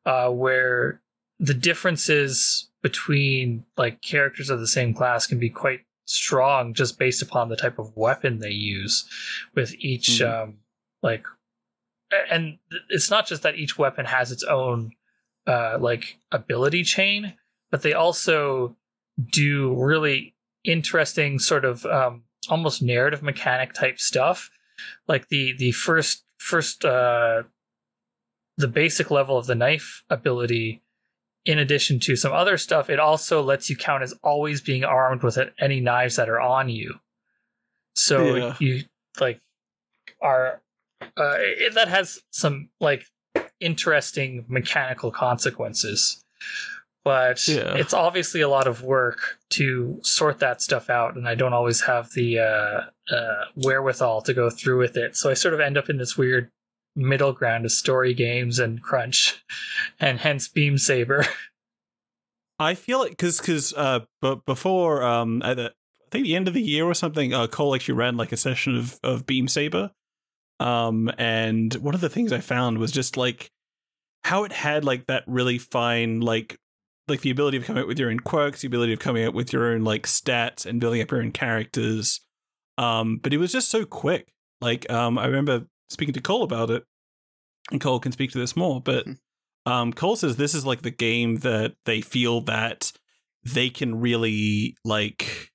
uh, 0.05 0.29
where 0.29 1.01
the 1.39 1.53
differences 1.53 2.69
between 2.81 3.65
like 3.77 4.01
characters 4.01 4.49
of 4.49 4.59
the 4.59 4.67
same 4.67 4.93
class 4.93 5.27
can 5.27 5.39
be 5.39 5.49
quite 5.49 5.81
strong 6.05 6.73
just 6.73 6.99
based 6.99 7.21
upon 7.21 7.49
the 7.49 7.55
type 7.57 7.79
of 7.79 7.91
weapon 7.97 8.39
they 8.39 8.51
use 8.51 9.05
with 9.55 9.73
each 9.79 10.19
Mhm. 10.21 10.43
um 10.43 10.57
like 11.01 11.25
a- 11.25 11.29
and 12.31 12.57
it's 12.89 13.09
not 13.09 13.27
just 13.27 13.43
that 13.43 13.55
each 13.55 13.77
weapon 13.77 14.05
has 14.05 14.31
its 14.31 14.43
own 14.43 14.91
uh 15.47 15.77
like 15.79 16.17
ability 16.31 16.83
chain 16.83 17.33
but 17.71 17.81
they 17.81 17.93
also 17.93 18.75
do 19.31 19.73
really 19.75 20.35
interesting 20.63 21.39
sort 21.39 21.65
of 21.65 21.85
um 21.85 22.23
almost 22.49 22.81
narrative 22.81 23.23
mechanic 23.23 23.73
type 23.73 23.99
stuff 23.99 24.49
like 25.07 25.29
the 25.29 25.53
the 25.57 25.71
first 25.71 26.23
first 26.37 26.85
uh 26.85 27.43
the 28.57 28.67
basic 28.67 29.09
level 29.11 29.37
of 29.37 29.47
the 29.47 29.55
knife 29.55 30.03
ability 30.09 30.81
in 31.45 31.59
addition 31.59 31.99
to 31.99 32.15
some 32.15 32.31
other 32.33 32.57
stuff 32.57 32.89
it 32.89 32.99
also 32.99 33.41
lets 33.41 33.69
you 33.69 33.75
count 33.75 34.03
as 34.03 34.13
always 34.23 34.61
being 34.61 34.83
armed 34.83 35.23
with 35.23 35.37
any 35.59 35.79
knives 35.79 36.15
that 36.15 36.29
are 36.29 36.39
on 36.39 36.69
you 36.69 36.99
so 37.95 38.35
Yeah. 38.35 38.55
you 38.59 38.83
like 39.19 39.41
are 40.21 40.61
uh 41.01 41.35
it, 41.37 41.73
that 41.75 41.87
has 41.87 42.19
some 42.31 42.69
like 42.79 43.05
interesting 43.59 44.45
mechanical 44.47 45.11
consequences. 45.11 46.23
But 47.03 47.47
Yeah. 47.47 47.75
it's 47.75 47.93
obviously 47.93 48.41
a 48.41 48.49
lot 48.49 48.67
of 48.67 48.81
work 48.81 49.37
to 49.51 49.99
sort 50.03 50.39
that 50.39 50.61
stuff 50.61 50.89
out 50.89 51.15
and 51.15 51.27
i 51.27 51.35
don't 51.35 51.53
always 51.53 51.81
have 51.81 52.11
the 52.13 52.39
uh, 52.39 53.13
uh, 53.15 53.45
wherewithal 53.55 54.21
to 54.23 54.33
go 54.33 54.49
through 54.49 54.79
with 54.79 54.97
it. 54.97 55.15
So 55.15 55.29
i 55.29 55.33
sort 55.33 55.53
of 55.53 55.59
end 55.59 55.77
up 55.77 55.89
in 55.89 55.97
this 55.97 56.17
weird 56.17 56.49
middle 56.95 57.33
ground 57.33 57.65
of 57.65 57.71
story 57.71 58.13
games 58.13 58.57
and 58.59 58.81
crunch 58.81 59.43
and 59.99 60.19
hence 60.19 60.47
beam 60.47 60.77
saber. 60.77 61.25
I 62.59 62.73
feel 62.73 63.03
it 63.03 63.09
because 63.09 63.39
because 63.39 63.73
uh, 63.73 63.99
but 64.21 64.45
before 64.45 65.03
um, 65.03 65.41
at 65.43 65.57
the, 65.57 65.65
I 65.67 66.07
think 66.09 66.23
the 66.23 66.35
end 66.37 66.47
of 66.47 66.53
the 66.53 66.61
year 66.61 66.85
or 66.85 66.93
something, 66.93 67.33
uh, 67.33 67.47
Cole 67.47 67.75
actually 67.75 67.95
ran 67.95 68.15
like 68.15 68.31
a 68.31 68.37
session 68.37 68.77
of 68.77 68.97
of 69.03 69.25
Beam 69.25 69.49
Saber, 69.49 69.91
um, 70.59 71.11
and 71.17 71.73
one 71.75 71.95
of 71.95 72.01
the 72.01 72.09
things 72.09 72.31
I 72.31 72.39
found 72.39 72.77
was 72.77 72.91
just 72.91 73.17
like 73.17 73.51
how 74.23 74.43
it 74.43 74.51
had 74.51 74.83
like 74.83 75.05
that 75.07 75.23
really 75.27 75.57
fine 75.57 76.19
like 76.19 76.57
like 77.07 77.21
the 77.21 77.29
ability 77.29 77.57
of 77.57 77.65
coming 77.65 77.83
up 77.83 77.87
with 77.87 77.99
your 77.99 78.09
own 78.09 78.19
quirks, 78.19 78.61
the 78.61 78.67
ability 78.67 78.93
of 78.93 78.99
coming 78.99 79.25
up 79.25 79.33
with 79.33 79.53
your 79.53 79.71
own 79.71 79.83
like 79.83 80.03
stats 80.03 80.65
and 80.65 80.81
building 80.81 81.01
up 81.01 81.11
your 81.11 81.21
own 81.21 81.31
characters. 81.31 82.21
Um, 82.77 83.17
but 83.21 83.33
it 83.33 83.37
was 83.37 83.51
just 83.51 83.69
so 83.69 83.85
quick. 83.85 84.33
Like 84.61 84.89
um, 84.89 85.17
I 85.17 85.25
remember 85.25 85.67
speaking 85.89 86.13
to 86.13 86.21
Cole 86.21 86.43
about 86.43 86.71
it, 86.71 86.83
and 87.71 87.79
Cole 87.79 87.99
can 87.99 88.11
speak 88.11 88.31
to 88.31 88.39
this 88.39 88.55
more, 88.55 88.81
but 88.81 89.05
um, 89.65 89.93
Cole 89.93 90.15
says 90.15 90.35
this 90.37 90.53
is 90.53 90.65
like 90.65 90.81
the 90.81 90.91
game 90.91 91.37
that 91.37 91.73
they 91.85 92.01
feel 92.01 92.41
that 92.41 92.91
they 93.43 93.69
can 93.69 93.99
really 93.99 94.75
like 94.83 95.51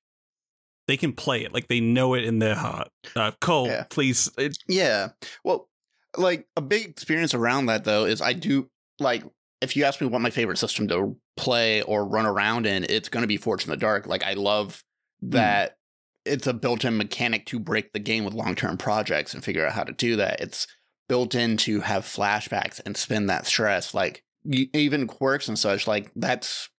they 0.91 0.97
can 0.97 1.13
play 1.13 1.43
it 1.45 1.55
like 1.55 1.69
they 1.69 1.81
know 1.81 2.15
it 2.15 2.25
in 2.25 2.39
their 2.41 2.55
heart. 2.57 2.89
Uh, 3.17 3.31
Cole, 3.41 3.69
Yeah. 3.69 3.85
please. 3.91 4.29
It, 4.37 4.59
Yeah. 4.69 5.09
Well, 5.45 5.69
like 6.17 6.47
a 6.57 6.61
big 6.61 6.87
experience 6.87 7.33
around 7.35 7.67
that 7.67 7.85
though 7.85 8.05
is 8.05 8.21
I 8.21 8.33
do 8.33 8.69
like 8.99 9.23
if 9.61 9.77
you 9.77 9.85
ask 9.85 10.01
me 10.01 10.07
what 10.07 10.21
my 10.21 10.31
favorite 10.31 10.57
system 10.59 10.89
to 10.89 11.17
play 11.37 11.83
or 11.83 12.05
run 12.07 12.27
around 12.27 12.67
in, 12.67 12.85
it's 12.85 13.09
going 13.11 13.23
to 13.23 13.29
be 13.29 13.37
Forged 13.37 13.67
in 13.67 13.71
the 13.71 13.77
Dark. 13.77 14.07
Like 14.07 14.25
I 14.25 14.33
love 14.33 14.83
that 15.23 15.77
it's 16.25 16.47
a 16.47 16.53
built-in 16.55 16.97
mechanic 16.97 17.47
to 17.47 17.59
break 17.59 17.93
the 17.93 17.99
game 17.99 18.25
with 18.25 18.35
long-term 18.35 18.77
projects 18.79 19.33
and 19.35 19.45
figure 19.45 19.67
out 19.67 19.73
how 19.73 19.85
to 19.85 19.93
do 19.93 20.17
that. 20.17 20.41
It's 20.41 20.67
built 21.09 21.35
in 21.35 21.57
to 21.59 21.81
have 21.81 22.05
flashbacks 22.05 22.81
and 22.85 22.97
spin 22.97 23.27
that 23.27 23.47
stress. 23.47 23.95
Like 23.95 24.23
even 24.51 25.07
quirks 25.07 25.49
and 25.49 25.59
such. 25.59 25.87
Like 25.87 26.11
that's 26.17 26.71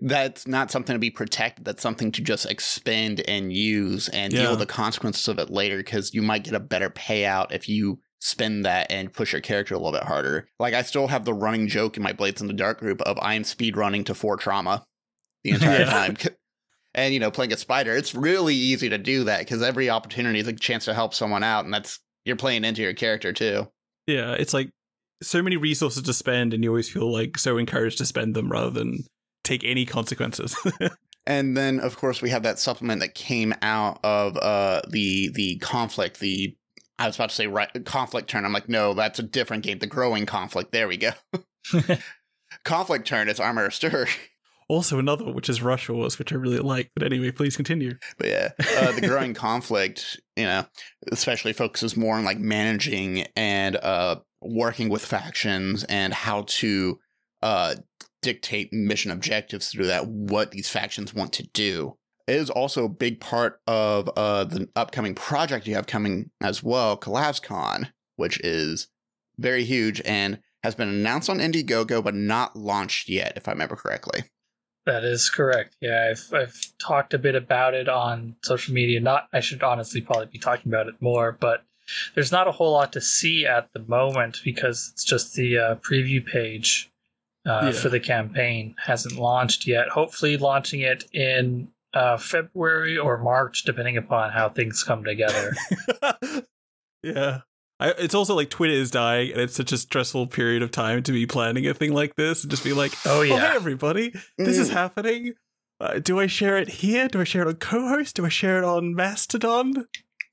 that's 0.00 0.46
not 0.46 0.70
something 0.70 0.94
to 0.94 0.98
be 0.98 1.10
protected. 1.10 1.64
That's 1.64 1.82
something 1.82 2.10
to 2.12 2.22
just 2.22 2.46
expend 2.46 3.20
and 3.28 3.52
use 3.52 4.08
and 4.08 4.32
Yeah. 4.32 4.40
deal 4.42 4.50
with 4.50 4.58
the 4.60 4.66
consequences 4.66 5.28
of 5.28 5.38
it 5.38 5.50
later 5.50 5.76
because 5.76 6.12
you 6.14 6.22
might 6.22 6.44
get 6.44 6.54
a 6.54 6.60
better 6.60 6.90
payout 6.90 7.52
if 7.52 7.68
you 7.68 8.00
spend 8.20 8.64
that 8.64 8.90
and 8.90 9.12
push 9.12 9.32
your 9.32 9.40
character 9.40 9.74
a 9.74 9.78
little 9.78 9.92
bit 9.92 10.02
harder. 10.04 10.48
Like 10.58 10.74
I 10.74 10.82
still 10.82 11.06
have 11.08 11.24
the 11.24 11.34
running 11.34 11.68
joke 11.68 11.96
in 11.96 12.02
my 12.02 12.12
Blades 12.12 12.40
in 12.40 12.46
the 12.48 12.54
Dark 12.54 12.80
group 12.80 13.00
of 13.02 13.18
I'm 13.20 13.44
speed 13.44 13.76
running 13.76 14.02
to 14.04 14.14
four 14.14 14.36
trauma 14.36 14.84
the 15.44 15.50
entire 15.54 15.80
Yeah. 15.80 15.84
time. 15.90 16.16
And 16.94 17.12
you 17.12 17.20
know, 17.20 17.30
playing 17.30 17.52
a 17.52 17.56
spider, 17.56 17.92
it's 17.94 18.14
really 18.14 18.54
easy 18.54 18.88
to 18.88 18.98
do 18.98 19.24
that 19.24 19.40
because 19.40 19.62
every 19.62 19.90
opportunity 19.90 20.38
is 20.38 20.46
a 20.48 20.52
chance 20.52 20.84
to 20.86 20.94
help 20.94 21.12
someone 21.12 21.42
out, 21.42 21.64
and 21.64 21.74
that's 21.74 21.98
you're 22.24 22.36
playing 22.36 22.64
into 22.64 22.82
your 22.82 22.94
character 22.94 23.32
too. 23.32 23.68
yeah, 24.06 24.32
it's 24.32 24.54
like 24.54 24.70
so 25.22 25.42
many 25.42 25.56
resources 25.56 26.02
to 26.02 26.12
spend, 26.14 26.54
and 26.54 26.62
you 26.64 26.70
always 26.70 26.88
feel 26.88 27.12
like 27.12 27.36
so 27.36 27.58
encouraged 27.58 27.98
to 27.98 28.06
spend 28.06 28.34
them 28.36 28.50
rather 28.50 28.70
than 28.70 29.04
take 29.44 29.62
any 29.64 29.86
consequences. 29.86 30.56
And 31.26 31.56
then, 31.56 31.80
of 31.80 31.96
course, 31.96 32.20
we 32.20 32.30
have 32.30 32.42
that 32.42 32.58
supplement 32.58 33.00
that 33.00 33.14
came 33.14 33.54
out 33.62 33.98
of 34.04 34.36
uh, 34.36 34.82
the 34.88 35.30
the 35.32 35.56
conflict. 35.56 36.20
The 36.20 36.56
I 36.98 37.06
was 37.06 37.16
about 37.16 37.30
to 37.30 37.34
say 37.34 37.46
right 37.46 37.70
conflict 37.84 38.28
turn. 38.28 38.44
I'm 38.44 38.52
like, 38.52 38.68
no, 38.68 38.94
that's 38.94 39.18
a 39.18 39.22
different 39.22 39.62
game. 39.62 39.78
The 39.78 39.86
growing 39.86 40.26
conflict. 40.26 40.72
There 40.72 40.86
we 40.86 40.98
go. 40.98 41.12
conflict 42.64 43.06
turn 43.06 43.28
is 43.28 43.40
Armour 43.40 43.66
Astir. 43.66 44.06
also, 44.68 44.98
another 44.98 45.32
which 45.32 45.48
is 45.48 45.62
Rush 45.62 45.88
Wars, 45.88 46.18
which 46.18 46.30
I 46.32 46.36
really 46.36 46.58
like. 46.58 46.90
But 46.94 47.04
anyway, 47.04 47.30
please 47.30 47.56
continue. 47.56 47.94
But 48.18 48.28
yeah, 48.28 48.48
uh, 48.76 48.92
the 48.92 49.06
growing 49.06 49.32
conflict, 49.34 50.20
you 50.36 50.44
know, 50.44 50.66
especially 51.10 51.54
focuses 51.54 51.96
more 51.96 52.16
on 52.16 52.24
like 52.24 52.38
managing 52.38 53.26
and 53.34 53.76
uh, 53.76 54.16
working 54.42 54.90
with 54.90 55.04
factions 55.04 55.84
and 55.84 56.12
how 56.12 56.44
to 56.48 56.98
uh, 57.42 57.74
dictate 58.24 58.72
mission 58.72 59.10
objectives 59.10 59.68
through 59.68 59.86
that, 59.86 60.08
what 60.08 60.50
these 60.50 60.68
factions 60.68 61.12
want 61.12 61.32
to 61.34 61.46
do. 61.48 61.96
It 62.26 62.36
is 62.36 62.48
also 62.48 62.86
a 62.86 62.88
big 62.88 63.20
part 63.20 63.60
of 63.66 64.08
uh, 64.16 64.44
the 64.44 64.68
upcoming 64.74 65.14
project 65.14 65.66
you 65.66 65.74
have 65.74 65.86
coming 65.86 66.30
as 66.42 66.62
well, 66.62 66.96
CalazCon, 66.96 67.92
which 68.16 68.40
is 68.40 68.88
very 69.38 69.64
huge 69.64 70.00
and 70.06 70.40
has 70.62 70.74
been 70.74 70.88
announced 70.88 71.28
on 71.28 71.38
Indiegogo 71.38 72.02
but 72.02 72.14
not 72.14 72.56
launched 72.56 73.10
yet, 73.10 73.34
if 73.36 73.46
I 73.46 73.52
remember 73.52 73.76
correctly. 73.76 74.24
That 74.86 75.04
is 75.04 75.28
correct. 75.28 75.76
Yeah, 75.80 76.10
I've 76.10 76.32
I've 76.32 76.72
talked 76.78 77.14
a 77.14 77.18
bit 77.18 77.34
about 77.34 77.74
it 77.74 77.88
on 77.88 78.36
social 78.42 78.74
media. 78.74 79.00
Not 79.00 79.28
I 79.32 79.40
should 79.40 79.62
honestly 79.62 80.00
probably 80.00 80.26
be 80.26 80.38
talking 80.38 80.70
about 80.70 80.88
it 80.88 80.94
more, 81.00 81.32
but 81.32 81.64
there's 82.14 82.32
not 82.32 82.48
a 82.48 82.52
whole 82.52 82.72
lot 82.72 82.92
to 82.92 83.00
see 83.00 83.46
at 83.46 83.72
the 83.72 83.80
moment 83.80 84.40
because 84.44 84.90
it's 84.92 85.04
just 85.04 85.34
the 85.34 85.58
uh, 85.58 85.74
preview 85.76 86.24
page 86.24 86.90
uh, 87.46 87.60
Yeah. 87.66 87.72
for 87.72 87.88
the 87.88 88.00
campaign 88.00 88.74
hasn't 88.84 89.16
launched 89.16 89.66
yet. 89.66 89.88
Hopefully, 89.90 90.36
launching 90.36 90.80
it 90.80 91.04
in 91.12 91.68
uh, 91.92 92.16
February 92.16 92.98
or 92.98 93.18
March, 93.18 93.62
depending 93.64 93.96
upon 93.96 94.32
how 94.32 94.48
things 94.48 94.82
come 94.82 95.04
together. 95.04 95.54
yeah. 97.02 97.40
I, 97.80 97.90
it's 97.98 98.14
also 98.14 98.34
like 98.34 98.50
Twitter 98.50 98.72
is 98.72 98.90
dying, 98.90 99.32
and 99.32 99.40
it's 99.40 99.54
such 99.56 99.72
a 99.72 99.78
stressful 99.78 100.28
period 100.28 100.62
of 100.62 100.70
time 100.70 101.02
to 101.02 101.12
be 101.12 101.26
planning 101.26 101.66
a 101.66 101.74
thing 101.74 101.92
like 101.92 102.14
this 102.14 102.42
and 102.42 102.50
just 102.50 102.62
be 102.64 102.72
like, 102.72 102.92
oh 103.04 103.18
"Oh, 103.18 103.22
hey 103.22 103.30
yeah, 103.30 103.52
everybody, 103.54 104.12
this 104.38 104.58
is 104.58 104.70
Mm. 104.70 104.74
happening. 104.74 105.34
Uh, 105.80 105.98
do 105.98 106.20
I 106.20 106.28
share 106.28 106.56
it 106.56 106.68
here? 106.68 107.08
Do 107.08 107.20
I 107.20 107.24
share 107.24 107.42
it 107.42 107.48
on 107.48 107.56
Cohost? 107.56 108.14
Do 108.14 108.24
I 108.24 108.28
share 108.28 108.58
it 108.58 108.64
on 108.64 108.94
Mastodon? 108.94 109.86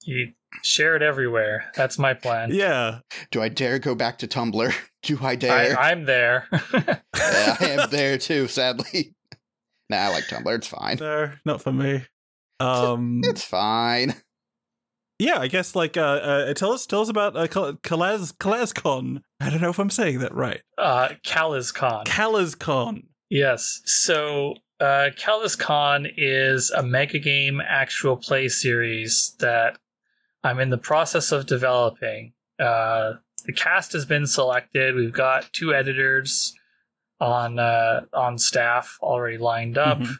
you 0.03 0.33
share 0.63 0.95
it 0.95 1.01
everywhere. 1.01 1.71
That's 1.75 1.97
my 1.97 2.13
plan. 2.13 2.51
Yeah, 2.53 2.99
Do 3.31 3.41
I 3.41 3.49
dare 3.49 3.79
go 3.79 3.95
back 3.95 4.17
to 4.19 4.27
Tumblr? 4.27 4.73
Do 5.03 5.17
I 5.21 5.29
I, 5.31 5.35
dare? 5.35 5.79
I'm 5.79 6.05
there. 6.05 6.47
Yeah, 7.15 7.57
I 7.59 7.65
am 7.69 7.89
there 7.91 8.17
too, 8.17 8.47
sadly. 8.47 9.13
Nah, 9.89 9.97
I 9.97 10.07
like 10.07 10.23
Tumblr. 10.25 10.55
It's 10.55 10.67
fine. 10.67 10.97
no, 11.01 11.31
not 11.43 11.61
for 11.61 11.73
me. 11.73 12.05
Um, 12.61 13.19
It's 13.25 13.43
fine. 13.43 14.15
yeah, 15.19 15.37
I 15.39 15.47
guess 15.47 15.75
like 15.75 15.97
uh, 15.97 16.01
uh 16.01 16.53
tell 16.53 16.71
us 16.71 16.85
tell 16.85 17.01
us 17.01 17.09
about 17.09 17.35
uh, 17.35 17.47
Calaz 17.47 18.31
CalazCon. 18.37 19.21
I 19.41 19.49
don't 19.49 19.59
know 19.61 19.69
if 19.69 19.79
I'm 19.79 19.89
saying 19.89 20.19
that 20.19 20.33
right. 20.33 20.61
uh, 20.77 21.09
CalazCon. 21.25 22.05
CalazCon. 22.05 23.03
Yes. 23.29 23.81
So, 23.85 24.55
uh, 24.79 25.09
CalazCon 25.17 26.11
is 26.15 26.69
a 26.71 26.83
mega 26.83 27.19
game 27.19 27.61
actual 27.61 28.15
play 28.17 28.47
series 28.47 29.35
that 29.39 29.77
I'm 30.43 30.59
in 30.59 30.69
the 30.69 30.77
process 30.77 31.31
of 31.31 31.45
developing. 31.45 32.33
Uh, 32.59 33.13
the 33.45 33.53
cast 33.53 33.93
has 33.93 34.05
been 34.05 34.27
selected. 34.27 34.95
We've 34.95 35.13
got 35.13 35.51
two 35.53 35.73
editors 35.73 36.55
on 37.19 37.59
uh, 37.59 38.05
on 38.13 38.37
staff 38.37 38.97
already 39.01 39.37
lined 39.37 39.77
up. 39.77 39.99
Mhm. 39.99 40.19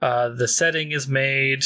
Uh, 0.00 0.28
the 0.30 0.48
setting 0.48 0.92
is 0.92 1.08
made, 1.08 1.64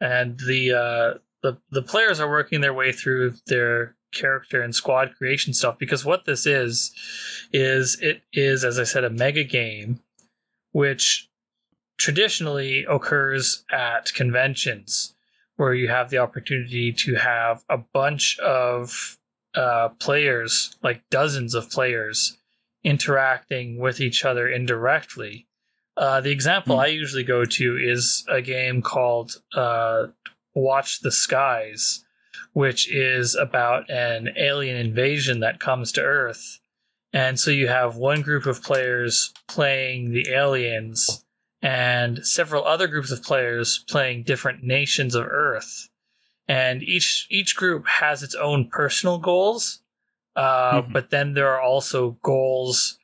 and 0.00 0.38
the 0.40 0.72
uh, 0.72 1.18
the 1.42 1.58
the 1.70 1.82
players 1.82 2.20
are 2.20 2.28
working 2.28 2.60
their 2.60 2.74
way 2.74 2.92
through 2.92 3.34
their 3.46 3.94
character 4.12 4.62
and 4.62 4.74
squad 4.74 5.14
creation 5.16 5.52
stuff. 5.52 5.78
Because 5.78 6.04
what 6.04 6.24
this 6.24 6.46
is 6.46 6.92
is 7.52 8.00
it 8.00 8.22
is, 8.32 8.64
as 8.64 8.78
I 8.78 8.84
said, 8.84 9.04
a 9.04 9.10
mega 9.10 9.44
game, 9.44 10.00
which 10.72 11.28
traditionally 11.98 12.84
occurs 12.88 13.64
at 13.70 14.12
conventions 14.14 15.14
where 15.58 15.74
you 15.74 15.88
have 15.88 16.08
the 16.08 16.18
opportunity 16.18 16.92
to 16.92 17.16
have 17.16 17.64
a 17.68 17.76
bunch 17.76 18.38
of 18.38 19.18
uh, 19.54 19.88
players, 20.00 20.76
like 20.82 21.02
dozens 21.10 21.52
of 21.52 21.68
players, 21.68 22.38
interacting 22.84 23.76
with 23.76 24.00
each 24.00 24.24
other 24.24 24.48
indirectly. 24.48 25.48
Uh, 25.96 26.20
the 26.20 26.30
example 26.30 26.76
Hmm. 26.76 26.82
I 26.82 26.86
usually 26.86 27.24
go 27.24 27.44
to 27.44 27.76
is 27.76 28.24
a 28.28 28.40
game 28.40 28.82
called 28.82 29.42
uh, 29.52 30.06
Watch 30.54 31.00
the 31.00 31.10
Skies, 31.10 32.04
which 32.52 32.88
is 32.88 33.34
about 33.34 33.90
an 33.90 34.30
alien 34.36 34.76
invasion 34.76 35.40
that 35.40 35.58
comes 35.58 35.90
to 35.92 36.02
Earth. 36.02 36.60
And 37.12 37.40
so 37.40 37.50
you 37.50 37.66
have 37.66 37.96
one 37.96 38.22
group 38.22 38.46
of 38.46 38.62
players 38.62 39.34
playing 39.48 40.12
the 40.12 40.28
aliens 40.30 41.24
and 41.62 42.24
several 42.26 42.64
other 42.64 42.86
groups 42.86 43.10
of 43.10 43.22
players 43.22 43.84
playing 43.88 44.22
different 44.22 44.62
nations 44.62 45.14
of 45.14 45.26
Earth. 45.26 45.88
And 46.46 46.82
each 46.82 47.26
each 47.30 47.56
group 47.56 47.86
has 47.86 48.22
its 48.22 48.34
own 48.34 48.68
personal 48.68 49.18
goals, 49.18 49.82
uh, 50.36 50.82
Mhm. 50.82 50.92
but 50.92 51.10
then 51.10 51.34
there 51.34 51.48
are 51.48 51.60
also 51.60 52.12
goals 52.22 52.98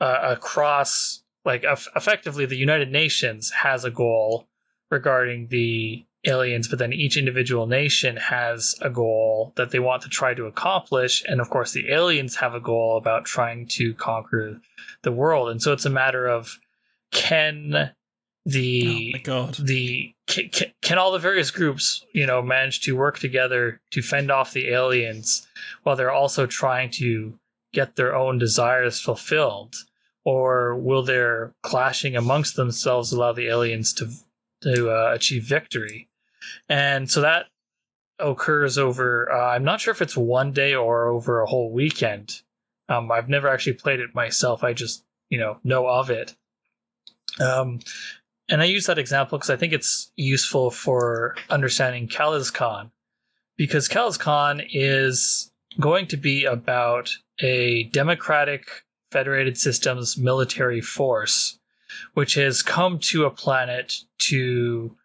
uh, 0.00 0.18
across, 0.22 1.22
like 1.44 1.62
eff- 1.62 1.88
effectively, 1.94 2.46
the 2.46 2.56
United 2.56 2.90
Nations 2.90 3.50
has 3.50 3.84
a 3.84 3.90
goal 3.90 4.48
regarding 4.90 5.48
the 5.48 6.06
aliens, 6.26 6.68
but 6.68 6.78
then 6.78 6.92
each 6.92 7.18
individual 7.18 7.66
nation 7.66 8.16
has 8.16 8.74
a 8.80 8.88
goal 8.88 9.52
that 9.56 9.70
they 9.70 9.78
want 9.78 10.02
to 10.02 10.08
try 10.08 10.32
to 10.32 10.46
accomplish. 10.46 11.22
And 11.28 11.38
of 11.38 11.50
course, 11.50 11.72
the 11.72 11.90
aliens 11.90 12.36
have 12.36 12.54
a 12.54 12.60
goal 12.60 12.96
about 12.96 13.26
trying 13.26 13.66
to 13.68 13.92
conquer 13.94 14.60
the 15.02 15.12
world. 15.12 15.50
And 15.50 15.60
so 15.62 15.72
it's 15.74 15.84
a 15.86 15.90
matter 15.90 16.26
of 16.26 16.58
can 17.12 17.92
Oh 18.46 18.50
the 18.52 19.12
my 19.12 19.18
god. 19.18 19.54
the 19.56 20.14
can, 20.26 20.48
can, 20.48 20.68
can 20.80 20.98
all 20.98 21.12
the 21.12 21.18
various 21.18 21.50
groups 21.50 22.04
you 22.14 22.26
know 22.26 22.40
manage 22.40 22.80
to 22.82 22.96
work 22.96 23.18
together 23.18 23.80
to 23.90 24.00
fend 24.00 24.30
off 24.30 24.52
the 24.52 24.68
aliens 24.68 25.46
while 25.82 25.94
they're 25.94 26.10
also 26.10 26.46
trying 26.46 26.90
to 26.90 27.38
get 27.72 27.96
their 27.96 28.14
own 28.14 28.38
desires 28.38 29.00
fulfilled. 29.00 29.74
Or 30.24 30.76
will 30.76 31.02
their 31.02 31.54
clashing 31.62 32.14
amongst 32.14 32.56
themselves 32.56 33.12
allow 33.12 33.32
the 33.32 33.48
aliens 33.48 33.92
to 33.94 34.10
to 34.62 34.90
uh, 34.90 35.12
achieve 35.14 35.44
victory? 35.44 36.08
And 36.68 37.10
so 37.10 37.20
that 37.20 37.46
occurs 38.18 38.76
over 38.76 39.32
uh, 39.32 39.54
i'm 39.54 39.64
not 39.64 39.80
sure 39.80 39.92
if 39.92 40.02
it's 40.02 40.14
one 40.14 40.52
day 40.52 40.74
or 40.74 41.08
over 41.08 41.40
a 41.40 41.46
whole 41.46 41.70
weekend. 41.72 42.42
Um, 42.88 43.10
i've 43.12 43.28
never 43.28 43.48
actually 43.48 43.74
played 43.74 44.00
it 44.00 44.14
myself. 44.14 44.62
I 44.64 44.72
just 44.72 45.04
you 45.28 45.38
know 45.38 45.58
know 45.64 45.86
of 45.86 46.10
it 46.10 46.36
um, 47.38 47.80
and 48.48 48.60
I 48.60 48.64
use 48.64 48.86
that 48.86 48.98
example 48.98 49.38
because 49.38 49.50
I 49.50 49.56
think 49.56 49.72
it's 49.72 50.10
useful 50.16 50.70
for 50.70 51.36
understanding 51.48 52.08
CalazCon, 52.08 52.90
because 53.56 53.88
CalazCon 53.88 54.66
is 54.72 55.52
going 55.78 56.06
to 56.08 56.16
be 56.16 56.44
about 56.44 57.10
a 57.38 57.84
democratic 57.84 58.84
federated 59.12 59.56
systems 59.56 60.18
military 60.18 60.80
force, 60.80 61.58
which 62.14 62.34
has 62.34 62.62
come 62.62 62.98
to 62.98 63.24
a 63.24 63.30
planet 63.30 63.98
to 64.18 64.96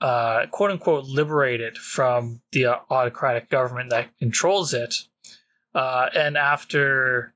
uh, 0.00 0.46
quote 0.46 0.70
unquote 0.70 1.04
liberate 1.04 1.60
it 1.60 1.76
from 1.76 2.40
the 2.52 2.66
autocratic 2.90 3.50
government 3.50 3.90
that 3.90 4.08
controls 4.18 4.74
it. 4.74 4.94
Uh, 5.74 6.08
and 6.14 6.36
after 6.36 7.34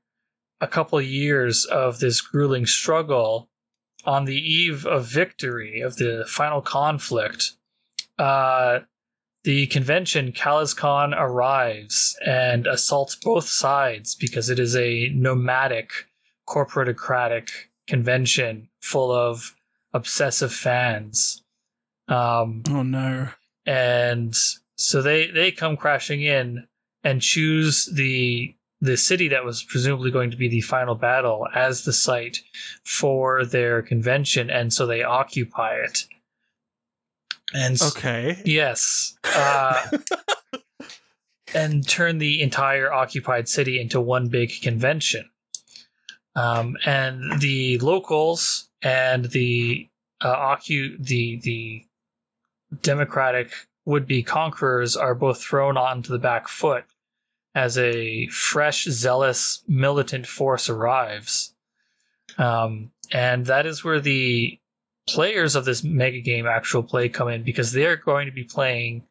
a 0.59 0.67
couple 0.67 0.99
years 1.01 1.65
of 1.65 1.99
this 1.99 2.21
grueling 2.21 2.65
struggle, 2.65 3.49
on 4.05 4.25
the 4.25 4.37
eve 4.37 4.85
of 4.85 5.05
victory 5.07 5.81
of 5.81 5.97
the 5.97 6.25
final 6.27 6.61
conflict, 6.61 7.51
uh, 8.17 8.79
the 9.43 9.67
convention 9.67 10.31
CalazCon 10.31 11.13
arrives 11.17 12.15
and 12.25 12.65
assaults 12.67 13.15
both 13.15 13.47
sides 13.47 14.15
because 14.15 14.49
it 14.49 14.57
is 14.59 14.75
a 14.75 15.09
nomadic 15.13 15.91
corporatocratic 16.47 17.49
convention 17.87 18.69
full 18.81 19.11
of 19.11 19.55
obsessive 19.93 20.53
fans. 20.53 21.43
Um, 22.07 22.63
Oh 22.69 22.83
no. 22.83 23.29
and 23.65 24.35
so 24.77 25.01
they 25.01 25.27
they 25.31 25.51
come 25.51 25.77
crashing 25.77 26.21
in 26.21 26.67
and 27.03 27.21
choose 27.21 27.85
the 27.85 28.55
the 28.81 28.97
city 28.97 29.27
that 29.29 29.45
was 29.45 29.63
presumably 29.63 30.11
going 30.11 30.29
to 30.31 30.37
be 30.37 30.47
the 30.47 30.61
final 30.61 30.95
battle 30.95 31.47
as 31.55 31.83
the 31.85 31.93
site 31.93 32.39
for 32.83 33.45
their 33.45 33.81
convention 33.81 34.49
and 34.49 34.73
so 34.73 34.85
they 34.85 35.01
occupy 35.03 35.75
it 35.75 36.05
and 37.53 37.81
Okay. 37.81 38.41
yes 38.45 39.17
uh, 39.23 39.81
and 41.53 41.87
turn 41.87 42.17
the 42.17 42.41
entire 42.41 42.91
occupied 42.91 43.47
city 43.47 43.79
into 43.79 44.01
one 44.01 44.27
big 44.27 44.51
convention 44.61 45.29
um, 46.35 46.75
and 46.85 47.39
the 47.39 47.77
locals 47.79 48.69
and 48.81 49.25
the 49.25 49.87
uh, 50.21 50.35
occu- 50.55 50.97
the 51.03 51.37
the 51.43 51.85
democratic 52.81 53.51
would-be 53.85 54.23
conquerors 54.23 54.97
are 54.97 55.13
both 55.15 55.41
thrown 55.41 55.77
onto 55.77 56.11
the 56.11 56.19
back 56.19 56.47
foot 56.47 56.83
as 57.55 57.77
a 57.77 58.27
fresh, 58.27 58.83
zealous, 58.83 59.63
militant 59.67 60.27
force 60.27 60.69
arrives. 60.69 61.55
Um, 62.37 62.91
and 63.13 63.45
that 63.45 63.65
is 63.65 63.83
where 63.83 64.01
the 64.01 64.59
players 65.07 65.55
of 65.55 65.63
this 65.63 65.83
mega 65.83 66.19
game 66.19 66.45
actual 66.45 66.83
play 66.83 67.07
come 67.07 67.29
in 67.29 67.43
because 67.43 67.71
they're 67.71 67.95
going 67.95 68.25
to 68.25 68.31
be 68.33 68.43
playing 68.43 69.03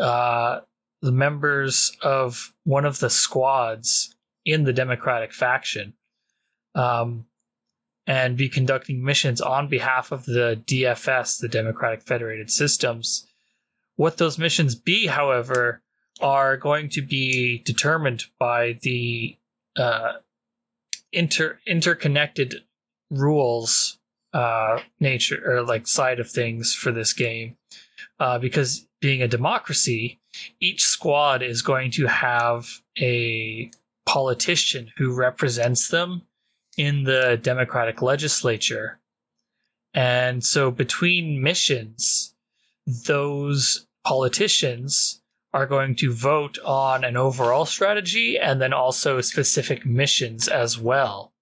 uh, 0.00 0.60
the 1.02 1.12
members 1.12 1.96
of 2.02 2.52
one 2.64 2.84
of 2.84 2.98
the 2.98 3.10
squads 3.10 4.16
in 4.44 4.64
the 4.64 4.72
Democratic 4.72 5.32
faction 5.32 5.94
um, 6.74 7.26
and 8.06 8.36
be 8.36 8.48
conducting 8.48 9.04
missions 9.04 9.40
on 9.40 9.68
behalf 9.68 10.10
of 10.10 10.24
the 10.24 10.60
DFS, 10.66 11.38
the 11.38 11.48
Democratic 11.48 12.02
Federated 12.02 12.50
Systems. 12.50 13.26
What 13.96 14.16
those 14.16 14.38
missions 14.38 14.74
be, 14.74 15.06
however, 15.06 15.83
are 16.20 16.56
going 16.56 16.88
to 16.90 17.02
be 17.02 17.58
determined 17.58 18.24
by 18.38 18.78
the 18.82 19.36
uh, 19.76 20.14
inter 21.12 21.58
interconnected 21.66 22.62
rules 23.10 23.98
uh, 24.32 24.80
nature 25.00 25.42
or 25.46 25.62
like 25.62 25.86
side 25.86 26.20
of 26.20 26.30
things 26.30 26.74
for 26.74 26.92
this 26.92 27.12
game, 27.12 27.56
uh, 28.18 28.38
because 28.38 28.86
being 29.00 29.22
a 29.22 29.28
democracy, 29.28 30.18
each 30.60 30.82
squad 30.82 31.42
is 31.42 31.62
going 31.62 31.90
to 31.90 32.06
have 32.06 32.80
a 32.98 33.70
politician 34.06 34.90
who 34.96 35.14
represents 35.14 35.88
them 35.88 36.22
in 36.76 37.04
the 37.04 37.38
democratic 37.40 38.02
legislature. 38.02 38.98
And 39.92 40.44
so 40.44 40.70
between 40.70 41.42
missions, 41.42 42.34
those 42.86 43.86
politicians 44.04 45.22
are 45.54 45.66
going 45.66 45.94
to 45.94 46.12
vote 46.12 46.58
on 46.64 47.04
an 47.04 47.16
overall 47.16 47.64
strategy 47.64 48.36
and 48.36 48.60
then 48.60 48.72
also 48.72 49.20
specific 49.20 49.86
missions 49.86 50.48
as 50.48 50.76
well. 50.76 51.32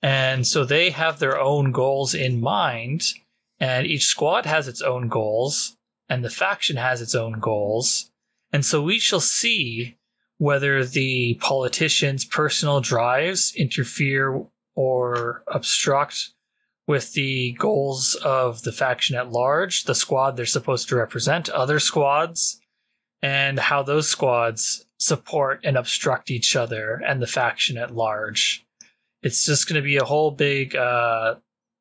And 0.00 0.46
so 0.46 0.64
they 0.64 0.88
have 0.88 1.18
their 1.18 1.38
own 1.38 1.72
goals 1.72 2.14
in 2.14 2.40
mind, 2.40 3.02
and 3.60 3.86
each 3.86 4.06
squad 4.06 4.46
has 4.46 4.66
its 4.66 4.80
own 4.80 5.08
goals, 5.08 5.76
and 6.08 6.24
the 6.24 6.30
faction 6.30 6.76
has 6.76 7.02
its 7.02 7.14
own 7.14 7.38
goals. 7.38 8.10
And 8.50 8.64
so 8.64 8.80
we 8.80 8.98
shall 8.98 9.20
see 9.20 9.98
whether 10.38 10.82
the 10.82 11.34
politicians' 11.34 12.24
personal 12.24 12.80
drives 12.80 13.54
interfere 13.54 14.46
or 14.74 15.44
obstruct 15.48 16.30
with 16.86 17.12
the 17.12 17.52
goals 17.52 18.14
of 18.24 18.62
the 18.62 18.72
faction 18.72 19.16
at 19.16 19.30
large, 19.30 19.84
the 19.84 19.94
squad 19.94 20.36
they're 20.38 20.46
supposed 20.46 20.88
to 20.88 20.96
represent, 20.96 21.50
other 21.50 21.78
squads, 21.78 22.59
and 23.22 23.58
how 23.58 23.82
those 23.82 24.08
squads 24.08 24.86
support 24.98 25.60
and 25.64 25.76
obstruct 25.76 26.30
each 26.30 26.54
other 26.56 27.00
and 27.06 27.22
the 27.22 27.26
faction 27.26 27.76
at 27.78 27.94
large. 27.94 28.64
It's 29.22 29.44
just 29.44 29.68
going 29.68 29.80
to 29.80 29.84
be 29.84 29.96
a 29.96 30.04
whole 30.04 30.30
big, 30.30 30.74
uh, 30.76 31.36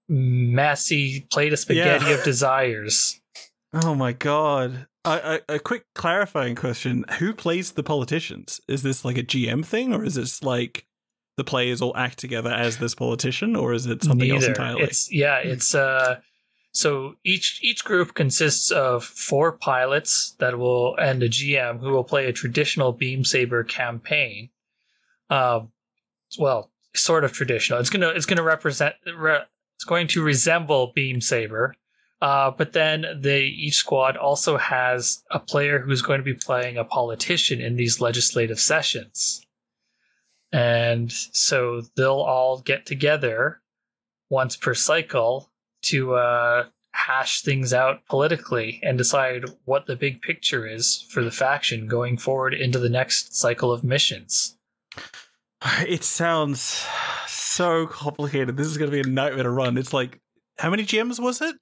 messy 0.07 1.21
plate 1.31 1.53
of 1.53 1.59
spaghetti 1.59 2.05
Yeah. 2.05 2.13
of 2.15 2.23
desires. 2.23 3.15
Oh 3.71 3.93
my 3.93 4.13
god. 4.13 4.87
A, 5.05 5.59
quick 5.63 5.83
clarifying 5.93 6.55
question: 6.55 7.05
Who 7.19 7.33
plays 7.35 7.73
the 7.73 7.83
politicians? 7.83 8.59
Is 8.67 8.81
this 8.81 9.05
like 9.05 9.15
a 9.15 9.21
GM 9.23 9.63
thing, 9.63 9.93
or 9.93 10.03
is 10.03 10.15
this 10.15 10.41
like 10.41 10.87
the 11.37 11.43
players 11.43 11.79
all 11.79 11.95
act 11.95 12.17
together 12.17 12.49
as 12.49 12.79
this 12.79 12.95
politician, 12.95 13.55
or 13.55 13.73
is 13.73 13.85
it 13.85 14.03
something 14.03 14.31
else 14.31 14.47
entirely? 14.47 14.81
It's 14.81 15.11
yeah, 15.13 15.37
it's 15.37 15.75
uh 15.75 16.19
so 16.71 17.15
each 17.23 17.59
each 17.63 17.83
group 17.83 18.13
consists 18.13 18.71
of 18.71 19.03
four 19.03 19.51
pilots 19.51 20.35
that 20.39 20.57
will 20.57 20.95
and 20.97 21.23
a 21.23 21.29
GM 21.29 21.79
who 21.79 21.91
will 21.91 22.03
play 22.03 22.25
a 22.27 22.33
traditional 22.33 22.91
beam 22.91 23.23
saber 23.23 23.63
campaign. 23.63 24.49
Um 25.29 25.71
well, 26.37 26.71
sort 26.95 27.23
of 27.23 27.33
traditional. 27.33 27.79
It's 27.79 27.89
to 27.89 28.09
it's 28.09 28.25
to 28.37 28.43
represent 28.43 28.95
re, 29.15 29.39
it's 29.75 29.85
going 29.85 30.07
to 30.09 30.23
resemble 30.23 30.91
beam 30.93 31.21
saber. 31.21 31.75
Uh, 32.21 32.51
but 32.51 32.73
then 32.73 33.05
they 33.15 33.43
each 33.43 33.75
squad 33.75 34.17
also 34.17 34.57
has 34.57 35.23
a 35.31 35.39
player 35.39 35.79
who's 35.79 36.01
going 36.01 36.19
to 36.19 36.23
be 36.23 36.33
playing 36.33 36.77
a 36.77 36.83
politician 36.83 37.61
in 37.61 37.77
these 37.77 38.01
legislative 38.01 38.59
sessions. 38.59 39.45
And 40.51 41.11
so 41.11 41.81
they'll 41.95 42.19
all 42.19 42.59
get 42.59 42.85
together 42.85 43.61
once 44.29 44.57
per 44.57 44.73
cycle 44.73 45.49
to 45.83 46.15
uh, 46.15 46.65
hash 46.93 47.41
things 47.41 47.73
out 47.73 48.05
politically 48.07 48.79
and 48.83 48.97
decide 48.97 49.45
what 49.65 49.85
the 49.85 49.95
big 49.95 50.21
picture 50.21 50.67
is 50.67 51.05
for 51.09 51.23
the 51.23 51.31
faction 51.31 51.87
going 51.87 52.17
forward 52.17 52.53
into 52.53 52.79
the 52.79 52.89
next 52.89 53.35
cycle 53.35 53.71
of 53.71 53.83
missions. 53.83 54.55
It 55.87 56.05
sounds 56.05 56.85
so 57.27 57.85
complicated. 57.85 58.55
This 58.55 58.67
is 58.67 58.77
going 58.77 58.89
to 58.89 58.95
be 59.03 59.07
a 59.07 59.11
nightmare 59.11 59.43
to 59.43 59.49
run. 59.49 59.77
It's 59.77 59.93
like 59.93 60.19
how 60.57 60.69
many 60.69 60.83
GMs 60.83 61.19
was 61.19 61.41
it? 61.41 61.55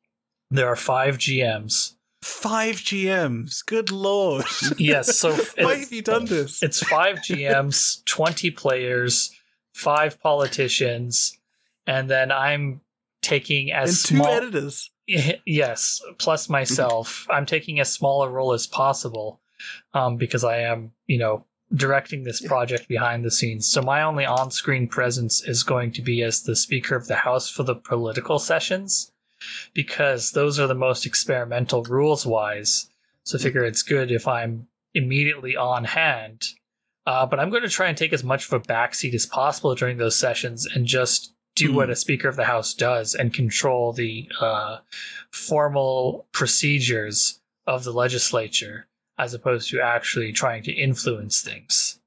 There 0.52 0.68
are 0.68 0.76
five 0.76 1.18
GMs. 1.18 1.94
Five 2.24 2.76
GMs. 2.78 3.66
Good 3.66 3.92
lord. 3.92 4.46
Yes, 4.78 5.18
so 5.18 5.34
Why 5.58 5.78
have 5.78 5.92
you 5.92 6.02
done 6.02 6.26
this? 6.26 6.62
it's 6.64 6.82
five 6.82 7.18
GMs, 7.18 8.04
20 8.06 8.52
players, 8.52 9.32
five 9.74 10.20
politicians, 10.20 11.38
and 11.86 12.10
then 12.10 12.32
I'm 12.32 12.82
taking 13.28 13.72
and 13.72 13.88
as 13.88 14.04
two 14.04 14.16
small. 14.16 14.28
editors. 14.28 14.92
yes, 15.46 16.02
plus 16.18 16.50
myself. 16.50 17.28
I'm 17.30 17.46
taking 17.46 17.80
as 17.80 17.92
small 17.92 18.24
a 18.24 18.30
role 18.30 18.54
as 18.54 18.68
possible 18.68 19.42
um, 19.94 20.18
because 20.18 20.44
I 20.44 20.60
am, 20.60 20.92
you 21.06 21.18
know, 21.18 21.46
directing 21.74 22.24
this 22.24 22.42
project 22.42 22.88
behind 22.88 23.26
the 23.26 23.32
scenes. 23.32 23.66
So 23.66 23.82
my 23.82 24.02
only 24.02 24.26
on 24.26 24.52
screen 24.52 24.88
presence 24.88 25.44
is 25.44 25.64
going 25.64 25.92
to 25.94 26.02
be 26.02 26.24
as 26.24 26.44
the 26.44 26.56
Speaker 26.56 26.96
of 26.96 27.08
the 27.08 27.16
House 27.16 27.50
for 27.50 27.64
the 27.64 27.76
political 27.76 28.40
sessions 28.40 29.12
because 29.74 30.32
those 30.32 30.60
are 30.60 30.68
the 30.68 30.76
most 30.76 31.06
experimental 31.06 31.84
rules 31.84 32.26
wise. 32.26 32.90
So 33.24 33.38
I 33.38 33.42
figure 33.42 33.64
it's 33.64 33.84
good 33.84 34.12
if 34.12 34.28
I'm 34.28 34.68
immediately 34.94 35.56
on 35.56 35.84
hand. 35.84 36.46
Uh, 37.06 37.26
but 37.26 37.40
I'm 37.40 37.50
going 37.50 37.64
to 37.64 37.70
try 37.70 37.88
and 37.88 37.98
take 37.98 38.12
as 38.12 38.24
much 38.24 38.46
of 38.46 38.54
a 38.54 38.60
backseat 38.60 39.14
as 39.14 39.26
possible 39.26 39.76
during 39.76 39.98
those 39.98 40.18
sessions 40.18 40.66
and 40.66 40.86
just 40.86 41.34
do 41.58 41.74
what 41.74 41.88
Hmm. 41.88 41.92
a 41.92 41.96
Speaker 41.96 42.30
of 42.30 42.36
the 42.36 42.46
House 42.46 42.74
does 42.74 43.14
and 43.16 43.34
control 43.34 43.92
the 43.92 44.30
uh, 44.40 44.78
formal 45.32 46.28
procedures 46.32 47.40
of 47.66 47.84
the 47.84 47.92
legislature 47.92 48.88
as 49.18 49.34
opposed 49.34 49.70
to 49.72 49.82
actually 49.82 50.32
trying 50.32 50.62
to 50.64 50.72
influence 50.72 51.42
things. 51.42 52.00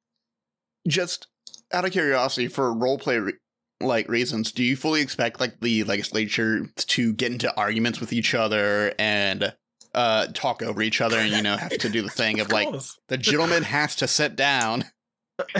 Just 0.86 1.26
out 1.72 1.84
of 1.84 1.92
curiosity, 1.92 2.48
for 2.48 2.72
roleplay 2.74 3.24
re- 3.24 3.32
like 3.80 4.08
reasons, 4.08 4.52
do 4.52 4.62
you 4.62 4.76
fully 4.76 5.00
expect 5.00 5.40
like 5.40 5.60
the 5.60 5.84
legislature 5.84 6.66
to 6.76 7.12
get 7.12 7.32
into 7.32 7.54
arguments 7.56 8.00
with 8.00 8.12
each 8.12 8.34
other 8.34 8.94
and 8.98 9.54
uh 9.92 10.28
talk 10.34 10.62
over 10.62 10.80
each 10.82 11.00
other 11.00 11.18
and 11.18 11.32
you 11.32 11.42
know 11.42 11.56
have 11.56 11.76
to 11.76 11.88
do 11.88 12.00
the 12.00 12.08
thing 12.08 12.38
of, 12.40 12.52
like 12.52 12.68
the 13.08 13.18
gentleman 13.18 13.64
has 13.64 13.96
to 13.96 14.06
sit 14.06 14.36
down? 14.36 14.84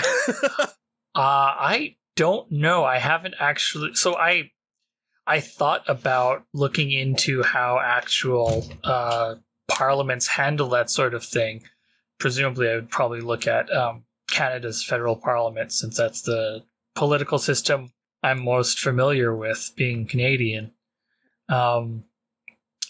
Uh, 1.12 1.18
I 1.58 1.96
don't 2.16 2.50
know. 2.50 2.84
I 2.84 2.98
haven't 2.98 3.34
actually. 3.38 3.94
So 3.94 4.16
I, 4.16 4.50
I 5.26 5.40
thought 5.40 5.82
about 5.88 6.44
looking 6.52 6.90
into 6.90 7.42
how 7.42 7.78
actual 7.78 8.66
uh, 8.84 9.36
parliaments 9.68 10.26
handle 10.28 10.68
that 10.70 10.90
sort 10.90 11.14
of 11.14 11.24
thing. 11.24 11.62
Presumably, 12.18 12.68
I 12.68 12.74
would 12.74 12.90
probably 12.90 13.20
look 13.20 13.46
at 13.46 13.72
um, 13.72 14.04
Canada's 14.30 14.84
federal 14.84 15.16
parliament, 15.16 15.72
since 15.72 15.96
that's 15.96 16.22
the 16.22 16.64
political 16.94 17.38
system 17.38 17.92
I'm 18.22 18.44
most 18.44 18.78
familiar 18.78 19.34
with, 19.34 19.72
being 19.76 20.06
Canadian. 20.06 20.72
Um, 21.48 22.04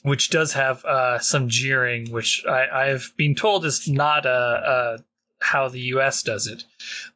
which 0.02 0.30
does 0.30 0.54
have 0.54 0.84
uh, 0.84 1.18
some 1.18 1.48
jeering, 1.48 2.10
which 2.10 2.44
I, 2.46 2.88
I've 2.90 3.12
been 3.16 3.34
told 3.34 3.64
is 3.64 3.88
not 3.88 4.24
a 4.24 5.04
how 5.42 5.68
the 5.68 5.80
U.S. 5.80 6.22
does 6.22 6.46
it. 6.46 6.64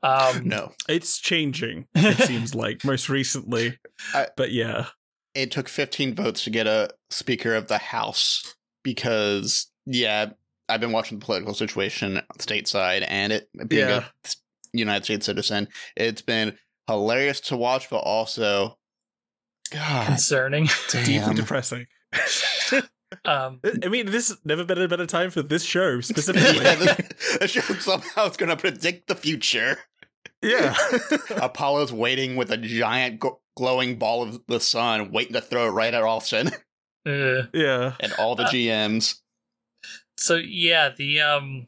Um, 0.03 0.49
No. 0.49 0.73
it's 0.89 1.19
changing. 1.19 1.87
It 1.95 2.17
seems 2.27 2.55
like 2.55 2.85
most 2.85 3.09
recently, 3.09 3.79
I- 4.15 4.29
but 4.37 4.53
yeah. 4.53 4.87
It 5.35 5.51
took 5.51 5.69
15 5.69 6.15
votes 6.15 6.45
to 6.45 6.51
get 6.51 6.67
a 6.69 6.91
Speaker 7.11 7.55
of 7.57 7.67
the 7.69 7.79
House 7.79 8.55
because, 8.85 9.67
yeah, 9.85 10.31
I've 10.69 10.81
been 10.81 10.93
watching 10.93 11.19
the 11.19 11.25
political 11.25 11.55
situation 11.55 12.23
stateside, 12.39 13.05
and 13.09 13.33
it 13.33 13.49
being 13.69 13.89
Yeah. 13.89 14.05
a 14.25 14.29
United 14.73 15.05
States 15.05 15.27
citizen, 15.27 15.69
it's 15.97 16.23
been 16.23 16.57
hilarious 16.87 17.41
to 17.41 17.57
watch, 17.57 17.91
but 17.91 17.99
also, 17.99 18.79
God 19.73 20.07
concerning. 20.07 20.69
Deeply 20.91 21.35
depressing. 21.35 21.87
Um, 23.25 23.61
I 23.85 23.89
mean, 23.89 24.07
this 24.07 24.37
never 24.45 24.65
been 24.65 24.81
a 24.81 24.89
better 24.89 25.07
time 25.07 25.31
for 25.31 25.43
this 25.43 25.65
show 25.65 26.01
specifically. 26.03 26.57
yeah, 26.65 26.75
the, 26.75 27.15
the 27.41 27.49
show 27.49 27.61
somehow 27.75 28.27
is 28.29 28.37
going 28.37 28.51
to 28.51 28.57
predict 28.57 29.09
the 29.09 29.15
future. 29.15 29.79
yeah. 30.43 30.75
Apollo's 31.37 31.93
waiting 31.93 32.37
with 32.37 32.51
a 32.51 32.57
giant 32.57 33.21
gl- 33.21 33.39
glowing 33.57 33.99
ball 33.99 34.23
of 34.23 34.41
the 34.49 34.61
sun, 34.61 35.13
waiting 35.13 35.33
to 35.35 35.41
throw 35.41 35.67
it 35.67 35.71
right 35.71 35.95
at 35.95 36.03
Austin 36.03 36.49
uh, 37.07 37.43
yeah. 37.53 37.95
and 38.01 38.13
all 38.19 38.35
the 38.35 38.45
Uh, 38.45 38.51
GMs. 38.51 39.21
so 40.17 40.35
yeah, 40.37 40.91
the 40.97 41.21
um, 41.21 41.67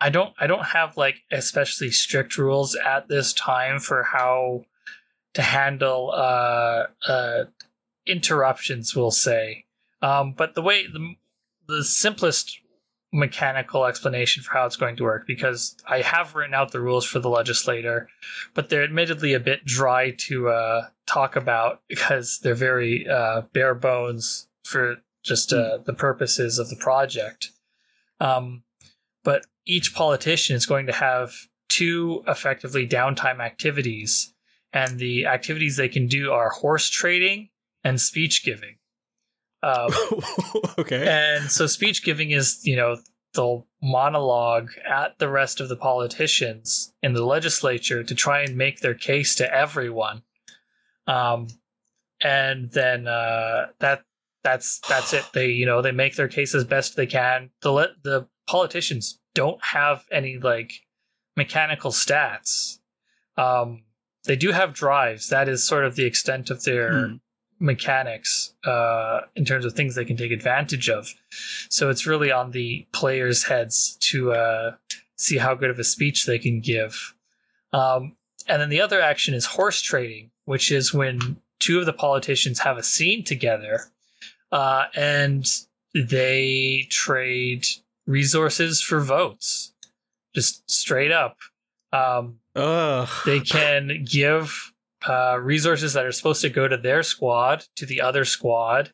I 0.00 0.10
don't 0.10 0.34
I 0.38 0.46
don't 0.46 0.64
have 0.66 0.96
like 0.96 1.22
especially 1.30 1.90
strict 1.90 2.36
rules 2.38 2.74
at 2.76 3.08
this 3.08 3.32
time 3.32 3.78
for 3.78 4.02
how 4.02 4.64
to 5.34 5.42
handle 5.42 6.10
uh 6.14 6.86
uh 7.08 7.44
interruptions. 8.06 8.94
We'll 8.96 9.10
say, 9.10 9.64
um, 10.02 10.34
but 10.36 10.54
the 10.54 10.62
way 10.62 10.86
the 10.86 11.14
the 11.68 11.84
simplest 11.84 12.58
mechanical 13.12 13.84
explanation 13.84 14.42
for 14.42 14.52
how 14.52 14.64
it's 14.64 14.76
going 14.76 14.96
to 14.96 15.02
work 15.02 15.26
because 15.26 15.76
I 15.86 16.00
have 16.00 16.34
written 16.34 16.54
out 16.54 16.72
the 16.72 16.80
rules 16.80 17.04
for 17.04 17.18
the 17.18 17.28
legislator, 17.28 18.08
but 18.54 18.70
they're 18.70 18.82
admittedly 18.82 19.34
a 19.34 19.40
bit 19.40 19.64
dry 19.64 20.12
to 20.20 20.48
uh, 20.48 20.86
talk 21.06 21.36
about 21.36 21.82
because 21.88 22.40
they're 22.42 22.54
very 22.54 23.06
uh, 23.06 23.42
bare 23.52 23.74
bones 23.74 24.48
for 24.64 24.96
just 25.22 25.52
uh, 25.52 25.78
the 25.84 25.92
purposes 25.92 26.58
of 26.58 26.68
the 26.70 26.76
project. 26.76 27.50
Um, 28.18 28.62
but 29.24 29.46
each 29.66 29.94
politician 29.94 30.56
is 30.56 30.66
going 30.66 30.86
to 30.86 30.92
have 30.92 31.34
two 31.68 32.24
effectively 32.26 32.86
downtime 32.88 33.40
activities, 33.40 34.32
and 34.72 34.98
the 34.98 35.26
activities 35.26 35.76
they 35.76 35.88
can 35.88 36.06
do 36.06 36.32
are 36.32 36.50
horse 36.50 36.88
trading 36.88 37.50
and 37.84 38.00
speech 38.00 38.44
giving. 38.44 38.76
Um, 39.62 39.90
okay. 40.78 41.06
and 41.06 41.50
so 41.50 41.66
speech 41.66 42.04
giving 42.04 42.30
is, 42.32 42.60
you 42.64 42.76
know, 42.76 42.96
the 43.34 43.62
monologue 43.82 44.70
at 44.88 45.18
the 45.18 45.28
rest 45.28 45.60
of 45.60 45.68
the 45.68 45.76
politicians 45.76 46.92
in 47.02 47.12
the 47.14 47.24
legislature 47.24 48.02
to 48.04 48.14
try 48.14 48.42
and 48.42 48.56
make 48.56 48.80
their 48.80 48.94
case 48.94 49.34
to 49.36 49.54
everyone. 49.54 50.22
Um, 51.06 51.48
and 52.20 52.70
then 52.70 53.08
uh, 53.08 53.68
that 53.80 54.04
that's 54.44 54.80
that's 54.88 55.12
it. 55.12 55.24
They 55.32 55.46
you 55.48 55.66
know 55.66 55.82
they 55.82 55.92
make 55.92 56.16
their 56.16 56.28
case 56.28 56.54
as 56.54 56.64
best 56.64 56.96
they 56.96 57.06
can. 57.06 57.50
The 57.62 57.72
le- 57.72 57.94
the 58.02 58.28
politicians 58.46 59.18
don't 59.34 59.62
have 59.64 60.04
any 60.10 60.38
like 60.38 60.72
mechanical 61.36 61.90
stats. 61.90 62.78
Um, 63.36 63.84
they 64.24 64.36
do 64.36 64.52
have 64.52 64.72
drives. 64.72 65.28
That 65.28 65.48
is 65.48 65.64
sort 65.64 65.84
of 65.84 65.96
the 65.96 66.04
extent 66.04 66.50
of 66.50 66.64
their 66.64 67.06
Hmm. 67.08 67.14
Mechanics 67.62 68.52
uh, 68.64 69.20
in 69.36 69.44
terms 69.44 69.64
of 69.64 69.72
things 69.72 69.94
they 69.94 70.04
can 70.04 70.16
take 70.16 70.32
advantage 70.32 70.90
of. 70.90 71.14
So 71.70 71.88
it's 71.88 72.06
really 72.06 72.30
on 72.30 72.50
the 72.50 72.86
players' 72.92 73.44
heads 73.44 73.96
to 74.00 74.32
uh, 74.32 74.72
see 75.16 75.38
how 75.38 75.54
good 75.54 75.70
of 75.70 75.78
a 75.78 75.84
speech 75.84 76.26
they 76.26 76.38
can 76.38 76.60
give. 76.60 77.14
Um, 77.72 78.16
and 78.48 78.60
then 78.60 78.68
the 78.68 78.80
other 78.80 79.00
action 79.00 79.32
is 79.32 79.46
horse 79.46 79.80
trading, 79.80 80.30
which 80.44 80.70
is 80.72 80.92
when 80.92 81.36
two 81.60 81.78
of 81.78 81.86
the 81.86 81.92
politicians 81.92 82.58
have 82.58 82.76
a 82.76 82.82
scene 82.82 83.22
together 83.22 83.86
uh, 84.50 84.86
and 84.94 85.46
they 85.94 86.86
trade 86.90 87.66
resources 88.06 88.82
for 88.82 89.00
votes, 89.00 89.72
just 90.34 90.68
straight 90.68 91.12
up. 91.12 91.38
Um, 91.92 92.40
they 93.24 93.40
can 93.40 94.04
give 94.04 94.71
uh, 95.08 95.38
resources 95.40 95.92
that 95.92 96.06
are 96.06 96.12
supposed 96.12 96.42
to 96.42 96.48
go 96.48 96.68
to 96.68 96.76
their 96.76 97.02
squad 97.02 97.64
to 97.76 97.86
the 97.86 98.00
other 98.00 98.24
squad, 98.24 98.92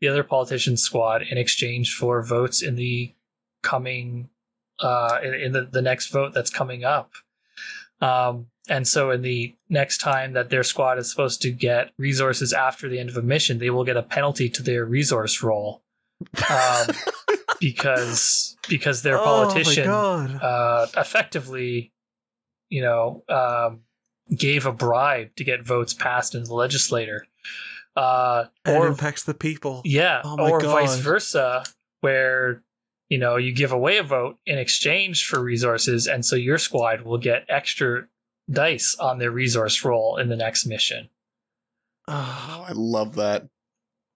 the 0.00 0.08
other 0.08 0.22
politician's 0.22 0.82
squad, 0.82 1.22
in 1.22 1.38
exchange 1.38 1.94
for 1.94 2.22
votes 2.22 2.62
in 2.62 2.76
the 2.76 3.14
coming 3.62 4.28
uh, 4.80 5.18
in, 5.22 5.34
in 5.34 5.52
the, 5.52 5.62
the 5.62 5.82
next 5.82 6.08
vote 6.08 6.34
that's 6.34 6.50
coming 6.50 6.84
up. 6.84 7.12
Um, 8.00 8.48
and 8.68 8.86
so, 8.86 9.10
in 9.10 9.22
the 9.22 9.54
next 9.68 9.98
time 9.98 10.32
that 10.32 10.50
their 10.50 10.62
squad 10.62 10.98
is 10.98 11.10
supposed 11.10 11.40
to 11.42 11.50
get 11.50 11.92
resources 11.98 12.52
after 12.52 12.88
the 12.88 12.98
end 12.98 13.08
of 13.08 13.16
a 13.16 13.22
mission, 13.22 13.58
they 13.58 13.70
will 13.70 13.84
get 13.84 13.96
a 13.96 14.02
penalty 14.02 14.48
to 14.50 14.62
their 14.62 14.84
resource 14.84 15.42
roll 15.42 15.82
um, 16.50 16.86
because 17.60 18.56
because 18.68 19.02
their 19.02 19.18
politician 19.18 19.88
Oh 19.88 20.26
my 20.26 20.34
uh, 20.34 20.86
effectively, 20.96 21.92
you 22.68 22.82
know, 22.82 23.22
um, 23.28 23.80
gave 24.34 24.66
a 24.66 24.72
bribe 24.72 25.34
to 25.36 25.44
get 25.44 25.64
votes 25.64 25.94
passed 25.94 26.34
in 26.34 26.44
the 26.44 26.54
legislature. 26.54 27.26
Uh, 27.94 28.46
it 28.64 28.72
or 28.72 28.88
impacts 28.88 29.24
the 29.24 29.34
people. 29.34 29.80
yeah, 29.84 30.20
Oh 30.24 30.36
my 30.36 30.50
or 30.50 30.60
vice 30.60 30.96
versa, 30.98 31.64
where 32.00 32.62
you 33.08 33.18
know 33.18 33.36
you 33.36 33.52
give 33.52 33.72
away 33.72 33.96
a 33.96 34.02
vote 34.02 34.38
in 34.44 34.58
exchange 34.58 35.26
for 35.26 35.40
resources, 35.42 36.06
and 36.06 36.24
so 36.24 36.36
your 36.36 36.58
squad 36.58 37.02
will 37.02 37.18
get 37.18 37.46
extra 37.48 38.06
dice 38.50 38.96
on 39.00 39.18
their 39.18 39.30
resource 39.30 39.84
roll 39.84 40.16
in 40.18 40.28
the 40.28 40.36
next 40.36 40.66
mission. 40.66 41.08
Oh, 42.08 42.66
I 42.68 42.72
love 42.72 43.14
that. 43.16 43.48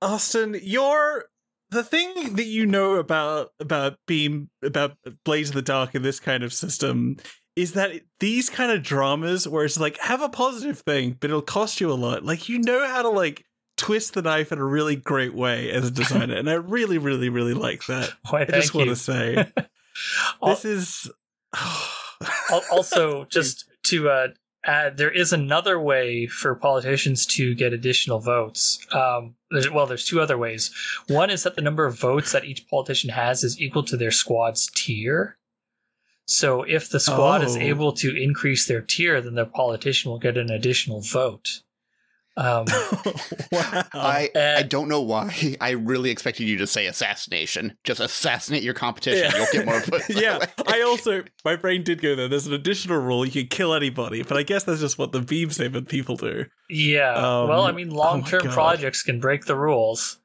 Austin, 0.02 0.58
you're 0.62 1.24
the 1.70 1.82
thing 1.82 2.34
that 2.36 2.46
you 2.46 2.66
know 2.66 2.96
about 2.96 3.52
about 3.60 3.98
Beam 4.06 4.50
about 4.62 4.96
Blades 5.24 5.50
in 5.50 5.56
the 5.56 5.62
Dark 5.62 5.94
in 5.94 6.02
this 6.02 6.20
kind 6.20 6.42
of 6.42 6.52
system 6.52 7.16
is 7.56 7.72
that 7.72 7.92
these 8.20 8.48
kind 8.48 8.70
of 8.70 8.82
dramas 8.82 9.46
where 9.46 9.64
it's 9.64 9.78
like 9.78 9.98
have 9.98 10.22
a 10.22 10.28
positive 10.28 10.80
thing, 10.80 11.16
but 11.18 11.30
it'll 11.30 11.42
cost 11.42 11.80
you 11.80 11.90
a 11.90 11.94
lot. 11.94 12.24
Like 12.24 12.48
you 12.48 12.58
know 12.58 12.86
how 12.86 13.02
to 13.02 13.08
like 13.08 13.44
twist 13.76 14.14
the 14.14 14.22
knife 14.22 14.52
in 14.52 14.58
a 14.58 14.64
really 14.64 14.96
great 14.96 15.34
way 15.34 15.70
as 15.70 15.86
a 15.86 15.90
designer, 15.90 16.36
and 16.36 16.48
I 16.48 16.54
really, 16.54 16.98
really, 16.98 17.28
really 17.28 17.54
like 17.54 17.86
that. 17.86 18.12
Why? 18.30 18.42
I 18.42 18.46
just 18.46 18.74
want 18.74 18.88
to 18.88 18.96
say 18.96 19.50
this 20.42 20.64
is. 20.64 21.10
Also, 22.70 23.24
just 23.30 23.64
to 23.84 24.10
uh, 24.10 24.28
add, 24.64 24.98
there 24.98 25.10
is 25.10 25.32
another 25.32 25.80
way 25.80 26.26
for 26.26 26.54
politicians 26.54 27.24
to 27.26 27.54
get 27.54 27.72
additional 27.72 28.18
votes. 28.18 28.78
Um, 28.92 29.36
there's, 29.50 29.70
well, 29.70 29.86
there's 29.86 30.04
two 30.04 30.20
other 30.20 30.36
ways. 30.36 30.70
One 31.08 31.30
is 31.30 31.42
that 31.44 31.56
the 31.56 31.62
number 31.62 31.86
of 31.86 31.98
votes 31.98 32.32
that 32.32 32.44
each 32.44 32.68
politician 32.68 33.10
has 33.10 33.42
is 33.42 33.60
equal 33.60 33.82
to 33.84 33.96
their 33.96 34.10
squad's 34.10 34.70
tier. 34.74 35.38
So 36.30 36.62
if 36.62 36.88
the 36.88 37.00
squad 37.00 37.42
is 37.42 37.56
Oh. 37.56 37.60
able 37.60 37.92
to 37.94 38.14
increase 38.16 38.66
their 38.66 38.80
tier, 38.80 39.20
then 39.20 39.34
their 39.34 39.44
politician 39.46 40.10
will 40.10 40.18
get 40.20 40.36
an 40.38 40.50
additional 40.50 41.00
vote. 41.00 41.62
Um, 42.36 42.64
wow. 43.52 43.82
I 43.92 44.30
Uh, 44.34 44.54
I 44.58 44.62
don't 44.62 44.88
know 44.88 45.00
why. 45.00 45.56
I 45.60 45.70
really 45.70 46.10
expected 46.10 46.44
you 46.44 46.56
to 46.58 46.66
say 46.66 46.86
assassination. 46.86 47.76
Just 47.84 48.00
assassinate 48.00 48.62
your 48.62 48.74
competition. 48.74 49.28
Yeah. 49.30 49.36
You'll 49.36 49.52
get 49.52 49.66
more 49.66 49.80
votes. 49.80 50.08
yeah. 50.10 50.38
I 50.66 50.82
also 50.82 51.24
my 51.44 51.56
brain 51.56 51.82
did 51.82 52.00
go 52.00 52.14
there. 52.14 52.28
There's 52.28 52.46
an 52.46 52.54
additional 52.54 52.98
rule 52.98 53.26
you 53.26 53.32
can 53.32 53.48
kill 53.48 53.74
anybody, 53.74 54.22
but 54.22 54.36
I 54.38 54.44
guess 54.44 54.62
that's 54.64 54.80
just 54.80 54.96
what 54.98 55.10
the 55.12 55.20
beam 55.20 55.50
saber 55.50 55.80
people 55.82 56.16
do. 56.16 56.46
yeah. 56.70 57.14
Um, 57.14 57.48
well, 57.48 57.62
I 57.64 57.72
mean, 57.72 57.90
oh 57.92 57.96
long-term 57.96 58.44
God. 58.44 58.52
projects 58.52 59.02
can 59.02 59.18
break 59.20 59.46
the 59.46 59.56
rules. 59.56 60.18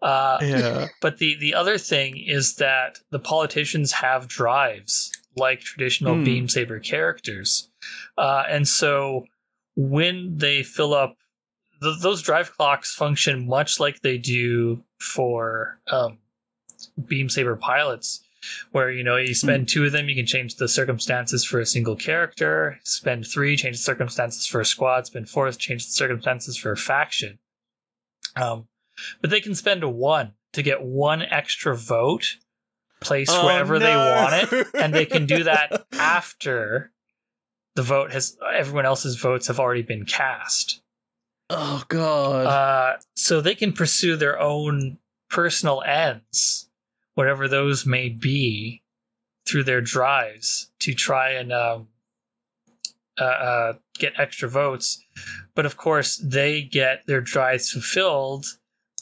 Uh, 0.00 0.38
Yeah. 0.40 0.86
But 1.02 1.18
the 1.18 1.36
the 1.40 1.54
other 1.54 1.76
thing 1.76 2.16
is 2.16 2.54
that 2.56 3.00
the 3.10 3.18
politicians 3.18 3.90
have 3.92 4.28
drives 4.28 5.10
like 5.38 5.60
traditional 5.60 6.16
Hmm. 6.16 6.24
beam 6.24 6.48
saber 6.48 6.78
characters, 6.80 7.70
uh, 8.16 8.44
and 8.48 8.66
so 8.68 9.26
when 9.76 10.36
they 10.38 10.62
fill 10.62 10.92
up, 10.94 11.16
th- 11.82 12.00
those 12.00 12.20
drive 12.22 12.52
clocks 12.56 12.94
function 12.94 13.46
much 13.46 13.78
like 13.80 14.00
they 14.02 14.18
do 14.18 14.82
for 14.98 15.80
um, 15.86 16.18
beam 17.06 17.28
saber 17.28 17.56
pilots. 17.56 18.20
Where 18.70 18.90
you 18.90 19.02
know 19.02 19.16
you 19.16 19.34
spend 19.34 19.68
two 19.68 19.84
of 19.84 19.92
them, 19.92 20.08
you 20.08 20.14
can 20.14 20.24
change 20.24 20.56
the 20.56 20.68
circumstances 20.68 21.44
for 21.44 21.58
a 21.58 21.66
single 21.66 21.96
character. 21.96 22.78
Spend 22.84 23.26
three, 23.26 23.56
change 23.56 23.76
the 23.76 23.82
circumstances 23.82 24.46
for 24.46 24.60
a 24.60 24.64
squad. 24.64 25.06
Spend 25.06 25.28
four, 25.28 25.50
change 25.52 25.84
the 25.86 25.92
circumstances 25.92 26.56
for 26.56 26.70
a 26.70 26.76
faction. 26.76 27.40
Um, 28.36 28.68
but 29.20 29.30
they 29.30 29.40
can 29.40 29.56
spend 29.56 29.82
one 29.84 30.34
to 30.52 30.62
get 30.62 30.82
one 30.82 31.22
extra 31.22 31.76
vote 31.76 32.36
placed 33.00 33.32
Oh, 33.32 33.46
wherever 33.46 33.78
they 33.78 33.96
want 33.96 34.52
it, 34.52 34.66
and 34.74 34.94
they 34.94 35.06
can 35.06 35.26
do 35.26 35.44
that 35.44 35.86
after 35.92 36.92
the 37.74 37.82
vote 37.82 38.12
has 38.12 38.36
everyone 38.52 38.86
else's 38.86 39.16
votes 39.16 39.46
have 39.46 39.60
already 39.60 39.82
been 39.82 40.04
cast. 40.04 40.82
Oh 41.50 41.84
god. 41.88 42.46
Uh, 42.46 42.98
so 43.14 43.40
they 43.40 43.54
can 43.54 43.72
pursue 43.72 44.16
their 44.16 44.38
own 44.38 44.98
personal 45.30 45.82
ends, 45.82 46.68
whatever 47.14 47.48
those 47.48 47.86
may 47.86 48.08
be, 48.08 48.82
through 49.46 49.64
their 49.64 49.80
drives 49.80 50.70
to 50.80 50.92
try 50.94 51.30
and 51.30 51.52
um, 51.52 51.88
uh, 53.18 53.24
uh, 53.24 53.72
get 53.98 54.18
extra 54.18 54.48
votes. 54.48 55.02
But 55.54 55.66
of 55.66 55.76
course, 55.76 56.16
they 56.16 56.62
get 56.62 57.06
their 57.06 57.20
drives 57.20 57.70
fulfilled 57.70 58.46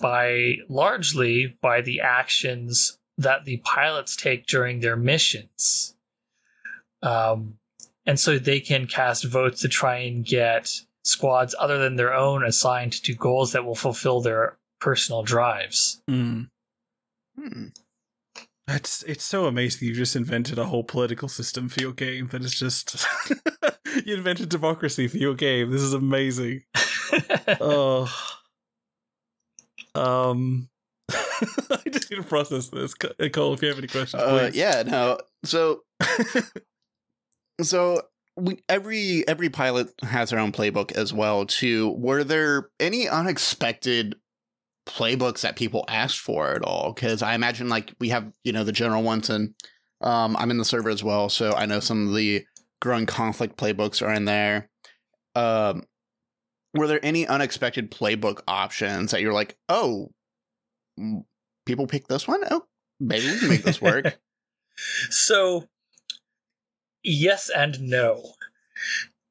by 0.01 0.57
largely 0.69 1.57
by 1.61 1.81
the 1.81 2.01
actions 2.01 2.99
that 3.19 3.45
the 3.45 3.59
pilots 3.59 4.17
take 4.17 4.47
during 4.47 4.81
their 4.81 4.97
missions. 4.97 5.95
Um, 7.03 7.59
and 8.05 8.19
so 8.19 8.39
they 8.39 8.61
can 8.61 8.87
cast 8.87 9.25
votes 9.25 9.61
to 9.63 9.69
try 9.69 9.99
and 9.99 10.25
get 10.25 10.81
squads 11.05 11.55
other 11.59 11.79
than 11.79 11.97
their 11.97 12.15
own 12.15 12.45
assigned 12.45 12.93
to 13.05 13.15
goals 13.15 13.53
that 13.53 13.65
will 13.65 13.75
fulfill 13.75 14.21
their 14.21 14.59
personal 14.81 15.23
drives. 15.23 16.01
Mm. 16.09 16.49
Hmm. 17.39 17.67
That's 18.67 19.05
it's 19.05 19.25
so 19.25 19.47
amazing 19.47 19.87
you 19.87 19.95
just 19.95 20.17
invented 20.17 20.59
a 20.59 20.65
whole 20.65 20.83
political 20.83 21.29
system 21.29 21.69
for 21.69 21.81
your 21.81 21.93
game 21.93 22.27
that 22.29 22.43
is 22.43 22.53
just 22.53 23.07
you 24.05 24.17
invented 24.17 24.49
democracy 24.49 25.07
for 25.07 25.19
your 25.19 25.35
game. 25.35 25.71
This 25.71 25.83
is 25.83 25.93
amazing. 25.93 26.63
Oh. 27.61 28.13
Um 29.95 30.69
I 31.13 31.81
just 31.91 32.11
need 32.11 32.17
to 32.17 32.23
process 32.23 32.69
this. 32.69 32.95
Cole, 32.95 33.55
if 33.55 33.63
you 33.63 33.69
have 33.69 33.79
any 33.79 33.87
questions, 33.87 34.23
Uh, 34.23 34.49
please. 34.51 34.57
yeah, 34.57 34.83
no. 34.87 35.19
So, 35.45 35.83
so 37.63 38.03
we, 38.37 38.59
every 38.69 39.27
every 39.29 39.49
pilot 39.49 39.89
has 40.03 40.31
their 40.31 40.39
own 40.39 40.53
playbook 40.53 40.93
as 40.93 41.13
well. 41.13 41.47
Too. 41.47 41.91
Were 41.91 42.25
there 42.25 42.71
any 42.81 43.09
unexpected 43.09 44.17
playbooks 44.87 45.41
that 45.41 45.57
people 45.57 45.85
asked 45.89 46.19
for 46.19 46.53
at 46.53 46.63
all? 46.63 46.93
Because 46.93 47.23
I 47.23 47.35
imagine 47.35 47.69
like 47.69 47.95
we 47.99 48.09
have 48.11 48.33
you 48.45 48.53
know 48.53 48.65
the 48.65 48.73
general 48.73 49.03
ones, 49.03 49.31
and 49.31 49.55
um, 50.01 50.37
I'm 50.37 50.51
in 50.51 50.59
the 50.59 50.65
server 50.65 50.91
as 50.91 51.03
well, 51.05 51.29
so 51.29 51.55
I 51.55 51.67
know 51.67 51.81
some 51.81 52.09
of 52.09 52.15
the 52.15 52.45
growing 52.83 53.07
conflict 53.07 53.57
playbooks 53.57 54.07
are 54.07 54.13
in 54.13 54.25
there. 54.27 54.69
Um, 55.35 55.85
were 56.75 56.87
there 56.87 57.01
any 57.03 57.27
unexpected 57.27 57.91
playbook 57.91 58.43
options 58.47 59.11
that 59.13 59.23
you're 59.23 59.33
like, 59.33 59.57
oh, 59.71 60.11
people 61.65 61.87
pick 61.87 62.09
this 62.09 62.27
one? 62.27 62.43
Oh, 62.51 62.65
maybe 63.01 63.27
we 63.31 63.39
can 63.39 63.49
make 63.49 63.63
this 63.63 63.81
work. 63.81 64.19
so, 65.11 65.69
yes 67.03 67.51
and 67.55 67.81
no. 67.81 68.33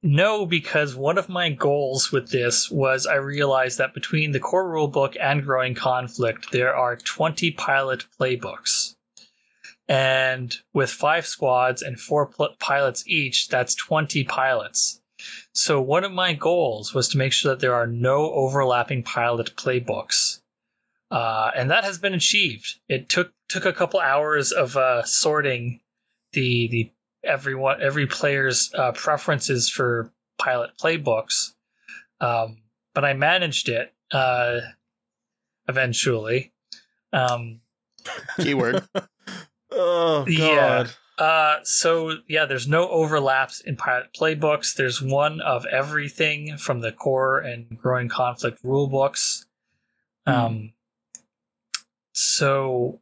no, 0.03 0.45
because 0.45 0.95
one 0.95 1.17
of 1.17 1.29
my 1.29 1.49
goals 1.49 2.11
with 2.11 2.29
this 2.29 2.69
was 2.69 3.05
I 3.05 3.15
realized 3.15 3.77
that 3.79 3.93
between 3.93 4.31
the 4.31 4.39
core 4.39 4.65
rulebook 4.65 5.15
and 5.19 5.43
Growing 5.43 5.75
Conflict, 5.75 6.51
there 6.51 6.75
are 6.75 6.95
20 6.95 7.51
pilot 7.51 8.05
playbooks. 8.19 8.95
And 9.87 10.55
with 10.73 10.89
five 10.89 11.27
squads 11.27 11.81
and 11.81 11.99
four 11.99 12.25
pl- 12.27 12.55
pilots 12.59 13.03
each, 13.07 13.49
that's 13.49 13.75
20 13.75 14.23
pilots. 14.23 14.99
So 15.53 15.79
one 15.79 16.03
of 16.03 16.11
my 16.11 16.33
goals 16.33 16.93
was 16.93 17.07
to 17.09 17.17
make 17.17 17.33
sure 17.33 17.51
that 17.51 17.59
there 17.59 17.75
are 17.75 17.87
no 17.87 18.31
overlapping 18.31 19.03
pilot 19.03 19.55
playbooks. 19.55 20.41
Uh, 21.11 21.51
and 21.55 21.69
that 21.69 21.83
has 21.83 21.97
been 21.97 22.13
achieved. 22.13 22.79
It 22.89 23.09
took 23.09 23.31
took 23.47 23.65
a 23.65 23.73
couple 23.73 23.99
hours 23.99 24.51
of 24.51 24.75
uh, 24.75 25.03
sorting 25.03 25.81
the 26.33 26.67
the 26.67 26.91
everyone 27.23 27.81
every 27.81 28.07
player's 28.07 28.71
uh, 28.73 28.91
preferences 28.91 29.69
for 29.69 30.11
pilot 30.37 30.71
playbooks, 30.81 31.53
um, 32.21 32.57
but 32.93 33.05
I 33.05 33.13
managed 33.13 33.69
it 33.69 33.93
uh, 34.11 34.61
eventually. 35.67 36.53
Um, 37.13 37.61
Keyword. 38.39 38.83
oh 39.71 40.25
god. 40.25 40.27
Yeah. 40.27 41.23
uh, 41.23 41.59
so 41.63 42.17
yeah, 42.27 42.45
there's 42.45 42.67
no 42.67 42.89
overlaps 42.89 43.61
in 43.61 43.75
pilot 43.75 44.07
playbooks. 44.19 44.75
There's 44.75 45.01
one 45.01 45.39
of 45.39 45.65
everything 45.67 46.57
from 46.57 46.81
the 46.81 46.91
core 46.91 47.39
and 47.39 47.77
growing 47.77 48.09
conflict 48.09 48.59
rule 48.63 48.87
books. 48.87 49.45
Um, 50.27 50.73
so 52.15 53.01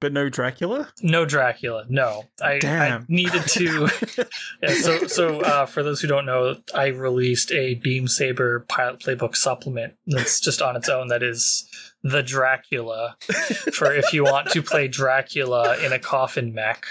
But 0.00 0.12
no 0.12 0.28
Dracula? 0.28 0.92
no 1.02 1.24
Dracula. 1.24 1.86
No, 1.88 2.24
I, 2.40 2.60
I 2.62 3.00
needed 3.08 3.42
to. 3.48 3.88
Yeah, 4.62 4.74
so, 4.74 5.06
so 5.08 5.40
uh, 5.40 5.66
for 5.66 5.82
those 5.82 6.00
who 6.00 6.08
don't 6.08 6.24
know, 6.24 6.56
I 6.74 6.86
released 6.86 7.52
a 7.52 7.74
Beam 7.74 8.06
Saber 8.08 8.60
pilot 8.68 9.00
playbook 9.00 9.36
supplement 9.36 9.94
that's 10.06 10.40
just 10.40 10.62
on 10.62 10.76
its 10.76 10.88
own. 10.88 11.08
That 11.08 11.22
is 11.22 11.68
the 12.02 12.22
Dracula 12.22 13.16
for 13.74 13.92
if 13.92 14.12
you 14.12 14.24
want 14.24 14.50
to 14.50 14.62
play 14.62 14.88
Dracula 14.88 15.76
in 15.84 15.92
a 15.92 15.98
coffin 15.98 16.54
mech, 16.54 16.86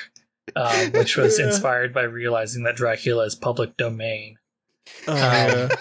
um, 0.56 0.92
which 0.92 1.18
was 1.18 1.40
Yeah. 1.40 1.48
inspired 1.48 1.94
by 1.94 2.04
realizing 2.04 2.64
that 2.64 2.76
Dracula 2.76 3.26
is 3.26 3.34
public 3.36 3.76
domain. 3.78 4.38
Oh, 5.08 5.16
yeah. 5.16 5.70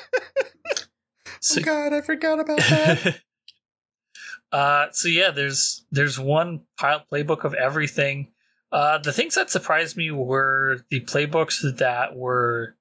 So, 1.40 1.61
oh 1.61 1.65
God, 1.65 1.93
I 1.93 2.01
forgot 2.03 2.39
about 2.39 2.59
that. 2.59 3.20
Uh, 4.53 4.87
so 4.93 5.09
yeah, 5.09 5.31
there's 5.31 5.85
there's 5.91 6.20
one 6.20 6.61
pilot 6.79 7.05
playbook 7.11 7.45
of 7.45 7.55
everything. 7.55 8.29
Uh, 8.70 8.99
the 8.99 9.12
things 9.12 9.35
that 9.35 9.51
surprised 9.51 9.97
me 9.97 10.11
were 10.11 10.81
the 10.91 11.01
playbooks 11.01 11.61
that 11.79 12.16
were 12.16 12.77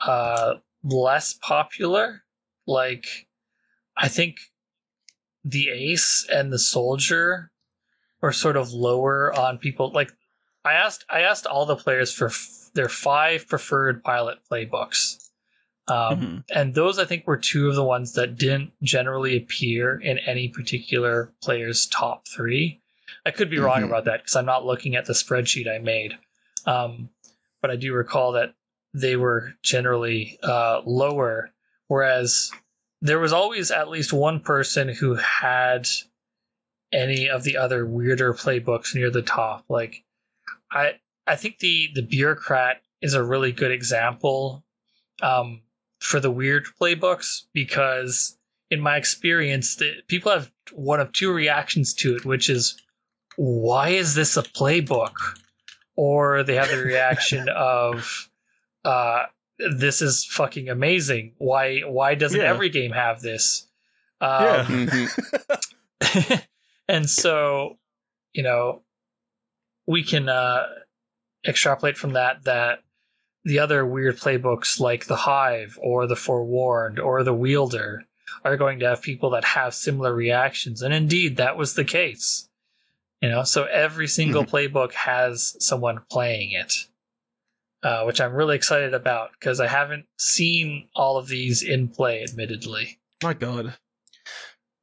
uh, 0.00 0.54
less 0.82 1.34
popular. 1.34 2.22
Like, 2.66 3.06
I 3.96 4.08
think 4.08 4.36
the 5.44 5.70
ace 5.70 6.26
and 6.32 6.52
the 6.52 6.58
soldier 6.58 7.50
were 8.20 8.32
sort 8.32 8.56
of 8.56 8.72
lower 8.72 9.32
on 9.32 9.58
people. 9.58 9.92
Like, 9.92 10.12
I 10.64 10.72
asked 10.72 11.04
I 11.08 11.20
asked 11.20 11.46
all 11.46 11.66
the 11.66 11.76
players 11.76 12.12
for 12.12 12.26
f- 12.26 12.70
their 12.74 12.88
five 12.88 13.46
preferred 13.48 14.02
pilot 14.02 14.38
playbooks. 14.50 15.25
Um, 15.88 16.20
Mhm. 16.20 16.44
and 16.54 16.74
those 16.74 16.98
I 16.98 17.04
think 17.04 17.26
were 17.26 17.36
two 17.36 17.68
of 17.68 17.76
the 17.76 17.84
ones 17.84 18.12
that 18.14 18.36
didn't 18.36 18.72
generally 18.82 19.36
appear 19.36 20.00
in 20.00 20.18
any 20.18 20.48
particular 20.48 21.32
player's 21.42 21.86
top 21.86 22.26
three. 22.28 22.80
I 23.24 23.30
could 23.30 23.48
be 23.50 23.58
wrong 23.58 23.82
Mhm. 23.82 23.86
about 23.86 24.04
that 24.06 24.22
because 24.22 24.34
I'm 24.36 24.46
not 24.46 24.64
looking 24.66 24.96
at 24.96 25.04
the 25.06 25.12
spreadsheet 25.12 25.68
I 25.72 25.78
made, 25.78 26.18
um, 26.66 27.10
but 27.62 27.70
I 27.70 27.76
do 27.76 27.92
recall 27.92 28.32
that 28.32 28.54
they 28.92 29.14
were 29.16 29.54
generally 29.62 30.38
uh, 30.42 30.80
lower. 30.84 31.52
Whereas 31.88 32.50
there 33.00 33.20
was 33.20 33.32
always 33.32 33.70
at 33.70 33.88
least 33.88 34.12
one 34.12 34.40
person 34.40 34.88
who 34.88 35.14
had 35.14 35.86
any 36.92 37.28
of 37.28 37.44
the 37.44 37.56
other 37.56 37.86
weirder 37.86 38.32
playbooks 38.34 38.94
near 38.94 39.10
the 39.10 39.22
top. 39.22 39.64
Like 39.68 40.04
I, 40.70 40.98
I 41.26 41.36
think 41.36 41.58
the 41.58 41.90
the 41.94 42.02
bureaucrat 42.02 42.82
is 43.00 43.14
a 43.14 43.22
really 43.22 43.52
good 43.52 43.70
example 43.70 44.64
um, 45.22 45.62
for 46.00 46.20
the 46.20 46.30
weird 46.30 46.66
playbooks 46.80 47.42
because 47.52 48.36
in 48.70 48.80
my 48.80 48.96
experience 48.96 49.76
the, 49.76 49.94
people 50.08 50.30
have 50.32 50.50
one 50.72 51.00
of 51.00 51.12
two 51.12 51.32
reactions 51.32 51.94
to 51.94 52.14
it 52.16 52.24
which 52.24 52.48
is 52.50 52.76
why 53.36 53.88
is 53.90 54.14
this 54.14 54.36
a 54.36 54.42
playbook 54.42 55.12
or 55.96 56.42
they 56.42 56.54
have 56.54 56.68
the 56.70 56.82
reaction 56.84 57.48
of 57.48 58.28
uh, 58.84 59.24
this 59.78 60.02
is 60.02 60.24
fucking 60.24 60.68
amazing 60.68 61.32
why 61.38 61.80
why 61.80 62.14
doesn't 62.14 62.40
Yeah. 62.40 62.50
every 62.50 62.68
game 62.68 62.92
have 62.92 63.20
this 63.22 63.66
um, 64.20 64.42
Yeah. 64.44 64.64
Mhm. 66.00 66.42
and 66.88 67.08
so 67.08 67.78
you 68.32 68.42
know 68.42 68.82
we 69.86 70.02
can 70.02 70.28
uh 70.28 70.66
extrapolate 71.46 71.96
from 71.96 72.12
that 72.14 72.44
that 72.44 72.80
the 73.46 73.60
other 73.60 73.86
weird 73.86 74.18
playbooks 74.18 74.80
like 74.80 75.06
the 75.06 75.16
hive 75.16 75.78
or 75.80 76.06
the 76.08 76.16
forewarned 76.16 76.98
or 76.98 77.22
the 77.22 77.32
wielder 77.32 78.02
are 78.44 78.56
going 78.56 78.80
to 78.80 78.88
have 78.88 79.00
people 79.00 79.30
that 79.30 79.44
have 79.44 79.72
similar 79.72 80.12
reactions 80.12 80.82
and 80.82 80.92
indeed 80.92 81.36
that 81.36 81.56
was 81.56 81.74
the 81.74 81.84
case 81.84 82.48
you 83.22 83.28
know 83.28 83.44
so 83.44 83.64
every 83.64 84.08
single 84.08 84.44
playbook 84.44 84.92
has 84.92 85.56
someone 85.60 86.00
playing 86.10 86.50
it 86.50 86.72
uh, 87.84 88.02
which 88.02 88.20
i'm 88.20 88.34
really 88.34 88.56
excited 88.56 88.92
about 88.92 89.30
because 89.38 89.60
i 89.60 89.68
haven't 89.68 90.06
seen 90.18 90.88
all 90.96 91.16
of 91.16 91.28
these 91.28 91.62
in 91.62 91.88
play 91.88 92.22
admittedly 92.22 92.98
My 93.22 93.32
god. 93.32 93.74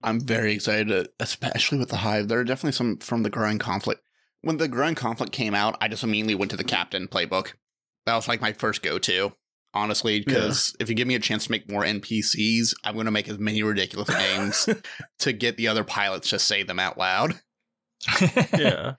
I'm 0.06 0.20
very 0.20 0.54
excited, 0.54 1.08
especially 1.20 1.78
with 1.78 1.88
the 1.88 1.98
Hive. 1.98 2.28
There 2.28 2.40
are 2.40 2.44
definitely 2.44 2.74
some 2.74 2.98
from 2.98 3.24
the 3.24 3.30
Growing 3.30 3.58
Conflict. 3.58 4.02
When 4.42 4.58
the 4.58 4.68
Growing 4.68 4.96
Conflict 4.96 5.32
came 5.32 5.56
out, 5.56 5.78
I 5.80 5.88
just 5.88 6.04
immediately 6.04 6.36
went 6.36 6.52
to 6.52 6.58
the 6.58 6.66
Captain 6.66 7.08
playbook. 7.08 7.54
That 8.06 8.16
was 8.16 8.28
like 8.28 8.42
my 8.42 8.54
first 8.54 8.82
go 8.82 9.00
to, 9.00 9.32
honestly, 9.74 10.20
because 10.22 10.76
if 10.80 10.90
you 10.90 10.96
give 10.96 11.08
me 11.08 11.16
a 11.16 11.20
chance 11.20 11.46
to 11.46 11.52
make 11.52 11.70
more 11.70 11.84
NPCs, 11.84 12.74
I'm 12.84 12.96
going 12.96 13.06
to 13.06 13.12
make 13.12 13.30
as 13.30 13.40
many 13.40 13.64
ridiculous 13.64 14.10
names 14.18 14.68
to 15.20 15.34
get 15.34 15.58
the 15.58 15.68
other 15.68 15.84
pilots 15.84 16.30
to 16.32 16.40
say 16.40 16.64
them 16.64 16.80
out 16.80 16.98
loud. 16.98 17.36
yeah. 18.58 18.94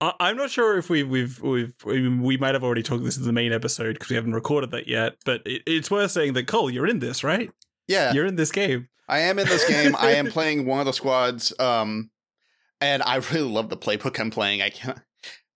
I- 0.00 0.14
I'm 0.20 0.36
not 0.36 0.50
sure 0.50 0.78
if 0.78 0.88
we've 0.88 1.08
we've 1.08 1.40
we've 1.42 1.74
we 1.84 2.08
we 2.08 2.36
might 2.36 2.54
have 2.54 2.62
already 2.62 2.84
talked 2.84 3.02
this 3.04 3.16
in 3.16 3.24
the 3.24 3.32
main 3.32 3.52
episode 3.52 3.94
because 3.94 4.08
we 4.10 4.16
haven't 4.16 4.34
recorded 4.34 4.70
that 4.70 4.86
yet. 4.86 5.16
But 5.24 5.42
it, 5.44 5.62
it's 5.66 5.90
worth 5.90 6.12
saying 6.12 6.34
that 6.34 6.46
Cole, 6.46 6.70
you're 6.70 6.86
in 6.86 7.00
this, 7.00 7.24
right? 7.24 7.50
Yeah, 7.88 8.12
You're 8.12 8.26
in 8.26 8.36
this 8.36 8.52
game. 8.52 8.88
I 9.08 9.20
am 9.20 9.38
in 9.38 9.46
this 9.48 9.66
game. 9.66 9.96
I 9.98 10.12
am 10.12 10.26
playing 10.30 10.66
one 10.66 10.78
of 10.80 10.86
the 10.86 10.92
squads, 10.92 11.52
um, 11.58 12.10
and 12.80 13.02
I 13.02 13.16
really 13.16 13.48
love 13.48 13.70
the 13.70 13.76
playbook 13.78 14.20
I'm 14.20 14.30
playing. 14.30 14.60
I 14.62 14.68
can't. 14.68 14.98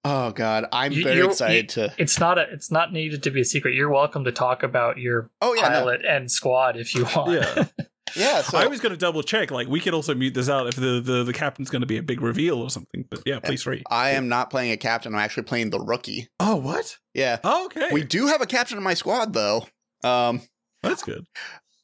Oh 0.04 0.32
God, 0.32 0.66
I'm 0.72 0.92
You- 0.92 1.04
very 1.04 1.16
you're- 1.16 1.28
excited 1.30 1.68
to. 1.70 1.92
it's 1.96 2.18
not 2.18 2.38
a 2.38 2.42
it's 2.52 2.70
not 2.70 2.92
needed 2.92 3.22
to 3.22 3.30
be 3.30 3.40
a 3.42 3.44
secret. 3.44 3.74
You're 3.74 3.88
welcome 3.90 4.24
to 4.24 4.32
talk 4.32 4.62
about 4.62 4.98
your 4.98 5.30
Oh 5.40 5.54
yeah, 5.54 5.62
no. 5.62 5.68
pilot 5.68 6.00
and 6.04 6.30
squad 6.30 6.76
if 6.76 6.94
you 6.94 7.04
want. 7.14 7.32
Yeah. 7.32 7.64
yeah. 8.16 8.42
So 8.42 8.58
I 8.58 8.66
was 8.66 8.80
going 8.80 8.90
to 8.90 8.98
double 8.98 9.22
check. 9.22 9.52
Like, 9.52 9.68
we 9.68 9.78
could 9.78 9.94
also 9.94 10.12
mute 10.14 10.34
this 10.34 10.48
out 10.48 10.66
if 10.66 10.74
the 10.74 11.00
the, 11.00 11.22
the 11.22 11.32
captain's 11.32 11.70
going 11.70 11.82
to 11.82 11.86
be 11.86 11.98
a 11.98 12.02
big 12.02 12.20
reveal 12.20 12.60
or 12.60 12.68
something. 12.68 13.04
But 13.08 13.20
yeah, 13.26 13.38
please 13.38 13.62
free. 13.62 13.84
I 13.90 14.10
am 14.10 14.28
not 14.28 14.50
playing 14.50 14.72
a 14.72 14.76
captain. 14.76 15.14
I'm 15.14 15.20
actually 15.20 15.44
playing 15.44 15.70
the 15.70 15.78
rookie. 15.80 16.28
Oh, 16.40 16.56
what? 16.56 16.98
Yeah, 17.14 17.38
Oh, 17.44 17.66
okay. 17.66 17.90
we 17.92 18.02
do 18.02 18.26
have 18.26 18.40
a 18.40 18.46
captain 18.46 18.76
in 18.78 18.82
my 18.82 18.94
squad 18.94 19.32
though. 19.34 19.66
Um, 20.02 20.42
That's 20.82 21.04
good. 21.04 21.24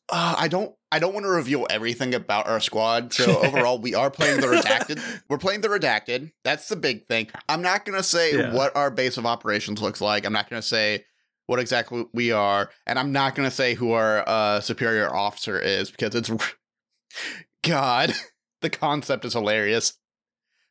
uh, 0.09 0.35
I 0.37 0.49
don't. 0.49 0.75
I 0.91 0.99
don't 0.99 1.13
want 1.13 1.25
to 1.25 1.31
reveal 1.31 1.67
everything 1.69 2.15
about 2.15 2.49
our 2.49 2.61
squad. 2.61 3.13
So 3.13 3.39
overall, 3.45 3.79
we 3.79 3.95
are 3.95 4.11
playing 4.11 4.41
the 4.41 4.47
redacted. 4.47 5.01
We're 5.29 5.39
playing 5.39 5.61
the 5.61 5.69
redacted. 5.69 6.33
That's 6.45 6.69
the 6.69 6.77
big 6.77 7.07
thing. 7.07 7.29
I'm 7.49 7.63
not 7.63 7.85
gonna 7.85 8.03
say 8.03 8.37
Yeah. 8.37 8.55
what 8.55 8.75
our 8.77 8.91
base 8.91 9.17
of 9.17 9.27
operations 9.27 9.83
looks 9.83 10.01
like. 10.01 10.25
I'm 10.25 10.33
not 10.33 10.49
gonna 10.49 10.63
say 10.63 11.05
what 11.47 11.59
exactly 11.59 12.07
we 12.13 12.33
are, 12.33 12.71
and 12.87 12.99
I'm 12.99 13.13
not 13.13 13.35
gonna 13.35 13.51
say 13.51 13.75
who 13.75 13.93
our 13.93 14.27
uh, 14.27 14.61
superior 14.61 15.15
officer 15.15 15.59
is 15.59 15.91
because 15.91 16.15
it's. 16.15 16.31
God, 17.65 18.15
the 18.63 18.71
concept 18.71 19.25
is 19.25 19.33
hilarious. 19.33 19.95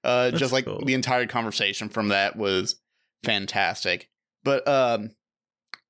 Uh, 0.03 0.31
just 0.31 0.53
like 0.53 0.65
cool. 0.65 0.83
the 0.85 0.93
entire 0.93 1.27
conversation 1.27 1.89
from 1.89 2.09
that 2.09 2.35
was 2.35 2.79
fantastic. 3.23 4.09
But 4.43 4.65
um, 4.67 5.11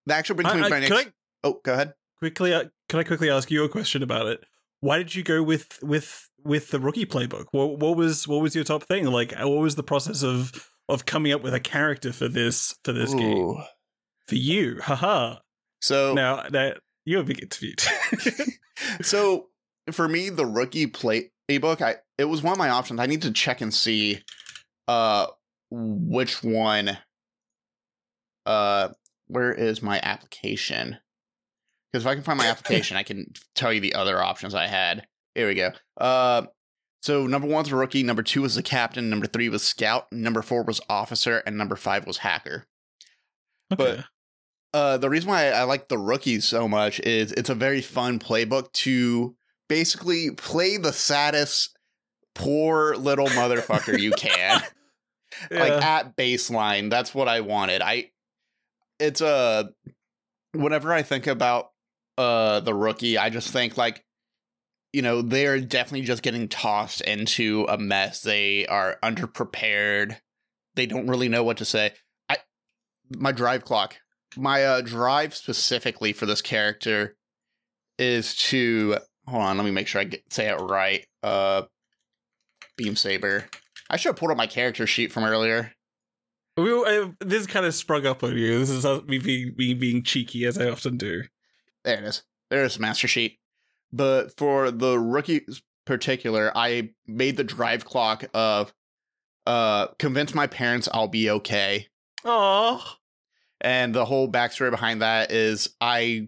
the 0.06 0.16
actual 0.16 0.38
between 0.38 0.64
I, 0.64 0.68
I, 0.68 0.82
can 0.82 0.94
I 0.94 1.06
oh, 1.44 1.60
go 1.64 1.74
ahead. 1.74 1.94
Quickly? 2.20 2.54
Uh, 2.54 2.66
can 2.90 3.00
I 3.00 3.04
quickly 3.04 3.30
ask 3.30 3.50
you 3.52 3.64
a 3.64 3.70
question 3.70 4.04
about 4.04 4.28
it? 4.28 4.44
Why 4.80 4.98
did 4.98 5.16
you 5.16 5.24
go 5.24 5.42
with 5.44 5.80
with 5.82 6.30
with 6.44 6.70
the 6.70 6.80
rookie 6.80 7.06
playbook? 7.06 7.46
What 7.52 7.80
what 7.80 7.98
was 7.98 8.28
what 8.28 8.42
was 8.42 8.56
your 8.56 8.64
top 8.64 8.84
thing? 8.84 9.06
Like, 9.06 9.34
what 9.38 9.50
was 9.50 9.76
the 9.76 9.84
process 9.84 10.24
of 10.24 10.70
of 10.90 11.06
coming 11.06 11.32
up 11.32 11.42
with 11.42 11.54
a 11.54 11.60
character 11.60 12.14
for 12.14 12.28
this 12.28 12.76
for 12.84 12.94
this 12.94 13.14
game 13.14 13.56
for 14.28 14.36
you? 14.36 14.80
Haha. 14.82 15.38
So 15.82 16.14
Now 16.14 16.48
that 16.50 16.80
you're 17.06 17.22
a 17.22 17.26
big 17.26 17.42
interviewed. 17.42 17.82
so 19.02 19.48
for 19.92 20.08
me, 20.08 20.30
the 20.30 20.46
rookie 20.46 20.88
playbook, 20.88 21.82
I 21.82 21.96
it 22.18 22.26
was 22.26 22.44
one 22.44 22.54
of 22.54 22.60
my 22.60 22.70
options. 22.70 23.00
I 23.00 23.06
need 23.06 23.22
to 23.24 23.32
check 23.32 23.62
and 23.62 23.74
see 23.74 24.24
uh 24.88 25.28
which 25.70 26.44
one 26.44 26.98
uh 28.46 28.90
where 29.28 29.52
is 29.54 29.82
my 29.82 30.00
application? 30.04 30.98
Because 31.98 32.06
if 32.06 32.12
I 32.12 32.14
can 32.14 32.24
find 32.24 32.38
my 32.38 32.46
application, 32.46 32.96
I 32.96 33.02
can 33.02 33.34
tell 33.56 33.74
you 33.74 33.82
the 33.82 33.96
other 33.96 34.22
options 34.22 34.54
I 34.54 34.68
had. 34.68 35.08
Here 35.34 35.48
we 35.48 35.56
go. 35.56 35.72
Uh, 36.00 36.44
so 37.02 37.26
number 37.26 37.48
one's 37.48 37.74
rookie, 37.74 38.04
number 38.04 38.22
two 38.22 38.44
was 38.44 38.54
the 38.54 38.62
captain, 38.62 39.10
number 39.10 39.26
three 39.26 39.50
was 39.50 39.64
scout, 39.64 40.06
number 40.12 40.44
four 40.44 40.62
was 40.62 40.80
officer, 40.90 41.42
and 41.48 41.58
number 41.58 41.76
five 41.76 42.06
was 42.06 42.20
hacker. 42.20 42.68
Okay. 43.74 44.04
Uh, 44.76 44.98
the 44.98 45.10
reason 45.10 45.28
why 45.28 45.48
I, 45.48 45.62
I 45.62 45.64
like 45.64 45.88
the 45.88 45.98
rookies 45.98 46.46
so 46.46 46.68
much 46.68 47.00
is 47.00 47.32
it's 47.32 47.50
a 47.50 47.56
very 47.56 47.82
fun 47.82 48.20
playbook 48.20 48.72
to 48.74 49.36
basically 49.68 50.30
play 50.30 50.78
the 50.78 50.94
saddest 50.94 51.76
poor 52.36 52.96
little 52.96 53.28
motherfucker 53.30 54.00
you 54.00 54.12
can. 54.12 54.62
like 55.52 55.84
at 55.84 56.16
baseline 56.16 56.90
that's 56.90 57.14
what 57.14 57.28
i 57.28 57.42
wanted 57.42 57.82
i 57.82 58.10
it's 58.98 59.20
a 59.20 59.70
whenever 60.54 60.94
i 60.94 61.04
think 61.04 61.28
about 61.28 61.72
uh 62.18 62.60
the 62.62 62.74
rookie 62.74 63.18
i 63.18 63.30
just 63.30 63.50
think 63.50 63.78
like 63.78 64.04
you 64.94 65.02
know 65.02 65.22
they're 65.22 65.60
definitely 65.60 66.06
just 66.06 66.24
getting 66.24 66.48
tossed 66.48 67.02
into 67.02 67.66
a 67.70 67.78
mess 67.78 68.22
they 68.22 68.66
are 68.68 68.98
underprepared 69.04 70.18
they 70.76 70.86
don't 70.86 71.08
really 71.08 71.30
know 71.30 71.44
what 71.44 71.58
to 71.58 71.66
say 71.66 71.92
i 72.30 72.38
my 73.16 73.32
drive 73.32 73.64
clock 73.64 73.96
my 74.36 74.64
uh 74.64 74.82
drive 74.82 75.36
specifically 75.36 76.14
for 76.14 76.26
this 76.26 76.42
character 76.42 77.16
is 77.98 78.36
to 78.36 78.98
hold 79.28 79.44
on 79.44 79.58
let 79.58 79.66
me 79.66 79.72
make 79.72 79.88
sure 79.88 80.02
i 80.02 80.04
get, 80.04 80.22
say 80.32 80.48
it 80.50 80.56
right 80.56 81.06
uh 81.24 81.64
beam 82.78 82.96
saber 82.96 83.46
I 83.90 83.98
should 83.98 84.10
have 84.10 84.16
pulled 84.18 84.32
up 84.32 84.38
my 84.38 84.48
character 84.48 84.86
sheet 84.86 85.12
from 85.12 85.24
earlier. 85.24 85.74
We, 86.58 86.72
uh, 86.72 87.10
this 87.20 87.48
kind 87.48 87.66
of 87.66 87.76
sprung 87.76 88.06
up 88.06 88.24
on 88.24 88.36
you. 88.36 88.60
This 88.60 88.70
is 88.70 88.86
me 89.08 89.20
being, 89.20 89.54
me 89.58 89.74
being 89.74 90.04
cheeky, 90.04 90.46
as 90.46 90.58
I 90.58 90.70
often 90.70 90.98
do. 90.98 91.24
There 91.88 91.98
it 91.98 92.04
is. 92.04 92.24
There's 92.50 92.80
master 92.80 93.08
sheet. 93.08 93.40
But 93.94 94.36
for 94.38 94.70
the 94.72 95.00
rookies 95.00 95.62
particular, 95.86 96.52
I 96.54 96.90
made 97.08 97.38
the 97.38 97.44
drive 97.46 97.86
clock 97.86 98.26
of 98.34 98.74
uh 99.46 99.88
convince 99.98 100.36
my 100.36 100.46
parents 100.48 100.90
I'll 100.94 101.08
be 101.08 101.30
okay. 101.30 101.88
Oh, 102.26 102.84
And 103.62 103.96
the 103.96 104.04
whole 104.04 104.30
backstory 104.30 104.70
behind 104.70 105.02
that 105.02 105.32
is 105.32 105.70
I 105.80 106.28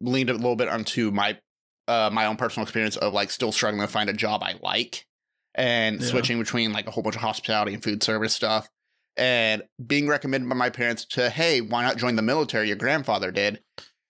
leaned 0.00 0.30
a 0.30 0.34
little 0.34 0.56
bit 0.56 0.68
onto 0.68 1.12
my 1.12 1.38
uh 1.86 2.10
my 2.12 2.26
own 2.26 2.36
personal 2.36 2.64
experience 2.64 2.96
of 2.96 3.12
like 3.12 3.30
still 3.30 3.52
struggling 3.52 3.86
to 3.86 3.92
find 3.92 4.10
a 4.10 4.12
job 4.12 4.42
I 4.42 4.56
like 4.60 5.06
and 5.54 6.00
Yeah. 6.00 6.08
switching 6.08 6.38
between 6.40 6.72
like 6.72 6.88
a 6.88 6.90
whole 6.90 7.04
bunch 7.04 7.14
of 7.14 7.22
hospitality 7.22 7.72
and 7.74 7.82
food 7.82 8.02
service 8.02 8.34
stuff 8.34 8.68
and 9.16 9.62
being 9.86 10.08
recommended 10.08 10.48
by 10.48 10.56
my 10.56 10.68
parents 10.70 11.04
to 11.10 11.30
hey 11.30 11.60
why 11.60 11.84
not 11.84 11.96
join 11.96 12.16
the 12.16 12.22
military 12.22 12.66
your 12.66 12.76
grandfather 12.76 13.30
did 13.30 13.62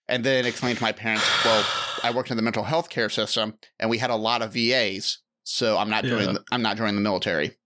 and 0.09 0.23
then 0.23 0.45
explained 0.45 0.77
to 0.77 0.83
my 0.83 0.91
parents 0.91 1.25
well 1.45 1.65
I 2.03 2.11
worked 2.11 2.31
in 2.31 2.37
the 2.37 2.43
mental 2.43 2.63
health 2.63 2.89
care 2.89 3.09
system 3.09 3.55
and 3.79 3.89
we 3.89 3.97
had 3.97 4.09
a 4.09 4.15
lot 4.15 4.41
of 4.41 4.53
VAs 4.53 5.19
so 5.43 5.77
I'm 5.77 5.89
not 5.89 6.03
Yeah. 6.03 6.09
joining 6.11 6.33
the, 6.35 6.43
I'm 6.51 6.61
not 6.61 6.77
joining 6.77 6.95
the 6.95 7.01
military 7.01 7.57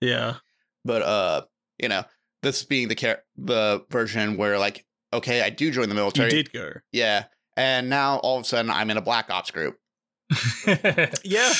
yeah. 0.00 0.36
but 0.84 1.02
uh 1.02 1.42
you 1.78 1.88
know 1.88 2.04
this 2.42 2.62
being 2.64 2.88
the 2.88 2.94
care 2.94 3.22
the 3.36 3.84
version 3.90 4.36
where 4.36 4.58
like 4.58 4.84
okay 5.12 5.42
I 5.42 5.50
do 5.50 5.70
join 5.70 5.88
the 5.88 5.94
You 5.94 6.00
military 6.00 6.30
did 6.30 6.52
go. 6.52 6.72
yeah 6.92 7.24
and 7.56 7.88
now 7.88 8.18
all 8.18 8.36
of 8.38 8.42
a 8.42 8.46
sudden 8.46 8.70
I'm 8.70 8.90
in 8.90 8.96
a 8.96 9.02
black 9.02 9.30
ops 9.30 9.50
group 9.50 9.76
Yeah. 11.24 11.52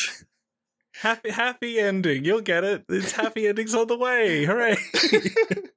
Happy, 1.00 1.30
happy 1.30 1.80
ending. 1.80 2.24
You'll 2.24 2.40
get 2.40 2.62
it. 2.62 2.84
It's 2.88 3.10
happy 3.12 3.46
endings 3.48 3.74
on 3.74 3.88
the 3.88 3.98
way. 3.98 4.44
Hooray! 4.44 4.76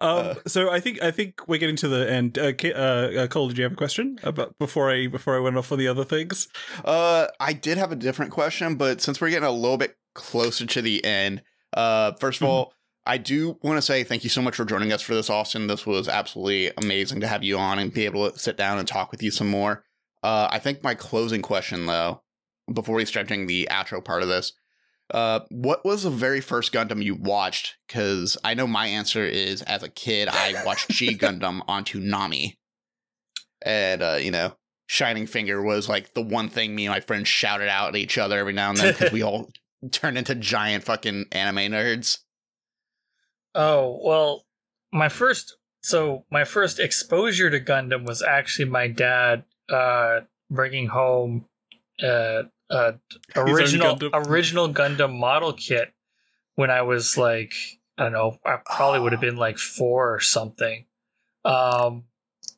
Um, 0.00 0.18
Uh. 0.26 0.34
so 0.46 0.70
I 0.70 0.80
think 0.80 1.02
I 1.02 1.10
think 1.10 1.46
we're 1.48 1.58
getting 1.58 1.76
to 1.76 1.88
the 1.88 2.10
end. 2.10 2.38
Uh, 2.38 2.52
uh, 2.64 3.22
uh, 3.22 3.26
Cole, 3.28 3.48
did 3.48 3.58
you 3.58 3.64
have 3.64 3.72
a 3.72 3.76
question 3.76 4.18
about 4.22 4.58
before 4.58 4.90
I 4.90 5.06
before 5.06 5.36
I 5.36 5.40
went 5.40 5.56
off 5.56 5.70
on 5.72 5.78
the 5.78 5.88
other 5.88 6.04
things? 6.04 6.48
uh 6.84 7.26
I 7.40 7.52
did 7.52 7.78
have 7.78 7.92
a 7.92 7.96
different 7.96 8.32
question 8.32 8.76
but 8.76 9.00
since 9.00 9.20
we're 9.20 9.30
getting 9.30 9.48
a 9.48 9.50
little 9.52 9.78
bit 9.78 9.96
closer 10.14 10.66
to 10.66 10.82
the 10.82 11.04
end 11.04 11.42
uh 11.72 12.12
first 12.20 12.40
of 12.40 12.46
Mhm. 12.46 12.50
all 12.50 12.72
I 13.08 13.18
do 13.18 13.58
want 13.62 13.78
to 13.78 13.82
say 13.82 14.02
thank 14.02 14.24
you 14.24 14.30
so 14.30 14.42
much 14.42 14.56
for 14.56 14.64
joining 14.64 14.92
us 14.92 15.00
for 15.00 15.14
this, 15.14 15.30
Austin. 15.30 15.68
This 15.68 15.86
was 15.86 16.08
absolutely 16.08 16.72
amazing 16.76 17.20
to 17.20 17.28
have 17.28 17.44
you 17.44 17.56
on 17.56 17.78
and 17.78 17.92
be 17.94 18.04
able 18.04 18.28
to 18.30 18.36
sit 18.38 18.56
down 18.56 18.78
and 18.80 18.88
talk 18.88 19.12
with 19.12 19.22
you 19.22 19.30
some 19.30 19.48
more. 19.48 19.84
Uh, 20.24 20.48
I 20.50 20.58
think 20.58 20.82
my 20.82 20.94
closing 20.96 21.40
question, 21.40 21.86
though, 21.86 22.22
before 22.72 22.96
we 22.96 23.04
start 23.04 23.28
doing 23.28 23.46
the 23.46 23.68
outro 23.70 24.04
part 24.04 24.22
of 24.24 24.28
this, 24.28 24.54
uh, 25.12 25.40
what 25.50 25.84
was 25.84 26.02
the 26.02 26.10
very 26.10 26.40
first 26.40 26.72
Gundam 26.72 27.02
you 27.02 27.14
watched? 27.14 27.76
Because 27.86 28.36
I 28.42 28.54
know 28.54 28.66
my 28.66 28.86
answer 28.86 29.24
is 29.24 29.62
as 29.62 29.82
a 29.82 29.88
kid, 29.88 30.28
I 30.28 30.62
watched 30.64 30.90
G 30.90 31.14
Gundam 31.18 31.60
on 31.68 31.84
Toonami. 31.84 32.54
And, 33.62 34.02
uh, 34.02 34.18
you 34.20 34.30
know, 34.30 34.54
Shining 34.88 35.26
Finger 35.26 35.62
was 35.62 35.88
like 35.88 36.14
the 36.14 36.22
one 36.22 36.48
thing 36.48 36.74
me 36.74 36.86
and 36.86 36.94
my 36.94 37.00
friends 37.00 37.28
shouted 37.28 37.68
out 37.68 37.90
at 37.90 37.96
each 37.96 38.18
other 38.18 38.38
every 38.38 38.52
now 38.52 38.70
and 38.70 38.78
then 38.78 38.92
because 38.92 39.12
we 39.12 39.22
all 39.24 39.50
turned 39.90 40.18
into 40.18 40.34
giant 40.34 40.84
fucking 40.84 41.26
anime 41.32 41.72
nerds. 41.72 42.18
Oh, 43.54 44.00
well, 44.04 44.44
my 44.92 45.08
first 45.08 45.56
so 45.82 46.24
my 46.30 46.44
first 46.44 46.80
exposure 46.80 47.48
to 47.50 47.60
Gundam 47.60 48.06
was 48.06 48.22
actually 48.22 48.68
my 48.68 48.88
dad 48.88 49.44
uh 49.68 50.20
bringing 50.50 50.88
home 50.88 51.46
uh 52.02 52.44
uh 52.70 52.92
original 53.36 53.96
Gundam. 53.96 54.26
original 54.26 54.72
Gundam 54.72 55.18
model 55.18 55.52
kit 55.52 55.92
when 56.54 56.70
I 56.70 56.82
was 56.82 57.16
like 57.16 57.54
I 57.98 58.04
don't 58.04 58.12
know, 58.12 58.38
I 58.44 58.58
probably 58.64 59.00
would 59.00 59.12
have 59.12 59.20
been 59.20 59.36
like 59.36 59.58
4 59.58 60.14
or 60.14 60.20
something. 60.20 60.84
Um 61.44 62.04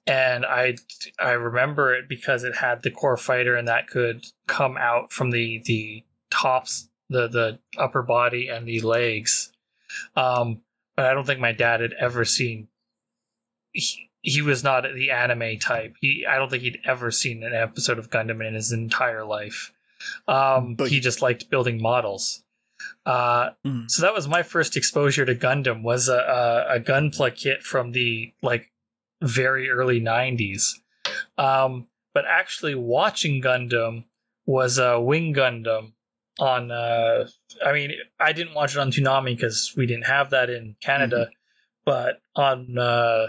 and 0.06 0.46
I 0.46 0.76
I 1.20 1.32
remember 1.32 1.94
it 1.94 2.08
because 2.08 2.44
it 2.44 2.56
had 2.56 2.82
the 2.82 2.90
core 2.90 3.16
fighter 3.16 3.54
and 3.54 3.68
that 3.68 3.88
could 3.88 4.26
come 4.46 4.76
out 4.76 5.12
from 5.12 5.30
the 5.30 5.62
the 5.64 6.04
tops 6.30 6.88
the 7.10 7.28
the 7.28 7.58
upper 7.76 8.02
body 8.02 8.48
and 8.48 8.66
the 8.66 8.80
legs. 8.80 9.52
Um 10.16 10.62
but 10.98 11.06
I 11.06 11.14
don't 11.14 11.24
think 11.24 11.38
my 11.38 11.52
dad 11.52 11.80
had 11.80 11.92
ever 12.00 12.24
seen. 12.24 12.66
He, 13.72 14.10
he 14.20 14.42
was 14.42 14.64
not 14.64 14.82
the 14.82 15.12
anime 15.12 15.60
type. 15.60 15.94
He, 16.00 16.26
I 16.26 16.36
don't 16.38 16.50
think 16.50 16.64
he'd 16.64 16.80
ever 16.84 17.12
seen 17.12 17.44
an 17.44 17.54
episode 17.54 18.00
of 18.00 18.10
Gundam 18.10 18.44
in 18.44 18.54
his 18.54 18.72
entire 18.72 19.24
life. 19.24 19.72
Um, 20.26 20.74
But- 20.74 20.90
he 20.90 21.00
just 21.00 21.22
liked 21.22 21.50
building 21.50 21.80
models. 21.82 22.44
Uh, 23.04 23.50
Mm. 23.66 23.90
so 23.90 24.02
that 24.02 24.14
was 24.14 24.28
my 24.28 24.42
first 24.42 24.76
exposure 24.76 25.24
to 25.24 25.34
Gundam. 25.34 25.82
Was 25.82 26.08
a, 26.08 26.18
a, 26.70 26.74
a 26.76 26.80
Gunpla 26.80 27.34
kit 27.34 27.62
from 27.62 27.92
the 27.92 28.32
like 28.42 28.70
very 29.22 29.68
early 29.68 30.00
'90s. 30.00 30.74
Um, 31.36 31.88
but 32.14 32.24
actually, 32.26 32.74
watching 32.76 33.42
Gundam 33.42 34.04
was 34.46 34.78
a 34.78 35.00
Wing 35.00 35.34
Gundam 35.34 35.92
on 36.38 36.70
uh 36.70 37.26
I 37.66 37.72
mean 37.72 37.92
I 38.20 38.32
didn't 38.32 38.54
watch 38.54 38.76
it 38.76 38.78
on 38.78 38.92
Toonami 38.92 39.34
because 39.36 39.72
we 39.76 39.86
didn't 39.86 40.06
have 40.06 40.30
that 40.30 40.48
in 40.50 40.76
Canada, 40.80 41.30
but 41.84 42.20
on 42.36 42.78
uh 42.78 43.26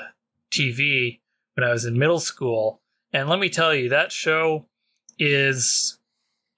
TV 0.52 1.20
when 1.56 1.68
I 1.68 1.72
was 1.72 1.86
in 1.86 1.98
middle 1.98 2.20
school. 2.20 2.82
And 3.12 3.28
let 3.28 3.40
me 3.40 3.50
tell 3.50 3.74
you, 3.74 3.90
that 3.90 4.12
show 4.12 4.68
is 5.18 5.99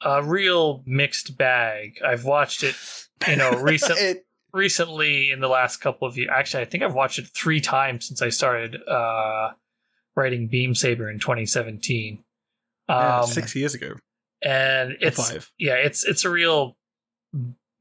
a 0.03 0.23
real 0.23 0.83
mixed 0.85 1.37
bag. 1.37 1.99
I've 2.05 2.25
watched 2.25 2.63
it, 2.63 2.75
you 3.27 3.35
know, 3.35 3.51
recent 3.61 3.99
It- 3.99 4.25
recently 4.53 5.31
in 5.31 5.39
the 5.39 5.47
last 5.47 5.77
couple 5.77 6.07
of 6.07 6.17
years. 6.17 6.29
Actually, 6.31 6.63
I 6.63 6.65
think 6.65 6.83
I've 6.83 6.93
watched 6.93 7.19
it 7.19 7.27
three 7.27 7.61
times 7.61 8.07
since 8.07 8.21
I 8.21 8.29
started 8.29 8.77
uh 8.87 9.51
writing 10.15 10.47
Beam 10.47 10.75
Saber 10.75 11.09
in 11.09 11.19
2017. 11.19 12.23
Yeah, 12.89 13.19
Um, 13.21 13.27
six 13.27 13.55
years 13.55 13.73
ago. 13.73 13.93
and 14.41 14.97
it's 14.99 15.29
five. 15.31 15.51
yeah, 15.57 15.75
it's 15.75 16.03
it's 16.03 16.25
a 16.25 16.29
real 16.29 16.75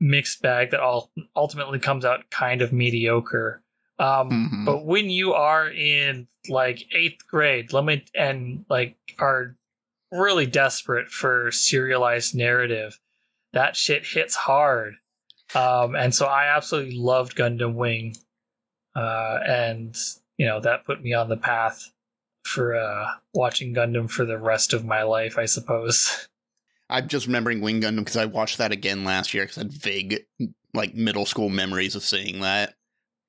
mixed 0.01 0.41
bag 0.43 0.71
that 0.71 0.81
all 0.81 1.11
ultimately 1.37 1.79
comes 1.79 2.05
out 2.05 2.31
kind 2.31 2.63
of 2.63 2.73
mediocre. 2.73 3.63
Um, 3.99 4.31
Mhm. 4.31 4.65
But 4.65 4.85
when 4.87 5.11
you 5.11 5.35
are 5.35 5.69
in 5.69 6.27
like 6.49 6.87
eighth 6.95 7.27
grade, 7.27 7.73
let 7.73 7.85
me 7.85 8.05
and 8.15 8.65
like 8.71 8.97
are 9.19 9.57
really 10.13 10.47
desperate 10.47 11.09
for 11.09 11.51
serialized 11.51 12.35
narrative, 12.35 12.99
that 13.53 13.77
shit 13.77 14.07
hits 14.07 14.35
hard. 14.35 14.95
Um, 15.55 15.95
and 15.95 16.15
so 16.15 16.27
I 16.27 16.47
absolutely 16.57 16.97
loved 16.97 17.37
Gundam 17.37 17.75
Wing, 17.75 18.15
uh, 18.95 19.39
and 19.47 19.97
you 20.39 20.47
know 20.47 20.61
that 20.61 20.85
put 20.85 21.03
me 21.03 21.13
on 21.13 21.29
the 21.29 21.37
path 21.37 21.91
for 22.45 22.75
uh, 22.75 23.07
watching 23.35 23.75
Gundam 23.75 24.09
for 24.11 24.25
the 24.25 24.39
rest 24.39 24.73
of 24.73 24.85
my 24.85 25.03
life, 25.03 25.39
I 25.39 25.47
suppose. 25.47 26.29
I'm 26.91 27.07
just 27.07 27.27
remembering 27.27 27.61
Wing 27.61 27.81
Gundam 27.81 27.99
because 27.99 28.17
I 28.17 28.25
watched 28.27 28.59
that 28.59 28.73
again 28.73 29.05
last 29.05 29.33
year 29.33 29.45
because 29.45 29.59
I 29.59 29.63
had 29.63 29.73
vague, 29.73 30.25
like, 30.75 30.95
middle 30.95 31.25
school 31.25 31.49
memories 31.49 31.95
of 31.95 32.03
seeing 32.03 32.41
that. 32.41 32.75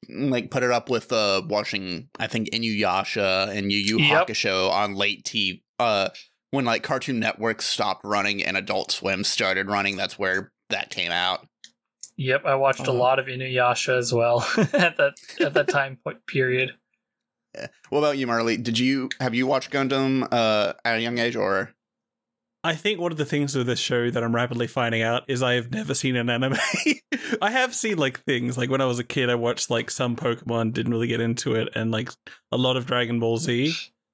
Like, 0.10 0.50
put 0.50 0.64
it 0.64 0.72
up 0.72 0.90
with 0.90 1.14
uh, 1.14 1.44
watching, 1.48 2.10
I 2.20 2.26
think, 2.26 2.50
Inuyasha 2.50 3.56
and 3.56 3.72
Yu 3.72 3.78
Yu 3.78 4.00
Yep. 4.00 4.28
Hakusho 4.28 4.72
on 4.72 4.96
late 4.96 5.24
TV. 5.26 5.62
Uh, 5.78 6.10
when, 6.52 6.66
like, 6.66 6.84
Cartoon 6.84 7.20
Network 7.20 7.62
stopped 7.62 8.06
running 8.06 8.44
and 8.44 8.56
Adult 8.56 8.92
Swim 8.92 9.24
started 9.24 9.68
running, 9.68 9.98
that's 9.98 10.20
where 10.20 10.52
that 10.70 10.90
came 10.90 11.12
out. 11.12 11.48
Yep, 12.18 12.46
I 12.46 12.56
watched 12.56 12.82
a 12.82 12.84
Uh-huh. 12.84 12.94
lot 12.94 13.20
of 13.20 13.26
Inuyasha 13.26 13.98
as 13.98 14.14
well 14.14 14.46
at 14.74 14.98
that 14.98 15.14
at 15.40 15.54
that 15.56 15.68
time 15.70 15.98
point 16.04 16.26
period. 16.28 16.72
What 17.90 18.00
about 18.00 18.18
you, 18.18 18.28
Marley? 18.28 18.56
Did 18.58 18.78
you 18.80 19.10
have 19.20 19.34
you 19.36 19.46
watched 19.48 19.72
Gundam 19.72 20.28
uh, 20.32 20.74
at 20.86 20.98
a 20.98 21.02
young 21.02 21.18
age, 21.18 21.36
or 21.36 21.74
I 22.64 22.76
think 22.76 23.00
one 23.00 23.12
of 23.12 23.18
the 23.18 23.26
things 23.26 23.56
with 23.56 23.66
this 23.68 23.80
show 23.80 24.10
that 24.12 24.24
I'm 24.24 24.36
rapidly 24.36 24.68
finding 24.68 25.02
out 25.02 25.24
is 25.28 25.42
I 25.42 25.54
have 25.54 25.72
never 25.72 25.94
seen 25.94 26.16
an 26.16 26.30
anime. 26.30 26.58
I 27.42 27.50
have 27.52 27.74
seen 27.74 27.98
like 27.98 28.20
things 28.24 28.58
like 28.58 28.70
when 28.70 28.82
I 28.82 28.86
was 28.86 29.00
a 29.00 29.04
kid, 29.04 29.30
I 29.30 29.36
watched 29.36 29.70
like 29.70 29.90
some 29.90 30.16
Pokemon, 30.16 30.74
didn't 30.74 30.92
really 30.94 31.08
get 31.08 31.20
into 31.22 31.56
it, 31.56 31.70
and 31.76 31.92
like 31.92 32.10
a 32.52 32.58
lot 32.58 32.78
of 32.78 32.86
Dragon 32.86 33.20
Ball 33.20 33.38
Z. 33.38 33.74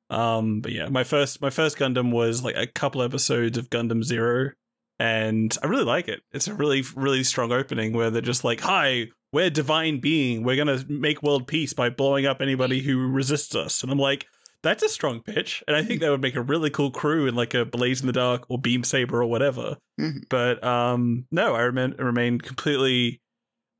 Um, 0.09 0.61
but 0.61 0.71
yeah, 0.71 0.89
my 0.89 1.03
first 1.03 1.41
my 1.41 1.49
first 1.49 1.77
Gundam 1.77 2.11
was 2.11 2.43
like 2.43 2.55
a 2.55 2.67
couple 2.67 3.01
episodes 3.01 3.57
of 3.57 3.69
Gundam 3.69 4.03
Zero, 4.03 4.51
and 4.99 5.55
I 5.61 5.67
really 5.67 5.83
like 5.83 6.07
it. 6.07 6.21
It's 6.31 6.47
a 6.47 6.53
really 6.53 6.83
really 6.95 7.23
strong 7.23 7.51
opening 7.51 7.93
where 7.93 8.09
they're 8.09 8.21
just 8.21 8.43
like, 8.43 8.61
"Hi, 8.61 9.07
we're 9.33 9.49
divine 9.49 9.99
being. 9.99 10.43
We're 10.43 10.55
gonna 10.55 10.83
make 10.87 11.21
world 11.23 11.47
peace 11.47 11.73
by 11.73 11.89
blowing 11.89 12.25
up 12.25 12.41
anybody 12.41 12.81
who 12.81 13.07
resists 13.07 13.55
us," 13.55 13.83
and 13.83 13.91
I'm 13.91 13.99
like 13.99 14.25
that's 14.63 14.83
a 14.83 14.89
strong 14.89 15.21
pitch, 15.21 15.63
and 15.67 15.77
I 15.77 15.83
think 15.83 16.01
that 16.01 16.09
would 16.09 16.21
make 16.21 16.35
a 16.35 16.41
really 16.41 16.69
cool 16.69 16.89
crew 16.91 17.27
in 17.27 17.35
like 17.35 17.53
a 17.53 17.63
Blades 17.63 18.01
in 18.01 18.07
the 18.07 18.13
Dark 18.13 18.45
or 18.49 18.57
Beam 18.57 18.83
Saber 18.83 19.21
or 19.21 19.27
whatever. 19.27 19.77
Mhm. 19.99 20.23
But 20.29 20.63
um, 20.63 21.25
no, 21.31 21.53
I 21.53 21.61
remain 21.61 21.95
remain 21.99 22.39
completely 22.39 23.21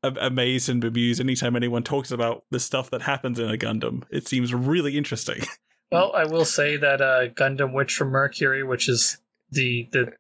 amazed 0.04 0.70
and 0.70 0.80
bemused 0.80 1.20
anytime 1.20 1.56
anyone 1.56 1.84
talks 1.84 2.12
about 2.12 2.44
the 2.52 2.60
stuff 2.60 2.92
that 2.92 3.02
happens 3.02 3.40
in 3.40 3.50
a 3.50 3.58
Gundam. 3.58 4.04
It 4.12 4.28
seems 4.28 4.54
really 4.54 4.98
interesting. 4.98 5.42
Well, 5.92 6.12
I 6.14 6.26
will 6.26 6.46
say 6.46 6.78
that 6.78 7.02
uh, 7.02 7.28
Gundam 7.30 7.74
Witch 7.74 7.94
from 7.94 8.10
Mercury, 8.10 8.64
which 8.64 8.90
is 8.90 9.18
the 9.50 9.88
the 9.92 10.14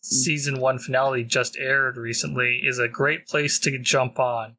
season 0.00 0.60
one 0.60 0.78
finale 0.78 1.24
just 1.24 1.56
aired 1.58 1.96
recently, 1.96 2.60
is 2.64 2.78
a 2.78 2.88
great 2.88 3.26
place 3.26 3.58
to 3.60 3.78
jump 3.78 4.18
on. 4.18 4.56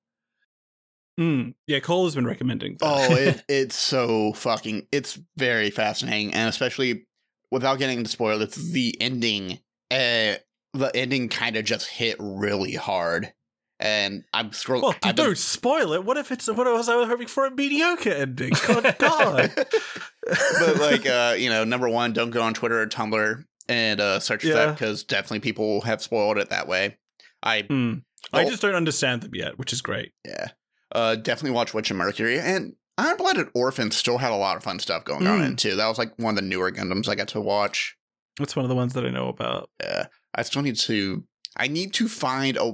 Mm, 1.20 1.54
yeah, 1.68 1.80
Cole 1.80 2.06
has 2.06 2.16
been 2.16 2.28
recommending. 2.28 2.78
that. 2.80 2.86
oh, 2.86 3.14
it, 3.14 3.44
it's 3.50 3.76
so 3.76 4.34
fucking. 4.34 4.88
It's 4.92 5.20
very 5.36 5.70
fascinating, 5.70 6.34
and 6.34 6.48
especially 6.48 7.08
without 7.52 7.80
getting 7.80 7.98
into 7.98 8.10
spoilers, 8.10 8.42
it's 8.42 8.72
the 8.72 8.96
ending. 9.02 9.60
Uh, 9.92 10.36
the 10.74 10.92
ending 10.94 11.30
kind 11.30 11.56
of 11.56 11.66
just 11.66 11.90
hit 11.90 12.16
really 12.20 12.76
hard, 12.76 13.34
and 13.80 14.24
I'm 14.34 14.50
scrolling. 14.52 14.82
well, 14.84 14.96
dude, 15.02 15.16
don't 15.16 15.38
spoil 15.38 15.94
it. 15.94 16.04
What 16.04 16.18
if 16.18 16.32
it's 16.32 16.48
what 16.48 16.58
was 16.68 16.90
I 16.90 17.06
hoping 17.06 17.28
for 17.28 17.46
a 17.46 17.52
mediocre 17.52 18.10
ending? 18.10 18.52
Good 18.68 18.96
God. 19.00 19.52
but 19.56 20.78
like 20.80 21.06
uh 21.08 21.36
you 21.38 21.50
know 21.50 21.64
number 21.64 21.90
one 21.90 22.14
don't 22.14 22.30
go 22.30 22.42
on 22.42 22.54
twitter 22.54 22.82
or 22.82 22.88
tumblr 22.88 23.44
and 23.68 24.00
uh 24.02 24.20
search 24.20 24.42
for 24.42 24.48
Yeah. 24.48 24.54
that 24.66 24.72
because 24.78 25.04
definitely 25.04 25.40
people 25.40 25.82
have 25.82 26.02
spoiled 26.02 26.38
it 26.38 26.50
that 26.50 26.68
way 26.68 26.98
i 27.42 27.62
Hmm. 27.64 27.94
I 28.34 28.44
Oh. 28.44 28.50
just 28.50 28.62
don't 28.62 28.76
understand 28.76 29.22
them 29.22 29.34
yet, 29.34 29.58
which 29.58 29.74
is 29.74 29.82
great. 29.82 30.12
yeah 30.26 30.50
uh 30.94 31.16
definitely 31.16 31.52
watch 31.56 31.74
witch 31.74 31.90
and 31.90 31.98
mercury 31.98 32.40
and 32.40 32.74
iron 32.98 33.18
blooded 33.18 33.48
orphan 33.56 33.92
still 33.92 34.18
had 34.18 34.32
a 34.32 34.36
lot 34.36 34.58
of 34.58 34.64
fun 34.64 34.80
stuff 34.80 35.06
going 35.06 35.26
on 35.26 35.40
Mm. 35.40 35.46
in 35.46 35.56
too 35.56 35.76
that 35.76 35.88
was 35.88 35.98
like 35.98 36.14
one 36.18 36.34
of 36.38 36.44
the 36.44 36.48
newer 36.48 36.72
gundams 36.72 37.08
i 37.08 37.16
got 37.16 37.30
to 37.30 37.42
watch 37.42 37.96
That's 38.38 38.56
one 38.56 38.66
of 38.66 38.70
the 38.70 38.76
ones 38.76 38.94
that 38.94 39.06
I 39.06 39.10
know 39.10 39.30
about. 39.30 39.70
yeah 39.82 40.08
i 40.36 40.44
still 40.44 40.62
need 40.62 40.76
to 40.76 41.24
i 41.58 41.68
need 41.68 41.94
to 41.94 42.08
find 42.08 42.58
a 42.58 42.74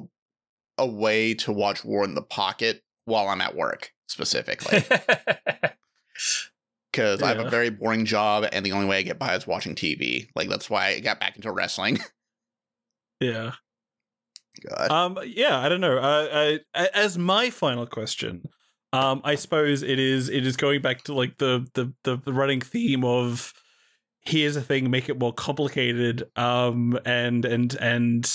a 0.77 0.85
way 0.85 1.33
to 1.33 1.51
watch 1.51 1.83
war 1.85 2.03
in 2.03 2.15
the 2.15 2.21
pocket 2.21 2.83
while 3.05 3.27
i'm 3.27 3.41
at 3.41 3.55
work 3.55 3.91
specifically 4.07 4.83
because 6.91 7.21
i 7.21 7.27
have 7.29 7.39
a 7.45 7.49
very 7.49 7.69
boring 7.69 8.05
job 8.05 8.45
and 8.51 8.65
the 8.65 8.71
only 8.71 8.85
way 8.87 8.97
i 8.97 9.01
get 9.01 9.19
by 9.19 9.35
is 9.35 9.47
watching 9.47 9.75
tv 9.75 10.27
like 10.35 10.49
that's 10.49 10.69
why 10.69 10.87
i 10.87 10.99
got 10.99 11.19
back 11.19 11.35
into 11.35 11.51
wrestling 11.51 11.99
Yeah. 13.19 13.51
God. 14.69 14.91
Um. 14.91 15.17
Yeah. 15.25 15.59
I 15.59 15.69
don't 15.69 15.81
know. 15.81 15.97
Uh, 15.97 16.57
I, 16.73 16.89
as 16.93 17.17
my 17.17 17.49
final 17.49 17.85
question, 17.85 18.43
um, 18.93 19.21
I 19.23 19.35
suppose 19.35 19.83
it 19.83 19.99
is. 19.99 20.29
It 20.29 20.45
is 20.45 20.57
going 20.57 20.81
back 20.81 21.03
to 21.03 21.13
like 21.13 21.37
the 21.37 21.67
the 21.73 21.93
the, 22.03 22.17
the 22.17 22.33
running 22.33 22.61
theme 22.61 23.03
of 23.03 23.53
here's 24.21 24.55
a 24.55 24.61
thing, 24.61 24.89
make 24.89 25.09
it 25.09 25.19
more 25.19 25.33
complicated. 25.33 26.23
Um. 26.35 26.99
And 27.05 27.45
and 27.45 27.75
and 27.75 28.31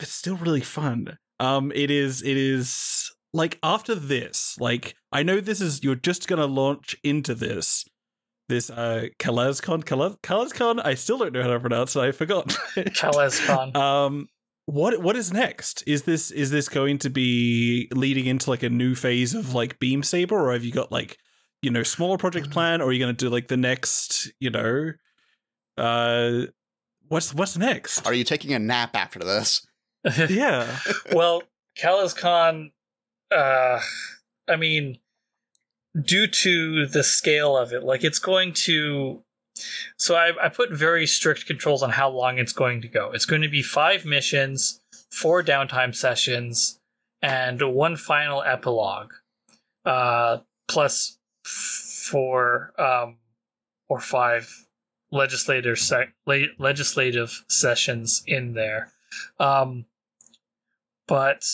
it's 0.00 0.12
still 0.12 0.36
really 0.36 0.60
fun. 0.60 1.18
Um. 1.40 1.72
It 1.74 1.90
is. 1.90 2.22
It 2.22 2.36
is 2.36 3.10
like 3.32 3.58
after 3.62 3.94
this. 3.94 4.56
Like 4.58 4.94
I 5.12 5.22
know 5.22 5.40
this 5.40 5.60
is 5.60 5.84
you're 5.84 5.94
just 5.94 6.26
gonna 6.26 6.46
launch 6.46 6.96
into 7.04 7.34
this. 7.34 7.84
This 8.48 8.70
uh 8.70 9.06
CalazCon 9.18 9.84
Calaz 9.84 10.16
CalazCon 10.20 10.80
I 10.84 10.94
still 10.94 11.18
don't 11.18 11.32
know 11.32 11.42
how 11.42 11.48
to 11.48 11.60
pronounce 11.60 11.96
it. 11.96 12.00
I 12.00 12.12
forgot. 12.12 12.46
Kalescon. 12.76 13.76
Um, 13.76 14.28
what 14.66 15.00
what 15.00 15.16
is 15.16 15.32
next? 15.32 15.84
Is 15.86 16.02
this 16.02 16.30
is 16.30 16.50
this 16.50 16.68
going 16.68 16.98
to 16.98 17.10
be 17.10 17.88
leading 17.92 18.26
into 18.26 18.50
like 18.50 18.62
a 18.62 18.70
new 18.70 18.94
phase 18.94 19.34
of 19.34 19.54
like 19.54 19.78
Beam 19.78 20.02
Saber, 20.02 20.48
or 20.48 20.52
have 20.52 20.64
you 20.64 20.72
got 20.72 20.90
like 20.90 21.18
you 21.62 21.70
know 21.70 21.82
smaller 21.82 22.18
project 22.18 22.50
plan, 22.50 22.80
or 22.80 22.88
are 22.88 22.92
you 22.92 22.98
going 22.98 23.14
to 23.14 23.24
do 23.24 23.30
like 23.30 23.48
the 23.48 23.56
next 23.56 24.32
you 24.40 24.50
know, 24.50 24.92
uh, 25.78 26.46
what's 27.08 27.32
what's 27.32 27.56
next? 27.56 28.06
Are 28.06 28.14
you 28.14 28.24
taking 28.24 28.52
a 28.54 28.58
nap 28.58 28.90
after 28.94 29.20
this? 29.20 29.64
yeah, 30.28 30.78
well, 31.12 31.42
CalazCon, 31.78 32.70
uh, 33.30 33.80
I 34.48 34.56
mean, 34.56 34.98
due 36.00 36.26
to 36.26 36.86
the 36.86 37.02
scale 37.02 37.56
of 37.56 37.72
it, 37.72 37.82
like 37.82 38.04
it's 38.04 38.18
going 38.18 38.52
to. 38.52 39.22
So 39.96 40.16
I, 40.16 40.32
I 40.40 40.48
put 40.50 40.70
very 40.70 41.06
strict 41.06 41.46
controls 41.46 41.82
on 41.82 41.90
how 41.90 42.10
long 42.10 42.36
it's 42.36 42.52
going 42.52 42.82
to 42.82 42.88
go. 42.88 43.10
It's 43.12 43.24
going 43.24 43.40
to 43.40 43.48
be 43.48 43.62
five 43.62 44.04
missions, 44.04 44.82
four 45.10 45.42
downtime 45.42 45.94
sessions, 45.94 46.78
and 47.22 47.62
one 47.74 47.96
final 47.96 48.42
epilogue, 48.42 49.12
uh, 49.86 50.38
plus 50.68 51.18
four 51.42 52.72
um, 52.78 53.16
or 53.88 54.00
five 54.00 54.66
legislative 55.10 55.78
se- 55.78 56.12
le- 56.26 56.52
legislative 56.58 57.44
sessions 57.48 58.22
in 58.26 58.52
there. 58.54 58.92
Um, 59.40 59.86
but 61.06 61.44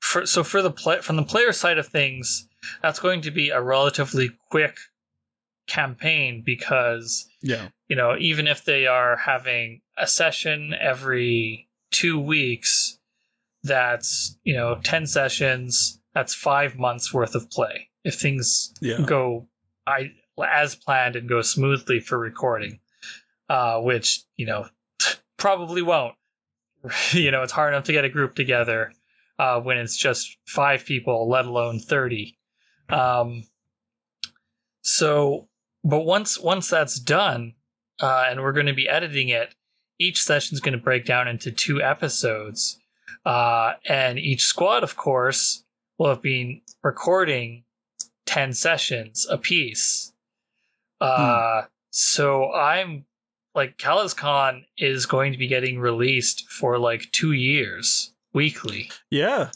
for 0.00 0.26
so 0.26 0.42
for 0.42 0.62
the 0.62 0.70
play 0.70 1.00
from 1.00 1.16
the 1.16 1.22
player 1.22 1.52
side 1.52 1.78
of 1.78 1.86
things, 1.86 2.48
that's 2.82 2.98
going 3.00 3.20
to 3.22 3.30
be 3.30 3.50
a 3.50 3.60
relatively 3.60 4.30
quick 4.50 4.76
campaign 5.66 6.42
because 6.44 7.28
yeah, 7.42 7.68
you 7.88 7.96
know 7.96 8.16
even 8.18 8.46
if 8.46 8.64
they 8.64 8.86
are 8.86 9.16
having 9.16 9.82
a 9.96 10.06
session 10.06 10.74
every 10.78 11.68
two 11.90 12.18
weeks, 12.18 12.98
that's 13.62 14.36
you 14.44 14.54
know 14.54 14.80
ten 14.82 15.06
sessions. 15.06 15.98
That's 16.12 16.34
five 16.34 16.76
months 16.76 17.14
worth 17.14 17.36
of 17.36 17.48
play 17.50 17.88
if 18.02 18.16
things 18.16 18.74
yeah. 18.80 19.00
go 19.06 19.46
I 19.86 20.12
as 20.44 20.74
planned 20.74 21.16
and 21.16 21.28
go 21.28 21.42
smoothly 21.42 22.00
for 22.00 22.18
recording, 22.18 22.80
uh, 23.48 23.80
which 23.80 24.24
you 24.36 24.46
know 24.46 24.66
probably 25.36 25.82
won't. 25.82 26.14
you 27.12 27.30
know, 27.30 27.42
it's 27.42 27.52
hard 27.52 27.72
enough 27.74 27.84
to 27.84 27.92
get 27.92 28.04
a 28.04 28.08
group 28.08 28.34
together 28.34 28.92
uh, 29.38 29.60
when 29.60 29.78
it's 29.78 29.96
just 29.96 30.36
five 30.46 30.84
people, 30.84 31.28
let 31.28 31.44
alone 31.44 31.78
thirty. 31.78 32.38
Um, 32.88 33.44
so, 34.82 35.48
but 35.84 36.00
once 36.00 36.38
once 36.38 36.68
that's 36.68 36.98
done, 36.98 37.54
uh, 38.00 38.24
and 38.28 38.40
we're 38.40 38.52
going 38.52 38.66
to 38.66 38.72
be 38.72 38.88
editing 38.88 39.28
it, 39.28 39.54
each 39.98 40.22
session 40.22 40.54
is 40.54 40.60
going 40.60 40.76
to 40.76 40.82
break 40.82 41.04
down 41.04 41.28
into 41.28 41.50
two 41.50 41.82
episodes, 41.82 42.78
uh, 43.24 43.74
and 43.86 44.18
each 44.18 44.42
squad, 44.42 44.82
of 44.82 44.96
course, 44.96 45.64
will 45.98 46.08
have 46.08 46.22
been 46.22 46.62
recording 46.82 47.64
10 48.26 48.52
sessions 48.54 49.26
a 49.30 49.36
piece. 49.36 50.12
Uh, 51.00 51.62
So 51.90 52.52
I'm 52.52 53.04
like, 53.54 53.78
CalazCon 53.78 54.64
is 54.78 55.06
going 55.06 55.32
to 55.32 55.38
be 55.38 55.46
getting 55.48 55.78
released 55.78 56.48
for 56.50 56.78
like 56.78 57.10
two 57.12 57.32
years 57.32 58.12
weekly 58.32 58.90
yeah. 59.10 59.50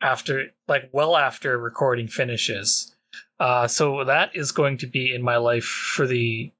after, 0.00 0.48
like, 0.68 0.90
well 0.92 1.16
after 1.16 1.58
recording 1.58 2.06
finishes. 2.08 2.94
Uh, 3.40 3.66
so 3.66 4.04
that 4.04 4.34
is 4.34 4.52
going 4.52 4.78
to 4.78 4.86
be 4.86 5.14
in 5.14 5.22
my 5.22 5.36
life 5.36 5.64
for 5.64 6.06
the 6.06 6.52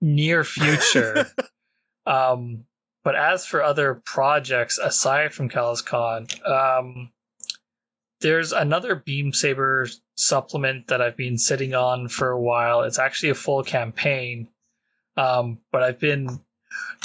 near 0.00 0.44
future. 0.44 1.26
um, 2.06 2.64
but 3.04 3.16
as 3.16 3.46
for 3.46 3.62
other 3.62 4.02
projects 4.04 4.78
aside 4.78 5.32
from 5.32 5.48
CalazCon, 5.48 6.48
um, 6.48 7.10
there's 8.20 8.52
another 8.52 8.94
Beam 8.94 9.32
Saber 9.32 9.88
supplement 10.16 10.86
that 10.86 11.02
I've 11.02 11.16
been 11.16 11.38
sitting 11.38 11.74
on 11.74 12.08
for 12.08 12.30
a 12.30 12.40
while. 12.40 12.82
It's 12.82 12.98
actually 12.98 13.30
a 13.30 13.34
full 13.34 13.64
campaign, 13.64 14.48
um, 15.16 15.58
but 15.70 15.82
I've 15.82 15.98
been 15.98 16.40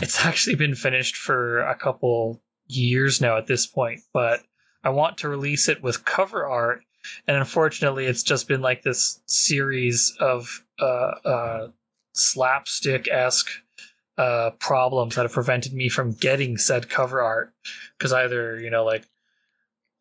it's 0.02 0.26
actually 0.26 0.56
been 0.56 0.76
finished 0.76 1.16
for 1.16 1.60
a 1.60 1.76
couple 1.76 2.42
years 2.68 3.22
now 3.22 3.38
at 3.38 3.48
this 3.48 3.66
point. 3.66 4.02
But 4.14 4.42
I 4.84 4.90
want 4.90 5.18
to 5.20 5.30
release 5.30 5.68
it 5.68 5.82
with 5.84 6.06
cover 6.06 6.46
art, 6.46 6.84
and 7.28 7.38
unfortunately, 7.38 8.06
it's 8.06 8.24
just 8.24 8.48
been 8.48 8.62
like 8.62 8.84
this 8.84 9.22
series 9.26 10.16
of 10.20 10.64
uh, 10.80 11.12
uh, 11.26 11.68
slapstick 12.14 13.08
esque 13.10 13.50
uh, 14.18 14.52
problems 14.60 15.16
that 15.16 15.24
have 15.24 15.34
prevented 15.34 15.74
me 15.74 15.90
from 15.90 16.12
getting 16.12 16.58
said 16.58 16.90
cover 16.90 17.22
art 17.22 17.54
because 17.98 18.12
either 18.12 18.60
you 18.60 18.70
know 18.70 18.84
like 18.84 19.08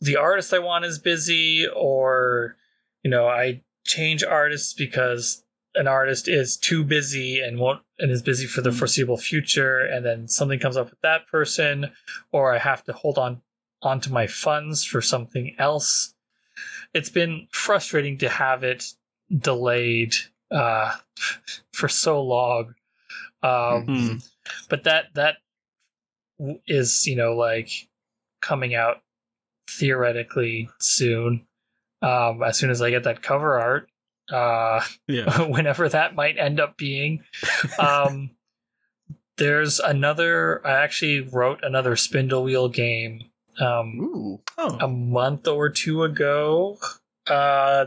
the 0.00 0.16
artist 0.16 0.52
I 0.52 0.58
want 0.58 0.84
is 0.84 0.98
busy, 0.98 1.66
or 1.66 2.56
you 3.02 3.10
know 3.10 3.26
I 3.26 3.62
change 3.84 4.22
artists 4.24 4.72
because 4.72 5.44
an 5.76 5.86
artist 5.86 6.26
is 6.28 6.56
too 6.56 6.82
busy 6.84 7.40
and 7.40 7.58
won't 7.58 7.82
and 7.98 8.10
is 8.10 8.22
busy 8.22 8.46
for 8.46 8.62
the 8.62 8.70
Mm. 8.70 8.78
foreseeable 8.78 9.16
future 9.18 9.78
and 9.80 10.04
then 10.04 10.26
something 10.28 10.58
comes 10.58 10.76
up 10.76 10.90
with 10.90 11.00
that 11.02 11.26
person 11.28 11.92
or 12.32 12.54
I 12.54 12.58
have 12.58 12.82
to 12.84 12.92
hold 12.92 13.18
on 13.18 13.42
onto 13.82 14.10
my 14.10 14.26
funds 14.26 14.84
for 14.84 15.00
something 15.02 15.54
else. 15.58 16.14
It's 16.94 17.10
been 17.10 17.46
frustrating 17.52 18.18
to 18.18 18.28
have 18.28 18.64
it 18.64 18.94
delayed 19.30 20.14
uh 20.50 20.96
for 21.72 21.88
so 21.88 22.22
long. 22.22 22.74
Um 23.42 23.84
Hmm. 23.86 24.16
but 24.68 24.84
that 24.84 25.06
that 25.14 25.36
is 26.66 27.06
you 27.06 27.16
know 27.16 27.34
like 27.34 27.88
coming 28.40 28.74
out 28.74 29.02
theoretically 29.68 30.68
soon 30.78 31.46
um 32.02 32.42
as 32.42 32.56
soon 32.58 32.70
as 32.70 32.80
i 32.80 32.90
get 32.90 33.02
that 33.04 33.22
cover 33.22 33.58
art 33.58 33.88
uh 34.32 34.80
Yeah. 35.06 35.42
whenever 35.48 35.88
that 35.88 36.14
might 36.14 36.36
end 36.38 36.58
up 36.60 36.76
being 36.76 37.22
um 37.78 38.30
there's 39.36 39.78
another 39.80 40.66
i 40.66 40.72
actually 40.72 41.20
wrote 41.20 41.60
another 41.62 41.94
spindle 41.96 42.42
wheel 42.44 42.68
game 42.68 43.30
um 43.60 44.38
Oh. 44.58 44.78
a 44.80 44.88
month 44.88 45.46
or 45.46 45.68
two 45.70 46.02
ago 46.02 46.78
uh 47.28 47.86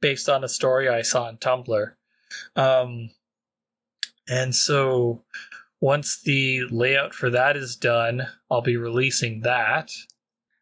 based 0.00 0.28
on 0.28 0.42
a 0.44 0.48
story 0.48 0.88
i 0.88 1.02
saw 1.02 1.24
on 1.24 1.36
tumblr 1.38 1.92
um 2.56 3.10
and 4.28 4.54
so 4.54 5.22
once 5.80 6.20
the 6.20 6.62
layout 6.70 7.14
for 7.14 7.30
that 7.30 7.56
is 7.56 7.76
done 7.76 8.26
i'll 8.50 8.60
be 8.62 8.76
releasing 8.76 9.40
that 9.42 9.92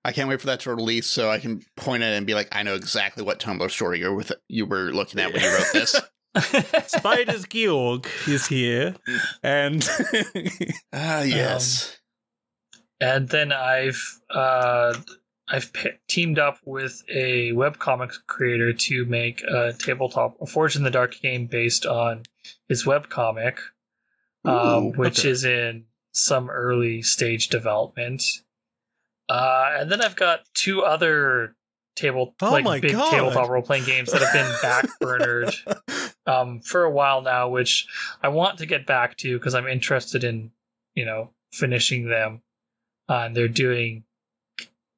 I 0.04 0.12
can't 0.12 0.28
wait 0.28 0.40
for 0.40 0.46
that 0.46 0.60
to 0.60 0.74
release 0.74 1.06
so 1.06 1.30
I 1.30 1.38
can 1.38 1.62
point 1.76 2.02
at 2.02 2.12
it 2.12 2.16
and 2.16 2.26
be 2.26 2.34
like, 2.34 2.48
I 2.52 2.62
know 2.62 2.74
exactly 2.74 3.22
what 3.22 3.38
Tumblr 3.38 3.70
story 3.70 4.00
you're 4.00 4.14
with 4.14 4.32
you 4.48 4.66
were 4.66 4.92
looking 4.92 5.20
at 5.20 5.32
when 5.32 5.42
you 5.42 5.48
wrote 5.48 5.72
this. 5.72 6.00
Spiders 6.86 7.44
Georg 7.46 8.06
is 8.28 8.46
here, 8.46 8.94
and 9.42 9.82
Ah, 10.92 11.22
yes. 11.22 11.98
and 13.00 13.28
then 13.30 13.50
i've 13.50 14.20
uh 14.32 14.94
i've 15.48 15.72
p- 15.72 15.90
teamed 16.06 16.38
up 16.38 16.58
with 16.64 17.02
a 17.12 17.50
webcomic 17.50 18.12
creator 18.28 18.72
to 18.72 19.04
make 19.06 19.42
a 19.42 19.72
tabletop 19.72 20.36
a 20.40 20.46
Forged 20.46 20.76
in 20.76 20.84
the 20.84 20.90
Dark 20.90 21.20
game 21.20 21.46
based 21.46 21.84
on 21.84 22.22
his 22.68 22.84
webcomic 22.84 23.58
um, 24.44 24.92
which 24.92 25.20
okay. 25.20 25.30
is 25.30 25.44
in 25.44 25.84
some 26.12 26.50
early 26.50 27.02
stage 27.02 27.48
development. 27.48 28.22
Uh, 29.30 29.76
and 29.78 29.92
then 29.92 30.02
I've 30.02 30.16
got 30.16 30.40
two 30.54 30.82
other 30.82 31.54
table 31.94 32.34
Oh 32.42 32.50
like 32.50 32.82
big 32.82 32.92
God. 32.92 33.12
tabletop 33.12 33.48
role 33.48 33.62
playing 33.62 33.84
games 33.84 34.10
that 34.10 34.22
have 34.22 34.32
been 34.32 34.50
backburnered 34.60 36.12
um, 36.26 36.60
for 36.60 36.82
a 36.82 36.90
while 36.90 37.22
now, 37.22 37.48
which 37.48 37.86
I 38.24 38.28
want 38.28 38.58
to 38.58 38.66
get 38.66 38.86
back 38.86 39.16
to 39.18 39.38
because 39.38 39.54
I'm 39.54 39.68
interested 39.68 40.24
in 40.24 40.50
you 40.96 41.04
know 41.04 41.30
finishing 41.52 42.08
them. 42.08 42.42
Uh, 43.08 43.26
and 43.26 43.36
they're 43.36 43.46
doing 43.46 44.02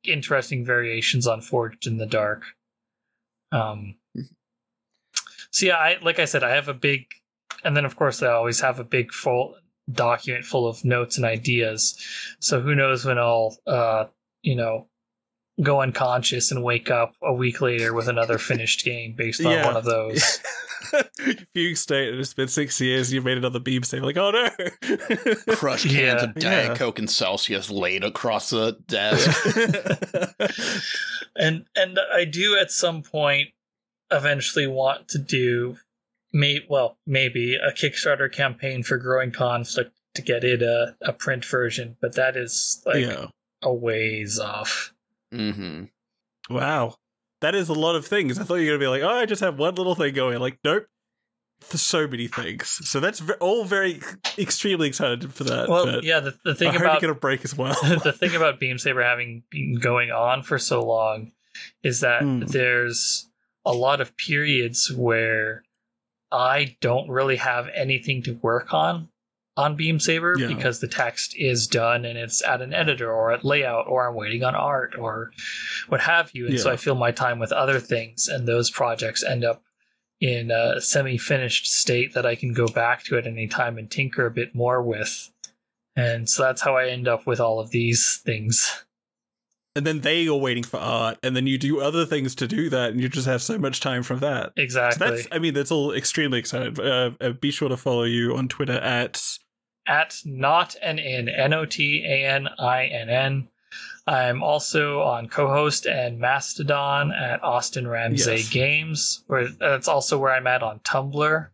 interesting 0.05 0.65
variations 0.65 1.27
on 1.27 1.43
Forged 1.43 1.87
in 1.87 1.99
the 1.99 2.07
Dark. 2.07 2.43
Um, 3.53 3.97
so 5.51 5.67
yeah, 5.67 5.77
I 5.77 5.99
like 6.01 6.19
I 6.19 6.25
said, 6.25 6.43
I 6.43 6.55
have 6.55 6.69
a 6.69 6.75
big, 6.75 7.05
and 7.65 7.77
then 7.77 7.85
of 7.85 7.97
course 7.97 8.23
I 8.23 8.29
always 8.33 8.61
have 8.61 8.81
a 8.81 8.85
big 8.85 9.13
full 9.13 9.57
document 9.91 10.47
full 10.47 10.67
of 10.67 10.87
notes 10.87 11.19
and 11.19 11.27
ideas. 11.27 11.99
So 12.39 12.63
who 12.63 12.75
knows 12.75 13.05
when 13.05 13.19
I'll, 13.19 13.59
uh, 13.67 14.07
you 14.43 14.55
know, 14.57 14.89
go 15.63 15.81
unconscious 15.83 16.51
and 16.51 16.63
wake 16.65 16.91
up 16.91 17.15
a 17.23 17.33
week 17.33 17.61
later 17.61 17.93
with 17.95 18.09
another 18.09 18.39
finished 18.39 18.85
game 18.85 19.15
based 19.17 19.45
on 19.45 19.53
Yeah. 19.53 19.67
one 19.67 19.77
of 19.77 19.85
those. 19.85 20.41
Fugue 21.55 21.77
state, 21.77 22.11
and 22.11 22.21
it's 22.21 22.35
been 22.35 22.49
six 22.49 22.81
years, 22.81 23.09
and 23.09 23.15
you 23.15 23.23
made 23.23 23.39
another 23.39 23.61
Beam 23.61 23.83
Saber. 23.83 24.05
Like, 24.05 24.17
oh 24.17 24.31
no! 24.31 24.49
Crushed 25.55 25.85
cans 25.87 25.95
Yeah. 25.97 26.25
of 26.25 26.35
Diet 26.35 26.69
Yeah. 26.71 26.75
Coke 26.75 26.99
and 26.99 27.09
Celsius 27.09 27.71
laid 27.71 28.03
across 28.05 28.51
the 28.51 28.79
desk. 28.89 29.57
and 31.37 31.65
and 31.77 31.99
I 32.13 32.25
do 32.25 32.57
at 32.59 32.71
some 32.71 33.03
point 33.03 33.51
eventually 34.11 34.67
want 34.67 35.09
to 35.09 35.19
do 35.19 35.77
may 36.33 36.61
well 36.69 36.99
maybe 37.07 37.55
a 37.55 37.71
Kickstarter 37.73 38.31
campaign 38.31 38.83
for 38.83 38.99
Growing 38.99 39.31
Conflict 39.33 39.93
to 40.15 40.23
get 40.23 40.45
it 40.45 40.63
a, 40.63 40.97
a 41.03 41.13
print 41.13 41.45
version, 41.45 41.97
but 42.01 42.15
that 42.17 42.37
is 42.37 42.83
like 42.85 42.97
yeah. 43.07 43.27
A 43.63 43.73
ways 43.73 44.39
off. 44.39 44.93
mm-hmm. 45.33 45.85
Wow. 46.55 46.97
That 47.41 47.55
is 47.55 47.69
a 47.69 47.73
lot 47.75 47.97
of 47.97 48.07
things. 48.07 48.39
I 48.39 48.45
thought 48.45 48.57
you 48.57 48.71
were 48.71 48.79
going 48.79 48.81
to 48.81 48.85
be 48.85 48.89
like, 48.89 49.03
oh, 49.03 49.19
I 49.21 49.27
just 49.27 49.41
have 49.43 49.59
one 49.59 49.75
little 49.75 49.95
thing 49.95 50.15
going. 50.15 50.39
Like, 50.39 50.59
nope. 50.65 50.87
There's 51.71 51.81
so 51.83 52.07
many 52.09 52.27
things. 52.27 52.67
So 52.89 52.99
that's 52.99 53.21
ve- 53.21 53.35
all 53.41 53.65
very 53.65 54.01
extremely 54.37 54.89
excited 54.89 55.33
for 55.33 55.45
that. 55.45 55.69
Well, 55.69 55.87
but 55.87 56.05
yeah, 56.05 56.19
the, 56.21 56.35
the 56.45 56.51
I 56.53 56.55
thing 56.55 56.73
hope 56.73 56.81
about 56.81 56.95
you 56.95 57.01
get 57.03 57.11
a 57.11 57.15
break 57.15 57.45
as 57.45 57.57
well. 57.57 57.75
the 57.83 58.13
thing 58.13 58.35
about 58.35 58.59
Beam 58.59 58.79
Saber 58.79 59.03
having 59.03 59.45
been 59.51 59.77
going 59.81 60.11
on 60.11 60.43
for 60.43 60.59
so 60.59 60.85
long 60.85 61.31
is 61.85 62.01
that 62.01 62.23
Mm. 62.23 62.49
there's 62.49 63.29
a 63.65 63.73
lot 63.73 64.01
of 64.01 64.17
periods 64.17 64.91
where 64.93 65.63
I 66.33 66.77
don't 66.81 67.09
really 67.09 67.37
have 67.37 67.69
anything 67.75 68.23
to 68.25 68.33
work 68.43 68.75
on 68.75 69.09
on 69.57 69.77
Beam 69.77 70.01
Saber 70.01 70.37
Yeah. 70.39 70.47
because 70.47 70.81
the 70.81 70.89
text 70.89 71.35
is 71.37 71.67
done 71.67 72.05
and 72.05 72.19
it's 72.19 72.43
at 72.43 72.63
an 72.63 72.73
editor 72.73 73.13
or 73.13 73.33
at 73.33 73.45
layout 73.45 73.87
or 73.87 74.09
I'm 74.09 74.15
waiting 74.15 74.43
on 74.45 74.55
art 74.55 74.95
or 74.99 75.31
what 75.89 76.01
have 76.01 76.31
you. 76.33 76.47
And 76.47 76.59
so 76.59 76.71
I 76.71 76.77
fill 76.77 76.95
my 76.95 77.11
time 77.11 77.39
with 77.39 77.53
other 77.53 77.79
things 77.79 78.29
and 78.29 78.49
those 78.49 78.71
projects 78.71 79.23
end 79.23 79.45
up 79.45 79.63
in 80.21 80.51
a 80.51 80.81
semi-finished 80.81 81.67
state 81.67 82.15
that 82.15 82.25
I 82.25 82.35
can 82.37 82.53
go 82.53 82.67
back 82.67 83.03
to 83.05 83.19
at 83.19 83.27
any 83.27 83.47
time 83.49 83.77
and 83.77 83.91
tinker 83.91 84.25
a 84.25 84.31
bit 84.31 84.55
more 84.55 84.81
with. 84.83 85.31
And 85.97 86.31
so 86.31 86.45
that's 86.45 86.63
how 86.63 86.77
I 86.77 86.89
end 86.89 87.07
up 87.07 87.27
with 87.27 87.41
all 87.41 87.61
of 87.61 87.71
these 87.71 88.21
things. 88.25 88.85
And 89.75 89.87
then 89.87 90.01
they 90.01 90.29
are 90.29 90.37
waiting 90.37 90.65
for 90.65 90.79
art, 90.79 91.19
and 91.23 91.35
then 91.35 91.47
you 91.47 91.57
do 91.57 91.81
other 91.81 92.05
things 92.05 92.35
to 92.37 92.47
do 92.47 92.69
that, 92.69 92.91
and 92.91 93.01
you 93.01 93.09
just 93.09 93.27
have 93.27 93.41
so 93.41 93.57
much 93.57 93.81
time 93.81 94.03
from 94.03 94.19
that. 94.19 94.53
exactly 94.57 95.07
So 95.07 95.15
that's, 95.15 95.29
I 95.33 95.39
mean, 95.39 95.55
that's 95.55 95.71
all 95.71 95.93
extremely 95.93 96.39
exciting. 96.39 96.79
Uh, 96.79 97.13
uh, 97.21 97.31
be 97.31 97.51
sure 97.51 97.71
to 97.71 97.77
follow 97.79 98.03
you 98.03 98.37
on 98.37 98.49
Twitter 98.49 98.75
at 98.75 99.39
At 99.87 100.21
not 100.27 100.77
an 100.83 100.99
in 100.99 101.29
N 101.29 101.55
O 101.55 101.65
T 101.65 102.05
A 102.07 102.27
N 102.27 102.49
I 102.59 102.85
N 102.85 103.09
N. 103.09 103.49
I'm 104.07 104.43
also 104.43 105.01
on 105.01 105.29
Cohost 105.29 105.87
and 105.87 106.19
Mastodon 106.19 107.13
at 107.13 107.43
Austin 107.43 107.87
Ramsay 107.89 108.31
Yes. 108.37 108.49
Games. 108.51 109.25
Where 109.29 109.49
that's 109.49 109.89
also 109.89 110.19
where 110.19 110.33
I'm 110.33 110.47
at 110.47 110.63
on 110.63 110.81
Tumblr. 110.81 111.49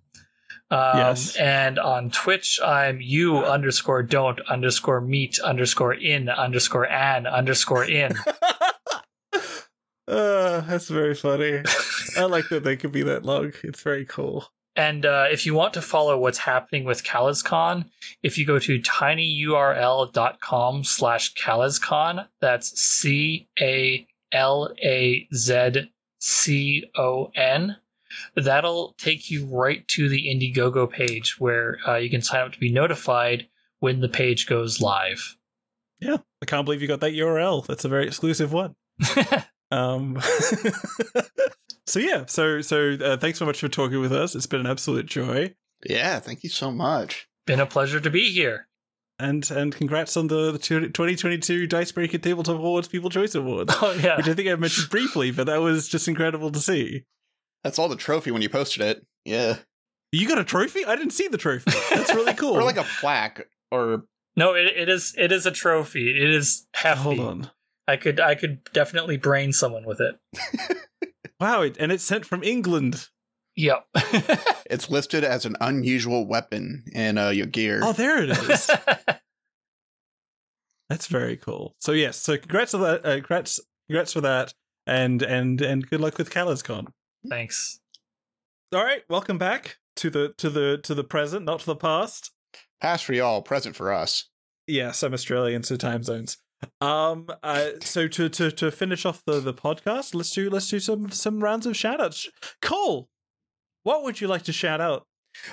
Um, 0.71 0.99
Yes. 0.99 1.37
And 1.37 1.79
on 1.79 2.11
Twitch, 2.11 2.61
I'm 2.65 3.01
you 3.01 3.39
underscore 3.39 4.03
don't 4.03 4.41
underscore 4.43 5.01
meet 5.01 5.39
underscore 5.41 5.95
in 5.95 6.29
underscore 6.29 6.87
an 6.87 7.27
underscore 7.27 7.85
in. 7.85 8.15
uh, 9.33 10.61
that's 10.61 10.89
very 10.89 11.15
funny. 11.15 11.63
I 12.17 12.25
like 12.25 12.49
that 12.51 12.65
they 12.65 12.77
could 12.77 12.93
be 12.93 13.03
that 13.03 13.25
long. 13.25 13.53
It's 13.63 13.83
very 13.83 14.05
cool. 14.05 14.49
And 14.79 15.05
uh, 15.05 15.27
if 15.29 15.45
you 15.45 15.55
want 15.55 15.75
to 15.75 15.83
follow 15.83 16.17
what's 16.17 16.39
happening 16.39 16.85
with 16.85 17.03
CalazCon, 17.03 17.87
if 18.23 18.39
you 18.39 18.47
go 18.47 18.61
to 18.61 18.79
tinyurl.com 18.79 20.85
slash 20.85 21.35
CalazCon, 21.35 22.29
that's 22.41 22.81
C 22.81 23.49
A 23.61 24.07
L 24.31 24.73
A 24.81 25.27
Z 25.35 25.91
C 26.21 26.85
O 26.97 27.33
N, 27.35 27.77
that'll 28.35 28.95
take 28.99 29.31
you 29.31 29.47
right 29.47 29.87
to 29.89 30.09
the 30.09 30.27
Indiegogo 30.27 30.91
page 30.91 31.39
where 31.39 31.79
uh, 31.87 31.97
you 31.97 32.11
can 32.11 32.23
sign 32.23 32.41
up 32.47 32.53
to 32.53 32.59
be 32.59 32.73
notified 32.73 33.49
when 33.81 34.01
the 34.01 34.09
page 34.09 34.47
goes 34.47 34.81
live. 34.81 35.37
Yeah, 36.01 36.19
I 36.43 36.47
can't 36.47 36.65
believe 36.65 36.81
you 36.83 36.89
got 36.89 37.01
that 37.01 37.13
URL. 37.15 37.67
That's 37.67 37.85
a 37.85 37.89
very 37.89 38.07
exclusive 38.07 38.53
one. 38.53 38.75
Um, 39.71 40.19
so 41.87 41.99
yeah, 42.01 42.25
so 42.27 42.61
so 42.63 42.97
uh, 43.05 43.17
thanks 43.19 43.39
so 43.39 43.45
much 43.47 43.61
for 43.61 43.69
talking 43.69 44.01
with 44.01 44.13
us. 44.13 44.35
It's 44.35 44.47
been 44.47 44.61
an 44.61 44.67
absolute 44.67 45.05
joy, 45.07 45.55
Yeah, 45.85 46.21
thank 46.21 46.43
you 46.43 46.49
so 46.51 46.71
much. 46.71 47.29
Been 47.47 47.61
a 47.61 47.67
pleasure 47.67 48.01
to 48.01 48.09
be 48.11 48.31
here. 48.31 48.69
and 49.19 49.49
and 49.51 49.75
congrats 49.75 50.17
on 50.17 50.29
the, 50.29 50.53
the 50.53 50.59
2022 50.59 51.67
Dicebreaker 51.67 52.17
Tabletop 52.17 52.57
Awards 52.57 52.89
People 52.89 53.11
Choice 53.11 53.35
Awards, 53.35 53.75
Oh, 53.83 53.93
yeah. 54.03 54.17
which 54.17 54.29
I 54.29 54.33
think 54.33 54.49
I 54.49 54.55
mentioned 54.55 54.89
briefly, 54.91 55.31
but 55.33 55.47
that 55.47 55.61
was 55.61 55.87
just 55.89 56.09
incredible 56.09 56.51
to 56.51 56.61
see. 56.61 57.05
That's 57.69 57.79
all 57.79 57.91
the 57.91 57.97
trophy 57.97 58.31
when 58.31 58.41
you 58.41 58.49
posted 58.49 58.81
it. 58.81 59.05
Yeah. 59.27 59.59
You 60.11 60.27
got 60.27 60.39
a 60.39 60.45
trophy? 60.45 60.87
I 60.87 60.97
didn't 60.97 61.13
see 61.13 61.29
the 61.29 61.37
trophy. 61.37 61.71
That's 61.95 62.15
really 62.15 62.33
cool. 62.43 62.55
Or 62.55 62.63
like 62.63 62.79
a 62.79 62.87
plaque 62.99 63.47
or 63.71 64.05
No, 64.39 64.55
it, 64.55 64.69
it 64.75 64.89
is 64.89 65.15
it 65.19 65.33
is 65.33 65.45
a 65.45 65.51
trophy. 65.51 66.11
It 66.19 66.31
is 66.31 66.67
hefty. 66.75 67.03
hold 67.03 67.21
on. 67.21 67.51
I 67.87 67.97
could 67.97 68.21
I 68.21 68.37
could 68.37 68.65
definitely 68.73 69.19
brain 69.19 69.53
someone 69.53 69.85
with 69.85 70.01
it. 70.01 70.19
Wow, 71.41 71.63
it, 71.63 71.77
and 71.79 71.93
it's 71.93 72.03
sent 72.03 72.25
from 72.27 72.43
England. 72.43 73.11
Yep. 73.55 73.87
it's 74.69 74.91
listed 74.91 75.23
as 75.23 75.45
an 75.45 75.55
unusual 75.61 76.27
weapon 76.27 76.83
in 76.93 77.17
uh, 77.17 77.29
your 77.29 77.47
gear. 77.47 77.81
Oh, 77.85 77.93
there 77.93 78.25
it 78.25 78.31
is. 78.31 78.69
That's 80.89 81.07
very 81.07 81.37
cool. 81.37 81.77
So 81.81 81.93
yes, 81.93 82.17
so 82.17 82.37
congrats 82.39 82.75
on 82.75 82.81
that. 82.81 83.07
Uh, 83.07 83.15
congrats, 83.17 83.61
congrats 83.89 84.15
for 84.15 84.21
that, 84.23 84.53
and 84.85 85.23
and 85.23 85.61
and 85.61 85.89
good 85.89 86.01
luck 86.01 86.19
with 86.19 86.31
CalazCon. 86.31 86.89
Thanks. 87.29 87.81
All 88.75 88.85
right, 88.85 89.03
welcome 89.09 89.39
back 89.39 89.77
to 89.97 90.11
the 90.11 90.35
to 90.39 90.51
the 90.51 90.79
to 90.83 90.95
the 90.95 91.05
present, 91.05 91.45
not 91.45 91.61
to 91.61 91.67
the 91.67 91.77
past. 91.77 92.31
Past 92.81 93.05
for 93.05 93.13
y'all, 93.13 93.43
present 93.43 93.75
for 93.77 93.93
us. 93.93 94.29
Yes, 94.67 95.03
I'm 95.03 95.15
Australian, 95.15 95.63
so 95.63 95.77
time 95.77 96.03
zones. 96.03 96.39
Um. 96.81 97.29
Uh. 97.43 97.71
So 97.83 98.09
to 98.09 98.29
to 98.29 98.51
to 98.51 98.71
finish 98.71 99.05
off 99.07 99.23
the 99.27 99.41
the 99.41 99.55
podcast, 99.55 100.15
let's 100.15 100.31
do 100.33 100.51
let's 100.51 100.69
do 100.69 100.81
some 100.81 101.11
some 101.11 101.41
rounds 101.43 101.67
of 101.67 101.77
shout 101.77 102.01
outs. 102.01 102.29
Cole, 102.63 103.09
what 103.85 104.03
would 104.03 104.21
you 104.21 104.29
like 104.29 104.43
to 104.45 104.53
shout 104.53 104.81
out? 104.81 105.05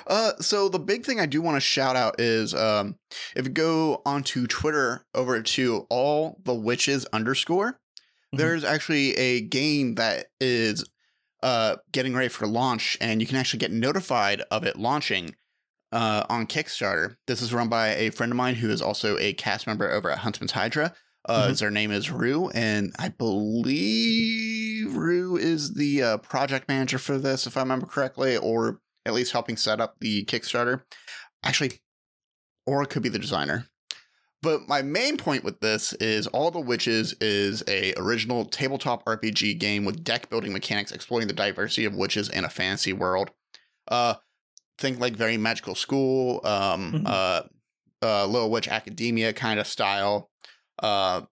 Uh, 0.06 0.32
so 0.40 0.68
the 0.68 0.78
big 0.80 1.04
thing 1.04 1.20
I 1.20 1.26
do 1.26 1.40
want 1.40 1.56
to 1.56 1.60
shout 1.60 1.94
out 1.96 2.18
is 2.18 2.54
um, 2.54 2.96
if 3.36 3.46
you 3.46 3.52
go 3.52 4.02
onto 4.04 4.46
Twitter 4.46 5.04
over 5.14 5.40
to 5.40 5.86
all 5.90 6.40
the 6.44 6.54
witches 6.54 7.04
underscore, 7.12 7.78
Mhm. 8.34 8.38
there's 8.38 8.64
actually 8.64 9.14
a 9.16 9.42
game 9.42 9.94
that 9.94 10.26
is 10.40 10.84
uh 11.42 11.76
getting 11.92 12.14
ready 12.14 12.28
for 12.28 12.46
launch, 12.46 12.96
and 13.00 13.20
you 13.20 13.26
can 13.26 13.36
actually 13.36 13.58
get 13.60 13.72
notified 13.72 14.42
of 14.50 14.64
it 14.64 14.76
launching 14.78 15.34
uh 15.92 16.24
on 16.28 16.46
Kickstarter. 16.46 17.16
This 17.26 17.40
is 17.42 17.52
run 17.54 17.68
by 17.68 17.88
a 17.88 18.10
friend 18.10 18.32
of 18.32 18.36
mine 18.36 18.56
who 18.56 18.70
is 18.70 18.82
also 18.82 19.18
a 19.18 19.32
cast 19.32 19.66
member 19.66 19.90
over 19.90 20.10
at 20.10 20.18
Huntsman's 20.18 20.52
Hydra. 20.52 20.94
Uh, 21.28 21.48
Mhm. 21.48 21.58
Their 21.58 21.70
name 21.72 21.90
is 21.90 22.10
Rue, 22.10 22.50
and 22.50 22.94
I 23.00 23.08
believe 23.08 24.94
Rue 24.94 25.36
is 25.36 25.74
the 25.74 26.02
uh, 26.02 26.16
project 26.18 26.68
manager 26.68 26.98
for 26.98 27.18
this, 27.18 27.46
if 27.46 27.56
I 27.56 27.60
remember 27.60 27.86
correctly, 27.86 28.36
or 28.36 28.80
at 29.04 29.12
least 29.14 29.32
helping 29.32 29.56
set 29.56 29.80
up 29.80 29.96
the 30.00 30.24
Kickstarter. 30.24 30.82
Actually, 31.42 31.80
or 32.64 32.82
it 32.82 32.90
could 32.90 33.02
be 33.02 33.08
the 33.08 33.18
designer. 33.18 33.66
But 34.46 34.68
my 34.68 34.80
main 34.80 35.16
point 35.16 35.42
with 35.42 35.58
this 35.58 35.92
is 35.94 36.28
All 36.28 36.52
the 36.52 36.60
Witches 36.60 37.16
is 37.20 37.64
a 37.66 37.92
original 37.96 38.44
tabletop 38.44 39.04
RPG 39.04 39.58
game 39.58 39.84
with 39.84 40.04
deck 40.04 40.30
building 40.30 40.52
mechanics 40.52 40.92
exploring 40.92 41.26
the 41.26 41.32
diversity 41.34 41.84
of 41.84 41.96
witches 41.96 42.28
in 42.28 42.44
a 42.44 42.48
fantasy 42.48 42.92
world. 42.92 43.32
Uh 43.88 44.14
think 44.78 45.00
like 45.00 45.16
very 45.16 45.36
magical 45.36 45.74
school, 45.74 46.40
um 46.46 46.92
Mhm. 46.92 47.06
uh 47.08 47.42
uh 48.04 48.26
Little 48.26 48.48
Witch 48.48 48.68
Academia 48.68 49.32
kind 49.32 49.58
of 49.58 49.66
style. 49.66 50.30
Uh 50.80 51.22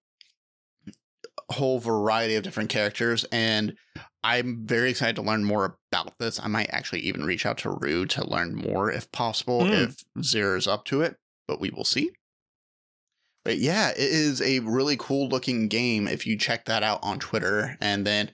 whole 1.50 1.78
variety 1.78 2.34
of 2.34 2.42
different 2.42 2.68
characters 2.70 3.24
and 3.30 3.76
I'm 4.24 4.66
very 4.66 4.90
excited 4.90 5.14
to 5.14 5.22
learn 5.22 5.44
more 5.44 5.78
about 5.92 6.18
this. 6.18 6.40
I 6.40 6.48
might 6.48 6.70
actually 6.70 7.02
even 7.02 7.22
reach 7.24 7.46
out 7.46 7.58
to 7.58 7.70
Rue 7.70 8.06
to 8.06 8.28
learn 8.28 8.56
more 8.56 8.90
if 8.90 9.12
possible, 9.12 9.60
Mm. 9.60 9.84
if 9.84 10.04
Zera's 10.20 10.66
up 10.66 10.84
to 10.86 11.00
it, 11.02 11.14
but 11.46 11.60
we 11.60 11.70
will 11.70 11.84
see. 11.84 12.10
But 13.44 13.58
yeah, 13.58 13.90
it 13.90 13.98
is 13.98 14.40
a 14.40 14.60
really 14.60 14.96
cool 14.96 15.28
looking 15.28 15.68
game 15.68 16.08
if 16.08 16.26
you 16.26 16.38
check 16.38 16.64
that 16.64 16.82
out 16.82 17.00
on 17.02 17.18
Twitter. 17.18 17.76
And 17.80 18.06
then 18.06 18.30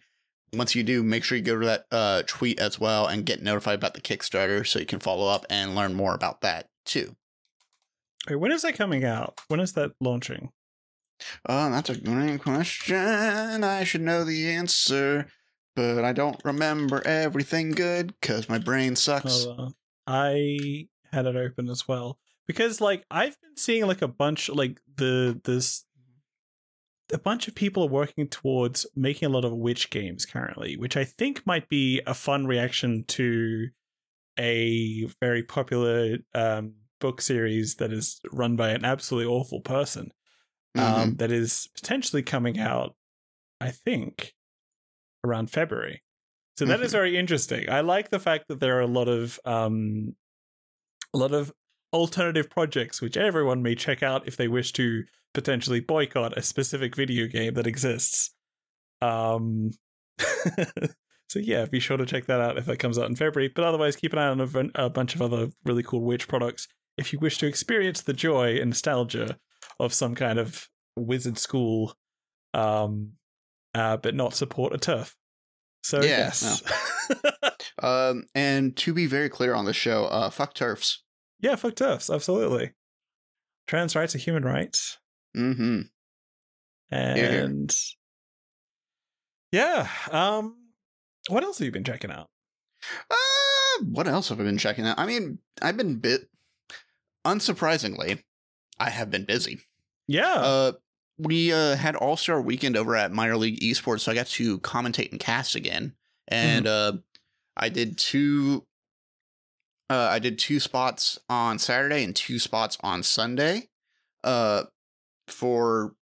once 0.52 0.74
you 0.74 0.82
do, 0.82 1.02
make 1.02 1.24
sure 1.24 1.36
you 1.36 1.44
go 1.44 1.58
to 1.58 1.66
that 1.66 1.84
uh, 1.90 2.22
tweet 2.26 2.60
as 2.60 2.78
well 2.78 3.06
and 3.06 3.26
get 3.26 3.42
notified 3.42 3.74
about 3.74 3.94
the 3.94 4.00
Kickstarter 4.00 4.66
so 4.66 4.78
you 4.78 4.86
can 4.86 5.00
follow 5.00 5.28
up 5.28 5.44
and 5.50 5.74
learn 5.74 5.94
more 5.94 6.14
about 6.14 6.40
that 6.42 6.68
too. 6.84 7.16
Wait, 8.28 8.36
when 8.36 8.52
is 8.52 8.62
that 8.62 8.76
coming 8.76 9.04
out? 9.04 9.40
When 9.48 9.60
is 9.60 9.72
that 9.72 9.92
launching? 10.00 10.50
Oh, 11.48 11.70
that's 11.70 11.90
a 11.90 11.98
great 11.98 12.42
question. 12.42 13.64
I 13.64 13.84
should 13.84 14.00
know 14.00 14.24
the 14.24 14.48
answer, 14.48 15.26
but 15.74 16.04
I 16.04 16.12
don't 16.12 16.40
remember 16.44 17.02
everything 17.06 17.72
good 17.72 18.14
because 18.20 18.48
my 18.48 18.58
brain 18.58 18.96
sucks. 18.96 19.44
Hold 19.44 19.60
on. 19.60 19.74
I 20.06 20.88
had 21.12 21.26
it 21.26 21.36
open 21.36 21.68
as 21.68 21.86
well 21.88 22.18
because 22.50 22.80
like 22.80 23.04
I've 23.12 23.40
been 23.40 23.56
seeing 23.56 23.86
like 23.86 24.02
a 24.02 24.08
bunch 24.08 24.48
like 24.48 24.80
the 24.96 25.40
this 25.44 25.84
a 27.12 27.18
bunch 27.18 27.48
of 27.48 27.54
people 27.54 27.82
are 27.84 27.88
working 27.88 28.28
towards 28.28 28.86
making 28.94 29.26
a 29.26 29.30
lot 29.32 29.44
of 29.44 29.52
witch 29.52 29.90
games 29.90 30.24
currently, 30.24 30.76
which 30.76 30.96
I 30.96 31.04
think 31.04 31.44
might 31.46 31.68
be 31.68 32.00
a 32.06 32.14
fun 32.14 32.46
reaction 32.46 33.04
to 33.08 33.68
a 34.38 35.06
very 35.20 35.42
popular 35.42 36.18
um, 36.34 36.74
book 37.00 37.20
series 37.20 37.76
that 37.76 37.92
is 37.92 38.20
run 38.32 38.56
by 38.56 38.70
an 38.70 38.84
absolutely 38.84 39.32
awful 39.32 39.60
person 39.60 40.12
um, 40.76 41.16
that 41.16 41.32
is 41.32 41.68
potentially 41.74 42.22
coming 42.22 42.58
out, 42.58 42.96
I 43.60 43.70
think, 43.70 44.34
around 45.24 45.50
February. 45.50 46.02
So 46.58 46.66
that 46.66 46.80
is 46.80 46.90
Mhm. 46.90 46.92
very 46.92 47.16
interesting. 47.18 47.70
I 47.70 47.80
like 47.80 48.10
the 48.10 48.20
fact 48.20 48.48
that 48.48 48.60
there 48.60 48.78
are 48.78 48.82
a 48.82 48.86
lot 48.86 49.08
of 49.08 49.40
um, 49.44 50.16
a 51.14 51.18
lot 51.18 51.32
of 51.32 51.52
alternative 51.92 52.48
projects 52.48 53.00
which 53.00 53.16
everyone 53.16 53.62
may 53.62 53.74
check 53.74 54.02
out 54.02 54.26
if 54.26 54.36
they 54.36 54.48
wish 54.48 54.72
to 54.72 55.02
potentially 55.34 55.80
boycott 55.80 56.36
a 56.36 56.42
specific 56.42 56.96
video 56.96 57.26
game 57.26 57.54
that 57.54 57.66
exists. 57.66 58.34
Um, 59.00 59.70
so 61.28 61.38
yeah, 61.38 61.66
be 61.66 61.80
sure 61.80 61.96
to 61.96 62.06
check 62.06 62.26
that 62.26 62.40
out 62.40 62.58
if 62.58 62.66
that 62.66 62.78
comes 62.78 62.98
out 62.98 63.08
in 63.08 63.16
February. 63.16 63.50
But 63.54 63.64
otherwise, 63.64 63.96
keep 63.96 64.12
an 64.12 64.18
eye 64.18 64.28
on 64.28 64.40
a, 64.40 64.84
a 64.86 64.90
bunch 64.90 65.14
of 65.14 65.22
other 65.22 65.48
really 65.64 65.82
cool 65.82 66.02
witch 66.02 66.28
products 66.28 66.68
if 66.98 67.12
you 67.12 67.18
wish 67.18 67.38
to 67.38 67.46
experience 67.46 68.02
the 68.02 68.12
joy 68.12 68.56
and 68.56 68.70
nostalgia 68.70 69.38
of 69.78 69.94
some 69.94 70.14
kind 70.14 70.38
of 70.38 70.68
wizard 70.96 71.38
school, 71.38 71.94
um, 72.52 73.12
uh, 73.74 73.96
but 73.96 74.14
not 74.14 74.34
support 74.34 74.74
a 74.74 74.78
turf. 74.78 75.16
So 75.82 76.02
Yeah, 76.02 76.30
yes, 76.30 76.62
Um, 77.82 78.24
and 78.34 78.76
to 78.76 78.92
be 78.92 79.06
very 79.06 79.30
clear 79.30 79.54
on 79.54 79.64
the 79.64 79.72
show, 79.72 80.04
uh, 80.04 80.28
fuck 80.28 80.52
turfs. 80.52 81.02
Yeah, 81.40 81.56
fuck 81.56 81.74
turfs, 81.76 82.10
absolutely. 82.10 82.72
Trans 83.66 83.94
rights 83.96 84.14
are 84.14 84.18
human 84.18 84.44
rights, 84.44 84.98
Mm-hmm. 85.36 85.82
and 86.90 87.76
yeah. 89.52 89.88
Um, 90.10 90.56
what 91.28 91.44
else 91.44 91.58
have 91.58 91.66
you 91.66 91.72
been 91.72 91.84
checking 91.84 92.10
out? 92.10 92.28
Uh, 93.10 93.84
what 93.84 94.08
else 94.08 94.28
have 94.30 94.40
I 94.40 94.44
been 94.44 94.58
checking 94.58 94.86
out? 94.86 94.98
I 94.98 95.06
mean, 95.06 95.38
I've 95.62 95.76
been 95.76 95.96
bit. 95.96 96.28
Unsurprisingly, 97.26 98.22
I 98.78 98.90
have 98.90 99.10
been 99.10 99.24
busy. 99.24 99.60
Yeah, 100.08 100.34
Uh, 100.36 100.72
we 101.18 101.52
uh, 101.52 101.76
had 101.76 101.94
All 101.96 102.16
Star 102.16 102.40
Weekend 102.40 102.76
over 102.76 102.96
at 102.96 103.12
Minor 103.12 103.36
League 103.36 103.60
Esports, 103.60 104.00
so 104.00 104.10
I 104.10 104.14
got 104.14 104.26
to 104.28 104.58
commentate 104.60 105.10
and 105.12 105.20
cast 105.20 105.54
again, 105.54 105.92
and 106.28 106.66
uh, 106.66 106.92
I 107.56 107.68
did 107.68 107.98
two. 107.98 108.66
Uh, 109.90 110.08
I 110.10 110.20
did 110.20 110.38
two 110.38 110.60
spots 110.60 111.18
on 111.28 111.58
Saturday 111.58 112.04
and 112.04 112.14
two 112.14 112.38
spots 112.38 112.78
on 112.80 113.02
Sunday, 113.02 113.68
uh, 114.24 114.64
for 115.28 115.94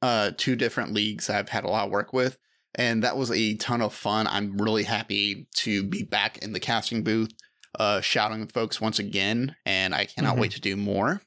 uh 0.00 0.30
two 0.36 0.54
different 0.54 0.92
leagues 0.92 1.28
I've 1.28 1.48
had 1.48 1.64
a 1.64 1.68
lot 1.68 1.86
of 1.86 1.90
work 1.90 2.12
with, 2.12 2.38
and 2.74 3.02
that 3.02 3.16
was 3.16 3.30
a 3.30 3.54
ton 3.56 3.82
of 3.82 3.94
fun. 3.94 4.26
I'm 4.26 4.58
really 4.58 4.84
happy 4.84 5.48
to 5.56 5.82
be 5.82 6.02
back 6.04 6.38
in 6.38 6.52
the 6.52 6.60
casting 6.60 7.02
booth, 7.02 7.30
uh, 7.78 8.00
shouting 8.00 8.40
with 8.40 8.52
folks 8.52 8.80
once 8.80 8.98
again, 8.98 9.56
and 9.66 9.94
I 9.94 10.04
cannot 10.04 10.36
Mhm. 10.36 10.40
wait 10.40 10.50
to 10.52 10.60
do 10.60 10.76
more 10.76 11.22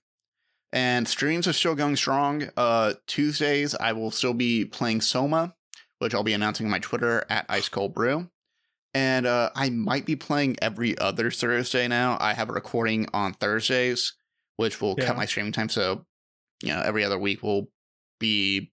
and 0.74 1.08
streams 1.08 1.48
are 1.48 1.54
still 1.54 1.76
going 1.76 1.98
strong. 1.98 2.50
Uh, 2.56 2.94
Tuesdays 3.08 3.76
I 3.76 3.92
will 3.92 4.12
still 4.12 4.34
be 4.34 4.64
playing 4.64 5.02
Soma, 5.02 5.54
which 6.00 6.14
I'll 6.14 6.24
be 6.24 6.34
announcing 6.34 6.66
on 6.66 6.72
my 6.72 6.80
Twitter 6.80 7.26
at 7.30 7.46
Ice 7.50 7.68
Cold 7.68 7.94
Brew, 7.94 8.30
and 8.94 9.26
uh, 9.26 9.50
I 9.56 9.70
might 9.70 10.06
be 10.06 10.16
playing 10.16 10.58
every 10.62 10.98
other 10.98 11.32
Thursday 11.32 11.88
now. 11.88 12.18
I 12.20 12.34
have 12.34 12.50
a 12.50 12.54
recording 12.54 13.08
on 13.14 13.34
Thursdays, 13.34 14.14
which 14.58 14.82
will 14.82 14.96
Yeah. 14.98 15.08
cut 15.08 15.18
my 15.18 15.26
streaming 15.26 15.52
time. 15.54 15.70
So, 15.70 16.06
you 16.62 16.70
know, 16.70 16.82
every 16.82 17.04
other 17.04 17.18
week 17.20 17.42
will 17.44 17.72
be 18.20 18.72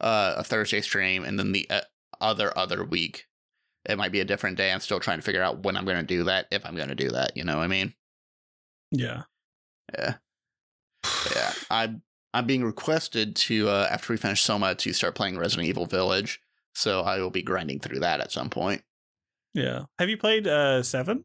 uh, 0.00 0.34
a 0.38 0.44
Thursday 0.44 0.80
stream, 0.80 1.24
and 1.24 1.38
then 1.38 1.52
the 1.52 1.68
uh, 1.70 1.80
other 2.20 2.56
other 2.56 2.84
week 2.84 3.26
it 3.88 3.96
might 3.96 4.12
be 4.12 4.20
a 4.20 4.24
different 4.24 4.56
day. 4.56 4.70
I'm 4.72 4.80
still 4.80 5.00
trying 5.00 5.18
to 5.18 5.22
figure 5.24 5.42
out 5.42 5.62
when 5.62 5.76
I'm 5.76 5.84
going 5.84 5.96
to 5.96 6.02
do 6.02 6.24
that, 6.24 6.46
if 6.50 6.64
I'm 6.66 6.76
going 6.76 6.88
to 6.90 6.94
do 6.94 7.10
that. 7.10 7.36
You 7.36 7.44
know 7.44 7.56
what 7.56 7.64
I 7.64 7.68
mean? 7.68 7.94
yeah. 8.92 9.22
Yeah. 9.98 10.14
yeah 11.34 11.52
i'm 11.70 12.02
i'm 12.34 12.46
being 12.46 12.64
requested 12.64 13.34
to 13.36 13.68
uh 13.68 13.88
after 13.90 14.12
we 14.12 14.16
finish 14.18 14.42
soma 14.42 14.74
to 14.74 14.92
start 14.92 15.14
playing 15.14 15.38
resident 15.38 15.68
evil 15.68 15.86
village 15.86 16.40
so 16.74 17.00
i 17.02 17.18
will 17.18 17.30
be 17.30 17.42
grinding 17.42 17.80
through 17.80 18.00
that 18.00 18.20
at 18.20 18.30
some 18.32 18.50
point 18.50 18.82
Yeah. 19.54 19.84
Have 19.98 20.08
you 20.08 20.16
played 20.16 20.46
uh 20.46 20.82
seven? 20.82 21.24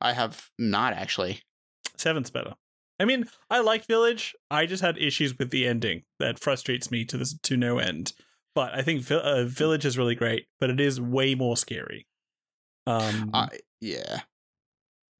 i 0.00 0.12
have 0.12 0.50
not 0.58 0.92
actually 0.92 1.40
Seven's 1.96 2.30
better. 2.30 2.54
I 2.98 3.04
mean, 3.04 3.28
I 3.50 3.60
like 3.60 3.86
Village. 3.86 4.34
I 4.50 4.66
just 4.66 4.82
had 4.82 4.98
issues 4.98 5.38
with 5.38 5.50
the 5.50 5.66
ending 5.66 6.02
that 6.18 6.38
frustrates 6.38 6.90
me 6.90 7.04
to 7.06 7.16
this 7.16 7.36
to 7.42 7.56
no 7.56 7.78
end. 7.78 8.12
But 8.54 8.74
I 8.74 8.82
think 8.82 9.08
uh, 9.10 9.44
Village 9.44 9.84
is 9.84 9.96
really 9.96 10.14
great, 10.14 10.46
but 10.60 10.68
it 10.70 10.80
is 10.80 11.00
way 11.00 11.34
more 11.34 11.56
scary. 11.56 12.06
Um, 12.86 13.30
i 13.32 13.48
yeah 13.80 14.20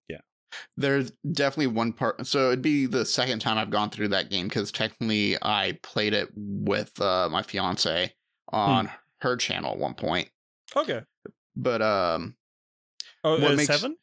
Yeah. 0.08 0.18
there's 0.76 1.12
definitely 1.30 1.68
one 1.68 1.92
part 1.92 2.26
so 2.26 2.48
it'd 2.48 2.60
be 2.62 2.86
the 2.86 3.04
second 3.06 3.38
time 3.38 3.56
i've 3.58 3.70
gone 3.70 3.90
through 3.90 4.08
that 4.08 4.30
game 4.30 4.48
because 4.48 4.72
technically 4.72 5.36
i 5.42 5.78
played 5.82 6.12
it 6.12 6.28
with 6.34 7.00
uh 7.00 7.28
my 7.30 7.42
fiance 7.42 8.12
on 8.52 8.86
Hmm. 8.86 8.92
her 9.20 9.36
channel 9.36 9.72
at 9.72 9.78
one 9.78 9.94
point 9.94 10.28
okay. 10.76 11.02
But 11.56 11.82
um 11.82 12.36
Oh, 13.24 13.38
What 13.40 13.52
uh, 13.52 13.56
makes- 13.56 13.66
seven? 13.68 13.96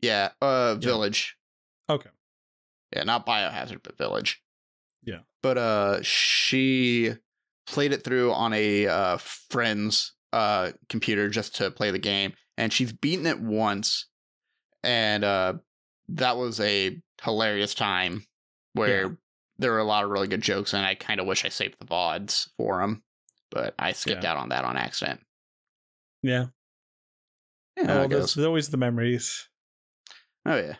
yeah 0.00 0.30
uh 0.40 0.76
Yeah. 0.80 0.86
village 0.86 1.36
Okay. 1.90 2.10
Yeah, 2.94 3.02
not 3.04 3.26
Biohazard, 3.26 3.82
but 3.82 3.98
Village. 3.98 4.40
Yeah. 5.02 5.20
But 5.42 5.58
uh 5.58 6.02
she 6.02 7.14
played 7.66 7.92
it 7.92 8.04
through 8.04 8.32
on 8.32 8.52
a 8.52 8.86
uh 8.86 9.16
friend's 9.18 10.14
uh 10.32 10.72
computer 10.88 11.28
just 11.28 11.54
to 11.56 11.70
play 11.70 11.90
the 11.90 11.98
game 11.98 12.34
and 12.56 12.72
she's 12.72 12.92
beaten 12.92 13.26
it 13.26 13.40
once, 13.40 14.06
and 14.84 15.24
uh, 15.24 15.54
that 16.08 16.36
was 16.36 16.60
a 16.60 17.00
hilarious 17.22 17.74
time 17.74 18.26
where 18.74 19.02
Yeah. 19.02 19.14
there 19.58 19.72
were 19.72 19.78
a 19.78 19.84
lot 19.84 20.04
of 20.04 20.10
really 20.10 20.28
good 20.28 20.42
jokes, 20.42 20.74
and 20.74 20.84
I 20.84 20.94
kind 20.94 21.18
of 21.20 21.26
wish 21.26 21.44
I 21.46 21.48
saved 21.48 21.76
the 21.80 21.86
vods 21.86 22.50
for 22.58 22.80
them, 22.80 23.02
but 23.50 23.74
I 23.78 23.92
skipped 23.92 24.24
out 24.26 24.36
on 24.36 24.50
that 24.50 24.64
on 24.66 24.76
accident. 24.76 25.20
Yeah. 26.22 26.46
Yeah, 27.76 28.02
oh, 28.02 28.08
there's, 28.08 28.34
there's 28.34 28.46
always 28.46 28.68
the 28.68 28.76
memories. 28.76 29.48
Oh 30.46 30.56
yeah. 30.56 30.76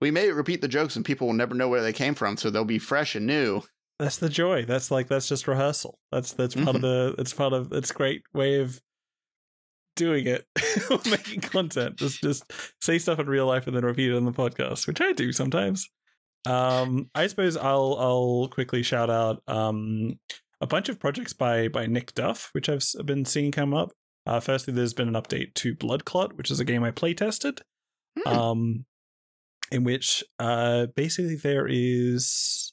We 0.00 0.10
may 0.10 0.30
repeat 0.30 0.60
the 0.60 0.68
jokes 0.68 0.96
and 0.96 1.04
people 1.04 1.26
will 1.26 1.34
never 1.34 1.54
know 1.54 1.68
where 1.68 1.82
they 1.82 1.92
came 1.92 2.14
from, 2.14 2.36
so 2.36 2.50
they'll 2.50 2.64
be 2.64 2.78
fresh 2.78 3.14
and 3.14 3.26
new. 3.26 3.62
That's 3.98 4.18
the 4.18 4.28
joy. 4.28 4.64
That's 4.64 4.90
like 4.90 5.08
that's 5.08 5.28
just 5.28 5.46
rehearsal. 5.46 5.98
That's 6.10 6.32
that's 6.32 6.54
part 6.54 6.76
of 6.76 6.82
the. 6.82 7.14
It's 7.18 7.32
part 7.32 7.52
of. 7.52 7.72
It's 7.72 7.92
great 7.92 8.22
way 8.34 8.60
of 8.60 8.80
doing 9.96 10.26
it, 10.26 10.46
making 11.06 11.42
content. 11.42 11.96
Just 11.96 12.20
just 12.20 12.44
say 12.80 12.98
stuff 12.98 13.20
in 13.20 13.26
real 13.26 13.46
life 13.46 13.66
and 13.66 13.76
then 13.76 13.84
repeat 13.84 14.10
it 14.10 14.16
on 14.16 14.24
the 14.24 14.32
podcast, 14.32 14.86
which 14.86 15.00
I 15.00 15.12
do 15.12 15.32
sometimes. 15.32 15.88
Um, 16.46 17.08
I 17.14 17.26
suppose 17.28 17.56
I'll 17.56 17.96
I'll 17.98 18.48
quickly 18.50 18.82
shout 18.82 19.10
out 19.10 19.42
um 19.46 20.18
a 20.60 20.66
bunch 20.66 20.88
of 20.88 20.98
projects 20.98 21.32
by 21.32 21.68
by 21.68 21.86
Nick 21.86 22.14
Duff, 22.14 22.50
which 22.52 22.68
I've 22.68 22.84
been 23.04 23.24
seeing 23.24 23.52
come 23.52 23.72
up. 23.72 23.92
Uh, 24.26 24.40
firstly, 24.40 24.72
there's 24.72 24.94
been 24.94 25.08
an 25.08 25.14
update 25.14 25.54
to 25.54 25.74
Blood 25.74 26.04
Clot, 26.04 26.36
which 26.36 26.50
is 26.50 26.60
a 26.60 26.64
game 26.64 26.82
I 26.82 26.90
play 26.90 27.14
tested. 27.14 27.60
Hmm. 28.24 28.28
Um, 28.28 28.84
in 29.70 29.82
which 29.82 30.22
uh 30.38 30.86
basically 30.94 31.36
there 31.36 31.66
is 31.68 32.72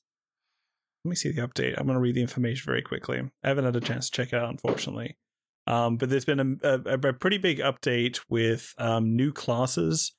let 1.04 1.10
me 1.10 1.16
see 1.16 1.32
the 1.32 1.42
update. 1.42 1.74
I'm 1.78 1.88
going 1.88 1.96
to 1.96 2.00
read 2.00 2.14
the 2.14 2.22
information 2.22 2.64
very 2.66 2.84
quickly. 2.84 3.22
I 3.44 3.48
haven't 3.48 3.66
had 3.66 3.76
a 3.76 3.82
chance 3.82 4.08
to 4.08 4.16
check 4.16 4.34
it 4.34 4.36
out, 4.36 4.52
unfortunately. 4.52 5.18
Um, 5.66 5.98
but 5.98 6.10
there's 6.10 6.26
been 6.26 6.60
a, 6.64 6.80
a, 6.86 6.94
a 7.10 7.14
pretty 7.14 7.40
big 7.40 7.58
update 7.58 8.20
with 8.30 8.76
um, 8.78 9.16
new 9.16 9.32
classes, 9.32 10.14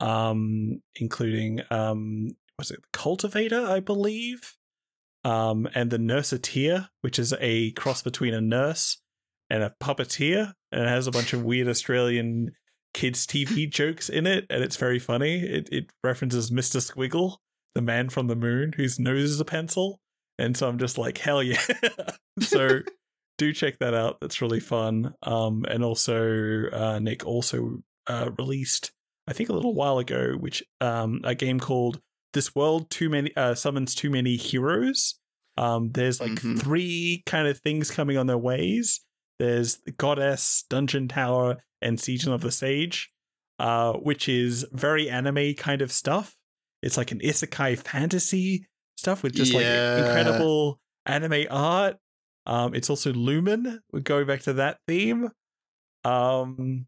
um, 0.00 0.80
including 0.96 1.60
um, 1.70 2.36
what's 2.56 2.70
it, 2.70 2.80
cultivator, 2.90 3.66
I 3.66 3.80
believe, 3.80 4.54
um, 5.24 5.68
and 5.74 5.90
the 5.90 5.98
Nurse 5.98 6.32
nurseteer, 6.32 6.88
which 7.02 7.18
is 7.18 7.34
a 7.38 7.72
cross 7.72 8.00
between 8.00 8.32
a 8.32 8.40
nurse 8.40 9.02
and 9.50 9.62
a 9.62 9.74
puppeteer, 9.82 10.52
and 10.72 10.82
it 10.82 10.88
has 10.88 11.06
a 11.06 11.10
bunch 11.12 11.32
of 11.32 11.42
weird 11.44 11.68
Australian 11.68 12.52
kids 12.92 13.26
TV 13.26 13.68
jokes 13.70 14.08
in 14.08 14.26
it, 14.26 14.46
and 14.50 14.62
it's 14.62 14.76
very 14.76 14.98
funny. 14.98 15.40
It 15.40 15.68
it 15.72 15.90
references 16.02 16.50
Mister 16.52 16.78
Squiggle, 16.78 17.36
the 17.74 17.82
man 17.82 18.08
from 18.08 18.26
the 18.28 18.36
moon 18.36 18.72
whose 18.76 18.98
nose 18.98 19.30
is 19.30 19.40
a 19.40 19.44
pencil, 19.44 20.00
and 20.38 20.56
so 20.56 20.68
I'm 20.68 20.78
just 20.78 20.98
like, 20.98 21.18
hell 21.18 21.42
yeah! 21.42 21.60
so 22.40 22.80
do 23.38 23.52
check 23.52 23.78
that 23.80 23.94
out. 23.94 24.18
That's 24.20 24.40
really 24.40 24.60
fun. 24.60 25.14
Um, 25.22 25.64
and 25.68 25.82
also 25.84 26.68
uh, 26.72 26.98
Nick 27.00 27.26
also 27.26 27.78
uh, 28.06 28.30
released, 28.38 28.92
I 29.26 29.32
think 29.32 29.48
a 29.48 29.52
little 29.54 29.74
while 29.74 29.98
ago, 29.98 30.34
which 30.38 30.62
um 30.80 31.20
a 31.24 31.34
game 31.34 31.58
called 31.58 32.00
This 32.32 32.54
World 32.54 32.90
Too 32.90 33.08
Many 33.10 33.34
uh, 33.36 33.54
Summons 33.54 33.94
Too 33.94 34.08
Many 34.10 34.36
Heroes. 34.36 35.18
Um, 35.56 35.90
there's 35.92 36.20
like 36.20 36.32
Mhm. 36.32 36.60
three 36.60 37.22
kind 37.26 37.46
of 37.48 37.58
things 37.58 37.90
coming 37.90 38.16
on 38.16 38.26
their 38.26 38.38
ways. 38.38 39.00
There's 39.38 39.78
the 39.78 39.92
Goddess, 39.92 40.64
Dungeon 40.70 41.08
Tower, 41.08 41.62
and 41.82 41.98
Season 42.00 42.32
of 42.32 42.40
the 42.40 42.52
Sage, 42.52 43.10
uh, 43.58 43.94
which 43.94 44.28
is 44.28 44.64
very 44.72 45.08
anime 45.10 45.54
kind 45.54 45.82
of 45.82 45.90
stuff. 45.92 46.36
It's 46.82 46.96
like 46.96 47.10
an 47.12 47.20
isekai 47.20 47.78
fantasy 47.78 48.66
stuff 48.96 49.22
with 49.22 49.34
just 49.34 49.52
Yeah. 49.52 49.96
like 49.98 50.06
incredible 50.06 50.80
anime 51.06 51.46
art. 51.50 51.96
Um, 52.46 52.74
it's 52.74 52.90
also 52.90 53.12
Lumen. 53.12 53.80
We're 53.92 54.00
going 54.00 54.26
back 54.26 54.42
to 54.42 54.52
that 54.54 54.78
theme. 54.86 55.30
Um, 56.04 56.86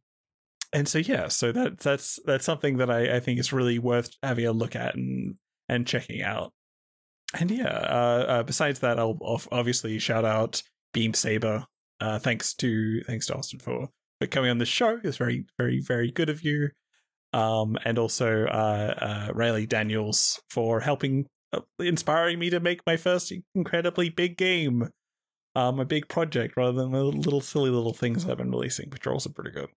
and 0.73 0.87
so 0.89 0.99
yeah, 0.99 1.29
so 1.29 1.53
that 1.53 1.79
that's 1.79 2.19
that's 2.27 2.45
something 2.45 2.77
that 2.79 2.91
I, 2.91 3.17
I 3.17 3.21
think 3.21 3.39
is 3.41 3.53
really 3.53 3.79
worth 3.79 4.11
having 4.23 4.47
a 4.47 4.53
look 4.53 4.77
at 4.77 4.95
and 4.95 5.37
and 5.69 5.87
checking 5.87 6.23
out. 6.23 6.53
And 7.39 7.51
yeah, 7.51 7.67
uh, 7.69 8.25
uh, 8.29 8.43
besides 8.43 8.81
that, 8.81 8.99
I'll 8.99 9.19
of- 9.23 9.49
obviously 9.51 9.99
shout 9.99 10.25
out 10.25 10.63
Beam 10.93 11.15
Saber. 11.15 11.67
Uh, 12.01 12.19
thanks 12.19 12.55
to 12.55 13.01
thanks 13.03 13.27
to 13.27 13.35
Austin 13.37 13.59
for 13.59 13.89
for 14.21 14.27
coming 14.27 14.51
on 14.51 14.59
the 14.59 14.67
show. 14.67 15.01
It's 15.03 15.17
very 15.17 15.45
very 15.59 15.81
very 15.81 16.11
good 16.11 16.29
of 16.29 16.43
you. 16.43 16.71
Um, 17.33 17.77
and 17.85 17.99
also 17.99 18.47
uh, 18.47 19.31
uh, 19.35 19.67
Daniels 19.67 20.41
for 20.49 20.81
helping 20.81 21.27
uh, 21.53 21.61
inspiring 21.79 22.39
me 22.39 22.51
to 22.51 22.61
make 22.61 22.81
my 22.87 22.97
first 22.97 23.33
incredibly 23.55 24.09
big 24.09 24.39
game, 24.39 24.89
um, 25.55 25.79
a 25.81 25.85
big 25.85 26.09
project 26.09 26.57
rather 26.57 26.73
than 26.73 26.93
the 26.93 27.05
little 27.05 27.43
silly 27.43 27.69
little 27.69 27.93
things 27.93 28.27
I've 28.27 28.39
been 28.39 28.51
releasing, 28.51 28.89
which 28.91 29.07
are 29.07 29.13
also 29.13 29.31
pretty 29.31 29.51
good. 29.51 29.69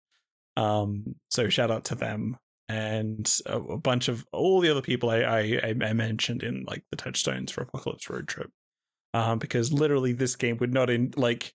Um, 0.56 1.16
so 1.30 1.48
shout 1.48 1.70
out 1.70 1.84
to 1.86 1.94
them 1.94 2.36
and 2.68 3.40
a, 3.46 3.58
a 3.58 3.78
bunch 3.78 4.08
of 4.08 4.26
all 4.32 4.60
the 4.60 4.70
other 4.70 4.82
people 4.82 5.10
I, 5.10 5.20
I 5.22 5.74
I 5.82 5.92
mentioned 5.94 6.42
in 6.42 6.64
like 6.66 6.84
the 6.90 6.96
touchstones 6.96 7.50
for 7.50 7.62
Apocalypse 7.62 8.08
Road 8.10 8.28
Trip, 8.28 8.50
um, 9.14 9.38
because 9.38 9.72
literally 9.72 10.12
this 10.12 10.36
game 10.36 10.58
would 10.58 10.74
not 10.74 10.90
in 10.90 11.12
like 11.16 11.54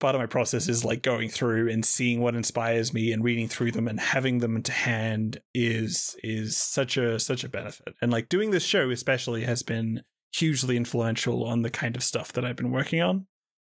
part 0.00 0.14
of 0.14 0.20
my 0.20 0.26
process 0.26 0.68
is 0.68 0.84
like 0.84 1.02
going 1.02 1.28
through 1.28 1.70
and 1.70 1.84
seeing 1.84 2.20
what 2.20 2.34
inspires 2.34 2.92
me 2.92 3.12
and 3.12 3.22
reading 3.22 3.46
through 3.46 3.70
them 3.70 3.86
and 3.86 4.00
having 4.00 4.38
them 4.38 4.62
to 4.62 4.72
hand 4.72 5.40
is 5.54 6.16
is 6.24 6.56
such 6.56 6.96
a 6.96 7.20
such 7.20 7.44
a 7.44 7.48
benefit. 7.48 7.94
And 8.00 8.10
like 8.10 8.28
doing 8.28 8.50
this 8.50 8.64
show 8.64 8.90
especially 8.90 9.44
has 9.44 9.62
been 9.62 10.02
hugely 10.32 10.76
influential 10.76 11.44
on 11.44 11.62
the 11.62 11.70
kind 11.70 11.96
of 11.96 12.02
stuff 12.02 12.32
that 12.32 12.44
I've 12.44 12.56
been 12.56 12.72
working 12.72 13.00
on. 13.00 13.26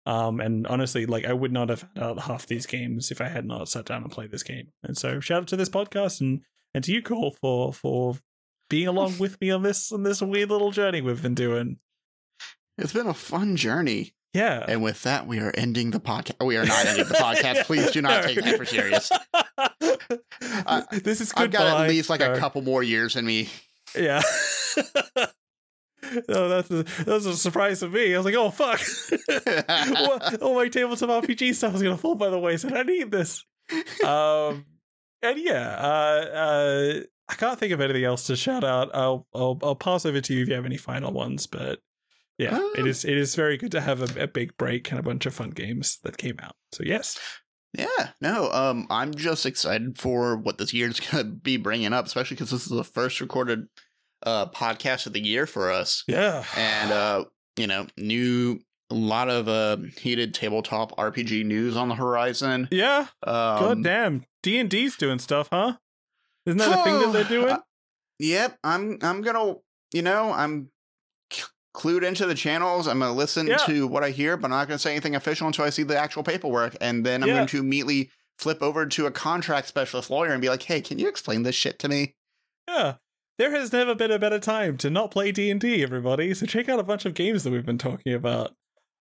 Um 0.05 0.39
and 0.39 0.65
honestly 0.67 1.05
like 1.05 1.25
I 1.25 1.33
would 1.33 1.51
not 1.51 1.69
have 1.69 1.81
found 1.81 1.97
out 1.97 2.19
half 2.21 2.45
these 2.45 2.65
games 2.65 3.11
if 3.11 3.19
I 3.19 3.27
had 3.27 3.45
not 3.45 3.67
sat 3.67 3.85
down 3.85 4.03
and 4.03 4.11
played 4.11 4.31
this 4.31 4.43
game. 4.43 4.67
And 4.83 4.97
so 4.97 5.19
shout 5.19 5.41
out 5.41 5.47
to 5.49 5.57
this 5.57 5.69
podcast 5.69 6.21
and 6.21 6.41
and 6.73 6.83
to 6.83 6.93
you 6.93 7.01
Cole 7.01 7.35
for 7.41 7.73
for 7.73 8.15
being 8.69 8.87
along 8.87 9.15
with 9.19 9.41
me 9.41 9.49
on 9.49 9.63
this 9.63 9.91
on 9.91 10.03
this 10.03 10.21
weird 10.21 10.51
little 10.51 10.71
journey 10.71 11.01
we've 11.01 11.23
been 11.23 11.35
doing. 11.35 11.79
It's 12.77 12.93
been 12.93 13.07
a 13.07 13.13
fun 13.13 13.57
journey. 13.57 14.13
Yeah 14.33 14.65
And 14.67 14.81
with 14.83 15.03
that, 15.03 15.27
we 15.27 15.39
are 15.39 15.51
ending 15.55 15.91
the 15.91 15.99
podcast. 15.99 16.45
We 16.45 16.57
are 16.57 16.65
not 16.65 16.85
ending 16.85 17.07
the 17.07 17.13
podcast. 17.25 17.65
Please 17.65 17.91
do 17.91 18.01
not 18.01 18.23
take 18.23 18.41
that 18.41 18.57
for 18.57 18.65
serious. 18.65 19.11
I- 19.33 20.83
this 20.91 21.21
is 21.21 21.33
I've 21.35 21.51
got 21.51 21.81
at 21.81 21.89
least 21.89 22.09
like 22.09 22.21
a 22.21 22.37
couple 22.37 22.61
more 22.61 22.83
years 22.83 23.15
in 23.15 23.25
me. 23.25 23.49
Yeah. 23.95 24.21
oh, 26.29 26.49
that's 26.49 26.69
a, 26.71 26.83
that 26.83 27.07
was 27.07 27.25
a 27.25 27.35
surprise 27.35 27.79
to 27.81 27.89
me. 27.89 28.13
I 28.13 28.17
was 28.17 28.25
like, 28.25 28.35
oh 28.35 28.49
fuck, 28.51 28.79
all, 29.97 30.19
all 30.41 30.55
my 30.55 30.69
tabletop 30.69 31.23
RPG 31.25 31.55
stuff 31.55 31.75
is 31.75 31.81
gonna 31.83 31.97
fall 31.97 32.15
by 32.15 32.29
the 32.29 32.39
wayside. 32.39 32.73
I 32.73 32.83
need 32.83 33.11
this. 33.11 33.45
Um, 34.05 34.65
and 35.21 35.37
yeah, 35.39 35.75
uh, 35.79 36.25
uh, 36.35 36.99
I 37.27 37.35
can't 37.35 37.59
think 37.59 37.73
of 37.73 37.81
anything 37.81 38.03
else 38.03 38.27
to 38.27 38.35
shout 38.35 38.63
out. 38.63 38.89
I'll, 38.93 39.27
I'll 39.33 39.59
I'll 39.61 39.75
pass 39.75 40.05
over 40.05 40.21
to 40.21 40.33
you 40.33 40.43
if 40.43 40.49
you 40.49 40.55
have 40.55 40.65
any 40.65 40.77
final 40.77 41.11
ones. 41.11 41.45
But 41.47 41.79
yeah, 42.39 42.57
it 42.75 42.81
Oh. 42.81 42.85
is 42.85 43.05
it 43.05 43.15
is 43.17 43.35
very 43.35 43.57
good 43.57 43.71
to 43.73 43.81
have 43.81 44.01
a, 44.17 44.23
a 44.23 44.27
big 44.27 44.57
break 44.57 44.89
and 44.89 44.99
a 44.99 45.03
bunch 45.03 45.25
of 45.27 45.33
fun 45.35 45.51
games 45.51 45.99
that 46.03 46.17
came 46.17 46.37
out. 46.41 46.55
So 46.71 46.83
yes, 46.83 47.19
Yeah, 47.77 48.09
no, 48.19 48.49
um, 48.51 48.87
I'm 48.89 49.13
just 49.13 49.45
excited 49.45 49.99
for 49.99 50.35
what 50.37 50.57
this 50.57 50.73
year 50.73 50.87
is 50.89 50.99
gonna 51.11 51.25
be 51.25 51.57
bringing 51.57 51.93
up, 51.93 52.05
especially 52.07 52.35
because 52.35 52.49
this 52.51 52.63
is 52.63 52.69
the 52.75 52.83
first 52.83 53.21
recorded 53.21 53.67
uh 54.25 54.47
podcast 54.47 55.05
of 55.05 55.13
the 55.13 55.21
year 55.23 55.45
for 55.45 55.71
us, 55.71 56.03
yeah, 56.07 56.43
and 56.57 56.91
uh, 56.91 57.25
you 57.57 57.67
know, 57.67 57.85
new 57.97 58.59
a 58.89 58.95
lot 58.95 59.29
of 59.29 59.47
uh 59.47 59.77
heated 59.97 60.33
tabletop 60.33 60.95
RPG 60.97 61.45
news 61.45 61.77
on 61.77 61.89
the 61.89 61.95
horizon. 61.95 62.67
yeah. 62.71 63.07
Um, 63.21 63.59
God 63.59 63.83
damn, 63.83 64.25
D 64.41 64.57
and 64.59 64.69
D's 64.69 64.95
doing 64.97 65.19
stuff, 65.19 65.47
huh? 65.51 65.73
Isn't 66.47 66.57
that 66.57 66.79
a 66.79 66.83
thing 66.83 66.99
that 66.99 67.13
they're 67.13 67.23
doing? 67.41 67.49
Uh, 67.51 67.59
yep, 68.17 68.57
I'm 68.63 68.97
I'm 69.03 69.21
gonna 69.21 69.55
you 69.93 70.01
know 70.01 70.31
I'm 70.33 70.71
clued 71.73 72.03
into 72.03 72.25
the 72.25 72.35
channels. 72.35 72.87
I'm 72.87 72.99
gonna 72.99 73.13
listen 73.13 73.47
Yeah. 73.47 73.57
to 73.57 73.87
what 73.87 74.03
I 74.03 74.09
hear, 74.11 74.37
but 74.37 74.45
I'm 74.45 74.51
not 74.51 74.67
gonna 74.67 74.79
say 74.79 74.91
anything 74.91 75.15
official 75.15 75.47
until 75.47 75.65
I 75.65 75.69
see 75.69 75.83
the 75.83 75.97
actual 75.97 76.23
paperwork, 76.23 76.75
and 76.81 77.05
then 77.05 77.21
I'm 77.23 77.29
Yeah. 77.29 77.35
going 77.35 77.47
to 77.47 77.59
immediately 77.59 78.09
flip 78.37 78.61
over 78.61 78.85
to 78.85 79.05
a 79.05 79.11
contract 79.11 79.67
specialist 79.67 80.09
lawyer 80.09 80.31
and 80.31 80.41
be 80.41 80.49
like, 80.49 80.63
"Hey, 80.63 80.81
can 80.81 80.97
you 80.97 81.07
explain 81.07 81.43
this 81.43 81.55
shit 81.55 81.77
to 81.79 81.89
me?" 81.89 82.15
Yeah. 82.67 82.95
There 83.37 83.51
has 83.51 83.71
never 83.71 83.95
been 83.95 84.11
a 84.11 84.19
better 84.19 84.39
time 84.39 84.77
to 84.77 84.89
not 84.89 85.11
play 85.11 85.31
D&D, 85.31 85.81
everybody. 85.83 86.33
So 86.33 86.45
check 86.45 86.67
out 86.67 86.79
a 86.79 86.83
bunch 86.83 87.05
of 87.05 87.13
games 87.13 87.43
that 87.43 87.51
we've 87.51 87.65
been 87.65 87.77
talking 87.77 88.13
about. 88.13 88.53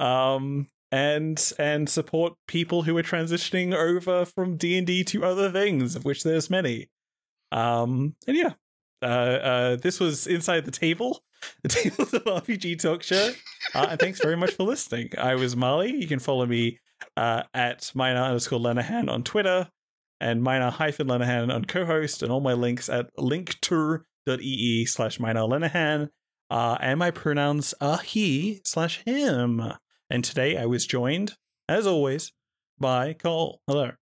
Um 0.01 0.69
and 0.93 1.53
and 1.59 1.89
support 1.91 2.35
people 2.47 2.83
who 2.83 2.97
are 2.97 3.03
transitioning 3.03 3.75
over 3.75 4.25
from 4.25 4.57
D&D 4.57 5.05
to 5.05 5.25
other 5.25 5.51
things, 5.51 5.97
of 5.97 6.05
which 6.05 6.23
there's 6.23 6.49
many. 6.51 6.89
Um 7.53 8.15
and 8.27 8.37
yeah. 8.37 8.55
Uh 9.03 9.07
uh 9.07 9.77
this 9.77 10.01
was 10.01 10.27
Inside 10.27 10.65
the 10.65 10.71
Table, 10.71 11.25
the 11.63 11.69
Tables 11.69 12.13
of 12.15 12.25
RPG 12.25 12.81
talk 12.81 13.03
show. 13.03 13.33
Uh, 13.75 13.89
and 13.91 14.01
thanks 14.01 14.21
very 14.21 14.37
much 14.37 14.53
for 14.53 14.65
listening. 14.65 15.11
I 15.19 15.35
was 15.35 15.57
Marley. 15.57 15.95
You 15.95 16.07
can 16.07 16.19
follow 16.19 16.47
me 16.47 16.79
uh, 17.17 17.43
at 17.53 17.91
minor 17.95 18.21
underscore 18.21 18.61
Lenahan 18.61 19.11
on 19.11 19.23
Twitter 19.23 19.69
and 20.21 20.43
minor 20.43 20.71
hyphen 20.71 21.09
Lenahan 21.09 21.53
on 21.53 21.65
Cohost 21.65 22.23
and 22.23 22.31
all 22.31 22.41
my 22.41 22.53
links 22.53 22.89
at 22.89 23.15
linktour.ee 23.17 24.87
slash 24.87 25.21
minor 25.21 25.41
Lenahan. 25.41 26.09
Uh, 26.51 26.77
and 26.81 26.99
my 26.99 27.11
pronouns 27.11 27.75
are 27.81 27.99
he 27.99 28.61
slash 28.65 29.03
him. 29.05 29.63
And 30.11 30.25
today 30.25 30.57
I 30.57 30.67
was 30.67 30.87
joined, 30.87 31.35
as 31.69 31.87
always, 31.87 32.33
by 32.79 33.13
Cole. 33.13 33.61
Hello. 33.67 33.93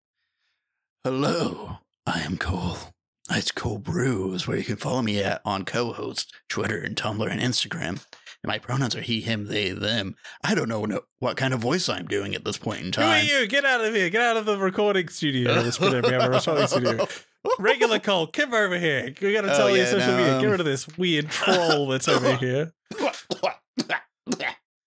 Hello, 1.04 1.78
I 2.06 2.20
am 2.20 2.36
Cole. 2.36 2.91
It's 3.34 3.50
Cole 3.50 3.78
Brew 3.78 4.34
is 4.34 4.46
where 4.46 4.56
you 4.58 4.64
can 4.64 4.76
follow 4.76 5.00
me 5.02 5.22
at 5.22 5.40
on 5.44 5.64
Cohost, 5.64 6.32
Twitter, 6.48 6.78
and 6.78 6.96
Tumblr 6.96 7.28
and 7.30 7.40
Instagram. 7.40 8.04
And 8.42 8.48
my 8.48 8.58
pronouns 8.58 8.94
are 8.96 9.00
he, 9.00 9.20
him, 9.20 9.46
they, 9.46 9.70
them. 9.70 10.16
I 10.44 10.54
don't 10.54 10.68
know 10.68 10.84
no, 10.84 11.00
what 11.20 11.36
kind 11.36 11.54
of 11.54 11.60
voice 11.60 11.88
I'm 11.88 12.06
doing 12.06 12.34
at 12.34 12.44
this 12.44 12.58
point 12.58 12.80
in 12.82 12.90
time. 12.92 13.24
Who 13.24 13.34
are 13.34 13.40
you? 13.40 13.46
Get 13.46 13.64
out 13.64 13.82
of 13.84 13.94
here! 13.94 14.10
Get 14.10 14.20
out 14.22 14.36
of 14.36 14.44
the 14.46 14.58
recording 14.58 15.08
studio. 15.08 15.52
Let's 15.54 15.78
pretend 15.78 16.06
we 16.06 16.12
have 16.12 16.24
a 16.24 16.30
recording 16.30 16.66
studio. 16.66 17.06
Regular 17.58 17.98
Cole, 18.00 18.26
come 18.26 18.52
over 18.52 18.78
here. 18.78 19.14
We 19.20 19.32
gotta 19.32 19.52
Oh, 19.52 19.56
tell 19.56 19.70
you 19.70 19.76
yeah, 19.78 19.84
social 19.86 20.08
no, 20.12 20.16
media. 20.18 20.34
um, 20.36 20.40
Get 20.42 20.50
rid 20.50 20.60
of 20.60 20.66
this 20.66 20.86
weird 20.98 21.28
troll 21.30 21.86
that's 21.88 22.08
over 22.08 22.36
here. 22.40 22.72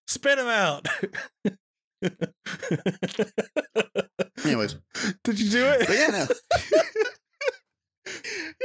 Spit 0.08 0.38
him 0.40 0.48
out. 0.48 0.88
Anyways, 4.46 4.76
Did 5.24 5.40
you 5.40 5.50
do 5.50 5.66
it? 5.66 5.88
but 5.88 5.98
yeah, 5.98 6.08
no. 6.12 6.28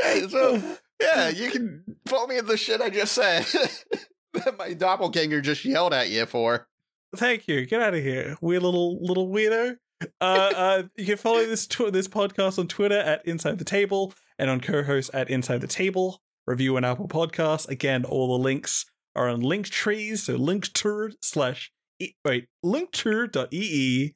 Yeah, 0.02 0.26
so 0.28 0.62
yeah, 1.00 1.28
you 1.28 1.50
can 1.50 1.84
follow 2.06 2.26
me 2.26 2.38
at 2.38 2.46
the 2.46 2.56
shit 2.56 2.80
I 2.80 2.90
just 2.90 3.12
said 3.12 3.46
that 4.34 4.58
my 4.58 4.72
doppelganger 4.74 5.40
just 5.40 5.64
yelled 5.64 5.94
at 5.94 6.10
you 6.10 6.26
for. 6.26 6.68
Thank 7.16 7.48
you. 7.48 7.66
Get 7.66 7.82
out 7.82 7.94
of 7.94 8.02
here, 8.02 8.36
weird 8.40 8.62
little 8.62 9.02
little 9.04 9.28
weirdo. 9.28 9.76
Uh, 10.20 10.52
uh, 10.56 10.82
you 10.96 11.04
can 11.04 11.16
follow 11.16 11.44
this 11.44 11.66
tw- 11.66 11.92
this 11.92 12.08
podcast 12.08 12.58
on 12.58 12.68
Twitter 12.68 12.98
at 12.98 13.26
Inside 13.26 13.58
the 13.58 13.64
Table 13.64 14.14
and 14.38 14.48
on 14.48 14.60
Cohost 14.60 15.10
at 15.12 15.28
Inside 15.28 15.60
the 15.60 15.66
Table. 15.66 16.22
Review 16.46 16.76
on 16.76 16.84
Apple 16.84 17.08
Podcasts. 17.08 17.68
Again, 17.68 18.04
all 18.04 18.36
the 18.36 18.42
links 18.42 18.86
are 19.14 19.28
on 19.28 19.42
Linktree. 19.42 20.16
So 20.18 20.36
linktree 20.38 21.14
slash 21.22 21.70
e- 21.98 22.14
wait 22.24 22.46
linktree.ee 22.64 24.14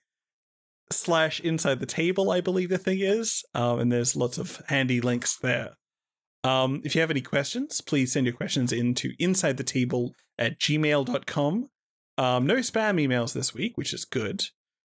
slash 0.90 1.40
Inside 1.40 1.80
the 1.80 1.86
Table. 1.86 2.30
I 2.30 2.40
believe 2.40 2.68
the 2.68 2.78
thing 2.78 3.00
is, 3.00 3.42
um, 3.54 3.80
and 3.80 3.92
there's 3.92 4.16
lots 4.16 4.38
of 4.38 4.62
handy 4.68 5.00
links 5.00 5.36
there. 5.38 5.76
Um, 6.44 6.82
if 6.84 6.94
you 6.94 7.00
have 7.00 7.10
any 7.10 7.22
questions, 7.22 7.80
please 7.80 8.12
send 8.12 8.26
your 8.26 8.34
questions 8.34 8.72
into 8.72 9.12
inside 9.18 9.56
the 9.56 9.64
table 9.64 10.12
at 10.38 10.58
gmail.com. 10.60 11.68
Um, 12.18 12.46
no 12.46 12.56
spam 12.56 13.00
emails 13.00 13.32
this 13.32 13.54
week, 13.54 13.76
which 13.76 13.92
is 13.92 14.04
good. 14.04 14.44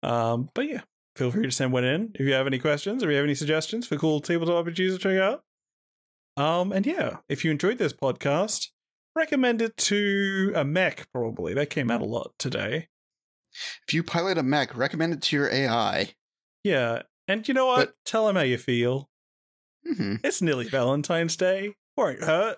Um, 0.02 0.50
but 0.54 0.68
yeah, 0.68 0.82
feel 1.16 1.32
free 1.32 1.44
to 1.44 1.52
send 1.52 1.72
one 1.72 1.84
in 1.84 2.12
if 2.16 2.22
you 2.22 2.34
have 2.34 2.48
any 2.48 2.60
questions 2.60 3.04
or 3.04 3.10
you 3.10 3.18
have 3.18 3.26
any 3.26 3.36
suggestions 3.36 3.88
for 3.88 3.98
cool 3.98 4.20
tabletop 4.20 4.66
RPGs 4.66 4.94
to 4.94 4.98
check 4.98 5.18
out. 5.20 5.44
Um, 6.38 6.72
and 6.72 6.86
yeah, 6.86 7.18
if 7.30 7.46
you 7.46 7.52
enjoyed 7.52 7.78
this 7.78 7.94
podcast, 7.94 8.68
recommend 9.16 9.62
it 9.62 9.78
to 9.78 10.52
a 10.56 10.66
mech. 10.66 11.08
Probably 11.14 11.54
that 11.54 11.70
came 11.70 11.90
out 11.90 12.02
a 12.02 12.06
lot 12.06 12.34
today. 12.38 12.90
If 13.88 13.94
you 13.94 14.04
pilot 14.04 14.38
a 14.38 14.44
mech, 14.44 14.76
recommend 14.76 15.14
it 15.14 15.22
to 15.24 15.36
your 15.36 15.52
AI. 15.52 16.14
Yeah, 16.64 17.04
and 17.28 17.48
you 17.48 17.54
know 17.54 17.66
what? 17.68 17.78
But- 17.88 17.96
Tell 18.06 18.28
them 18.28 18.36
how 18.36 18.42
you 18.42 18.58
feel. 18.58 19.10
hmm 19.86 20.16
It's 20.24 20.42
nearly 20.42 20.68
Valentine's 20.68 21.36
Day. 21.38 21.76
Won't 21.98 22.24
hurt. 22.24 22.58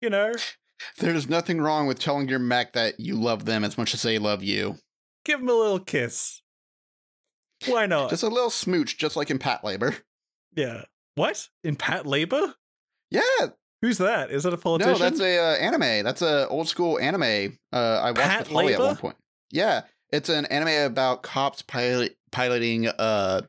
You 0.00 0.10
know, 0.10 0.32
There's 0.98 1.28
nothing 1.28 1.60
wrong 1.60 1.86
with 1.86 1.98
telling 1.98 2.28
your 2.28 2.38
mech 2.38 2.72
that 2.74 2.98
you 3.00 3.14
love 3.14 3.44
them 3.46 3.64
as 3.64 3.78
much 3.78 3.94
as 3.94 4.02
they 4.02 4.18
love 4.18 4.42
you. 4.42 4.76
give 5.24 5.40
them 5.40 5.48
a 5.48 5.52
little 5.54 5.78
kiss. 5.80 6.42
Why 7.66 7.86
not? 7.86 8.10
Just 8.10 8.22
a 8.22 8.28
little 8.28 8.50
smooch, 8.50 8.98
just 8.98 9.16
like 9.16 9.30
in 9.30 9.38
Patlabor. 9.38 10.00
yeah. 10.54 10.82
What 11.14 11.48
in 11.62 11.76
Patlabor? 11.76 12.54
Yeah, 13.10 13.22
Who's 13.80 13.98
that? 13.98 14.30
Is 14.30 14.42
that 14.44 14.52
a 14.54 14.56
politician? 14.56 14.92
no, 14.94 14.98
that's 14.98 15.20
a 15.20 15.38
uh, 15.38 15.56
anime. 15.56 16.04
That's 16.04 16.22
a 16.22 16.48
old 16.48 16.68
school 16.68 16.98
anime. 16.98 17.56
Uh, 17.72 17.76
I 18.02 18.10
watched 18.10 18.20
Pat 18.22 18.48
Holly 18.48 18.72
at 18.74 18.80
one 18.80 18.96
point. 18.96 19.16
Yeah, 19.50 19.82
it's 20.10 20.28
an 20.28 20.46
anime 20.46 20.90
about 20.92 21.22
cops 21.22 21.62
pilot 21.62 22.16
piloting 22.32 22.88
uh 22.88 23.42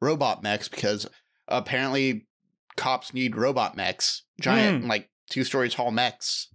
robot 0.00 0.42
mechs 0.42 0.68
because 0.68 1.06
apparently 1.48 2.26
cops 2.76 3.12
need 3.12 3.36
robot 3.36 3.76
mechs, 3.76 4.22
giant 4.40 4.86
like 4.86 5.10
two 5.28 5.44
story 5.44 5.68
tall 5.68 5.90
mechs. 5.90 6.48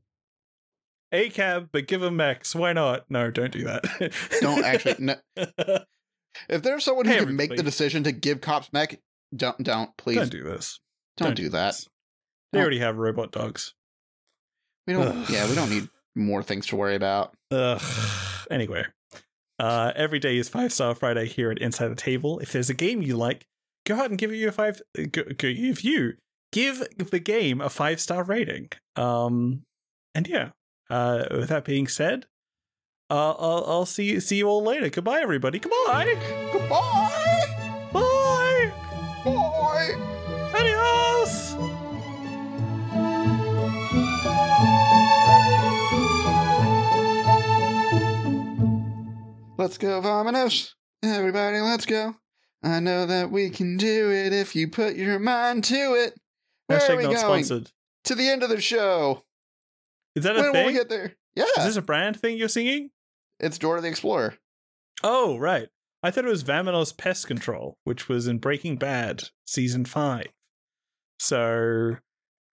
A 1.12 1.30
cab, 1.30 1.70
but 1.72 1.88
give 1.88 2.02
them 2.02 2.18
mechs. 2.18 2.56
Why 2.56 2.74
not? 2.74 3.06
No, 3.10 3.30
don't 3.32 3.52
do 3.52 3.64
that. 3.64 4.12
Don't 4.42 4.66
actually. 4.66 4.96
No, 5.00 5.16
if 6.50 6.62
there's 6.64 6.84
someone 6.84 7.06
who 7.06 7.12
Hey, 7.14 7.26
can 7.26 7.36
make 7.36 7.56
the 7.56 7.64
decision 7.64 8.04
to 8.04 8.12
give 8.12 8.42
cops 8.42 8.74
mech, 8.74 9.00
don't 9.34 9.58
don't 9.64 9.96
please 9.98 10.18
don't 10.18 10.32
don't, 10.32 10.80
don't 11.18 11.36
do, 11.36 11.50
that. 11.50 11.68
this. 11.68 11.88
They 12.52 12.58
Don't. 12.58 12.64
already 12.64 12.80
have 12.80 12.98
robot 12.98 13.32
dogs. 13.32 13.74
We 14.88 14.94
don't. 14.94 15.08
Ugh. 15.08 15.30
yeah, 15.30 15.48
we 15.48 15.56
don't 15.56 15.70
need 15.76 15.88
more 16.16 16.44
things 16.44 16.66
to 16.68 16.76
worry 16.76 16.96
about. 16.96 17.36
Ugh. 17.52 17.82
Anyway, 18.50 18.86
uh, 19.60 19.92
every 19.96 20.20
day 20.20 20.38
is 20.38 20.50
Five 20.50 20.74
Star 20.74 20.96
Friday 20.96 21.26
here 21.28 21.52
at 21.52 21.60
Inside 21.60 21.90
the 21.90 21.96
Table. 21.96 22.40
If 22.40 22.52
there's 22.52 22.70
a 22.70 22.74
game 22.74 23.02
you 23.02 23.18
like, 23.18 23.46
go 23.86 23.96
out 23.96 24.10
and 24.10 24.18
give 24.18 24.34
you 24.34 24.48
a 24.48 24.52
five. 24.52 24.82
Go, 24.96 25.24
go, 25.24 25.48
if 25.48 25.84
you 25.84 26.14
give 26.52 26.88
the 27.12 27.20
game 27.20 27.62
a 27.62 27.70
five 27.70 28.00
star 28.00 28.24
rating. 28.24 28.70
Um, 28.96 29.64
and 30.14 30.28
yeah. 30.28 30.52
Uh, 30.90 31.26
with 31.32 31.50
that 31.50 31.66
being 31.66 31.88
said, 31.88 32.28
uh, 33.10 33.32
I'll, 33.32 33.66
I'll 33.68 33.86
see 33.86 34.20
see 34.20 34.38
you 34.38 34.48
all 34.48 34.64
later. 34.64 34.90
Goodbye, 34.90 35.20
everybody. 35.20 35.60
Goodbye. 35.60 36.16
Goodbye. 36.54 37.42
Let's 49.58 49.78
go, 49.78 50.02
Vominos. 50.02 50.74
Everybody, 51.04 51.60
let's 51.60 51.86
go. 51.86 52.16
I 52.64 52.80
know 52.80 53.06
that 53.06 53.32
we 53.32 53.50
can 53.50 53.78
do 53.78 54.12
it 54.12 54.34
if 54.34 54.56
you 54.56 54.68
put 54.70 54.96
your 54.96 55.20
mind 55.20 55.64
to 55.66 55.76
it. 55.76 56.20
Where 56.68 56.82
are 56.82 56.98
we 56.98 57.04
not 57.04 57.14
going? 57.16 57.44
sponsored. 57.44 57.72
To 58.06 58.16
the 58.16 58.28
end 58.28 58.44
of 58.44 58.50
the 58.50 58.60
show. 58.60 59.24
Is 60.16 60.24
that 60.24 60.36
a 60.38 60.42
When 60.42 60.52
thing? 60.52 60.66
we 60.68 60.74
get 60.74 60.90
there? 60.90 61.14
Yeah. 61.36 61.46
Is 61.58 61.66
this 61.66 61.78
a 61.78 61.82
brand 61.82 62.20
thing 62.20 62.38
you're 62.38 62.48
singing? 62.50 62.90
it's 63.40 63.58
Dora 63.58 63.82
the 63.82 63.88
Explorer. 63.90 64.36
Oh, 65.04 65.38
right. 65.38 65.68
I 66.02 66.10
thought 66.12 66.26
it 66.26 66.30
was 66.30 66.44
Vamonos 66.44 66.96
Pest 66.98 67.28
Control, 67.28 67.78
which 67.84 68.08
was 68.08 68.28
in 68.28 68.38
Breaking 68.38 68.78
Bad 68.78 69.30
season 69.46 69.84
five. 69.86 70.28
So 71.20 71.98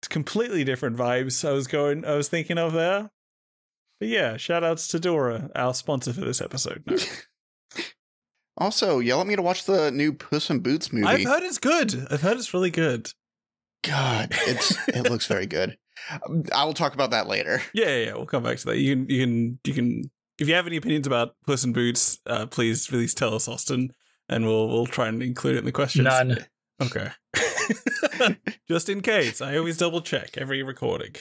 it's 0.01 0.09
completely 0.09 0.65
different 0.65 0.97
vibes. 0.97 1.47
I 1.47 1.53
was 1.53 1.67
going, 1.67 2.05
I 2.05 2.15
was 2.15 2.29
thinking 2.29 2.59
of 2.59 2.73
there. 2.73 3.11
But 3.99 4.09
yeah, 4.09 4.37
shout 4.37 4.65
outs 4.65 4.89
to 4.89 5.01
Dora, 5.01 5.51
our 5.55 5.75
sponsor 5.75 6.13
for 6.13 6.21
this 6.21 6.41
episode. 6.41 6.83
No. 6.87 6.97
Also, 8.61 8.99
yell 8.99 9.21
at 9.21 9.27
me 9.29 9.37
to 9.37 9.43
watch 9.43 9.65
the 9.65 9.93
new 9.93 10.13
Puss 10.13 10.51
in 10.51 10.59
Boots 10.59 10.93
movie. 10.93 11.07
I've 11.07 11.25
heard 11.25 11.45
it's 11.45 11.59
good. 11.59 12.09
I've 12.11 12.23
heard 12.23 12.37
it's 12.39 12.53
really 12.53 12.73
good. 12.73 13.13
God, 13.85 14.31
it's 14.33 14.77
it 14.89 15.09
looks 15.09 15.27
very 15.27 15.47
good. 15.47 15.79
Um, 16.11 16.43
I 16.55 16.65
will 16.65 16.75
talk 16.75 16.93
about 16.95 17.13
that 17.13 17.29
later. 17.29 17.63
Yeah, 17.73 17.87
yeah, 17.87 18.05
yeah, 18.07 18.15
we'll 18.15 18.27
come 18.27 18.43
back 18.43 18.59
to 18.59 18.67
that. 18.67 18.79
You 18.79 18.97
can, 18.97 19.09
you 19.09 19.21
can, 19.25 19.59
you 19.65 19.75
can. 19.75 20.11
If 20.41 20.49
you 20.49 20.55
have 20.55 20.67
any 20.67 20.77
opinions 20.77 21.07
about 21.07 21.37
Puss 21.47 21.63
in 21.65 21.73
Boots, 21.73 22.19
uh, 22.27 22.47
please, 22.47 22.89
please 22.89 23.15
tell 23.15 23.33
us, 23.35 23.47
Austin, 23.47 23.93
and 24.29 24.45
we'll 24.45 24.69
we'll 24.69 24.87
try 24.87 25.07
and 25.07 25.23
include 25.23 25.55
it 25.55 25.61
in 25.61 25.65
the 25.65 25.73
questions. 25.73 26.05
None. 26.05 26.45
Okay. 26.83 27.11
Just 28.69 28.89
in 28.89 29.03
case, 29.03 29.41
I 29.41 29.57
always 29.57 29.77
double 29.77 30.01
check 30.01 30.37
every 30.37 30.65
recording. 30.65 31.15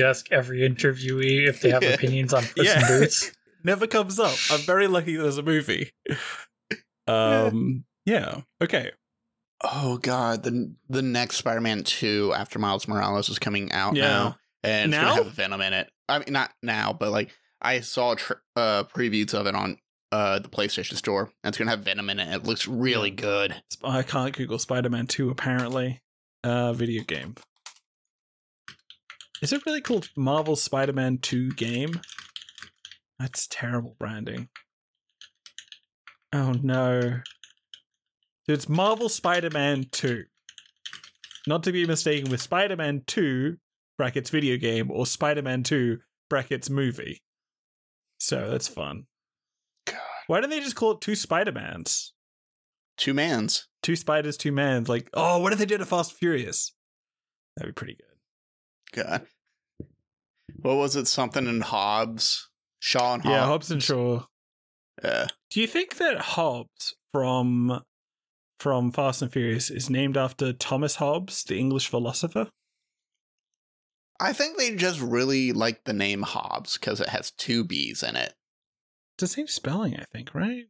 You 0.00 0.06
ask 0.06 0.30
every 0.32 0.60
interviewee 0.60 1.46
if 1.46 1.60
they 1.60 1.70
have 1.70 1.82
Yeah. 1.84 1.90
opinions 1.90 2.32
on 2.34 2.42
Puss 2.42 2.66
Yeah. 2.66 2.80
in 2.80 3.00
Boots. 3.00 3.32
Never 3.64 3.86
comes 3.86 4.18
up. 4.18 4.34
I'm 4.50 4.60
very 4.60 4.86
lucky 4.88 5.16
there's 5.16 5.38
a 5.38 5.42
movie. 5.42 5.90
Um. 7.06 7.84
Yeah. 8.06 8.42
Okay. 8.62 8.92
Oh 9.62 9.98
God, 9.98 10.42
the 10.42 10.74
the 10.88 11.02
next 11.02 11.36
Spider-Man 11.36 11.82
two 11.84 12.32
after 12.36 12.58
Miles 12.58 12.86
Morales 12.88 13.28
is 13.28 13.38
coming 13.38 13.72
out 13.72 13.94
Yeah. 13.96 14.06
now, 14.08 14.36
and 14.62 14.92
it's 14.94 15.00
Now? 15.00 15.10
gonna 15.16 15.24
have 15.24 15.32
Venom 15.32 15.60
in 15.60 15.72
it. 15.72 15.90
I 16.08 16.18
mean, 16.20 16.26
not 16.32 16.52
now, 16.62 16.92
but 16.92 17.10
like 17.10 17.30
I 17.60 17.80
saw 17.80 18.14
tr- 18.14 18.34
uh 18.56 18.84
previews 18.84 19.34
of 19.34 19.46
it 19.46 19.54
on 19.54 19.78
uh 20.12 20.38
the 20.38 20.48
PlayStation 20.48 20.94
Store. 20.96 21.30
And 21.42 21.50
it's 21.50 21.58
gonna 21.58 21.70
have 21.70 21.80
Venom 21.80 22.08
in 22.10 22.20
it. 22.20 22.32
It 22.34 22.44
looks 22.44 22.66
really 22.68 23.10
good. 23.10 23.54
Sp- 23.74 23.84
I 23.84 24.02
can't 24.02 24.34
Google 24.36 24.58
Spider-Man 24.58 25.08
Two. 25.08 25.30
Apparently, 25.30 26.00
uh, 26.44 26.72
video 26.72 27.02
game. 27.02 27.34
Is 29.42 29.52
it 29.52 29.64
really 29.64 29.80
called 29.80 30.10
Marvel 30.16 30.56
Spider-Man 30.56 31.18
Two 31.18 31.50
game? 31.52 32.00
That's 33.18 33.46
terrible 33.46 33.96
branding. 33.98 34.48
Oh 36.32 36.52
no. 36.62 37.20
It's 38.46 38.68
Marvel 38.68 39.08
Spider-Man 39.08 39.86
2. 39.92 40.24
Not 41.46 41.62
to 41.62 41.72
be 41.72 41.86
mistaken 41.86 42.30
with 42.30 42.42
Spider-Man 42.42 43.02
2 43.06 43.56
brackets 43.96 44.30
video 44.30 44.56
game 44.56 44.90
or 44.90 45.06
Spider-Man 45.06 45.62
2 45.62 45.98
brackets 46.28 46.68
movie. 46.68 47.22
So 48.18 48.50
that's 48.50 48.68
fun. 48.68 49.04
God. 49.86 49.98
Why 50.26 50.40
don't 50.40 50.50
they 50.50 50.60
just 50.60 50.76
call 50.76 50.92
it 50.92 51.00
two 51.00 51.14
Spider-Mans? 51.14 52.12
Two 52.96 53.14
mans. 53.14 53.68
Two 53.82 53.96
spiders, 53.96 54.36
two 54.36 54.52
mans. 54.52 54.88
Like, 54.88 55.08
oh, 55.14 55.38
what 55.38 55.52
if 55.52 55.58
they 55.58 55.64
did 55.64 55.80
a 55.80 55.86
Fast 55.86 56.12
Furious? 56.12 56.72
That'd 57.56 57.74
be 57.74 57.78
pretty 57.78 57.94
good. 57.94 58.09
God. 58.92 59.26
What 60.56 60.76
was 60.76 60.96
it? 60.96 61.06
Something 61.06 61.46
in 61.46 61.60
Hobbs. 61.62 62.48
Shaw 62.78 63.14
and 63.14 63.22
Hobbs. 63.22 63.32
Yeah, 63.32 63.46
Hobbs 63.46 63.70
and 63.70 63.82
Shaw. 63.82 64.24
Yeah. 65.02 65.26
Do 65.50 65.60
you 65.60 65.66
think 65.66 65.96
that 65.96 66.18
Hobbs 66.18 66.94
from 67.12 67.82
from 68.58 68.92
Fast 68.92 69.22
and 69.22 69.32
Furious 69.32 69.70
is 69.70 69.88
named 69.88 70.16
after 70.16 70.52
Thomas 70.52 70.96
Hobbes, 70.96 71.44
the 71.44 71.58
English 71.58 71.88
philosopher? 71.88 72.48
I 74.20 74.34
think 74.34 74.58
they 74.58 74.74
just 74.76 75.00
really 75.00 75.52
like 75.52 75.84
the 75.84 75.94
name 75.94 76.22
Hobbs 76.22 76.76
because 76.76 77.00
it 77.00 77.08
has 77.08 77.30
two 77.30 77.64
B's 77.64 78.02
in 78.02 78.16
it. 78.16 78.34
It's 79.14 79.22
the 79.22 79.26
same 79.28 79.46
spelling, 79.46 79.96
I 79.96 80.04
think, 80.04 80.34
right? 80.34 80.66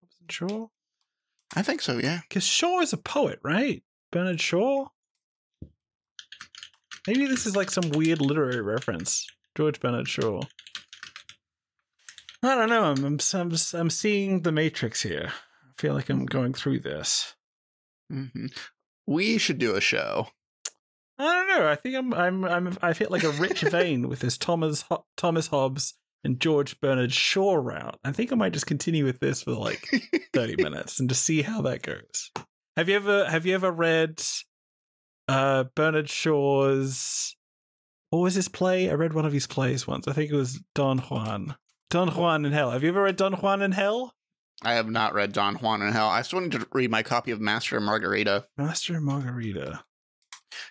Hobbes 0.00 0.16
and 0.20 0.32
Shaw? 0.32 0.66
I 1.54 1.62
think 1.62 1.80
so, 1.80 1.98
yeah. 1.98 2.20
Because 2.28 2.44
Shaw 2.44 2.80
is 2.80 2.92
a 2.92 2.98
poet, 2.98 3.38
right? 3.44 3.84
Bernard 4.10 4.40
Shaw? 4.40 4.88
Maybe 7.08 7.26
this 7.26 7.46
is 7.46 7.56
like 7.56 7.70
some 7.70 7.88
weird 7.90 8.20
literary 8.20 8.60
reference. 8.60 9.26
George 9.56 9.80
Bernard 9.80 10.08
Shaw. 10.08 10.42
I 12.42 12.54
don't 12.54 12.68
know. 12.68 12.84
I'm, 12.84 13.02
I'm, 13.02 13.18
I'm, 13.34 13.52
I'm 13.74 13.90
seeing 13.90 14.42
the 14.42 14.52
Matrix 14.52 15.02
here. 15.02 15.32
I 15.32 15.80
feel 15.80 15.94
like 15.94 16.10
I'm 16.10 16.26
going 16.26 16.52
through 16.52 16.80
this. 16.80 17.34
hmm 18.10 18.46
We 19.06 19.38
should 19.38 19.56
do 19.58 19.74
a 19.74 19.80
show. 19.80 20.28
I 21.18 21.24
don't 21.32 21.48
know. 21.48 21.66
I 21.68 21.76
think 21.76 21.96
I'm 21.96 22.12
I'm 22.12 22.44
I'm 22.44 22.76
I 22.82 22.92
feel 22.92 23.08
like 23.10 23.24
a 23.24 23.30
rich 23.30 23.62
vein 23.70 24.06
with 24.08 24.20
this 24.20 24.36
Thomas 24.36 24.82
Ho- 24.82 25.06
Thomas 25.16 25.46
Hobbes 25.46 25.94
and 26.22 26.38
George 26.38 26.78
Bernard 26.78 27.12
Shaw 27.14 27.54
route. 27.54 27.98
I 28.04 28.12
think 28.12 28.32
I 28.32 28.36
might 28.36 28.52
just 28.52 28.66
continue 28.66 29.06
with 29.06 29.18
this 29.18 29.42
for 29.44 29.52
like 29.52 29.82
30 30.34 30.56
minutes 30.62 31.00
and 31.00 31.08
just 31.08 31.22
see 31.24 31.40
how 31.40 31.62
that 31.62 31.80
goes. 31.82 32.30
Have 32.76 32.90
you 32.90 32.96
ever 32.96 33.24
have 33.30 33.46
you 33.46 33.54
ever 33.54 33.72
read 33.72 34.22
uh 35.28 35.64
Bernard 35.74 36.08
Shaw's 36.08 37.36
what 38.10 38.20
was 38.20 38.34
his 38.34 38.48
play? 38.48 38.90
I 38.90 38.94
read 38.94 39.12
one 39.12 39.26
of 39.26 39.32
his 39.32 39.46
plays 39.46 39.86
once. 39.86 40.08
I 40.08 40.12
think 40.12 40.30
it 40.30 40.36
was 40.36 40.60
Don 40.74 40.98
Juan. 40.98 41.56
Don 41.90 42.08
Juan 42.08 42.44
in 42.44 42.52
Hell. 42.52 42.70
Have 42.70 42.82
you 42.82 42.88
ever 42.88 43.02
read 43.02 43.16
Don 43.16 43.34
Juan 43.34 43.60
in 43.62 43.72
Hell? 43.72 44.14
I 44.62 44.72
have 44.72 44.90
not 44.90 45.14
read 45.14 45.32
Don 45.32 45.56
Juan 45.56 45.82
in 45.82 45.92
Hell. 45.92 46.08
I 46.08 46.22
still 46.22 46.40
need 46.40 46.52
to 46.52 46.66
read 46.72 46.90
my 46.90 47.02
copy 47.02 47.30
of 47.30 47.40
Master 47.40 47.76
and 47.76 47.84
Margarita. 47.84 48.46
Master 48.56 48.96
and 48.96 49.04
Margarita. 49.04 49.84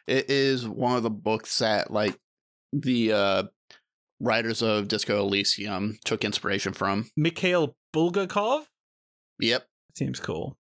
It 0.07 0.29
is 0.29 0.67
one 0.67 0.97
of 0.97 1.03
the 1.03 1.09
books 1.09 1.59
that 1.59 1.91
like 1.91 2.17
the 2.73 3.13
uh 3.13 3.43
writers 4.19 4.61
of 4.61 4.87
Disco 4.87 5.19
Elysium 5.19 5.99
took 6.03 6.25
inspiration 6.25 6.73
from. 6.73 7.09
Mikhail 7.15 7.75
Bulgakov? 7.95 8.65
Yep. 9.39 9.67
Seems 9.95 10.19
cool. 10.19 10.57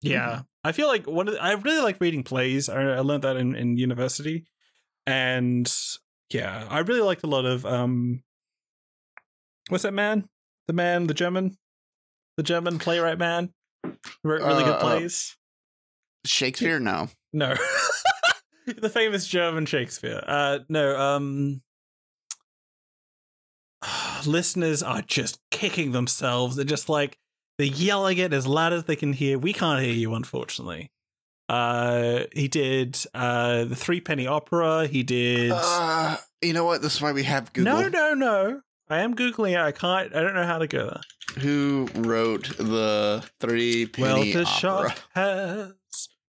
Yeah. 0.00 0.42
I 0.62 0.72
feel 0.72 0.88
like 0.88 1.06
one 1.06 1.28
of 1.28 1.34
the, 1.34 1.42
I 1.42 1.52
really 1.52 1.82
like 1.82 2.00
reading 2.00 2.22
plays. 2.22 2.68
I, 2.68 2.82
I 2.82 3.00
learned 3.00 3.24
that 3.24 3.36
in, 3.36 3.54
in 3.54 3.76
university. 3.76 4.46
And 5.06 5.72
yeah, 6.30 6.66
I 6.68 6.80
really 6.80 7.00
liked 7.00 7.24
a 7.24 7.28
lot 7.28 7.44
of 7.46 7.64
um 7.64 8.22
what's 9.68 9.82
that 9.84 9.94
man? 9.94 10.28
The 10.66 10.72
man, 10.74 11.06
the 11.06 11.14
German? 11.14 11.56
The 12.36 12.42
German 12.42 12.78
playwright 12.78 13.18
man? 13.18 13.52
Wrote 14.22 14.42
really 14.42 14.64
good 14.64 14.74
Uh, 14.74 14.80
plays. 14.80 15.36
Shakespeare, 16.26 16.78
no. 16.78 17.08
No. 17.32 17.54
the 18.66 18.90
famous 18.90 19.26
German 19.26 19.66
Shakespeare. 19.66 20.22
Uh 20.26 20.58
no, 20.68 20.96
um 20.98 21.62
listeners 24.26 24.82
are 24.82 25.02
just 25.02 25.40
kicking 25.50 25.92
themselves. 25.92 26.56
They're 26.56 26.64
just 26.64 26.88
like 26.88 27.18
they're 27.60 27.68
yelling 27.68 28.16
it 28.16 28.32
as 28.32 28.46
loud 28.46 28.72
as 28.72 28.84
they 28.84 28.96
can 28.96 29.12
hear. 29.12 29.38
We 29.38 29.52
can't 29.52 29.82
hear 29.82 29.92
you, 29.92 30.14
unfortunately. 30.14 30.90
Uh 31.46 32.20
he 32.32 32.48
did 32.48 32.96
uh 33.12 33.64
the 33.64 33.76
Three 33.76 34.00
Penny 34.00 34.26
Opera. 34.26 34.86
He 34.86 35.02
did 35.02 35.52
Uh, 35.54 36.16
you 36.40 36.54
know 36.54 36.64
what? 36.64 36.80
This 36.80 36.94
is 36.94 37.02
why 37.02 37.12
we 37.12 37.24
have 37.24 37.52
Google. 37.52 37.74
No, 37.82 37.88
no, 37.88 38.14
no. 38.14 38.62
I 38.88 39.00
am 39.00 39.14
Googling 39.14 39.52
it. 39.52 39.58
I 39.58 39.72
can't 39.72 40.14
I 40.14 40.22
don't 40.22 40.34
know 40.34 40.46
how 40.46 40.56
to 40.58 40.66
go 40.66 40.86
there. 40.86 41.42
Who 41.42 41.88
wrote 41.96 42.56
the 42.56 43.28
Three 43.40 43.84
Penny 43.86 44.08
well, 44.08 44.22
the 44.22 44.30
opera? 44.30 44.46
shop 44.46 44.98
has 45.14 45.72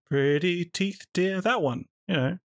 pretty 0.10 0.64
teeth, 0.64 1.08
dear. 1.14 1.42
That 1.42 1.62
one, 1.62 1.86
you 2.08 2.16
know. 2.16 2.38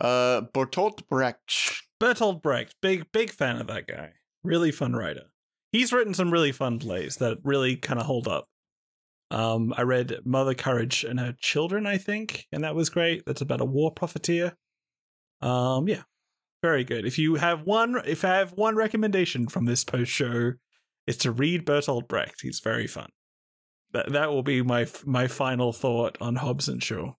Uh, 0.00 0.42
Bertolt 0.54 1.06
Brecht. 1.08 1.82
Bertolt 2.00 2.40
Brecht, 2.40 2.76
big 2.80 3.12
big 3.12 3.30
fan 3.30 3.60
of 3.60 3.66
that 3.66 3.86
guy. 3.86 4.12
Really 4.42 4.70
fun 4.70 4.94
writer. 4.94 5.24
He's 5.72 5.92
written 5.92 6.14
some 6.14 6.30
really 6.30 6.52
fun 6.52 6.78
plays 6.78 7.16
that 7.16 7.38
really 7.44 7.76
kind 7.76 8.00
of 8.00 8.06
hold 8.06 8.26
up. 8.26 8.46
Um, 9.30 9.74
I 9.76 9.82
read 9.82 10.20
Mother 10.24 10.54
Courage 10.54 11.04
and 11.04 11.20
Her 11.20 11.34
Children, 11.38 11.86
I 11.86 11.98
think, 11.98 12.46
and 12.50 12.64
that 12.64 12.74
was 12.74 12.88
great. 12.88 13.24
That's 13.26 13.42
about 13.42 13.60
a 13.60 13.66
war 13.66 13.90
profiteer. 13.90 14.54
Um, 15.42 15.86
yeah, 15.86 16.02
very 16.62 16.84
good. 16.84 17.04
If 17.06 17.18
you 17.18 17.36
have 17.36 17.62
one, 17.62 18.00
if 18.06 18.24
I 18.24 18.36
have 18.38 18.52
one 18.52 18.76
recommendation 18.76 19.46
from 19.48 19.66
this 19.66 19.84
post 19.84 20.10
show, 20.10 20.52
it's 21.06 21.18
to 21.18 21.32
read 21.32 21.66
Bertolt 21.66 22.08
Brecht. 22.08 22.40
He's 22.42 22.60
very 22.60 22.86
fun. 22.86 23.10
That 23.92 24.12
that 24.12 24.30
will 24.30 24.42
be 24.42 24.62
my 24.62 24.86
my 25.04 25.26
final 25.26 25.72
thought 25.72 26.16
on 26.20 26.36
Hobbs 26.36 26.68
and 26.68 26.82
Shaw. 26.82 27.12